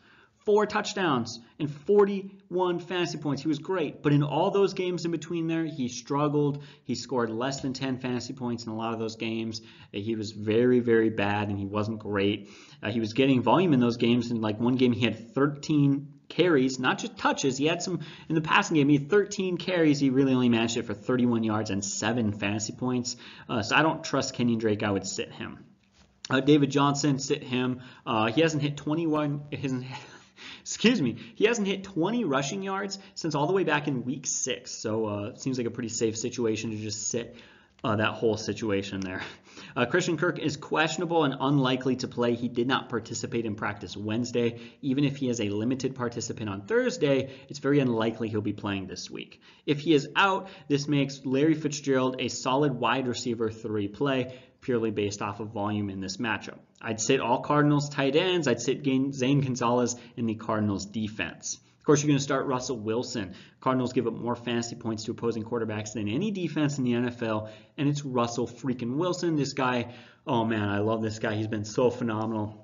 four 0.49 0.65
touchdowns 0.65 1.39
and 1.59 1.69
41 1.69 2.79
fantasy 2.79 3.19
points. 3.19 3.43
He 3.43 3.47
was 3.47 3.59
great. 3.59 4.01
But 4.01 4.13
in 4.13 4.23
all 4.23 4.49
those 4.49 4.73
games 4.73 5.05
in 5.05 5.11
between 5.11 5.45
there, 5.45 5.63
he 5.63 5.89
struggled. 5.89 6.63
He 6.85 6.95
scored 6.95 7.29
less 7.29 7.61
than 7.61 7.73
10 7.73 7.99
fantasy 7.99 8.33
points 8.33 8.63
in 8.63 8.71
a 8.71 8.75
lot 8.75 8.91
of 8.91 8.97
those 8.97 9.15
games. 9.15 9.61
He 9.91 10.15
was 10.15 10.31
very, 10.31 10.79
very 10.79 11.11
bad 11.11 11.49
and 11.49 11.59
he 11.59 11.67
wasn't 11.67 11.99
great. 11.99 12.49
Uh, 12.81 12.89
he 12.89 12.99
was 12.99 13.13
getting 13.13 13.43
volume 13.43 13.73
in 13.73 13.79
those 13.79 13.97
games. 13.97 14.31
In 14.31 14.41
like 14.41 14.59
one 14.59 14.75
game, 14.75 14.91
he 14.91 15.05
had 15.05 15.35
13 15.35 16.13
carries, 16.29 16.79
not 16.79 16.97
just 16.97 17.15
touches. 17.15 17.55
He 17.55 17.67
had 17.67 17.83
some 17.83 17.99
in 18.27 18.33
the 18.33 18.41
passing 18.41 18.77
game. 18.77 18.89
He 18.89 18.97
had 18.97 19.07
13 19.07 19.57
carries. 19.57 19.99
He 19.99 20.09
really 20.09 20.33
only 20.33 20.49
managed 20.49 20.77
it 20.77 20.87
for 20.87 20.95
31 20.95 21.43
yards 21.43 21.69
and 21.69 21.85
seven 21.85 22.33
fantasy 22.33 22.73
points. 22.73 23.17
Uh, 23.47 23.61
so 23.61 23.75
I 23.75 23.83
don't 23.83 24.03
trust 24.03 24.33
Kenyon 24.33 24.57
Drake. 24.57 24.81
I 24.81 24.89
would 24.89 25.05
sit 25.05 25.31
him. 25.31 25.63
Uh, 26.27 26.39
David 26.39 26.71
Johnson, 26.71 27.19
sit 27.19 27.43
him. 27.43 27.81
Uh, 28.03 28.31
he 28.31 28.41
hasn't 28.41 28.63
hit 28.63 28.77
21. 28.77 29.43
Hasn't 29.51 29.85
excuse 30.61 31.01
me, 31.01 31.17
he 31.35 31.45
hasn't 31.45 31.67
hit 31.67 31.83
20 31.83 32.23
rushing 32.25 32.63
yards 32.63 32.99
since 33.15 33.35
all 33.35 33.47
the 33.47 33.53
way 33.53 33.63
back 33.63 33.87
in 33.87 34.05
week 34.05 34.27
six. 34.27 34.71
So 34.71 35.05
uh, 35.07 35.23
it 35.29 35.41
seems 35.41 35.57
like 35.57 35.67
a 35.67 35.71
pretty 35.71 35.89
safe 35.89 36.17
situation 36.17 36.71
to 36.71 36.77
just 36.77 37.09
sit 37.09 37.35
uh, 37.83 37.95
that 37.95 38.13
whole 38.13 38.37
situation 38.37 38.99
there. 38.99 39.21
Uh, 39.75 39.85
Christian 39.85 40.17
Kirk 40.17 40.39
is 40.39 40.57
questionable 40.57 41.25
and 41.25 41.35
unlikely 41.39 41.97
to 41.97 42.07
play. 42.07 42.33
He 42.33 42.47
did 42.47 42.67
not 42.67 42.89
participate 42.89 43.45
in 43.45 43.55
practice 43.55 43.95
Wednesday. 43.95 44.59
Even 44.81 45.03
if 45.03 45.17
he 45.17 45.29
is 45.29 45.39
a 45.39 45.49
limited 45.49 45.95
participant 45.95 46.49
on 46.49 46.61
Thursday, 46.61 47.29
it's 47.49 47.59
very 47.59 47.79
unlikely 47.79 48.29
he'll 48.29 48.41
be 48.41 48.53
playing 48.53 48.87
this 48.87 49.09
week. 49.09 49.41
If 49.65 49.81
he 49.81 49.93
is 49.93 50.09
out, 50.15 50.49
this 50.67 50.87
makes 50.87 51.25
Larry 51.25 51.55
Fitzgerald 51.55 52.15
a 52.19 52.29
solid 52.29 52.73
wide 52.73 53.07
receiver 53.07 53.51
three 53.51 53.87
play 53.87 54.39
purely 54.61 54.91
based 54.91 55.21
off 55.21 55.39
of 55.39 55.49
volume 55.49 55.89
in 55.89 56.01
this 56.01 56.17
matchup. 56.17 56.59
I'd 56.81 57.01
sit 57.01 57.19
all 57.19 57.41
Cardinals 57.41 57.89
tight 57.89 58.15
ends. 58.15 58.47
I'd 58.47 58.61
sit 58.61 58.83
Zane 58.83 59.41
Gonzalez 59.41 59.95
in 60.15 60.25
the 60.25 60.35
Cardinals 60.35 60.85
defense. 60.85 61.59
Of 61.79 61.85
course, 61.85 62.01
you're 62.01 62.07
going 62.07 62.17
to 62.17 62.23
start 62.23 62.45
Russell 62.45 62.77
Wilson. 62.77 63.33
Cardinals 63.61 63.93
give 63.93 64.07
up 64.07 64.13
more 64.13 64.35
fantasy 64.35 64.75
points 64.75 65.05
to 65.05 65.11
opposing 65.11 65.43
quarterbacks 65.43 65.93
than 65.93 66.07
any 66.07 66.31
defense 66.31 66.77
in 66.77 66.83
the 66.83 66.93
NFL, 66.93 67.49
and 67.77 67.89
it's 67.89 68.05
Russell 68.05 68.47
freaking 68.47 68.97
Wilson. 68.97 69.35
This 69.35 69.53
guy, 69.53 69.93
oh 70.27 70.45
man, 70.45 70.69
I 70.69 70.79
love 70.79 71.01
this 71.01 71.19
guy. 71.19 71.35
He's 71.35 71.47
been 71.47 71.65
so 71.65 71.89
phenomenal 71.89 72.58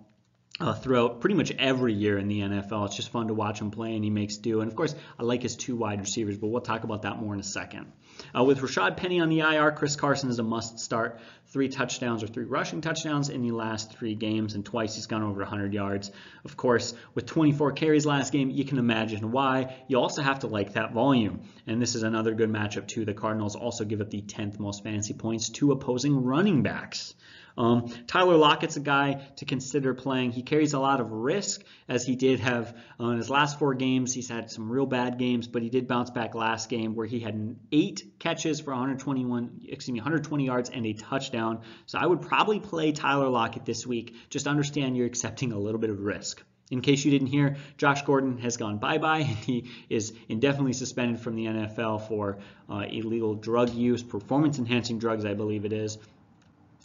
uh, 0.60 0.74
throughout 0.74 1.20
pretty 1.20 1.36
much 1.36 1.52
every 1.60 1.94
year 1.94 2.18
in 2.18 2.28
the 2.28 2.40
NFL. 2.40 2.86
It's 2.86 2.96
just 2.96 3.10
fun 3.10 3.28
to 3.28 3.34
watch 3.34 3.60
him 3.60 3.72
play, 3.72 3.96
and 3.96 4.04
he 4.04 4.10
makes 4.10 4.38
do. 4.38 4.62
And 4.62 4.70
of 4.70 4.76
course, 4.76 4.96
I 5.20 5.24
like 5.24 5.44
his 5.44 5.56
two 5.56 5.76
wide 5.76 6.00
receivers, 6.00 6.38
but 6.38 6.48
we'll 6.48 6.62
talk 6.62 6.84
about 6.86 7.02
that 7.02 7.20
more 7.20 7.34
in 7.34 7.40
a 7.42 7.44
second. 7.44 7.92
Uh, 8.34 8.46
with 8.46 8.60
Rashaad 8.60 8.96
Penny 8.96 9.20
on 9.20 9.28
the 9.28 9.40
IR, 9.40 9.74
Chris 9.74 9.98
Carson 9.98 10.30
is 10.30 10.40
a 10.40 10.44
must 10.44 10.80
start. 10.80 11.20
Three 11.48 11.68
touchdowns 11.68 12.24
or 12.24 12.28
three 12.28 12.46
rushing 12.46 12.80
touchdowns 12.80 13.28
in 13.28 13.42
the 13.42 13.52
last 13.52 13.92
three 13.92 14.16
games, 14.16 14.56
and 14.56 14.66
twice 14.66 14.96
he's 14.96 15.08
gone 15.08 15.24
over 15.24 15.42
100 15.42 15.74
yards. 15.74 16.12
Of 16.46 16.56
course, 16.56 16.94
with 17.14 17.26
24 17.26 17.74
carries 17.74 18.06
last 18.06 18.32
game, 18.32 18.50
you 18.50 18.64
can 18.64 18.78
imagine 18.78 19.32
why. 19.32 19.76
You 19.90 20.00
also 20.00 20.22
have 20.22 20.40
to 20.40 20.48
like 20.48 20.74
that 20.74 20.94
volume. 20.94 21.42
And 21.68 21.82
this 21.82 21.96
is 21.96 22.04
another 22.04 22.34
good 22.34 22.50
matchup, 22.50 22.88
too. 22.88 23.04
The 23.04 23.14
Cardinals 23.14 23.58
also 23.58 23.84
give 23.84 24.00
up 24.00 24.10
the 24.10 24.22
10th 24.22 24.58
most 24.58 24.84
fantasy 24.86 25.14
points 25.14 25.50
to 25.50 25.74
opposing 25.74 26.24
running 26.24 26.64
backs. 26.64 27.14
Um, 27.58 27.88
Tyler 28.08 28.36
Lockett's 28.36 28.76
a 28.76 28.82
guy 28.82 29.22
to 29.38 29.46
consider 29.46 29.94
playing. 29.94 30.32
He 30.32 30.44
carries 30.44 30.74
a 30.74 30.80
lot 30.80 31.00
of 31.00 31.12
risk, 31.12 31.64
as 31.88 32.04
he 32.04 32.16
did 32.16 32.40
have 32.40 32.76
uh, 33.00 33.10
in 33.10 33.18
his 33.18 33.30
last 33.30 33.60
four 33.60 33.74
games. 33.74 34.14
He's 34.14 34.30
had 34.30 34.52
some 34.52 34.70
real 34.70 34.86
bad 34.86 35.18
games, 35.18 35.48
but 35.48 35.62
he 35.62 35.70
did 35.70 35.88
bounce 35.88 36.10
back 36.10 36.36
last 36.36 36.70
game 36.70 36.96
where 36.96 37.06
he 37.06 37.20
had 37.20 37.56
eight 37.72 38.04
catches 38.20 38.60
for 38.60 38.72
121, 38.72 39.62
excuse 39.70 39.94
me, 39.94 40.00
120 40.00 40.46
yards 40.46 40.70
and 40.70 40.86
a 40.86 40.94
touchdown. 40.94 41.62
So 41.86 41.98
I 42.00 42.06
would 42.06 42.22
probably 42.22 42.60
play 42.60 42.92
Tyler 42.92 43.30
Lockett 43.30 43.66
this 43.66 43.86
week. 43.86 44.16
Just 44.30 44.48
understand 44.48 44.98
you're 44.98 45.08
accepting 45.08 45.52
a 45.52 45.60
little 45.60 45.80
bit 45.80 45.90
of 45.90 46.00
risk. 46.00 46.44
In 46.72 46.82
case 46.82 47.06
you 47.06 47.12
didn't 47.12 47.28
hear, 47.28 47.58
Josh 47.78 48.02
Gordon 48.02 48.40
has 48.40 48.58
gone 48.58 48.80
bye-bye 48.80 49.20
and 49.20 49.38
he 49.46 49.70
is 49.88 50.14
indefinitely 50.28 50.74
suspended 50.74 51.20
from 51.20 51.36
the 51.36 51.46
NFL 51.46 52.08
for 52.08 52.40
uh, 52.70 52.86
illegal 52.90 53.36
drug 53.36 53.70
use, 53.70 54.02
performance-enhancing 54.02 54.98
drugs, 54.98 55.26
I 55.26 55.36
believe 55.36 55.66
it 55.66 55.74
is. 55.74 56.00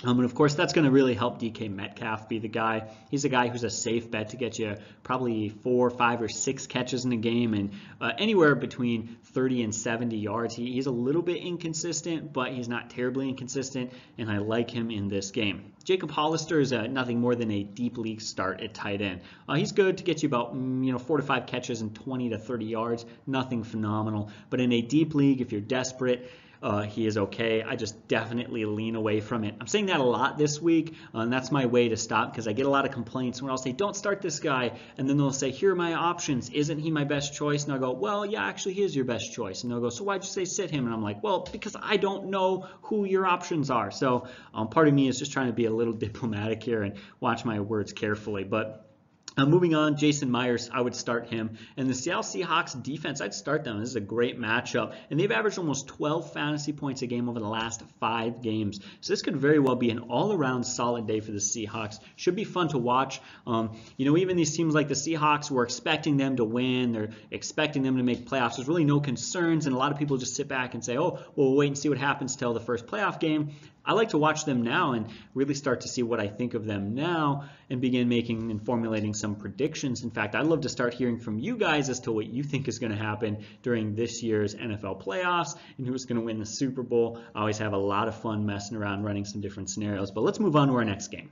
Um, 0.03 0.19
and 0.19 0.25
of 0.25 0.35
course, 0.35 0.55
that's 0.55 0.73
going 0.73 0.87
to 0.87 0.91
really 0.91 1.15
help 1.15 1.41
DK 1.41 1.71
Metcalf 1.71 2.29
be 2.29 2.39
the 2.39 2.49
guy. 2.49 2.89
He's 3.11 3.27
a 3.27 3.29
guy 3.29 3.49
who's 3.49 3.65
a 3.65 3.71
safe 3.71 4.11
bet 4.11 4.31
to 4.31 4.39
get 4.39 4.59
you 4.59 4.77
probably 5.03 5.51
four, 5.51 5.91
five, 5.91 6.23
or 6.23 6.29
six 6.29 6.67
catches 6.67 7.05
in 7.05 7.13
a 7.13 7.17
game 7.17 7.53
and 7.53 7.73
uh, 8.01 8.13
anywhere 8.17 8.55
between 8.55 9.19
30 9.25 9.63
and 9.63 9.75
70 9.75 10.17
yards. 10.17 10.55
He, 10.55 10.73
he's 10.73 10.87
a 10.87 10.91
little 10.91 11.21
bit 11.21 11.43
inconsistent, 11.43 12.33
but 12.33 12.53
he's 12.53 12.69
not 12.69 12.89
terribly 12.89 13.29
inconsistent, 13.29 13.93
and 14.17 14.31
I 14.31 14.39
like 14.39 14.71
him 14.71 14.91
in 14.91 15.09
this 15.09 15.33
game. 15.33 15.73
Jacob 15.85 16.11
Hollister 16.11 16.61
is 16.61 16.73
uh, 16.73 16.87
nothing 16.87 17.21
more 17.21 17.35
than 17.35 17.51
a 17.51 17.63
deep 17.63 17.99
league 17.99 18.23
start 18.23 18.63
at 18.63 18.73
tight 18.73 19.03
end. 19.03 19.21
Uh, 19.49 19.55
he's 19.55 19.73
good 19.73 19.99
to 19.99 20.05
get 20.05 20.23
you 20.23 20.29
about 20.29 20.55
mm, 20.55 20.85
you 20.85 20.93
know 20.93 20.99
four 20.99 21.19
to 21.19 21.23
five 21.23 21.47
catches 21.47 21.83
and 21.83 21.95
20 21.95 22.31
to 22.31 22.39
30 22.39 22.65
yards. 22.65 23.05
Nothing 23.27 23.65
phenomenal, 23.65 24.31
but 24.49 24.61
in 24.61 24.73
a 24.73 24.81
deep 24.81 25.15
league, 25.15 25.41
if 25.43 25.53
you're 25.53 25.61
desperate, 25.61 26.31
uh, 26.63 26.83
he 26.83 27.07
is 27.07 27.17
okay. 27.17 27.63
I 27.63 27.77
just 27.77 28.07
definitely 28.07 28.65
lean 28.67 28.95
away 28.95 29.21
from 29.21 29.45
it. 29.45 29.55
I'm 29.61 29.67
saying 29.67 29.87
that 29.87 30.01
a 30.01 30.05
lot 30.05 30.37
this 30.37 30.61
week, 30.61 30.95
uh, 31.15 31.21
and 31.21 31.33
that's 31.33 31.51
my 31.51 31.67
way 31.67 31.89
to 31.89 31.97
stop 31.97 32.33
because 32.33 32.47
I 32.47 32.53
get 32.53 32.67
a 32.67 32.71
lot 32.71 32.85
of 32.85 32.93
complaints 32.93 33.41
where 33.41 33.51
I'll 33.51 33.59
say, 33.59 33.73
don't 33.73 33.97
start 33.97 34.21
this 34.21 34.41
guy. 34.41 34.73
And 34.99 35.09
then 35.09 35.17
they'll 35.17 35.33
say, 35.33 35.51
here 35.51 35.73
are 35.73 35.77
my 35.77 35.95
options. 35.95 36.51
Isn't 36.51 36.79
he 36.79 36.91
my 36.91 37.05
best 37.05 37.35
choice? 37.35 37.65
And 37.65 37.73
I'll 37.73 37.79
go, 37.79 37.93
well, 37.93 38.27
yeah, 38.27 38.45
actually, 38.45 38.75
he 38.75 38.83
is 38.83 38.95
your 38.95 39.07
best 39.07 39.33
choice. 39.33 39.63
And 39.63 39.73
they'll 39.73 39.81
go, 39.81 39.89
so 39.89 40.05
why'd 40.05 40.23
you 40.23 40.29
say 40.29 40.45
sit 40.45 40.71
him? 40.71 40.85
And 40.85 40.95
I'm 40.95 41.03
like, 41.03 41.23
well, 41.23 41.49
because 41.51 41.77
I 41.81 41.97
don't 41.97 42.27
know 42.27 42.69
who 42.83 43.05
your 43.05 43.27
options 43.27 43.71
are. 43.71 43.91
So 43.91 44.29
um, 44.53 44.69
part 44.69 44.89
of 44.89 44.95
me 44.95 45.09
is 45.09 45.19
just 45.19 45.33
trying 45.33 45.47
to 45.47 45.55
be 45.55 45.65
a 45.65 45.73
little 45.73 45.95
diplomatic 46.11 46.63
here 46.63 46.83
and 46.83 46.97
watch 47.21 47.45
my 47.45 47.61
words 47.61 47.93
carefully. 47.93 48.45
But 48.45 48.89
uh, 49.37 49.47
moving 49.47 49.74
on, 49.74 49.97
Jason 49.97 50.31
Myers, 50.31 50.68
I 50.72 50.81
would 50.81 50.95
start 50.95 51.28
him. 51.28 51.57
And 51.76 51.89
the 51.89 51.95
Seattle 51.95 52.22
Seahawks 52.22 52.81
defense, 52.83 53.20
I'd 53.20 53.33
start 53.33 53.62
them. 53.62 53.78
This 53.78 53.91
is 53.91 53.97
a 53.97 54.01
great 54.01 54.39
matchup. 54.39 54.95
And 55.09 55.20
they've 55.20 55.31
averaged 55.31 55.59
almost 55.59 55.87
12 55.87 56.33
fantasy 56.33 56.72
points 56.72 57.03
a 57.03 57.07
game 57.07 57.28
over 57.28 57.39
the 57.39 57.49
last 57.49 57.83
five 58.01 58.43
games. 58.43 58.81
So 59.01 59.12
this 59.12 59.22
could 59.22 59.37
very 59.37 59.61
well 59.61 59.76
be 59.76 59.91
an 59.91 60.01
all-around 60.01 60.64
solid 60.64 61.07
day 61.07 61.20
for 61.20 61.31
the 61.31 61.39
Seahawks. 61.39 62.01
Should 62.16 62.35
be 62.35 62.45
fun 62.45 62.68
to 62.68 62.78
watch. 62.78 63.20
Um, 63.47 63.76
you 63.97 64.05
know, 64.05 64.16
even 64.16 64.37
these 64.37 64.57
teams 64.57 64.74
like 64.74 64.89
the 64.89 64.95
Seahawks, 64.95 65.51
we're 65.51 65.64
expecting 65.64 66.16
them 66.16 66.37
to 66.37 66.45
win. 66.45 66.93
They're 66.93 67.11
expecting 67.31 67.83
them 67.83 67.99
to 67.99 68.03
make 68.03 68.28
playoffs. 68.28 68.57
There's 68.57 68.68
really 68.68 68.85
no 68.85 69.01
concerns. 69.01 69.66
And 69.66 69.74
a 69.74 69.78
lot 69.78 69.93
of 69.93 69.99
people 69.99 70.16
just 70.16 70.35
sit 70.35 70.49
back 70.49 70.74
and 70.74 70.85
say, 70.85 70.99
oh, 70.99 71.12
well, 71.12 71.33
we'll 71.37 71.57
wait 71.57 71.68
and 71.68 71.78
see 71.78 71.89
what 71.89 71.99
happens 71.99 72.35
till 72.35 72.53
the 72.53 72.61
first 72.61 72.87
playoff 72.87 73.20
game. 73.20 73.55
I 73.85 73.93
like 73.93 74.11
to 74.11 74.18
watch 74.18 74.45
them 74.45 74.62
now 74.62 74.93
and 74.93 75.07
really 75.35 75.55
start 75.55 75.83
to 75.83 75.89
see 75.89 76.03
what 76.03 76.20
I 76.20 76.28
think 76.28 76.55
of 76.55 76.66
them 76.66 76.95
now 76.95 77.45
and 77.70 77.81
begin 77.81 78.09
making 78.09 78.51
and 78.51 78.64
formulating 78.64 79.14
some 79.14 79.37
predictions. 79.37 80.05
In 80.05 80.11
fact, 80.11 80.35
I'd 80.35 80.47
love 80.47 80.62
to 80.62 80.68
start 80.68 80.95
hearing 80.95 81.18
from 81.18 81.39
you 81.39 81.57
guys 81.57 81.89
as 81.89 82.01
to 82.01 82.12
what 82.12 82.26
you 82.26 82.43
think 82.43 82.68
is 82.68 82.78
going 82.78 82.93
to 82.93 82.99
happen 82.99 83.45
during 83.62 83.95
this 83.95 84.22
year's 84.22 84.55
NFL 84.55 85.03
playoffs 85.03 85.57
and 85.78 85.87
who's 85.87 86.05
going 86.05 86.18
to 86.18 86.24
win 86.24 86.39
the 86.39 86.47
Super 86.47 86.83
Bowl. 86.83 87.20
I 87.35 87.41
always 87.41 87.59
have 87.59 87.72
a 87.72 87.78
lot 87.78 88.09
of 88.09 88.20
fun 88.20 88.47
messing 88.47 88.76
around 88.76 89.05
running 89.05 89.24
some 89.24 89.41
different 89.41 89.70
scenarios. 89.70 90.11
But 90.11 90.22
let's 90.22 90.41
move 90.41 90.57
on 90.57 90.68
to 90.68 90.74
our 90.74 90.85
next 90.85 91.09
game. 91.09 91.31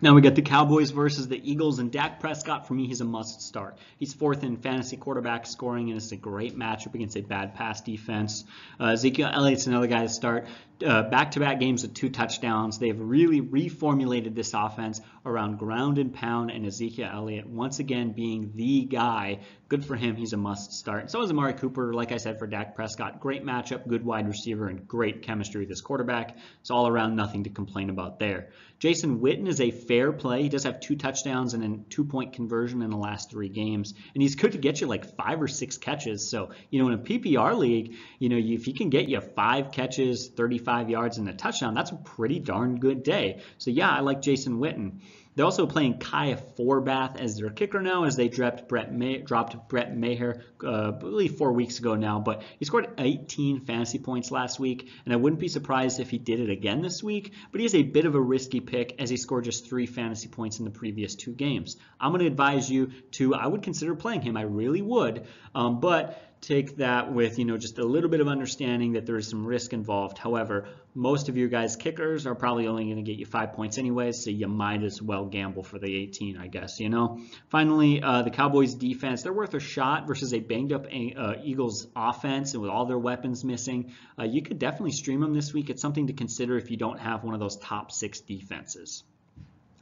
Now 0.00 0.14
we 0.14 0.20
got 0.20 0.36
the 0.36 0.42
Cowboys 0.42 0.92
versus 0.92 1.26
the 1.26 1.50
Eagles, 1.50 1.80
and 1.80 1.90
Dak 1.90 2.20
Prescott, 2.20 2.68
for 2.68 2.74
me, 2.74 2.86
he's 2.86 3.00
a 3.00 3.04
must 3.04 3.42
start. 3.42 3.78
He's 3.98 4.14
fourth 4.14 4.44
in 4.44 4.56
fantasy 4.56 4.96
quarterback 4.96 5.44
scoring, 5.44 5.88
and 5.90 5.96
it's 5.96 6.12
a 6.12 6.16
great 6.16 6.56
matchup 6.56 6.94
against 6.94 7.16
a 7.16 7.20
bad 7.20 7.56
pass 7.56 7.80
defense. 7.80 8.44
Uh, 8.78 8.92
Ezekiel 8.92 9.28
Elliott's 9.32 9.66
another 9.66 9.88
guy 9.88 10.02
to 10.02 10.08
start. 10.08 10.46
Uh, 10.84 11.02
back-to-back 11.04 11.60
games 11.60 11.82
with 11.82 11.94
two 11.94 12.08
touchdowns. 12.08 12.78
They've 12.78 12.98
really 12.98 13.40
reformulated 13.40 14.34
this 14.34 14.54
offense 14.54 15.00
around 15.26 15.58
ground 15.58 15.98
and 15.98 16.12
pound 16.12 16.50
and 16.50 16.64
Ezekiel 16.64 17.10
Elliott 17.12 17.46
once 17.46 17.80
again 17.80 18.12
being 18.12 18.52
the 18.54 18.84
guy. 18.84 19.40
Good 19.68 19.84
for 19.84 19.96
him. 19.96 20.16
He's 20.16 20.32
a 20.32 20.36
must 20.36 20.72
start. 20.72 21.10
So 21.10 21.20
is 21.22 21.30
Amari 21.30 21.52
Cooper, 21.54 21.92
like 21.92 22.12
I 22.12 22.16
said, 22.16 22.38
for 22.38 22.46
Dak 22.46 22.74
Prescott. 22.74 23.20
Great 23.20 23.44
matchup, 23.44 23.86
good 23.86 24.04
wide 24.04 24.26
receiver, 24.26 24.68
and 24.68 24.88
great 24.88 25.22
chemistry 25.22 25.60
with 25.60 25.68
this 25.68 25.82
quarterback. 25.82 26.36
It's 26.60 26.70
all 26.70 26.88
around 26.88 27.16
nothing 27.16 27.44
to 27.44 27.50
complain 27.50 27.90
about 27.90 28.18
there. 28.18 28.48
Jason 28.78 29.18
Witten 29.18 29.48
is 29.48 29.60
a 29.60 29.70
fair 29.72 30.12
play. 30.12 30.42
He 30.42 30.48
does 30.48 30.62
have 30.64 30.80
two 30.80 30.96
touchdowns 30.96 31.52
and 31.52 31.64
a 31.64 31.90
two-point 31.90 32.32
conversion 32.34 32.80
in 32.80 32.90
the 32.90 32.96
last 32.96 33.30
three 33.30 33.48
games. 33.48 33.92
And 34.14 34.22
he's 34.22 34.36
good 34.36 34.52
to 34.52 34.58
get 34.58 34.80
you 34.80 34.86
like 34.86 35.16
five 35.16 35.42
or 35.42 35.48
six 35.48 35.76
catches. 35.76 36.30
So, 36.30 36.50
you 36.70 36.80
know, 36.80 36.88
in 36.88 36.94
a 36.94 37.02
PPR 37.02 37.58
league, 37.58 37.96
you 38.20 38.28
know, 38.28 38.38
if 38.38 38.64
he 38.64 38.72
can 38.72 38.88
get 38.88 39.08
you 39.08 39.20
five 39.20 39.72
catches, 39.72 40.28
35 40.28 40.67
yards, 40.90 41.18
and 41.18 41.28
a 41.28 41.32
touchdown, 41.32 41.74
that's 41.74 41.90
a 41.90 41.96
pretty 41.96 42.38
darn 42.38 42.78
good 42.78 43.02
day. 43.02 43.42
So, 43.58 43.70
yeah, 43.70 43.90
I 43.90 44.00
like 44.00 44.22
Jason 44.22 44.58
Witten. 44.58 45.00
They're 45.38 45.44
also 45.44 45.68
playing 45.68 45.98
Kai 45.98 46.34
Forbath 46.34 47.20
as 47.20 47.36
their 47.36 47.50
kicker 47.50 47.80
now, 47.80 48.02
as 48.02 48.16
they 48.16 48.26
dropped 48.26 48.68
Brett, 48.68 48.92
May, 48.92 49.18
dropped 49.18 49.68
Brett 49.68 49.96
Maher, 49.96 50.42
uh, 50.66 50.90
I 51.00 51.28
four 51.28 51.52
weeks 51.52 51.78
ago 51.78 51.94
now. 51.94 52.18
But 52.18 52.42
he 52.58 52.64
scored 52.64 52.88
18 52.98 53.60
fantasy 53.60 54.00
points 54.00 54.32
last 54.32 54.58
week, 54.58 54.88
and 55.04 55.14
I 55.14 55.16
wouldn't 55.16 55.38
be 55.38 55.46
surprised 55.46 56.00
if 56.00 56.10
he 56.10 56.18
did 56.18 56.40
it 56.40 56.50
again 56.50 56.82
this 56.82 57.04
week. 57.04 57.34
But 57.52 57.60
he 57.60 57.66
is 57.66 57.76
a 57.76 57.84
bit 57.84 58.04
of 58.04 58.16
a 58.16 58.20
risky 58.20 58.58
pick, 58.58 58.96
as 58.98 59.10
he 59.10 59.16
scored 59.16 59.44
just 59.44 59.68
three 59.68 59.86
fantasy 59.86 60.26
points 60.26 60.58
in 60.58 60.64
the 60.64 60.72
previous 60.72 61.14
two 61.14 61.34
games. 61.34 61.76
I'm 62.00 62.10
going 62.10 62.22
to 62.22 62.26
advise 62.26 62.68
you 62.68 62.90
to, 63.12 63.36
I 63.36 63.46
would 63.46 63.62
consider 63.62 63.94
playing 63.94 64.22
him. 64.22 64.36
I 64.36 64.42
really 64.42 64.82
would. 64.82 65.24
Um, 65.54 65.78
but 65.78 66.20
take 66.40 66.76
that 66.76 67.12
with 67.12 67.38
you 67.38 67.44
know 67.44 67.56
just 67.56 67.78
a 67.78 67.84
little 67.84 68.10
bit 68.10 68.20
of 68.20 68.28
understanding 68.28 68.92
that 68.92 69.06
there 69.06 69.16
is 69.16 69.28
some 69.28 69.46
risk 69.46 69.72
involved. 69.72 70.18
However, 70.18 70.68
most 70.94 71.28
of 71.28 71.36
your 71.36 71.48
guys' 71.48 71.76
kickers 71.76 72.26
are 72.26 72.34
probably 72.34 72.66
only 72.66 72.84
going 72.84 72.96
to 72.96 73.02
get 73.02 73.18
you 73.18 73.26
five 73.26 73.52
points 73.52 73.78
anyways, 73.78 74.24
so 74.24 74.30
you 74.30 74.48
might 74.48 74.82
as 74.82 75.00
well 75.00 75.26
gamble 75.26 75.62
for 75.62 75.78
the 75.78 75.94
18, 75.94 76.36
I 76.36 76.48
guess. 76.48 76.80
You 76.80 76.88
know. 76.88 77.20
Finally, 77.48 78.02
uh, 78.02 78.22
the 78.22 78.30
Cowboys' 78.30 78.74
defense 78.74 79.22
they're 79.22 79.32
worth 79.32 79.54
a 79.54 79.60
shot 79.60 80.06
versus 80.06 80.32
a 80.34 80.40
banged 80.40 80.72
up 80.72 80.86
uh, 80.86 81.34
Eagles 81.42 81.86
offense, 81.94 82.54
and 82.54 82.62
with 82.62 82.70
all 82.70 82.86
their 82.86 82.98
weapons 82.98 83.44
missing, 83.44 83.92
uh, 84.18 84.24
you 84.24 84.42
could 84.42 84.58
definitely 84.58 84.92
stream 84.92 85.20
them 85.20 85.34
this 85.34 85.52
week. 85.52 85.70
It's 85.70 85.82
something 85.82 86.06
to 86.08 86.12
consider 86.12 86.56
if 86.56 86.70
you 86.70 86.76
don't 86.76 86.98
have 86.98 87.24
one 87.24 87.34
of 87.34 87.40
those 87.40 87.56
top 87.56 87.92
six 87.92 88.20
defenses. 88.20 89.04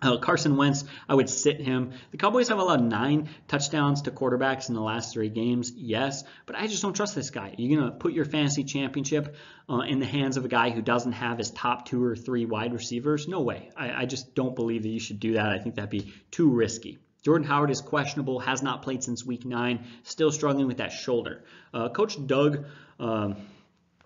Uh, 0.02 0.18
Carson 0.18 0.56
Wentz, 0.58 0.84
I 1.08 1.14
would 1.14 1.30
sit 1.30 1.58
him. 1.58 1.92
The 2.10 2.18
Cowboys 2.18 2.48
have 2.48 2.58
allowed 2.58 2.82
nine 2.82 3.30
touchdowns 3.48 4.02
to 4.02 4.10
quarterbacks 4.10 4.68
in 4.68 4.74
the 4.74 4.82
last 4.82 5.14
three 5.14 5.30
games, 5.30 5.72
yes, 5.74 6.22
but 6.44 6.54
I 6.54 6.66
just 6.66 6.82
don't 6.82 6.94
trust 6.94 7.14
this 7.14 7.30
guy. 7.30 7.54
You're 7.56 7.80
going 7.80 7.90
to 7.90 7.96
put 7.96 8.12
your 8.12 8.26
fantasy 8.26 8.62
championship 8.62 9.36
uh, 9.70 9.80
in 9.80 9.98
the 9.98 10.06
hands 10.06 10.36
of 10.36 10.44
a 10.44 10.48
guy 10.48 10.68
who 10.68 10.82
doesn't 10.82 11.12
have 11.12 11.38
his 11.38 11.50
top 11.50 11.86
two 11.86 12.04
or 12.04 12.14
three 12.14 12.44
wide 12.44 12.74
receivers? 12.74 13.26
No 13.26 13.40
way. 13.40 13.70
I, 13.74 14.02
I 14.02 14.04
just 14.04 14.34
don't 14.34 14.54
believe 14.54 14.82
that 14.82 14.90
you 14.90 15.00
should 15.00 15.18
do 15.18 15.34
that. 15.34 15.46
I 15.46 15.58
think 15.58 15.76
that'd 15.76 15.88
be 15.88 16.12
too 16.30 16.50
risky. 16.50 16.98
Jordan 17.22 17.46
Howard 17.48 17.70
is 17.70 17.80
questionable, 17.80 18.38
has 18.40 18.62
not 18.62 18.82
played 18.82 19.02
since 19.02 19.24
week 19.24 19.44
nine, 19.46 19.86
still 20.02 20.30
struggling 20.30 20.66
with 20.66 20.76
that 20.76 20.92
shoulder. 20.92 21.42
Uh, 21.72 21.88
Coach 21.88 22.24
Doug. 22.24 22.66
Um, 23.00 23.36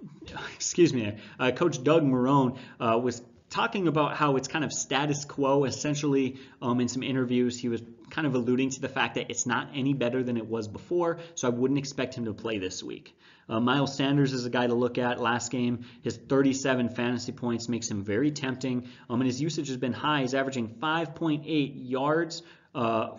excuse 0.55 0.95
me, 0.95 1.19
uh, 1.39 1.51
Coach 1.51 1.83
Doug 1.83 2.03
Marrone 2.03 2.59
uh, 2.79 2.99
was 2.99 3.21
talking 3.51 3.89
about 3.89 4.17
how 4.17 4.37
it's 4.37 4.49
kind 4.49 4.65
of 4.65 4.73
status 4.73 5.25
quo 5.25 5.65
essentially 5.65 6.39
um, 6.63 6.81
in 6.81 6.89
some 6.89 7.03
interviews 7.03 7.59
he 7.59 7.69
was 7.69 7.83
kind 8.11 8.27
of 8.27 8.35
alluding 8.35 8.71
to 8.71 8.81
the 8.81 8.89
fact 8.89 9.17
that 9.17 9.31
it's 9.31 9.47
not 9.47 9.69
any 9.75 9.93
better 9.93 10.23
than 10.23 10.37
it 10.37 10.47
was 10.47 10.69
before 10.69 11.19
so 11.35 11.49
i 11.49 11.51
wouldn't 11.51 11.79
expect 11.79 12.15
him 12.15 12.25
to 12.25 12.33
play 12.33 12.59
this 12.59 12.83
week. 12.83 13.17
Uh, 13.51 13.59
miles 13.59 13.97
sanders 13.97 14.33
is 14.33 14.47
a 14.47 14.51
guy 14.51 14.69
to 14.69 14.75
look 14.75 14.97
at. 14.97 15.21
Last 15.21 15.51
game 15.51 15.85
his 16.03 16.17
37 16.17 16.91
fantasy 16.91 17.33
points 17.33 17.69
makes 17.69 17.91
him 17.91 18.05
very 18.05 18.31
tempting. 18.31 18.89
Um, 19.09 19.21
and 19.21 19.27
his 19.27 19.41
usage 19.41 19.67
has 19.69 19.77
been 19.77 19.93
high. 19.93 20.21
He's 20.21 20.35
averaging 20.35 20.77
5.8 20.81 21.73
yards 21.75 22.43
uh, 22.77 23.17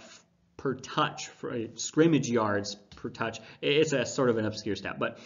per 0.56 0.76
touch 0.76 1.28
for 1.28 1.52
uh, 1.52 1.68
scrimmage 1.76 2.30
yards 2.30 2.76
per 2.96 3.10
touch. 3.10 3.42
It's 3.62 3.92
a 3.92 4.06
sort 4.06 4.30
of 4.30 4.38
an 4.38 4.46
obscure 4.46 4.78
stat 4.78 4.98
but 5.00 5.20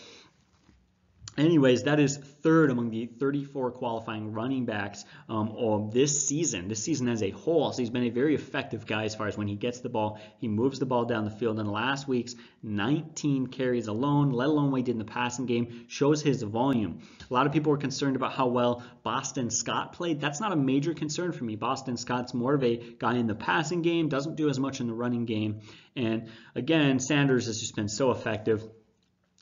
Anyways, 1.37 1.83
that 1.83 1.99
is 1.99 2.15
third 2.17 2.71
among 2.71 2.91
the 2.91 3.07
34 3.07 3.71
qualifying 3.71 4.31
running 4.31 4.65
backs 4.65 5.03
um, 5.27 5.49
of 5.57 5.91
this 5.91 6.25
season. 6.25 6.69
This 6.69 6.81
season 6.81 7.09
as 7.09 7.21
a 7.21 7.31
whole, 7.31 7.73
so 7.73 7.81
he's 7.81 7.89
been 7.89 8.03
a 8.03 8.09
very 8.09 8.35
effective 8.35 8.85
guy 8.85 9.03
as 9.03 9.15
far 9.15 9.27
as 9.27 9.37
when 9.37 9.47
he 9.47 9.55
gets 9.55 9.81
the 9.81 9.89
ball, 9.89 10.17
he 10.37 10.47
moves 10.47 10.79
the 10.79 10.85
ball 10.85 11.03
down 11.03 11.25
the 11.25 11.31
field. 11.31 11.59
And 11.59 11.69
last 11.69 12.07
week's 12.07 12.35
19 12.63 13.47
carries 13.47 13.87
alone, 13.87 14.31
let 14.31 14.47
alone 14.47 14.71
what 14.71 14.77
he 14.77 14.83
did 14.83 14.93
in 14.93 14.97
the 14.97 15.03
passing 15.03 15.45
game, 15.45 15.85
shows 15.89 16.21
his 16.21 16.41
volume. 16.41 17.01
A 17.29 17.33
lot 17.33 17.45
of 17.45 17.51
people 17.51 17.71
were 17.71 17.77
concerned 17.77 18.15
about 18.15 18.31
how 18.31 18.47
well 18.47 18.81
Boston 19.03 19.49
Scott 19.49 19.91
played. 19.91 20.21
That's 20.21 20.39
not 20.39 20.53
a 20.53 20.57
major 20.57 20.93
concern 20.93 21.33
for 21.33 21.43
me. 21.43 21.57
Boston 21.57 21.97
Scott's 21.97 22.33
more 22.33 22.53
of 22.53 22.63
a 22.63 22.77
guy 22.97 23.15
in 23.15 23.27
the 23.27 23.35
passing 23.35 23.81
game, 23.81 24.07
doesn't 24.07 24.37
do 24.37 24.47
as 24.47 24.57
much 24.57 24.79
in 24.79 24.87
the 24.87 24.93
running 24.93 25.25
game. 25.25 25.59
And 25.97 26.29
again, 26.55 26.99
Sanders 26.99 27.47
has 27.47 27.59
just 27.59 27.75
been 27.75 27.89
so 27.89 28.11
effective. 28.11 28.63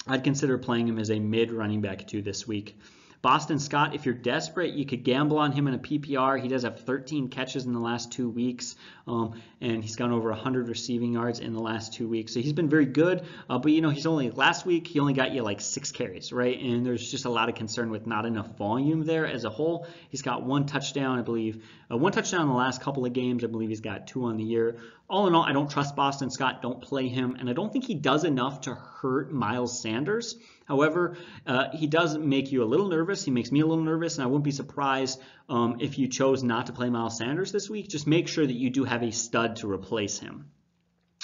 I'd 0.07 0.23
consider 0.23 0.57
playing 0.57 0.87
him 0.87 0.99
as 0.99 1.11
a 1.11 1.19
mid 1.19 1.51
running 1.51 1.81
back 1.81 2.07
too 2.07 2.21
this 2.21 2.47
week. 2.47 2.77
Boston 3.23 3.57
Scott, 3.57 3.95
if 3.95 4.05
you're 4.05 4.13
desperate, 4.13 4.73
you 4.73 4.85
could 4.85 5.05
gamble 5.05 5.37
on 5.37 5.53
him 5.53 5.69
in 5.69 5.73
a 5.73 5.77
PPR. 5.79 6.41
He 6.41 6.49
does 6.49 6.63
have 6.63 6.81
13 6.81 7.29
catches 7.29 7.65
in 7.65 7.71
the 7.71 7.79
last 7.79 8.11
two 8.11 8.29
weeks, 8.29 8.75
um, 9.07 9.41
and 9.61 9.81
he's 9.81 9.95
gone 9.95 10.11
over 10.11 10.29
100 10.31 10.67
receiving 10.67 11.13
yards 11.13 11.39
in 11.39 11.53
the 11.53 11.61
last 11.61 11.93
two 11.93 12.09
weeks. 12.09 12.33
So 12.33 12.41
he's 12.41 12.51
been 12.51 12.67
very 12.67 12.85
good. 12.85 13.23
Uh, 13.49 13.59
but 13.59 13.71
you 13.71 13.79
know, 13.79 13.91
he's 13.91 14.07
only 14.07 14.29
last 14.29 14.65
week 14.65 14.87
he 14.87 14.99
only 14.99 15.13
got 15.13 15.31
you 15.31 15.41
like 15.41 15.61
six 15.61 15.89
carries, 15.89 16.33
right? 16.33 16.59
And 16.59 16.85
there's 16.85 17.09
just 17.09 17.23
a 17.23 17.29
lot 17.29 17.47
of 17.47 17.55
concern 17.55 17.91
with 17.91 18.05
not 18.05 18.25
enough 18.25 18.57
volume 18.57 19.05
there 19.05 19.25
as 19.25 19.45
a 19.45 19.49
whole. 19.49 19.87
He's 20.09 20.21
got 20.21 20.43
one 20.43 20.65
touchdown, 20.65 21.17
I 21.17 21.21
believe, 21.21 21.63
uh, 21.89 21.95
one 21.95 22.11
touchdown 22.11 22.41
in 22.41 22.49
the 22.49 22.53
last 22.53 22.81
couple 22.81 23.05
of 23.05 23.13
games. 23.13 23.45
I 23.45 23.47
believe 23.47 23.69
he's 23.69 23.79
got 23.79 24.05
two 24.05 24.25
on 24.25 24.35
the 24.35 24.43
year. 24.43 24.79
All 25.13 25.27
in 25.27 25.35
all, 25.35 25.43
I 25.43 25.51
don't 25.51 25.69
trust 25.69 25.95
Boston 25.95 26.31
Scott. 26.31 26.63
Don't 26.63 26.81
play 26.81 27.07
him, 27.07 27.35
and 27.39 27.47
I 27.47 27.53
don't 27.53 27.71
think 27.71 27.85
he 27.85 27.93
does 27.93 28.23
enough 28.23 28.61
to 28.61 28.73
hurt 28.73 29.31
Miles 29.31 29.79
Sanders. 29.79 30.35
However, 30.65 31.17
uh, 31.45 31.65
he 31.71 31.85
does 31.85 32.17
make 32.17 32.51
you 32.51 32.63
a 32.63 32.65
little 32.65 32.87
nervous. 32.87 33.23
He 33.23 33.29
makes 33.29 33.51
me 33.51 33.59
a 33.59 33.65
little 33.67 33.83
nervous, 33.83 34.15
and 34.15 34.23
I 34.23 34.25
wouldn't 34.25 34.43
be 34.43 34.49
surprised 34.49 35.21
um, 35.47 35.77
if 35.81 35.99
you 35.99 36.07
chose 36.07 36.41
not 36.41 36.65
to 36.65 36.73
play 36.73 36.89
Miles 36.89 37.19
Sanders 37.19 37.51
this 37.51 37.69
week. 37.69 37.89
Just 37.89 38.07
make 38.07 38.27
sure 38.27 38.43
that 38.43 38.55
you 38.55 38.71
do 38.71 38.85
have 38.85 39.03
a 39.03 39.11
stud 39.11 39.57
to 39.57 39.71
replace 39.71 40.17
him. 40.17 40.49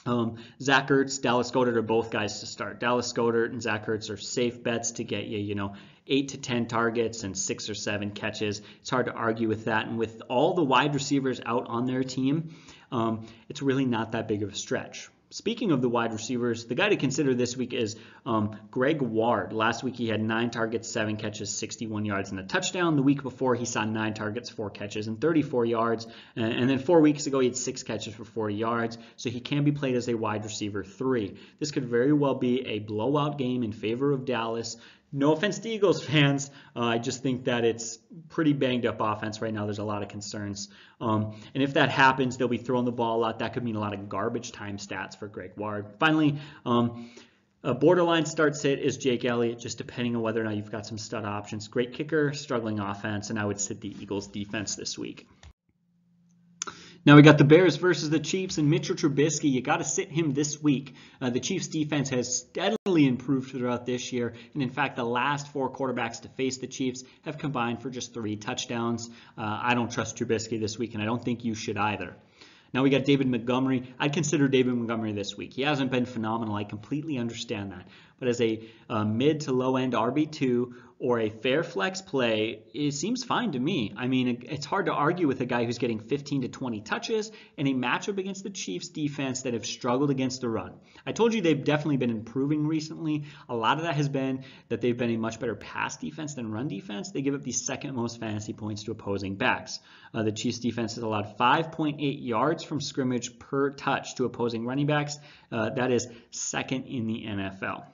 Um, 0.06 0.36
Zach 0.62 0.90
Ertz, 0.90 1.20
Dallas 1.20 1.50
Goedert 1.50 1.76
are 1.76 1.82
both 1.82 2.12
guys 2.12 2.42
to 2.42 2.46
start. 2.46 2.80
Dallas 2.80 3.12
Goedert 3.12 3.52
and 3.52 3.60
Zach 3.60 3.88
Ertz 3.88 4.12
are 4.12 4.18
safe 4.18 4.62
bets 4.62 4.92
to 4.92 5.04
get 5.04 5.26
you, 5.26 5.40
you 5.40 5.56
know, 5.56 5.74
eight 6.06 6.30
to 6.30 6.38
ten 6.38 6.68
targets 6.68 7.24
and 7.24 7.36
six 7.36 7.70
or 7.70 7.76
seven 7.76 8.12
catches. 8.12 8.62
It's 8.82 8.90
hard 8.92 9.08
to 9.08 9.14
argue 9.14 9.48
with 9.48 9.66
that. 9.66 9.88
And 9.88 9.98
with 9.98 10.22
all 10.30 10.54
the 10.54 10.64
wide 10.64 10.94
receivers 10.94 11.42
out 11.44 11.68
on 11.68 11.86
their 11.86 12.04
team, 12.04 12.56
um, 12.92 13.28
it's 13.48 13.62
really 13.62 13.86
not 13.86 14.14
that 14.14 14.28
big 14.28 14.44
of 14.44 14.52
a 14.52 14.56
stretch. 14.56 15.10
Speaking 15.32 15.72
of 15.72 15.84
the 15.84 15.90
wide 15.90 16.12
receivers, 16.12 16.66
the 16.66 16.74
guy 16.74 16.90
to 16.90 16.96
consider 16.96 17.36
this 17.36 17.56
week 17.56 17.72
is 17.72 17.96
um, 18.26 18.58
Greg 18.72 19.00
Ward. 19.00 19.54
Last 19.54 19.84
week 19.84 19.96
he 19.96 20.08
had 20.08 20.20
nine 20.20 20.50
targets, 20.50 20.90
seven 20.90 21.18
catches, 21.18 21.56
61 21.56 22.04
yards, 22.06 22.32
and 22.32 22.40
a 22.40 22.44
touchdown. 22.44 22.96
The 22.96 23.04
week 23.04 23.22
before 23.22 23.54
he 23.54 23.66
saw 23.66 23.86
nine 23.86 24.16
targets, 24.16 24.50
four 24.50 24.72
catches, 24.72 25.08
and 25.08 25.22
34 25.22 25.66
yards. 25.66 26.08
And, 26.36 26.52
and 26.52 26.68
then 26.68 26.80
four 26.80 27.02
weeks 27.02 27.28
ago 27.28 27.42
he 27.42 27.48
had 27.48 27.56
six 27.56 27.84
catches 27.84 28.16
for 28.16 28.26
40 28.26 28.56
yards. 28.56 28.98
So 29.18 29.30
he 29.30 29.40
can 29.40 29.64
be 29.64 29.72
played 29.72 29.96
as 29.96 30.10
a 30.10 30.16
wide 30.16 30.44
receiver 30.46 30.84
three. 30.84 31.38
This 31.60 31.70
could 31.70 31.86
very 31.86 32.12
well 32.12 32.34
be 32.34 32.66
a 32.66 32.80
blowout 32.80 33.38
game 33.38 33.62
in 33.62 33.72
favor 33.72 34.12
of 34.12 34.26
Dallas. 34.26 34.78
No 35.12 35.34
offense 35.34 35.58
to 35.60 35.70
Eagles 35.70 36.04
fans, 36.06 36.52
uh, 36.76 36.82
I 36.82 36.98
just 37.00 37.24
think 37.24 37.46
that 37.46 37.66
it's 37.66 37.98
pretty 38.30 38.54
banged 38.54 38.86
up 38.86 38.98
offense 39.00 39.42
right 39.42 39.54
now. 39.54 39.66
There's 39.66 39.80
a 39.80 39.84
lot 39.84 40.04
of 40.04 40.10
concerns. 40.10 40.70
Um, 41.02 41.36
and 41.56 41.64
if 41.64 41.74
that 41.74 41.90
happens, 41.90 42.38
they'll 42.38 42.48
be 42.48 42.58
throwing 42.58 42.86
the 42.86 42.92
ball 42.92 43.18
a 43.18 43.22
lot. 43.22 43.40
That 43.40 43.54
could 43.54 43.64
mean 43.64 43.76
a 43.76 43.80
lot 43.80 43.94
of 43.94 44.08
garbage 44.08 44.52
time 44.52 44.78
stats 44.78 45.18
for 45.18 45.28
Greg 45.28 45.54
Ward. 45.58 45.88
Finally, 45.98 46.38
um, 46.64 47.10
a 47.64 47.74
borderline 47.74 48.26
start 48.26 48.56
sit 48.56 48.80
is 48.80 48.98
Jake 48.98 49.26
Elliott, 49.26 49.60
just 49.60 49.78
depending 49.80 50.16
on 50.16 50.22
whether 50.22 50.40
or 50.40 50.44
not 50.44 50.56
you've 50.56 50.72
got 50.72 50.86
some 50.86 50.98
stud 50.98 51.26
options. 51.26 51.68
Great 51.68 51.94
kicker, 51.94 52.32
struggling 52.34 52.80
offense, 52.80 53.32
and 53.32 53.40
I 53.40 53.46
would 53.46 53.60
sit 53.60 53.82
the 53.82 53.94
Eagles 54.02 54.28
defense 54.28 54.76
this 54.76 54.98
week. 54.98 55.28
Now 57.06 57.16
we 57.16 57.22
got 57.22 57.38
the 57.38 57.44
Bears 57.44 57.78
versus 57.78 58.10
the 58.10 58.20
Chiefs 58.20 58.58
and 58.58 58.70
Mitchell 58.70 58.96
Trubisky. 58.96 59.52
You 59.52 59.62
got 59.62 59.78
to 59.78 59.84
sit 59.84 60.12
him 60.12 60.34
this 60.34 60.62
week. 60.62 60.96
Uh, 61.20 61.30
the 61.30 61.40
Chiefs 61.40 61.68
defense 61.68 62.10
has 62.10 62.38
steadily 62.38 62.78
improved 63.08 63.52
throughout 63.52 63.86
this 63.86 64.12
year, 64.14 64.34
and 64.54 64.64
in 64.64 64.70
fact, 64.70 64.96
the 64.96 65.04
last 65.04 65.48
four 65.52 65.72
quarterbacks 65.72 66.22
to 66.22 66.30
face 66.30 66.58
the 66.58 66.68
Chiefs 66.68 67.04
have 67.24 67.38
combined 67.38 67.82
for 67.82 67.90
just 67.90 68.14
three 68.14 68.36
touchdowns. 68.36 69.10
Uh, 69.38 69.60
I 69.62 69.76
don't 69.76 69.92
trust 69.92 70.18
Trubisky 70.18 70.60
this 70.60 70.78
week, 70.78 70.94
and 70.94 71.04
I 71.04 71.06
don't 71.06 71.24
think 71.24 71.44
you 71.44 71.56
should 71.56 71.78
either. 71.78 72.16
Now 72.74 72.84
we 72.84 72.90
got 72.90 73.06
David 73.06 73.28
Montgomery. 73.28 73.94
I'd 74.00 74.14
consider 74.14 74.48
David 74.48 74.76
Montgomery 74.76 75.12
this 75.14 75.36
week. 75.36 75.54
He 75.54 75.64
hasn't 75.64 75.92
been 75.92 76.06
phenomenal. 76.06 76.56
I 76.56 76.64
completely 76.64 77.18
understand 77.18 77.72
that. 77.72 77.88
But 78.20 78.28
as 78.28 78.42
a 78.42 78.62
uh, 78.90 79.06
mid 79.06 79.42
to 79.42 79.54
low 79.54 79.76
end 79.76 79.94
RB2 79.94 80.74
or 81.00 81.18
a 81.18 81.30
fair 81.30 81.64
flex 81.64 82.02
play, 82.02 82.62
it 82.74 82.92
seems 82.92 83.24
fine 83.24 83.54
to 83.54 83.60
me. 83.60 83.94
I 83.96 84.08
mean, 84.08 84.44
it's 84.50 84.66
hard 84.66 84.88
to 84.88 84.92
argue 84.92 85.28
with 85.28 85.40
a 85.40 85.46
guy 85.46 85.64
who's 85.64 85.78
getting 85.78 86.00
15 86.00 86.42
to 86.42 86.50
20 86.50 86.82
touches 86.82 87.32
in 87.56 87.68
a 87.68 87.74
matchup 87.74 88.18
against 88.18 88.44
the 88.44 88.50
Chiefs 88.50 88.90
defense 88.90 89.44
that 89.44 89.54
have 89.54 89.66
struggled 89.66 90.10
against 90.10 90.42
the 90.42 90.50
run. 90.50 90.74
I 91.06 91.14
told 91.14 91.34
you 91.34 91.42
they've 91.42 91.64
definitely 91.64 91.98
been 91.98 92.10
improving 92.10 92.68
recently. 92.68 93.24
A 93.48 93.56
lot 93.56 93.78
of 93.78 93.86
that 93.86 93.96
has 93.96 94.10
been 94.10 94.44
that 94.68 94.82
they've 94.82 94.98
been 94.98 95.12
a 95.12 95.18
much 95.18 95.40
better 95.40 95.56
pass 95.56 95.96
defense 95.96 96.34
than 96.34 96.52
run 96.52 96.68
defense. 96.68 97.12
They 97.12 97.22
give 97.22 97.34
up 97.34 97.44
the 97.44 97.54
second 97.54 97.96
most 97.96 98.20
fantasy 98.20 98.52
points 98.52 98.84
to 98.84 98.92
opposing 98.92 99.36
backs. 99.36 99.80
Uh, 100.14 100.24
the 100.24 100.34
Chiefs 100.34 100.60
defense 100.60 100.96
has 100.96 101.04
allowed 101.04 101.38
5.8 101.38 101.96
yards 101.98 102.66
from 102.66 102.82
scrimmage 102.82 103.40
per 103.40 103.70
touch 103.70 104.16
to 104.16 104.26
opposing 104.26 104.66
running 104.66 104.88
backs. 104.88 105.18
Uh, 105.50 105.70
that 105.70 105.92
is 105.92 106.10
second 106.32 106.88
in 106.88 107.08
the 107.08 107.24
NFL. 107.26 107.86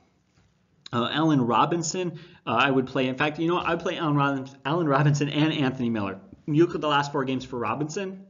Uh, 0.93 1.09
Allen 1.11 1.41
Robinson, 1.41 2.19
uh, 2.45 2.51
I 2.51 2.69
would 2.69 2.88
play. 2.88 3.07
In 3.07 3.15
fact, 3.15 3.39
you 3.39 3.47
know, 3.47 3.57
I 3.57 3.71
would 3.71 3.81
play 3.81 3.97
Allen 3.97 4.15
Robinson, 4.15 4.57
Allen 4.65 4.88
Robinson 4.88 5.29
and 5.29 5.51
Anthony 5.53 5.89
Miller. 5.89 6.19
You 6.45 6.65
look 6.65 6.75
at 6.75 6.81
the 6.81 6.88
last 6.88 7.11
four 7.11 7.25
games 7.25 7.43
for 7.43 7.57
Robinson. 7.57 8.25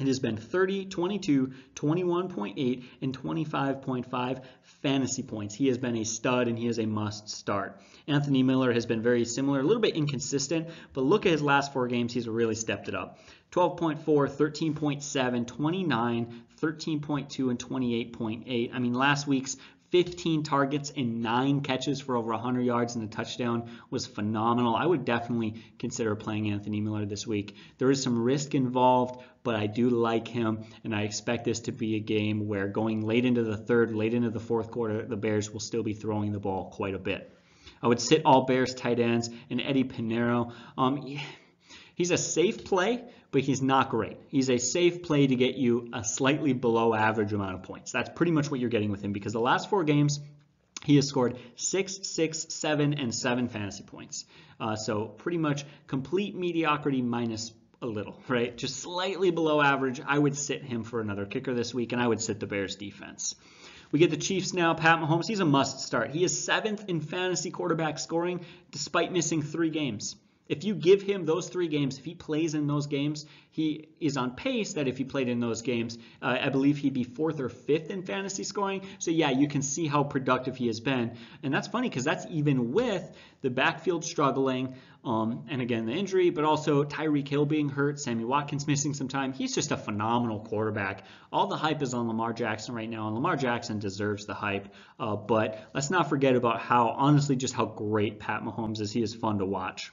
It 0.00 0.08
has 0.08 0.18
been 0.18 0.36
30, 0.36 0.86
22, 0.86 1.52
21.8, 1.76 2.84
and 3.00 3.16
25.5 3.16 4.42
fantasy 4.82 5.22
points. 5.22 5.54
He 5.54 5.68
has 5.68 5.78
been 5.78 5.96
a 5.96 6.04
stud 6.04 6.48
and 6.48 6.58
he 6.58 6.66
is 6.66 6.80
a 6.80 6.86
must 6.86 7.28
start. 7.28 7.80
Anthony 8.08 8.42
Miller 8.42 8.72
has 8.72 8.86
been 8.86 9.02
very 9.02 9.24
similar, 9.24 9.60
a 9.60 9.62
little 9.62 9.80
bit 9.80 9.94
inconsistent, 9.94 10.68
but 10.94 11.02
look 11.02 11.26
at 11.26 11.32
his 11.32 11.42
last 11.42 11.72
four 11.72 11.86
games. 11.86 12.12
He's 12.12 12.28
really 12.28 12.56
stepped 12.56 12.88
it 12.88 12.96
up. 12.96 13.20
12.4, 13.52 14.02
13.7, 14.04 15.46
29, 15.46 16.42
13.2, 16.60 17.50
and 17.50 17.58
28.8. 17.58 18.74
I 18.74 18.78
mean, 18.80 18.94
last 18.94 19.28
week's 19.28 19.56
15 19.90 20.42
targets 20.42 20.92
and 20.96 21.22
nine 21.22 21.60
catches 21.60 22.00
for 22.00 22.16
over 22.16 22.32
100 22.32 22.62
yards 22.62 22.96
and 22.96 23.04
a 23.04 23.06
touchdown 23.06 23.70
was 23.90 24.06
phenomenal. 24.06 24.74
I 24.74 24.84
would 24.84 25.04
definitely 25.04 25.62
consider 25.78 26.16
playing 26.16 26.50
Anthony 26.50 26.80
Miller 26.80 27.06
this 27.06 27.26
week. 27.26 27.56
There 27.78 27.90
is 27.90 28.02
some 28.02 28.22
risk 28.22 28.54
involved, 28.54 29.22
but 29.42 29.54
I 29.54 29.66
do 29.66 29.90
like 29.90 30.26
him, 30.26 30.64
and 30.82 30.94
I 30.94 31.02
expect 31.02 31.44
this 31.44 31.60
to 31.60 31.72
be 31.72 31.96
a 31.96 32.00
game 32.00 32.48
where 32.48 32.66
going 32.66 33.02
late 33.02 33.24
into 33.24 33.44
the 33.44 33.56
third, 33.56 33.94
late 33.94 34.14
into 34.14 34.30
the 34.30 34.40
fourth 34.40 34.70
quarter, 34.70 35.04
the 35.04 35.16
Bears 35.16 35.50
will 35.50 35.60
still 35.60 35.82
be 35.82 35.92
throwing 35.92 36.32
the 36.32 36.40
ball 36.40 36.70
quite 36.70 36.94
a 36.94 36.98
bit. 36.98 37.30
I 37.82 37.86
would 37.86 38.00
sit 38.00 38.22
all 38.24 38.46
Bears 38.46 38.74
tight 38.74 38.98
ends 38.98 39.28
and 39.50 39.60
Eddy 39.60 39.84
Pineiro. 39.84 40.52
Um, 40.78 41.18
he's 41.94 42.10
a 42.10 42.18
safe 42.18 42.64
play, 42.64 43.04
but 43.34 43.42
he's 43.42 43.60
not 43.60 43.90
great. 43.90 44.16
He's 44.28 44.48
a 44.48 44.58
safe 44.58 45.02
play 45.02 45.26
to 45.26 45.34
get 45.34 45.56
you 45.56 45.88
a 45.92 46.04
slightly 46.04 46.52
below 46.52 46.94
average 46.94 47.32
amount 47.32 47.56
of 47.56 47.64
points. 47.64 47.90
That's 47.90 48.08
pretty 48.08 48.30
much 48.30 48.48
what 48.48 48.60
you're 48.60 48.70
getting 48.70 48.92
with 48.92 49.02
him 49.02 49.12
because 49.12 49.32
the 49.32 49.40
last 49.40 49.68
four 49.68 49.82
games, 49.82 50.20
he 50.84 50.94
has 50.94 51.08
scored 51.08 51.36
six, 51.56 51.98
six, 52.04 52.46
seven, 52.50 52.94
and 52.94 53.12
seven 53.12 53.48
fantasy 53.48 53.82
points. 53.82 54.24
Uh, 54.60 54.76
so 54.76 55.06
pretty 55.06 55.38
much 55.38 55.64
complete 55.88 56.36
mediocrity 56.36 57.02
minus 57.02 57.52
a 57.82 57.86
little, 57.86 58.22
right? 58.28 58.56
Just 58.56 58.76
slightly 58.76 59.32
below 59.32 59.60
average. 59.60 60.00
I 60.06 60.16
would 60.16 60.36
sit 60.36 60.62
him 60.62 60.84
for 60.84 61.00
another 61.00 61.26
kicker 61.26 61.54
this 61.54 61.74
week, 61.74 61.90
and 61.90 62.00
I 62.00 62.06
would 62.06 62.20
sit 62.20 62.38
the 62.38 62.46
Bears 62.46 62.76
defense. 62.76 63.34
We 63.90 63.98
get 63.98 64.10
the 64.10 64.16
Chiefs 64.16 64.54
now. 64.54 64.74
Pat 64.74 65.00
Mahomes, 65.00 65.26
he's 65.26 65.40
a 65.40 65.44
must 65.44 65.80
start. 65.80 66.12
He 66.12 66.22
is 66.22 66.44
seventh 66.44 66.84
in 66.86 67.00
fantasy 67.00 67.50
quarterback 67.50 67.98
scoring 67.98 68.44
despite 68.70 69.10
missing 69.10 69.42
three 69.42 69.70
games. 69.70 70.14
If 70.46 70.64
you 70.64 70.74
give 70.74 71.00
him 71.00 71.24
those 71.24 71.48
three 71.48 71.68
games, 71.68 71.98
if 71.98 72.04
he 72.04 72.14
plays 72.14 72.54
in 72.54 72.66
those 72.66 72.86
games, 72.86 73.24
he 73.50 73.88
is 73.98 74.18
on 74.18 74.34
pace 74.34 74.74
that 74.74 74.86
if 74.88 74.98
he 74.98 75.04
played 75.04 75.28
in 75.28 75.40
those 75.40 75.62
games, 75.62 75.96
uh, 76.20 76.36
I 76.40 76.50
believe 76.50 76.76
he'd 76.76 76.92
be 76.92 77.04
fourth 77.04 77.40
or 77.40 77.48
fifth 77.48 77.90
in 77.90 78.02
fantasy 78.02 78.44
scoring. 78.44 78.82
So 78.98 79.10
yeah, 79.10 79.30
you 79.30 79.48
can 79.48 79.62
see 79.62 79.86
how 79.86 80.04
productive 80.04 80.56
he 80.56 80.66
has 80.66 80.80
been. 80.80 81.16
And 81.42 81.54
that's 81.54 81.68
funny 81.68 81.88
because 81.88 82.04
that's 82.04 82.26
even 82.28 82.72
with 82.72 83.10
the 83.40 83.48
backfield 83.48 84.04
struggling, 84.04 84.74
um, 85.02 85.44
and 85.48 85.62
again, 85.62 85.86
the 85.86 85.92
injury, 85.92 86.30
but 86.30 86.44
also 86.44 86.84
Tyreek 86.84 87.28
Hill 87.28 87.46
being 87.46 87.68
hurt, 87.68 88.00
Sammy 88.00 88.24
Watkins 88.24 88.66
missing 88.66 88.92
some 88.92 89.08
time. 89.08 89.32
He's 89.32 89.54
just 89.54 89.70
a 89.70 89.76
phenomenal 89.76 90.40
quarterback. 90.40 91.04
All 91.32 91.46
the 91.46 91.56
hype 91.56 91.82
is 91.82 91.94
on 91.94 92.08
Lamar 92.08 92.32
Jackson 92.32 92.74
right 92.74 92.88
now, 92.88 93.06
and 93.06 93.14
Lamar 93.14 93.36
Jackson 93.36 93.78
deserves 93.78 94.26
the 94.26 94.34
hype. 94.34 94.68
Uh, 94.98 95.16
but 95.16 95.58
let's 95.74 95.90
not 95.90 96.08
forget 96.08 96.36
about 96.36 96.60
how, 96.60 96.88
honestly, 96.88 97.36
just 97.36 97.54
how 97.54 97.66
great 97.66 98.18
Pat 98.18 98.42
Mahomes 98.42 98.80
is. 98.80 98.92
He 98.92 99.02
is 99.02 99.14
fun 99.14 99.38
to 99.38 99.46
watch. 99.46 99.92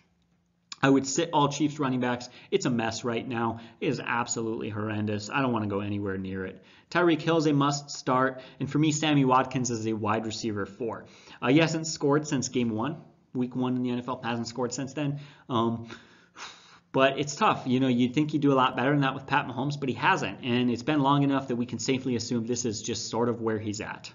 I 0.81 0.89
would 0.89 1.07
sit 1.07 1.29
all 1.33 1.49
Chiefs 1.49 1.79
running 1.79 1.99
backs. 1.99 2.29
It's 2.49 2.65
a 2.65 2.69
mess 2.69 3.03
right 3.03 3.27
now. 3.27 3.59
It 3.79 3.87
is 3.87 3.99
absolutely 3.99 4.69
horrendous. 4.69 5.29
I 5.29 5.41
don't 5.41 5.53
want 5.53 5.63
to 5.63 5.69
go 5.69 5.81
anywhere 5.81 6.17
near 6.17 6.45
it. 6.45 6.63
Tyreek 6.89 7.21
Hill 7.21 7.37
is 7.37 7.45
a 7.45 7.53
must 7.53 7.89
start, 7.89 8.41
and 8.59 8.69
for 8.69 8.77
me, 8.77 8.91
Sammy 8.91 9.23
Watkins 9.23 9.71
is 9.71 9.87
a 9.87 9.93
wide 9.93 10.25
receiver 10.25 10.65
four. 10.65 11.05
Uh, 11.41 11.49
he 11.49 11.59
hasn't 11.59 11.87
scored 11.87 12.27
since 12.27 12.49
game 12.49 12.69
one, 12.69 12.97
week 13.33 13.55
one 13.55 13.75
in 13.75 13.83
the 13.83 13.89
NFL. 13.89 14.23
Hasn't 14.23 14.47
scored 14.47 14.73
since 14.73 14.93
then. 14.93 15.19
Um, 15.49 15.87
but 16.91 17.17
it's 17.17 17.35
tough. 17.35 17.63
You 17.65 17.79
know, 17.79 17.87
you'd 17.87 18.13
think 18.13 18.33
you'd 18.33 18.41
do 18.41 18.51
a 18.51 18.55
lot 18.55 18.75
better 18.75 18.91
than 18.91 19.01
that 19.01 19.13
with 19.13 19.25
Pat 19.25 19.47
Mahomes, 19.47 19.79
but 19.79 19.87
he 19.87 19.95
hasn't. 19.95 20.39
And 20.43 20.69
it's 20.69 20.83
been 20.83 20.99
long 20.99 21.23
enough 21.23 21.47
that 21.47 21.55
we 21.55 21.65
can 21.65 21.79
safely 21.79 22.15
assume 22.15 22.45
this 22.45 22.65
is 22.65 22.81
just 22.81 23.09
sort 23.09 23.29
of 23.29 23.41
where 23.41 23.59
he's 23.59 23.79
at. 23.79 24.11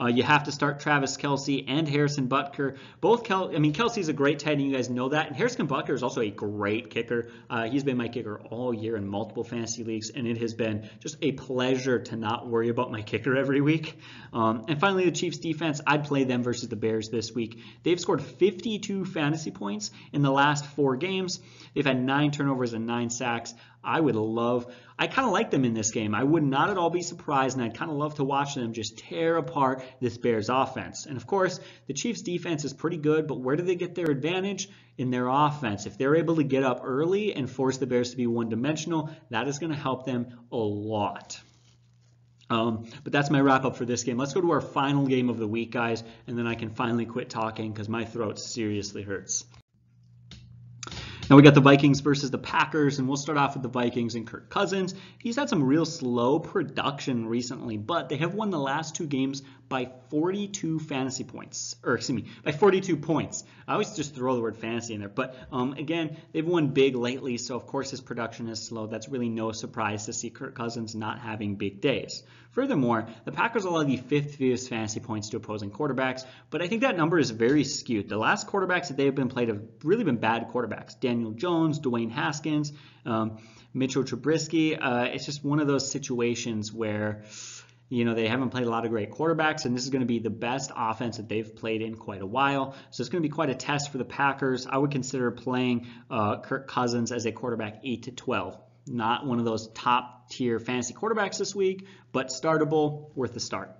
Uh, 0.00 0.06
you 0.06 0.22
have 0.22 0.44
to 0.44 0.52
start 0.52 0.80
Travis 0.80 1.16
Kelce 1.16 1.64
and 1.68 1.88
Harrison 1.88 2.28
Butker. 2.28 2.76
Both 3.00 3.24
Kel, 3.24 3.54
I 3.54 3.58
mean, 3.58 3.72
Kelce's 3.72 4.08
a 4.08 4.12
great 4.12 4.38
tight 4.38 4.52
end. 4.52 4.62
You 4.62 4.76
guys 4.76 4.90
know 4.90 5.08
that. 5.10 5.28
And 5.28 5.36
Harrison 5.36 5.66
Butker 5.66 5.94
is 5.94 6.02
also 6.02 6.20
a 6.20 6.30
great 6.30 6.90
kicker. 6.90 7.28
Uh, 7.48 7.64
he's 7.64 7.84
been 7.84 7.96
my 7.96 8.08
kicker 8.08 8.40
all 8.50 8.74
year 8.74 8.96
in 8.96 9.06
multiple 9.06 9.44
fantasy 9.44 9.84
leagues, 9.84 10.10
and 10.10 10.26
it 10.26 10.38
has 10.38 10.54
been 10.54 10.88
just 11.00 11.16
a 11.22 11.32
pleasure 11.32 11.98
to 11.98 12.16
not 12.16 12.46
worry 12.46 12.68
about 12.68 12.90
my 12.90 13.02
kicker 13.02 13.36
every 13.36 13.60
week. 13.60 13.98
Um, 14.32 14.64
and 14.68 14.80
finally, 14.80 15.04
the 15.04 15.12
Chiefs 15.12 15.38
defense. 15.38 15.80
I'd 15.86 16.04
play 16.04 16.24
them 16.24 16.42
versus 16.42 16.68
the 16.68 16.76
Bears 16.76 17.08
this 17.08 17.34
week. 17.34 17.58
They've 17.82 18.00
scored 18.00 18.22
52 18.22 19.04
fantasy 19.04 19.50
points 19.50 19.90
in 20.12 20.22
the 20.22 20.30
last 20.30 20.66
four 20.66 20.96
games. 20.96 21.40
They've 21.74 21.86
had 21.86 22.00
nine 22.00 22.30
turnovers 22.30 22.72
and 22.72 22.86
nine 22.86 23.10
sacks. 23.10 23.54
I 23.84 24.00
would 24.00 24.16
love, 24.16 24.72
I 24.98 25.06
kind 25.06 25.26
of 25.26 25.32
like 25.32 25.50
them 25.50 25.64
in 25.64 25.74
this 25.74 25.90
game. 25.90 26.14
I 26.14 26.22
would 26.22 26.42
not 26.42 26.70
at 26.70 26.78
all 26.78 26.90
be 26.90 27.02
surprised, 27.02 27.56
and 27.56 27.64
I'd 27.64 27.76
kind 27.76 27.90
of 27.90 27.96
love 27.96 28.16
to 28.16 28.24
watch 28.24 28.54
them 28.54 28.72
just 28.72 28.98
tear 28.98 29.36
apart 29.36 29.84
this 30.00 30.16
Bears 30.18 30.48
offense. 30.48 31.06
And 31.06 31.16
of 31.16 31.26
course, 31.26 31.60
the 31.86 31.94
Chiefs 31.94 32.22
defense 32.22 32.64
is 32.64 32.72
pretty 32.72 32.96
good, 32.96 33.26
but 33.26 33.40
where 33.40 33.56
do 33.56 33.62
they 33.62 33.76
get 33.76 33.94
their 33.94 34.10
advantage? 34.10 34.68
In 34.96 35.10
their 35.10 35.26
offense. 35.26 35.86
If 35.86 35.98
they're 35.98 36.14
able 36.14 36.36
to 36.36 36.44
get 36.44 36.62
up 36.62 36.82
early 36.84 37.34
and 37.34 37.50
force 37.50 37.78
the 37.78 37.86
Bears 37.86 38.12
to 38.12 38.16
be 38.16 38.28
one 38.28 38.48
dimensional, 38.48 39.10
that 39.30 39.48
is 39.48 39.58
going 39.58 39.72
to 39.72 39.78
help 39.78 40.06
them 40.06 40.38
a 40.52 40.56
lot. 40.56 41.40
Um, 42.48 42.86
but 43.02 43.12
that's 43.12 43.30
my 43.30 43.40
wrap 43.40 43.64
up 43.64 43.76
for 43.76 43.84
this 43.84 44.04
game. 44.04 44.18
Let's 44.18 44.34
go 44.34 44.40
to 44.40 44.50
our 44.52 44.60
final 44.60 45.06
game 45.06 45.30
of 45.30 45.38
the 45.38 45.48
week, 45.48 45.72
guys, 45.72 46.04
and 46.26 46.38
then 46.38 46.46
I 46.46 46.54
can 46.54 46.70
finally 46.70 47.06
quit 47.06 47.30
talking 47.30 47.72
because 47.72 47.88
my 47.88 48.04
throat 48.04 48.38
seriously 48.38 49.02
hurts. 49.02 49.44
Now 51.30 51.36
we 51.36 51.42
got 51.42 51.54
the 51.54 51.60
Vikings 51.62 52.00
versus 52.00 52.30
the 52.30 52.36
Packers, 52.36 52.98
and 52.98 53.08
we'll 53.08 53.16
start 53.16 53.38
off 53.38 53.54
with 53.54 53.62
the 53.62 53.68
Vikings 53.68 54.14
and 54.14 54.26
Kirk 54.26 54.50
Cousins. 54.50 54.94
He's 55.18 55.36
had 55.36 55.48
some 55.48 55.64
real 55.64 55.86
slow 55.86 56.38
production 56.38 57.26
recently, 57.26 57.78
but 57.78 58.10
they 58.10 58.18
have 58.18 58.34
won 58.34 58.50
the 58.50 58.58
last 58.58 58.94
two 58.94 59.06
games 59.06 59.42
by 59.68 59.90
42 60.10 60.78
fantasy 60.78 61.24
points, 61.24 61.76
or 61.82 61.94
excuse 61.94 62.22
me, 62.22 62.30
by 62.44 62.52
42 62.52 62.96
points. 62.96 63.44
I 63.66 63.72
always 63.72 63.94
just 63.94 64.14
throw 64.14 64.34
the 64.34 64.42
word 64.42 64.56
fantasy 64.56 64.94
in 64.94 65.00
there, 65.00 65.08
but 65.08 65.36
um, 65.50 65.72
again, 65.72 66.16
they've 66.32 66.46
won 66.46 66.68
big 66.68 66.94
lately, 66.94 67.38
so 67.38 67.56
of 67.56 67.66
course 67.66 67.90
his 67.90 68.00
production 68.00 68.48
is 68.48 68.62
slow. 68.62 68.86
That's 68.86 69.08
really 69.08 69.28
no 69.28 69.52
surprise 69.52 70.06
to 70.06 70.12
see 70.12 70.30
Kirk 70.30 70.54
Cousins 70.54 70.94
not 70.94 71.18
having 71.18 71.56
big 71.56 71.80
days. 71.80 72.22
Furthermore, 72.50 73.08
the 73.24 73.32
Packers 73.32 73.64
allow 73.64 73.82
the 73.82 73.96
fifth 73.96 74.36
fewest 74.36 74.68
fantasy 74.68 75.00
points 75.00 75.30
to 75.30 75.38
opposing 75.38 75.72
quarterbacks, 75.72 76.24
but 76.50 76.62
I 76.62 76.68
think 76.68 76.82
that 76.82 76.96
number 76.96 77.18
is 77.18 77.30
very 77.30 77.64
skewed. 77.64 78.08
The 78.08 78.16
last 78.16 78.46
quarterbacks 78.46 78.88
that 78.88 78.96
they 78.96 79.06
have 79.06 79.16
been 79.16 79.28
played 79.28 79.48
have 79.48 79.62
really 79.82 80.04
been 80.04 80.18
bad 80.18 80.48
quarterbacks. 80.52 80.98
Daniel 80.98 81.32
Jones, 81.32 81.80
Dwayne 81.80 82.12
Haskins, 82.12 82.72
um, 83.04 83.38
Mitchell 83.74 84.04
Trubisky. 84.04 84.78
Uh, 84.80 85.08
it's 85.12 85.26
just 85.26 85.44
one 85.44 85.58
of 85.58 85.66
those 85.66 85.90
situations 85.90 86.72
where 86.72 87.24
you 87.94 88.04
know, 88.04 88.14
they 88.14 88.26
haven't 88.26 88.50
played 88.50 88.66
a 88.66 88.70
lot 88.70 88.84
of 88.84 88.90
great 88.90 89.12
quarterbacks, 89.12 89.64
and 89.64 89.76
this 89.76 89.84
is 89.84 89.90
going 89.90 90.00
to 90.00 90.06
be 90.06 90.18
the 90.18 90.28
best 90.28 90.72
offense 90.74 91.18
that 91.18 91.28
they've 91.28 91.54
played 91.54 91.80
in 91.80 91.94
quite 91.94 92.22
a 92.22 92.26
while. 92.26 92.74
So 92.90 93.02
it's 93.02 93.08
going 93.08 93.22
to 93.22 93.28
be 93.28 93.32
quite 93.32 93.50
a 93.50 93.54
test 93.54 93.92
for 93.92 93.98
the 93.98 94.04
Packers. 94.04 94.66
I 94.66 94.78
would 94.78 94.90
consider 94.90 95.30
playing 95.30 95.86
uh, 96.10 96.40
Kirk 96.40 96.66
Cousins 96.66 97.12
as 97.12 97.24
a 97.24 97.32
quarterback 97.32 97.80
8 97.84 98.02
to 98.04 98.10
12. 98.10 98.58
Not 98.88 99.26
one 99.26 99.38
of 99.38 99.44
those 99.44 99.68
top 99.68 100.28
tier 100.28 100.58
fantasy 100.58 100.92
quarterbacks 100.92 101.38
this 101.38 101.54
week, 101.54 101.86
but 102.10 102.28
startable, 102.28 103.14
worth 103.14 103.36
a 103.36 103.40
start. 103.40 103.70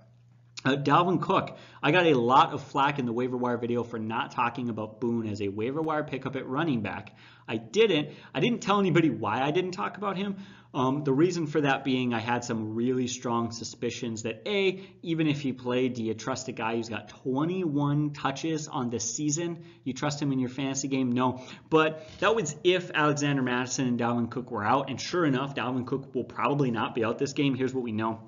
Uh, 0.64 0.76
Dalvin 0.76 1.20
Cook, 1.20 1.58
I 1.82 1.90
got 1.90 2.06
a 2.06 2.14
lot 2.14 2.54
of 2.54 2.62
flack 2.62 2.98
in 2.98 3.04
the 3.04 3.12
waiver 3.12 3.36
wire 3.36 3.58
video 3.58 3.82
for 3.82 3.98
not 3.98 4.30
talking 4.30 4.70
about 4.70 5.00
Boone 5.00 5.26
as 5.26 5.42
a 5.42 5.48
waiver 5.48 5.82
wire 5.82 6.04
pickup 6.04 6.36
at 6.36 6.46
running 6.46 6.80
back. 6.80 7.14
I 7.46 7.56
didn't. 7.56 8.10
I 8.32 8.40
didn't 8.40 8.62
tell 8.62 8.78
anybody 8.80 9.10
why 9.10 9.42
I 9.42 9.50
didn't 9.50 9.72
talk 9.72 9.98
about 9.98 10.16
him. 10.16 10.36
Um, 10.74 11.04
the 11.04 11.12
reason 11.12 11.46
for 11.46 11.60
that 11.60 11.84
being 11.84 12.12
I 12.12 12.18
had 12.18 12.44
some 12.44 12.74
really 12.74 13.06
strong 13.06 13.52
suspicions 13.52 14.24
that 14.24 14.42
A, 14.46 14.80
even 15.02 15.28
if 15.28 15.40
he 15.40 15.52
played, 15.52 15.94
do 15.94 16.02
you 16.02 16.14
trust 16.14 16.48
a 16.48 16.52
guy 16.52 16.74
who's 16.74 16.88
got 16.88 17.08
21 17.08 18.12
touches 18.12 18.66
on 18.66 18.90
this 18.90 19.04
season? 19.14 19.64
You 19.84 19.92
trust 19.92 20.20
him 20.20 20.32
in 20.32 20.40
your 20.40 20.48
fantasy 20.48 20.88
game? 20.88 21.12
No. 21.12 21.42
But 21.70 22.08
that 22.18 22.34
was 22.34 22.56
if 22.64 22.90
Alexander 22.92 23.42
Mattison 23.42 23.86
and 23.86 24.00
Dalvin 24.00 24.28
Cook 24.30 24.50
were 24.50 24.64
out. 24.64 24.90
And 24.90 25.00
sure 25.00 25.24
enough, 25.24 25.54
Dalvin 25.54 25.86
Cook 25.86 26.12
will 26.14 26.24
probably 26.24 26.72
not 26.72 26.94
be 26.94 27.04
out 27.04 27.18
this 27.18 27.34
game. 27.34 27.54
Here's 27.54 27.72
what 27.72 27.84
we 27.84 27.92
know. 27.92 28.20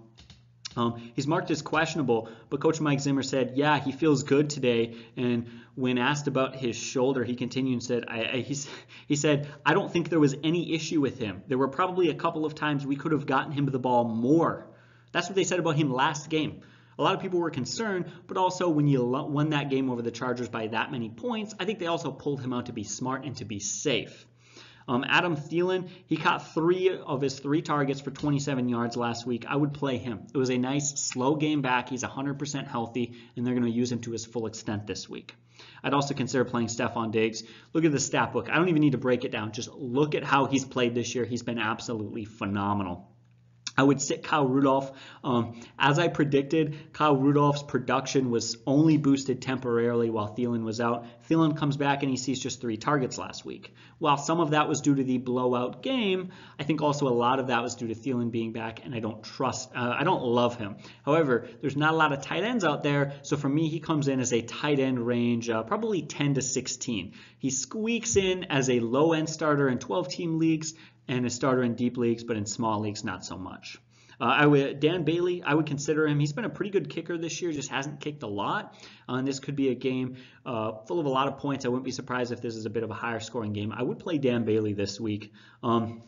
Um, 0.77 1.11
he's 1.15 1.27
marked 1.27 1.51
as 1.51 1.63
questionable, 1.63 2.29
but 2.51 2.61
Coach 2.61 2.81
Mike 2.81 3.01
Zimmer 3.01 3.23
said, 3.23 3.53
yeah, 3.57 3.79
he 3.79 3.93
feels 3.93 4.23
good 4.23 4.51
today. 4.51 4.95
And 5.17 5.49
when 5.75 5.97
asked 5.97 6.27
about 6.27 6.55
his 6.55 6.77
shoulder, 6.77 7.25
he 7.25 7.35
continued 7.35 7.73
and 7.73 7.83
said, 7.83 8.05
I, 8.09 8.21
I, 8.21 8.47
he 9.09 9.17
said, 9.17 9.49
I 9.65 9.73
don't 9.73 9.91
think 9.91 10.11
there 10.11 10.21
was 10.21 10.37
any 10.45 10.75
issue 10.75 11.01
with 11.01 11.19
him. 11.19 11.43
There 11.49 11.59
were 11.59 11.69
probably 11.69 12.11
a 12.11 12.15
couple 12.15 12.45
of 12.45 12.55
times 12.55 12.87
we 12.87 12.97
could 12.97 13.13
have 13.13 13.27
gotten 13.27 13.53
him 13.53 13.67
the 13.67 13.79
ball 13.79 14.05
more. 14.05 14.67
That's 15.13 15.29
what 15.29 15.35
they 15.35 15.45
said 15.45 15.59
about 15.59 15.77
him 15.77 15.93
last 15.93 16.29
game. 16.29 16.61
A 16.99 17.03
lot 17.03 17.15
of 17.15 17.21
people 17.21 17.41
were 17.41 17.51
concerned, 17.51 18.11
but 18.27 18.37
also 18.37 18.69
when 18.69 18.87
you 18.87 19.05
won 19.05 19.51
that 19.51 19.71
game 19.71 19.91
over 19.91 20.03
the 20.03 20.11
Chargers 20.11 20.49
by 20.49 20.67
that 20.69 20.91
many 20.91 21.11
points, 21.11 21.55
I 21.59 21.65
think 21.65 21.79
they 21.79 21.87
also 21.87 22.11
pulled 22.11 22.41
him 22.41 22.53
out 22.53 22.67
to 22.67 22.73
be 22.73 22.85
smart 22.85 23.25
and 23.25 23.37
to 23.37 23.45
be 23.45 23.61
safe. 23.61 24.27
Um, 24.89 25.05
Adam 25.09 25.37
Thielen, 25.37 25.89
he 26.07 26.17
caught 26.17 26.55
three 26.55 26.97
of 26.97 27.21
his 27.21 27.39
three 27.39 27.63
targets 27.63 28.01
for 28.01 28.11
27 28.11 28.69
yards 28.69 28.97
last 28.97 29.27
week. 29.27 29.45
I 29.49 29.57
would 29.57 29.75
play 29.75 29.99
him. 29.99 30.27
It 30.33 30.39
was 30.39 30.51
a 30.51 30.59
nice 30.59 30.93
slow 31.01 31.35
game 31.35 31.61
back. 31.61 31.89
He's 31.89 32.05
100% 32.05 32.67
healthy, 32.69 33.15
and 33.37 33.47
they're 33.47 33.55
going 33.55 33.71
to 33.71 33.71
use 33.71 33.91
him 33.91 34.01
to 34.03 34.13
his 34.13 34.25
full 34.25 34.47
extent 34.47 34.87
this 34.87 35.09
week. 35.09 35.35
I'd 35.83 35.95
also 35.95 36.15
consider 36.15 36.45
playing 36.45 36.69
Stefon 36.69 37.11
Diggs. 37.11 37.43
Look 37.73 37.85
at 37.85 37.93
the 37.93 38.01
stat 38.01 38.33
book. 38.33 38.49
I 38.51 38.57
don't 38.57 38.69
even 38.69 38.81
need 38.81 38.93
to 38.93 38.99
break 38.99 39.25
it 39.25 39.33
down. 39.33 39.53
Just 39.53 39.73
look 39.73 40.15
at 40.15 40.23
how 40.23 40.47
he's 40.47 40.65
played 40.65 40.95
this 40.95 41.15
year. 41.15 41.25
He's 41.25 41.43
been 41.43 41.59
absolutely 41.59 42.25
phenomenal. 42.25 43.06
I 43.77 43.83
would 43.83 44.01
sit 44.01 44.23
Kyle 44.23 44.47
Rudolph. 44.47 44.91
Um, 45.23 45.61
as 45.79 45.99
I 45.99 46.09
predicted, 46.09 46.93
Kyle 46.93 47.17
Rudolph's 47.17 47.63
production 47.63 48.31
was 48.31 48.57
only 48.67 48.97
boosted 48.97 49.43
temporarily 49.43 50.11
while 50.11 50.35
Thielen 50.35 50.65
was 50.65 50.81
out. 50.81 51.07
Thielen 51.29 51.57
comes 51.57 51.77
back 51.77 52.03
and 52.03 52.11
he 52.11 52.17
sees 52.17 52.41
just 52.41 52.61
three 52.61 52.77
targets 52.77 53.19
last 53.19 53.45
week. 53.45 53.75
While 53.99 54.17
some 54.17 54.41
of 54.41 54.51
that 54.51 54.69
was 54.69 54.81
due 54.81 54.95
to 54.95 55.05
the 55.05 55.19
blowout 55.19 55.83
game, 55.83 56.31
I 56.59 56.65
think 56.65 56.83
also 56.83 57.09
a 57.09 57.11
lot 57.11 57.39
of 57.39 57.49
that 57.49 57.63
was 57.63 57.75
due 57.75 57.89
to 57.89 57.95
Thielen 57.95 58.31
being 58.31 58.53
back, 58.53 58.85
and 58.85 58.95
I 58.95 59.01
don't 59.01 59.23
trust, 59.23 59.71
uh, 59.75 59.95
I 59.99 60.05
don't 60.05 60.23
love 60.23 60.57
him. 60.57 60.77
However, 61.05 61.49
there's 61.61 61.77
not 61.77 61.95
a 61.95 61.97
lot 61.97 62.13
of 62.13 62.21
tight 62.23 62.45
ends 62.45 62.65
out 62.65 62.83
there, 62.83 63.15
so 63.23 63.37
for 63.37 63.49
me, 63.49 63.69
he 63.69 63.81
comes 63.81 64.09
in 64.09 64.21
as 64.21 64.33
a 64.33 64.43
tight 64.43 64.81
end 64.81 65.07
range, 65.07 65.49
uh, 65.49 65.63
probably 65.63 66.03
10 66.03 66.35
to 66.35 66.43
16. 66.43 67.13
He 67.39 67.51
squeaks 67.51 68.17
in 68.17 68.45
as 68.45 68.69
a 68.69 68.81
low 68.81 69.13
end 69.13 69.29
starter 69.29 69.69
in 69.69 69.79
12 69.79 70.09
team 70.09 70.39
leagues 70.39 70.75
and 71.09 71.27
a 71.27 71.31
starter 71.31 71.63
in 71.63 71.75
deep 71.75 71.97
leagues, 71.97 72.25
but 72.25 72.37
in 72.37 72.47
small 72.47 72.81
leagues, 72.81 73.05
not 73.05 73.25
so 73.25 73.37
much. 73.37 73.79
Uh, 74.21 74.25
I 74.25 74.47
would 74.47 74.81
Dan 74.81 75.05
Bailey. 75.05 75.43
I 75.43 75.55
would 75.55 75.67
consider 75.67 76.07
him. 76.07 76.19
He's 76.19 76.33
been 76.33 76.47
a 76.47 76.51
pretty 76.51 76.71
good 76.71 76.89
kicker 76.89 77.19
this 77.19 77.41
year. 77.43 77.53
Just 77.53 77.71
hasn't 77.71 78.01
kicked 78.01 78.23
a 78.23 78.27
lot. 78.27 78.75
Uh, 79.09 79.15
and 79.15 79.29
this 79.29 79.41
could 79.41 79.57
be 79.57 79.69
a 79.69 79.75
game 79.75 80.17
uh, 80.45 80.73
full 80.87 81.01
of 81.01 81.07
a 81.07 81.11
lot 81.11 81.29
of 81.29 81.39
points. 81.39 81.67
I 81.67 81.69
wouldn't 81.69 81.85
be 81.85 81.91
surprised 81.91 82.33
if 82.33 82.41
this 82.41 82.57
is 82.57 82.65
a 82.65 82.71
bit 82.71 82.83
of 82.83 82.91
a 82.91 82.95
higher 82.95 83.21
scoring 83.21 83.53
game. 83.53 83.73
I 83.73 83.83
would 83.83 83.99
play 83.99 84.19
Dan 84.19 84.45
Bailey 84.45 84.73
this 84.73 84.99
week. 84.99 85.33
Um, 85.63 86.03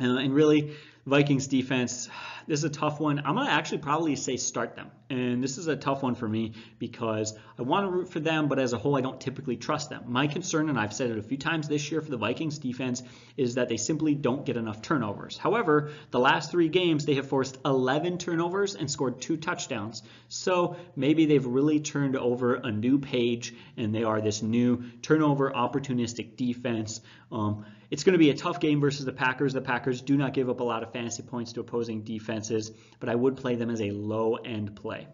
and 0.00 0.32
really, 0.32 0.74
Vikings 1.04 1.48
defense, 1.48 2.08
this 2.46 2.60
is 2.60 2.64
a 2.64 2.70
tough 2.70 3.00
one. 3.00 3.18
I'm 3.18 3.34
going 3.34 3.46
to 3.46 3.52
actually 3.52 3.78
probably 3.78 4.14
say 4.14 4.36
start 4.36 4.76
them. 4.76 4.90
And 5.10 5.42
this 5.42 5.58
is 5.58 5.66
a 5.66 5.74
tough 5.74 6.02
one 6.02 6.14
for 6.14 6.28
me 6.28 6.52
because 6.78 7.36
I 7.58 7.62
want 7.62 7.86
to 7.86 7.90
root 7.90 8.08
for 8.08 8.20
them, 8.20 8.46
but 8.46 8.60
as 8.60 8.72
a 8.72 8.78
whole, 8.78 8.96
I 8.96 9.00
don't 9.00 9.20
typically 9.20 9.56
trust 9.56 9.90
them. 9.90 10.04
My 10.06 10.28
concern, 10.28 10.68
and 10.68 10.78
I've 10.78 10.92
said 10.92 11.10
it 11.10 11.18
a 11.18 11.22
few 11.22 11.36
times 11.36 11.68
this 11.68 11.90
year 11.90 12.00
for 12.00 12.10
the 12.10 12.16
Vikings 12.16 12.58
defense, 12.58 13.02
is 13.36 13.56
that 13.56 13.68
they 13.68 13.76
simply 13.76 14.14
don't 14.14 14.46
get 14.46 14.56
enough 14.56 14.80
turnovers. 14.80 15.36
However, 15.36 15.90
the 16.12 16.20
last 16.20 16.52
three 16.52 16.68
games, 16.68 17.04
they 17.04 17.14
have 17.14 17.28
forced 17.28 17.58
11 17.64 18.18
turnovers 18.18 18.76
and 18.76 18.88
scored 18.88 19.20
two 19.20 19.36
touchdowns. 19.36 20.04
So 20.28 20.76
maybe 20.94 21.26
they've 21.26 21.44
really 21.44 21.80
turned 21.80 22.16
over 22.16 22.54
a 22.54 22.70
new 22.70 23.00
page 23.00 23.54
and 23.76 23.92
they 23.92 24.04
are 24.04 24.20
this 24.20 24.40
new 24.40 24.84
turnover 25.02 25.50
opportunistic 25.50 26.36
defense. 26.36 27.00
Um, 27.32 27.66
it's 27.92 28.04
going 28.04 28.14
to 28.14 28.18
be 28.18 28.30
a 28.30 28.34
tough 28.34 28.58
game 28.58 28.80
versus 28.80 29.04
the 29.04 29.12
Packers. 29.12 29.52
The 29.52 29.60
Packers 29.60 30.00
do 30.00 30.16
not 30.16 30.32
give 30.32 30.48
up 30.48 30.60
a 30.60 30.64
lot 30.64 30.82
of 30.82 30.94
fantasy 30.94 31.22
points 31.22 31.52
to 31.52 31.60
opposing 31.60 32.04
defenses, 32.04 32.72
but 32.98 33.10
I 33.10 33.14
would 33.14 33.36
play 33.36 33.56
them 33.56 33.68
as 33.68 33.82
a 33.82 33.90
low 33.90 34.36
end 34.36 34.74
play. 34.76 35.06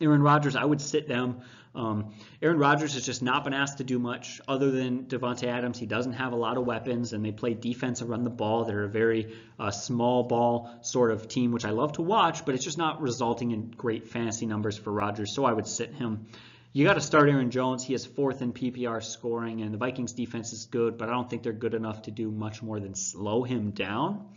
Aaron 0.00 0.22
Rodgers, 0.22 0.56
I 0.56 0.64
would 0.64 0.80
sit 0.80 1.08
them. 1.08 1.42
Um, 1.74 2.14
Aaron 2.40 2.58
Rodgers 2.58 2.94
has 2.94 3.04
just 3.04 3.22
not 3.22 3.44
been 3.44 3.52
asked 3.52 3.78
to 3.78 3.84
do 3.84 3.98
much 3.98 4.40
other 4.48 4.70
than 4.70 5.04
Davante 5.04 5.46
Adams. 5.46 5.78
He 5.78 5.84
doesn't 5.84 6.14
have 6.14 6.32
a 6.32 6.36
lot 6.36 6.56
of 6.56 6.64
weapons, 6.64 7.12
and 7.12 7.22
they 7.22 7.32
play 7.32 7.52
defense 7.52 8.00
and 8.00 8.08
run 8.08 8.24
the 8.24 8.30
ball. 8.30 8.64
They're 8.64 8.84
a 8.84 8.88
very 8.88 9.36
uh, 9.58 9.70
small 9.70 10.22
ball 10.22 10.70
sort 10.80 11.10
of 11.10 11.28
team, 11.28 11.52
which 11.52 11.66
I 11.66 11.70
love 11.70 11.92
to 11.92 12.02
watch, 12.02 12.46
but 12.46 12.54
it's 12.54 12.64
just 12.64 12.78
not 12.78 13.02
resulting 13.02 13.50
in 13.50 13.74
great 13.76 14.08
fantasy 14.08 14.46
numbers 14.46 14.78
for 14.78 14.90
Rodgers, 14.90 15.34
so 15.34 15.44
I 15.44 15.52
would 15.52 15.66
sit 15.66 15.92
him. 15.92 16.28
You 16.72 16.84
got 16.84 16.94
to 16.94 17.00
start 17.00 17.28
Aaron 17.28 17.50
Jones. 17.50 17.84
He 17.84 17.94
is 17.94 18.06
fourth 18.06 18.42
in 18.42 18.52
PPR 18.52 19.02
scoring, 19.02 19.62
and 19.62 19.74
the 19.74 19.78
Vikings 19.78 20.12
defense 20.12 20.52
is 20.52 20.66
good, 20.66 20.98
but 20.98 21.08
I 21.08 21.12
don't 21.12 21.28
think 21.28 21.42
they're 21.42 21.52
good 21.52 21.74
enough 21.74 22.02
to 22.02 22.12
do 22.12 22.30
much 22.30 22.62
more 22.62 22.78
than 22.78 22.94
slow 22.94 23.42
him 23.42 23.72
down. 23.72 24.28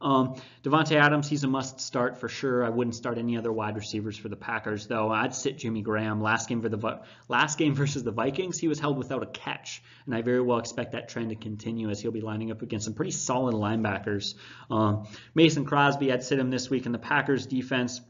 Um, 0.00 0.36
Davante 0.64 0.96
Adams, 0.96 1.28
he's 1.28 1.44
a 1.44 1.48
must 1.48 1.80
start 1.80 2.18
for 2.18 2.30
sure. 2.30 2.64
I 2.64 2.70
wouldn't 2.70 2.96
start 2.96 3.18
any 3.18 3.36
other 3.36 3.52
wide 3.52 3.76
receivers 3.76 4.16
for 4.16 4.30
the 4.30 4.36
Packers, 4.36 4.86
though. 4.86 5.10
I'd 5.10 5.34
sit 5.34 5.58
Jimmy 5.58 5.82
Graham. 5.82 6.22
Last 6.22 6.48
game 6.48 6.62
for 6.62 6.70
the 6.70 7.00
last 7.28 7.58
game 7.58 7.74
versus 7.82 8.02
the 8.02 8.10
Vikings, 8.10 8.58
he 8.58 8.68
was 8.68 8.80
held 8.80 8.96
without 8.96 9.22
a 9.22 9.26
catch, 9.26 9.82
and 10.06 10.14
I 10.14 10.22
very 10.22 10.40
well 10.40 10.58
expect 10.58 10.92
that 10.92 11.10
trend 11.10 11.28
to 11.28 11.36
continue 11.36 11.90
as 11.90 12.00
he'll 12.00 12.10
be 12.10 12.22
lining 12.22 12.50
up 12.50 12.62
against 12.62 12.86
some 12.86 12.94
pretty 12.94 13.10
solid 13.10 13.54
linebackers. 13.54 14.34
Um, 14.70 15.06
Mason 15.34 15.66
Crosby, 15.66 16.10
I'd 16.10 16.24
sit 16.24 16.38
him 16.38 16.48
this 16.48 16.70
week 16.70 16.86
in 16.86 16.92
the 16.92 16.98
Packers 16.98 17.46
defense. 17.46 18.00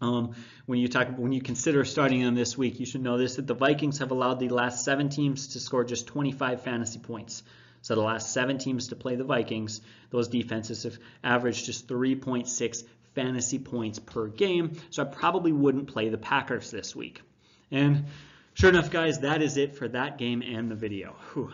Um, 0.00 0.34
when 0.66 0.78
you 0.78 0.88
talk, 0.88 1.08
when 1.16 1.32
you 1.32 1.40
consider 1.40 1.84
starting 1.84 2.22
them 2.22 2.34
this 2.34 2.56
week, 2.56 2.78
you 2.78 2.86
should 2.86 3.02
know 3.02 3.18
this: 3.18 3.36
that 3.36 3.46
the 3.46 3.54
Vikings 3.54 3.98
have 3.98 4.10
allowed 4.10 4.38
the 4.38 4.48
last 4.48 4.84
seven 4.84 5.08
teams 5.08 5.48
to 5.48 5.60
score 5.60 5.84
just 5.84 6.06
25 6.06 6.62
fantasy 6.62 6.98
points. 6.98 7.42
So 7.82 7.94
the 7.94 8.02
last 8.02 8.32
seven 8.32 8.58
teams 8.58 8.88
to 8.88 8.96
play 8.96 9.16
the 9.16 9.24
Vikings, 9.24 9.80
those 10.10 10.28
defenses 10.28 10.82
have 10.82 10.98
averaged 11.22 11.64
just 11.64 11.86
3.6 11.86 12.84
fantasy 13.14 13.58
points 13.58 13.98
per 13.98 14.28
game. 14.28 14.76
So 14.90 15.02
I 15.02 15.06
probably 15.06 15.52
wouldn't 15.52 15.88
play 15.88 16.08
the 16.08 16.18
Packers 16.18 16.70
this 16.70 16.94
week. 16.94 17.22
And 17.70 18.06
sure 18.54 18.70
enough, 18.70 18.90
guys, 18.90 19.20
that 19.20 19.42
is 19.42 19.56
it 19.56 19.76
for 19.76 19.88
that 19.88 20.18
game 20.18 20.42
and 20.42 20.70
the 20.70 20.74
video. 20.74 21.16
Whew. 21.32 21.52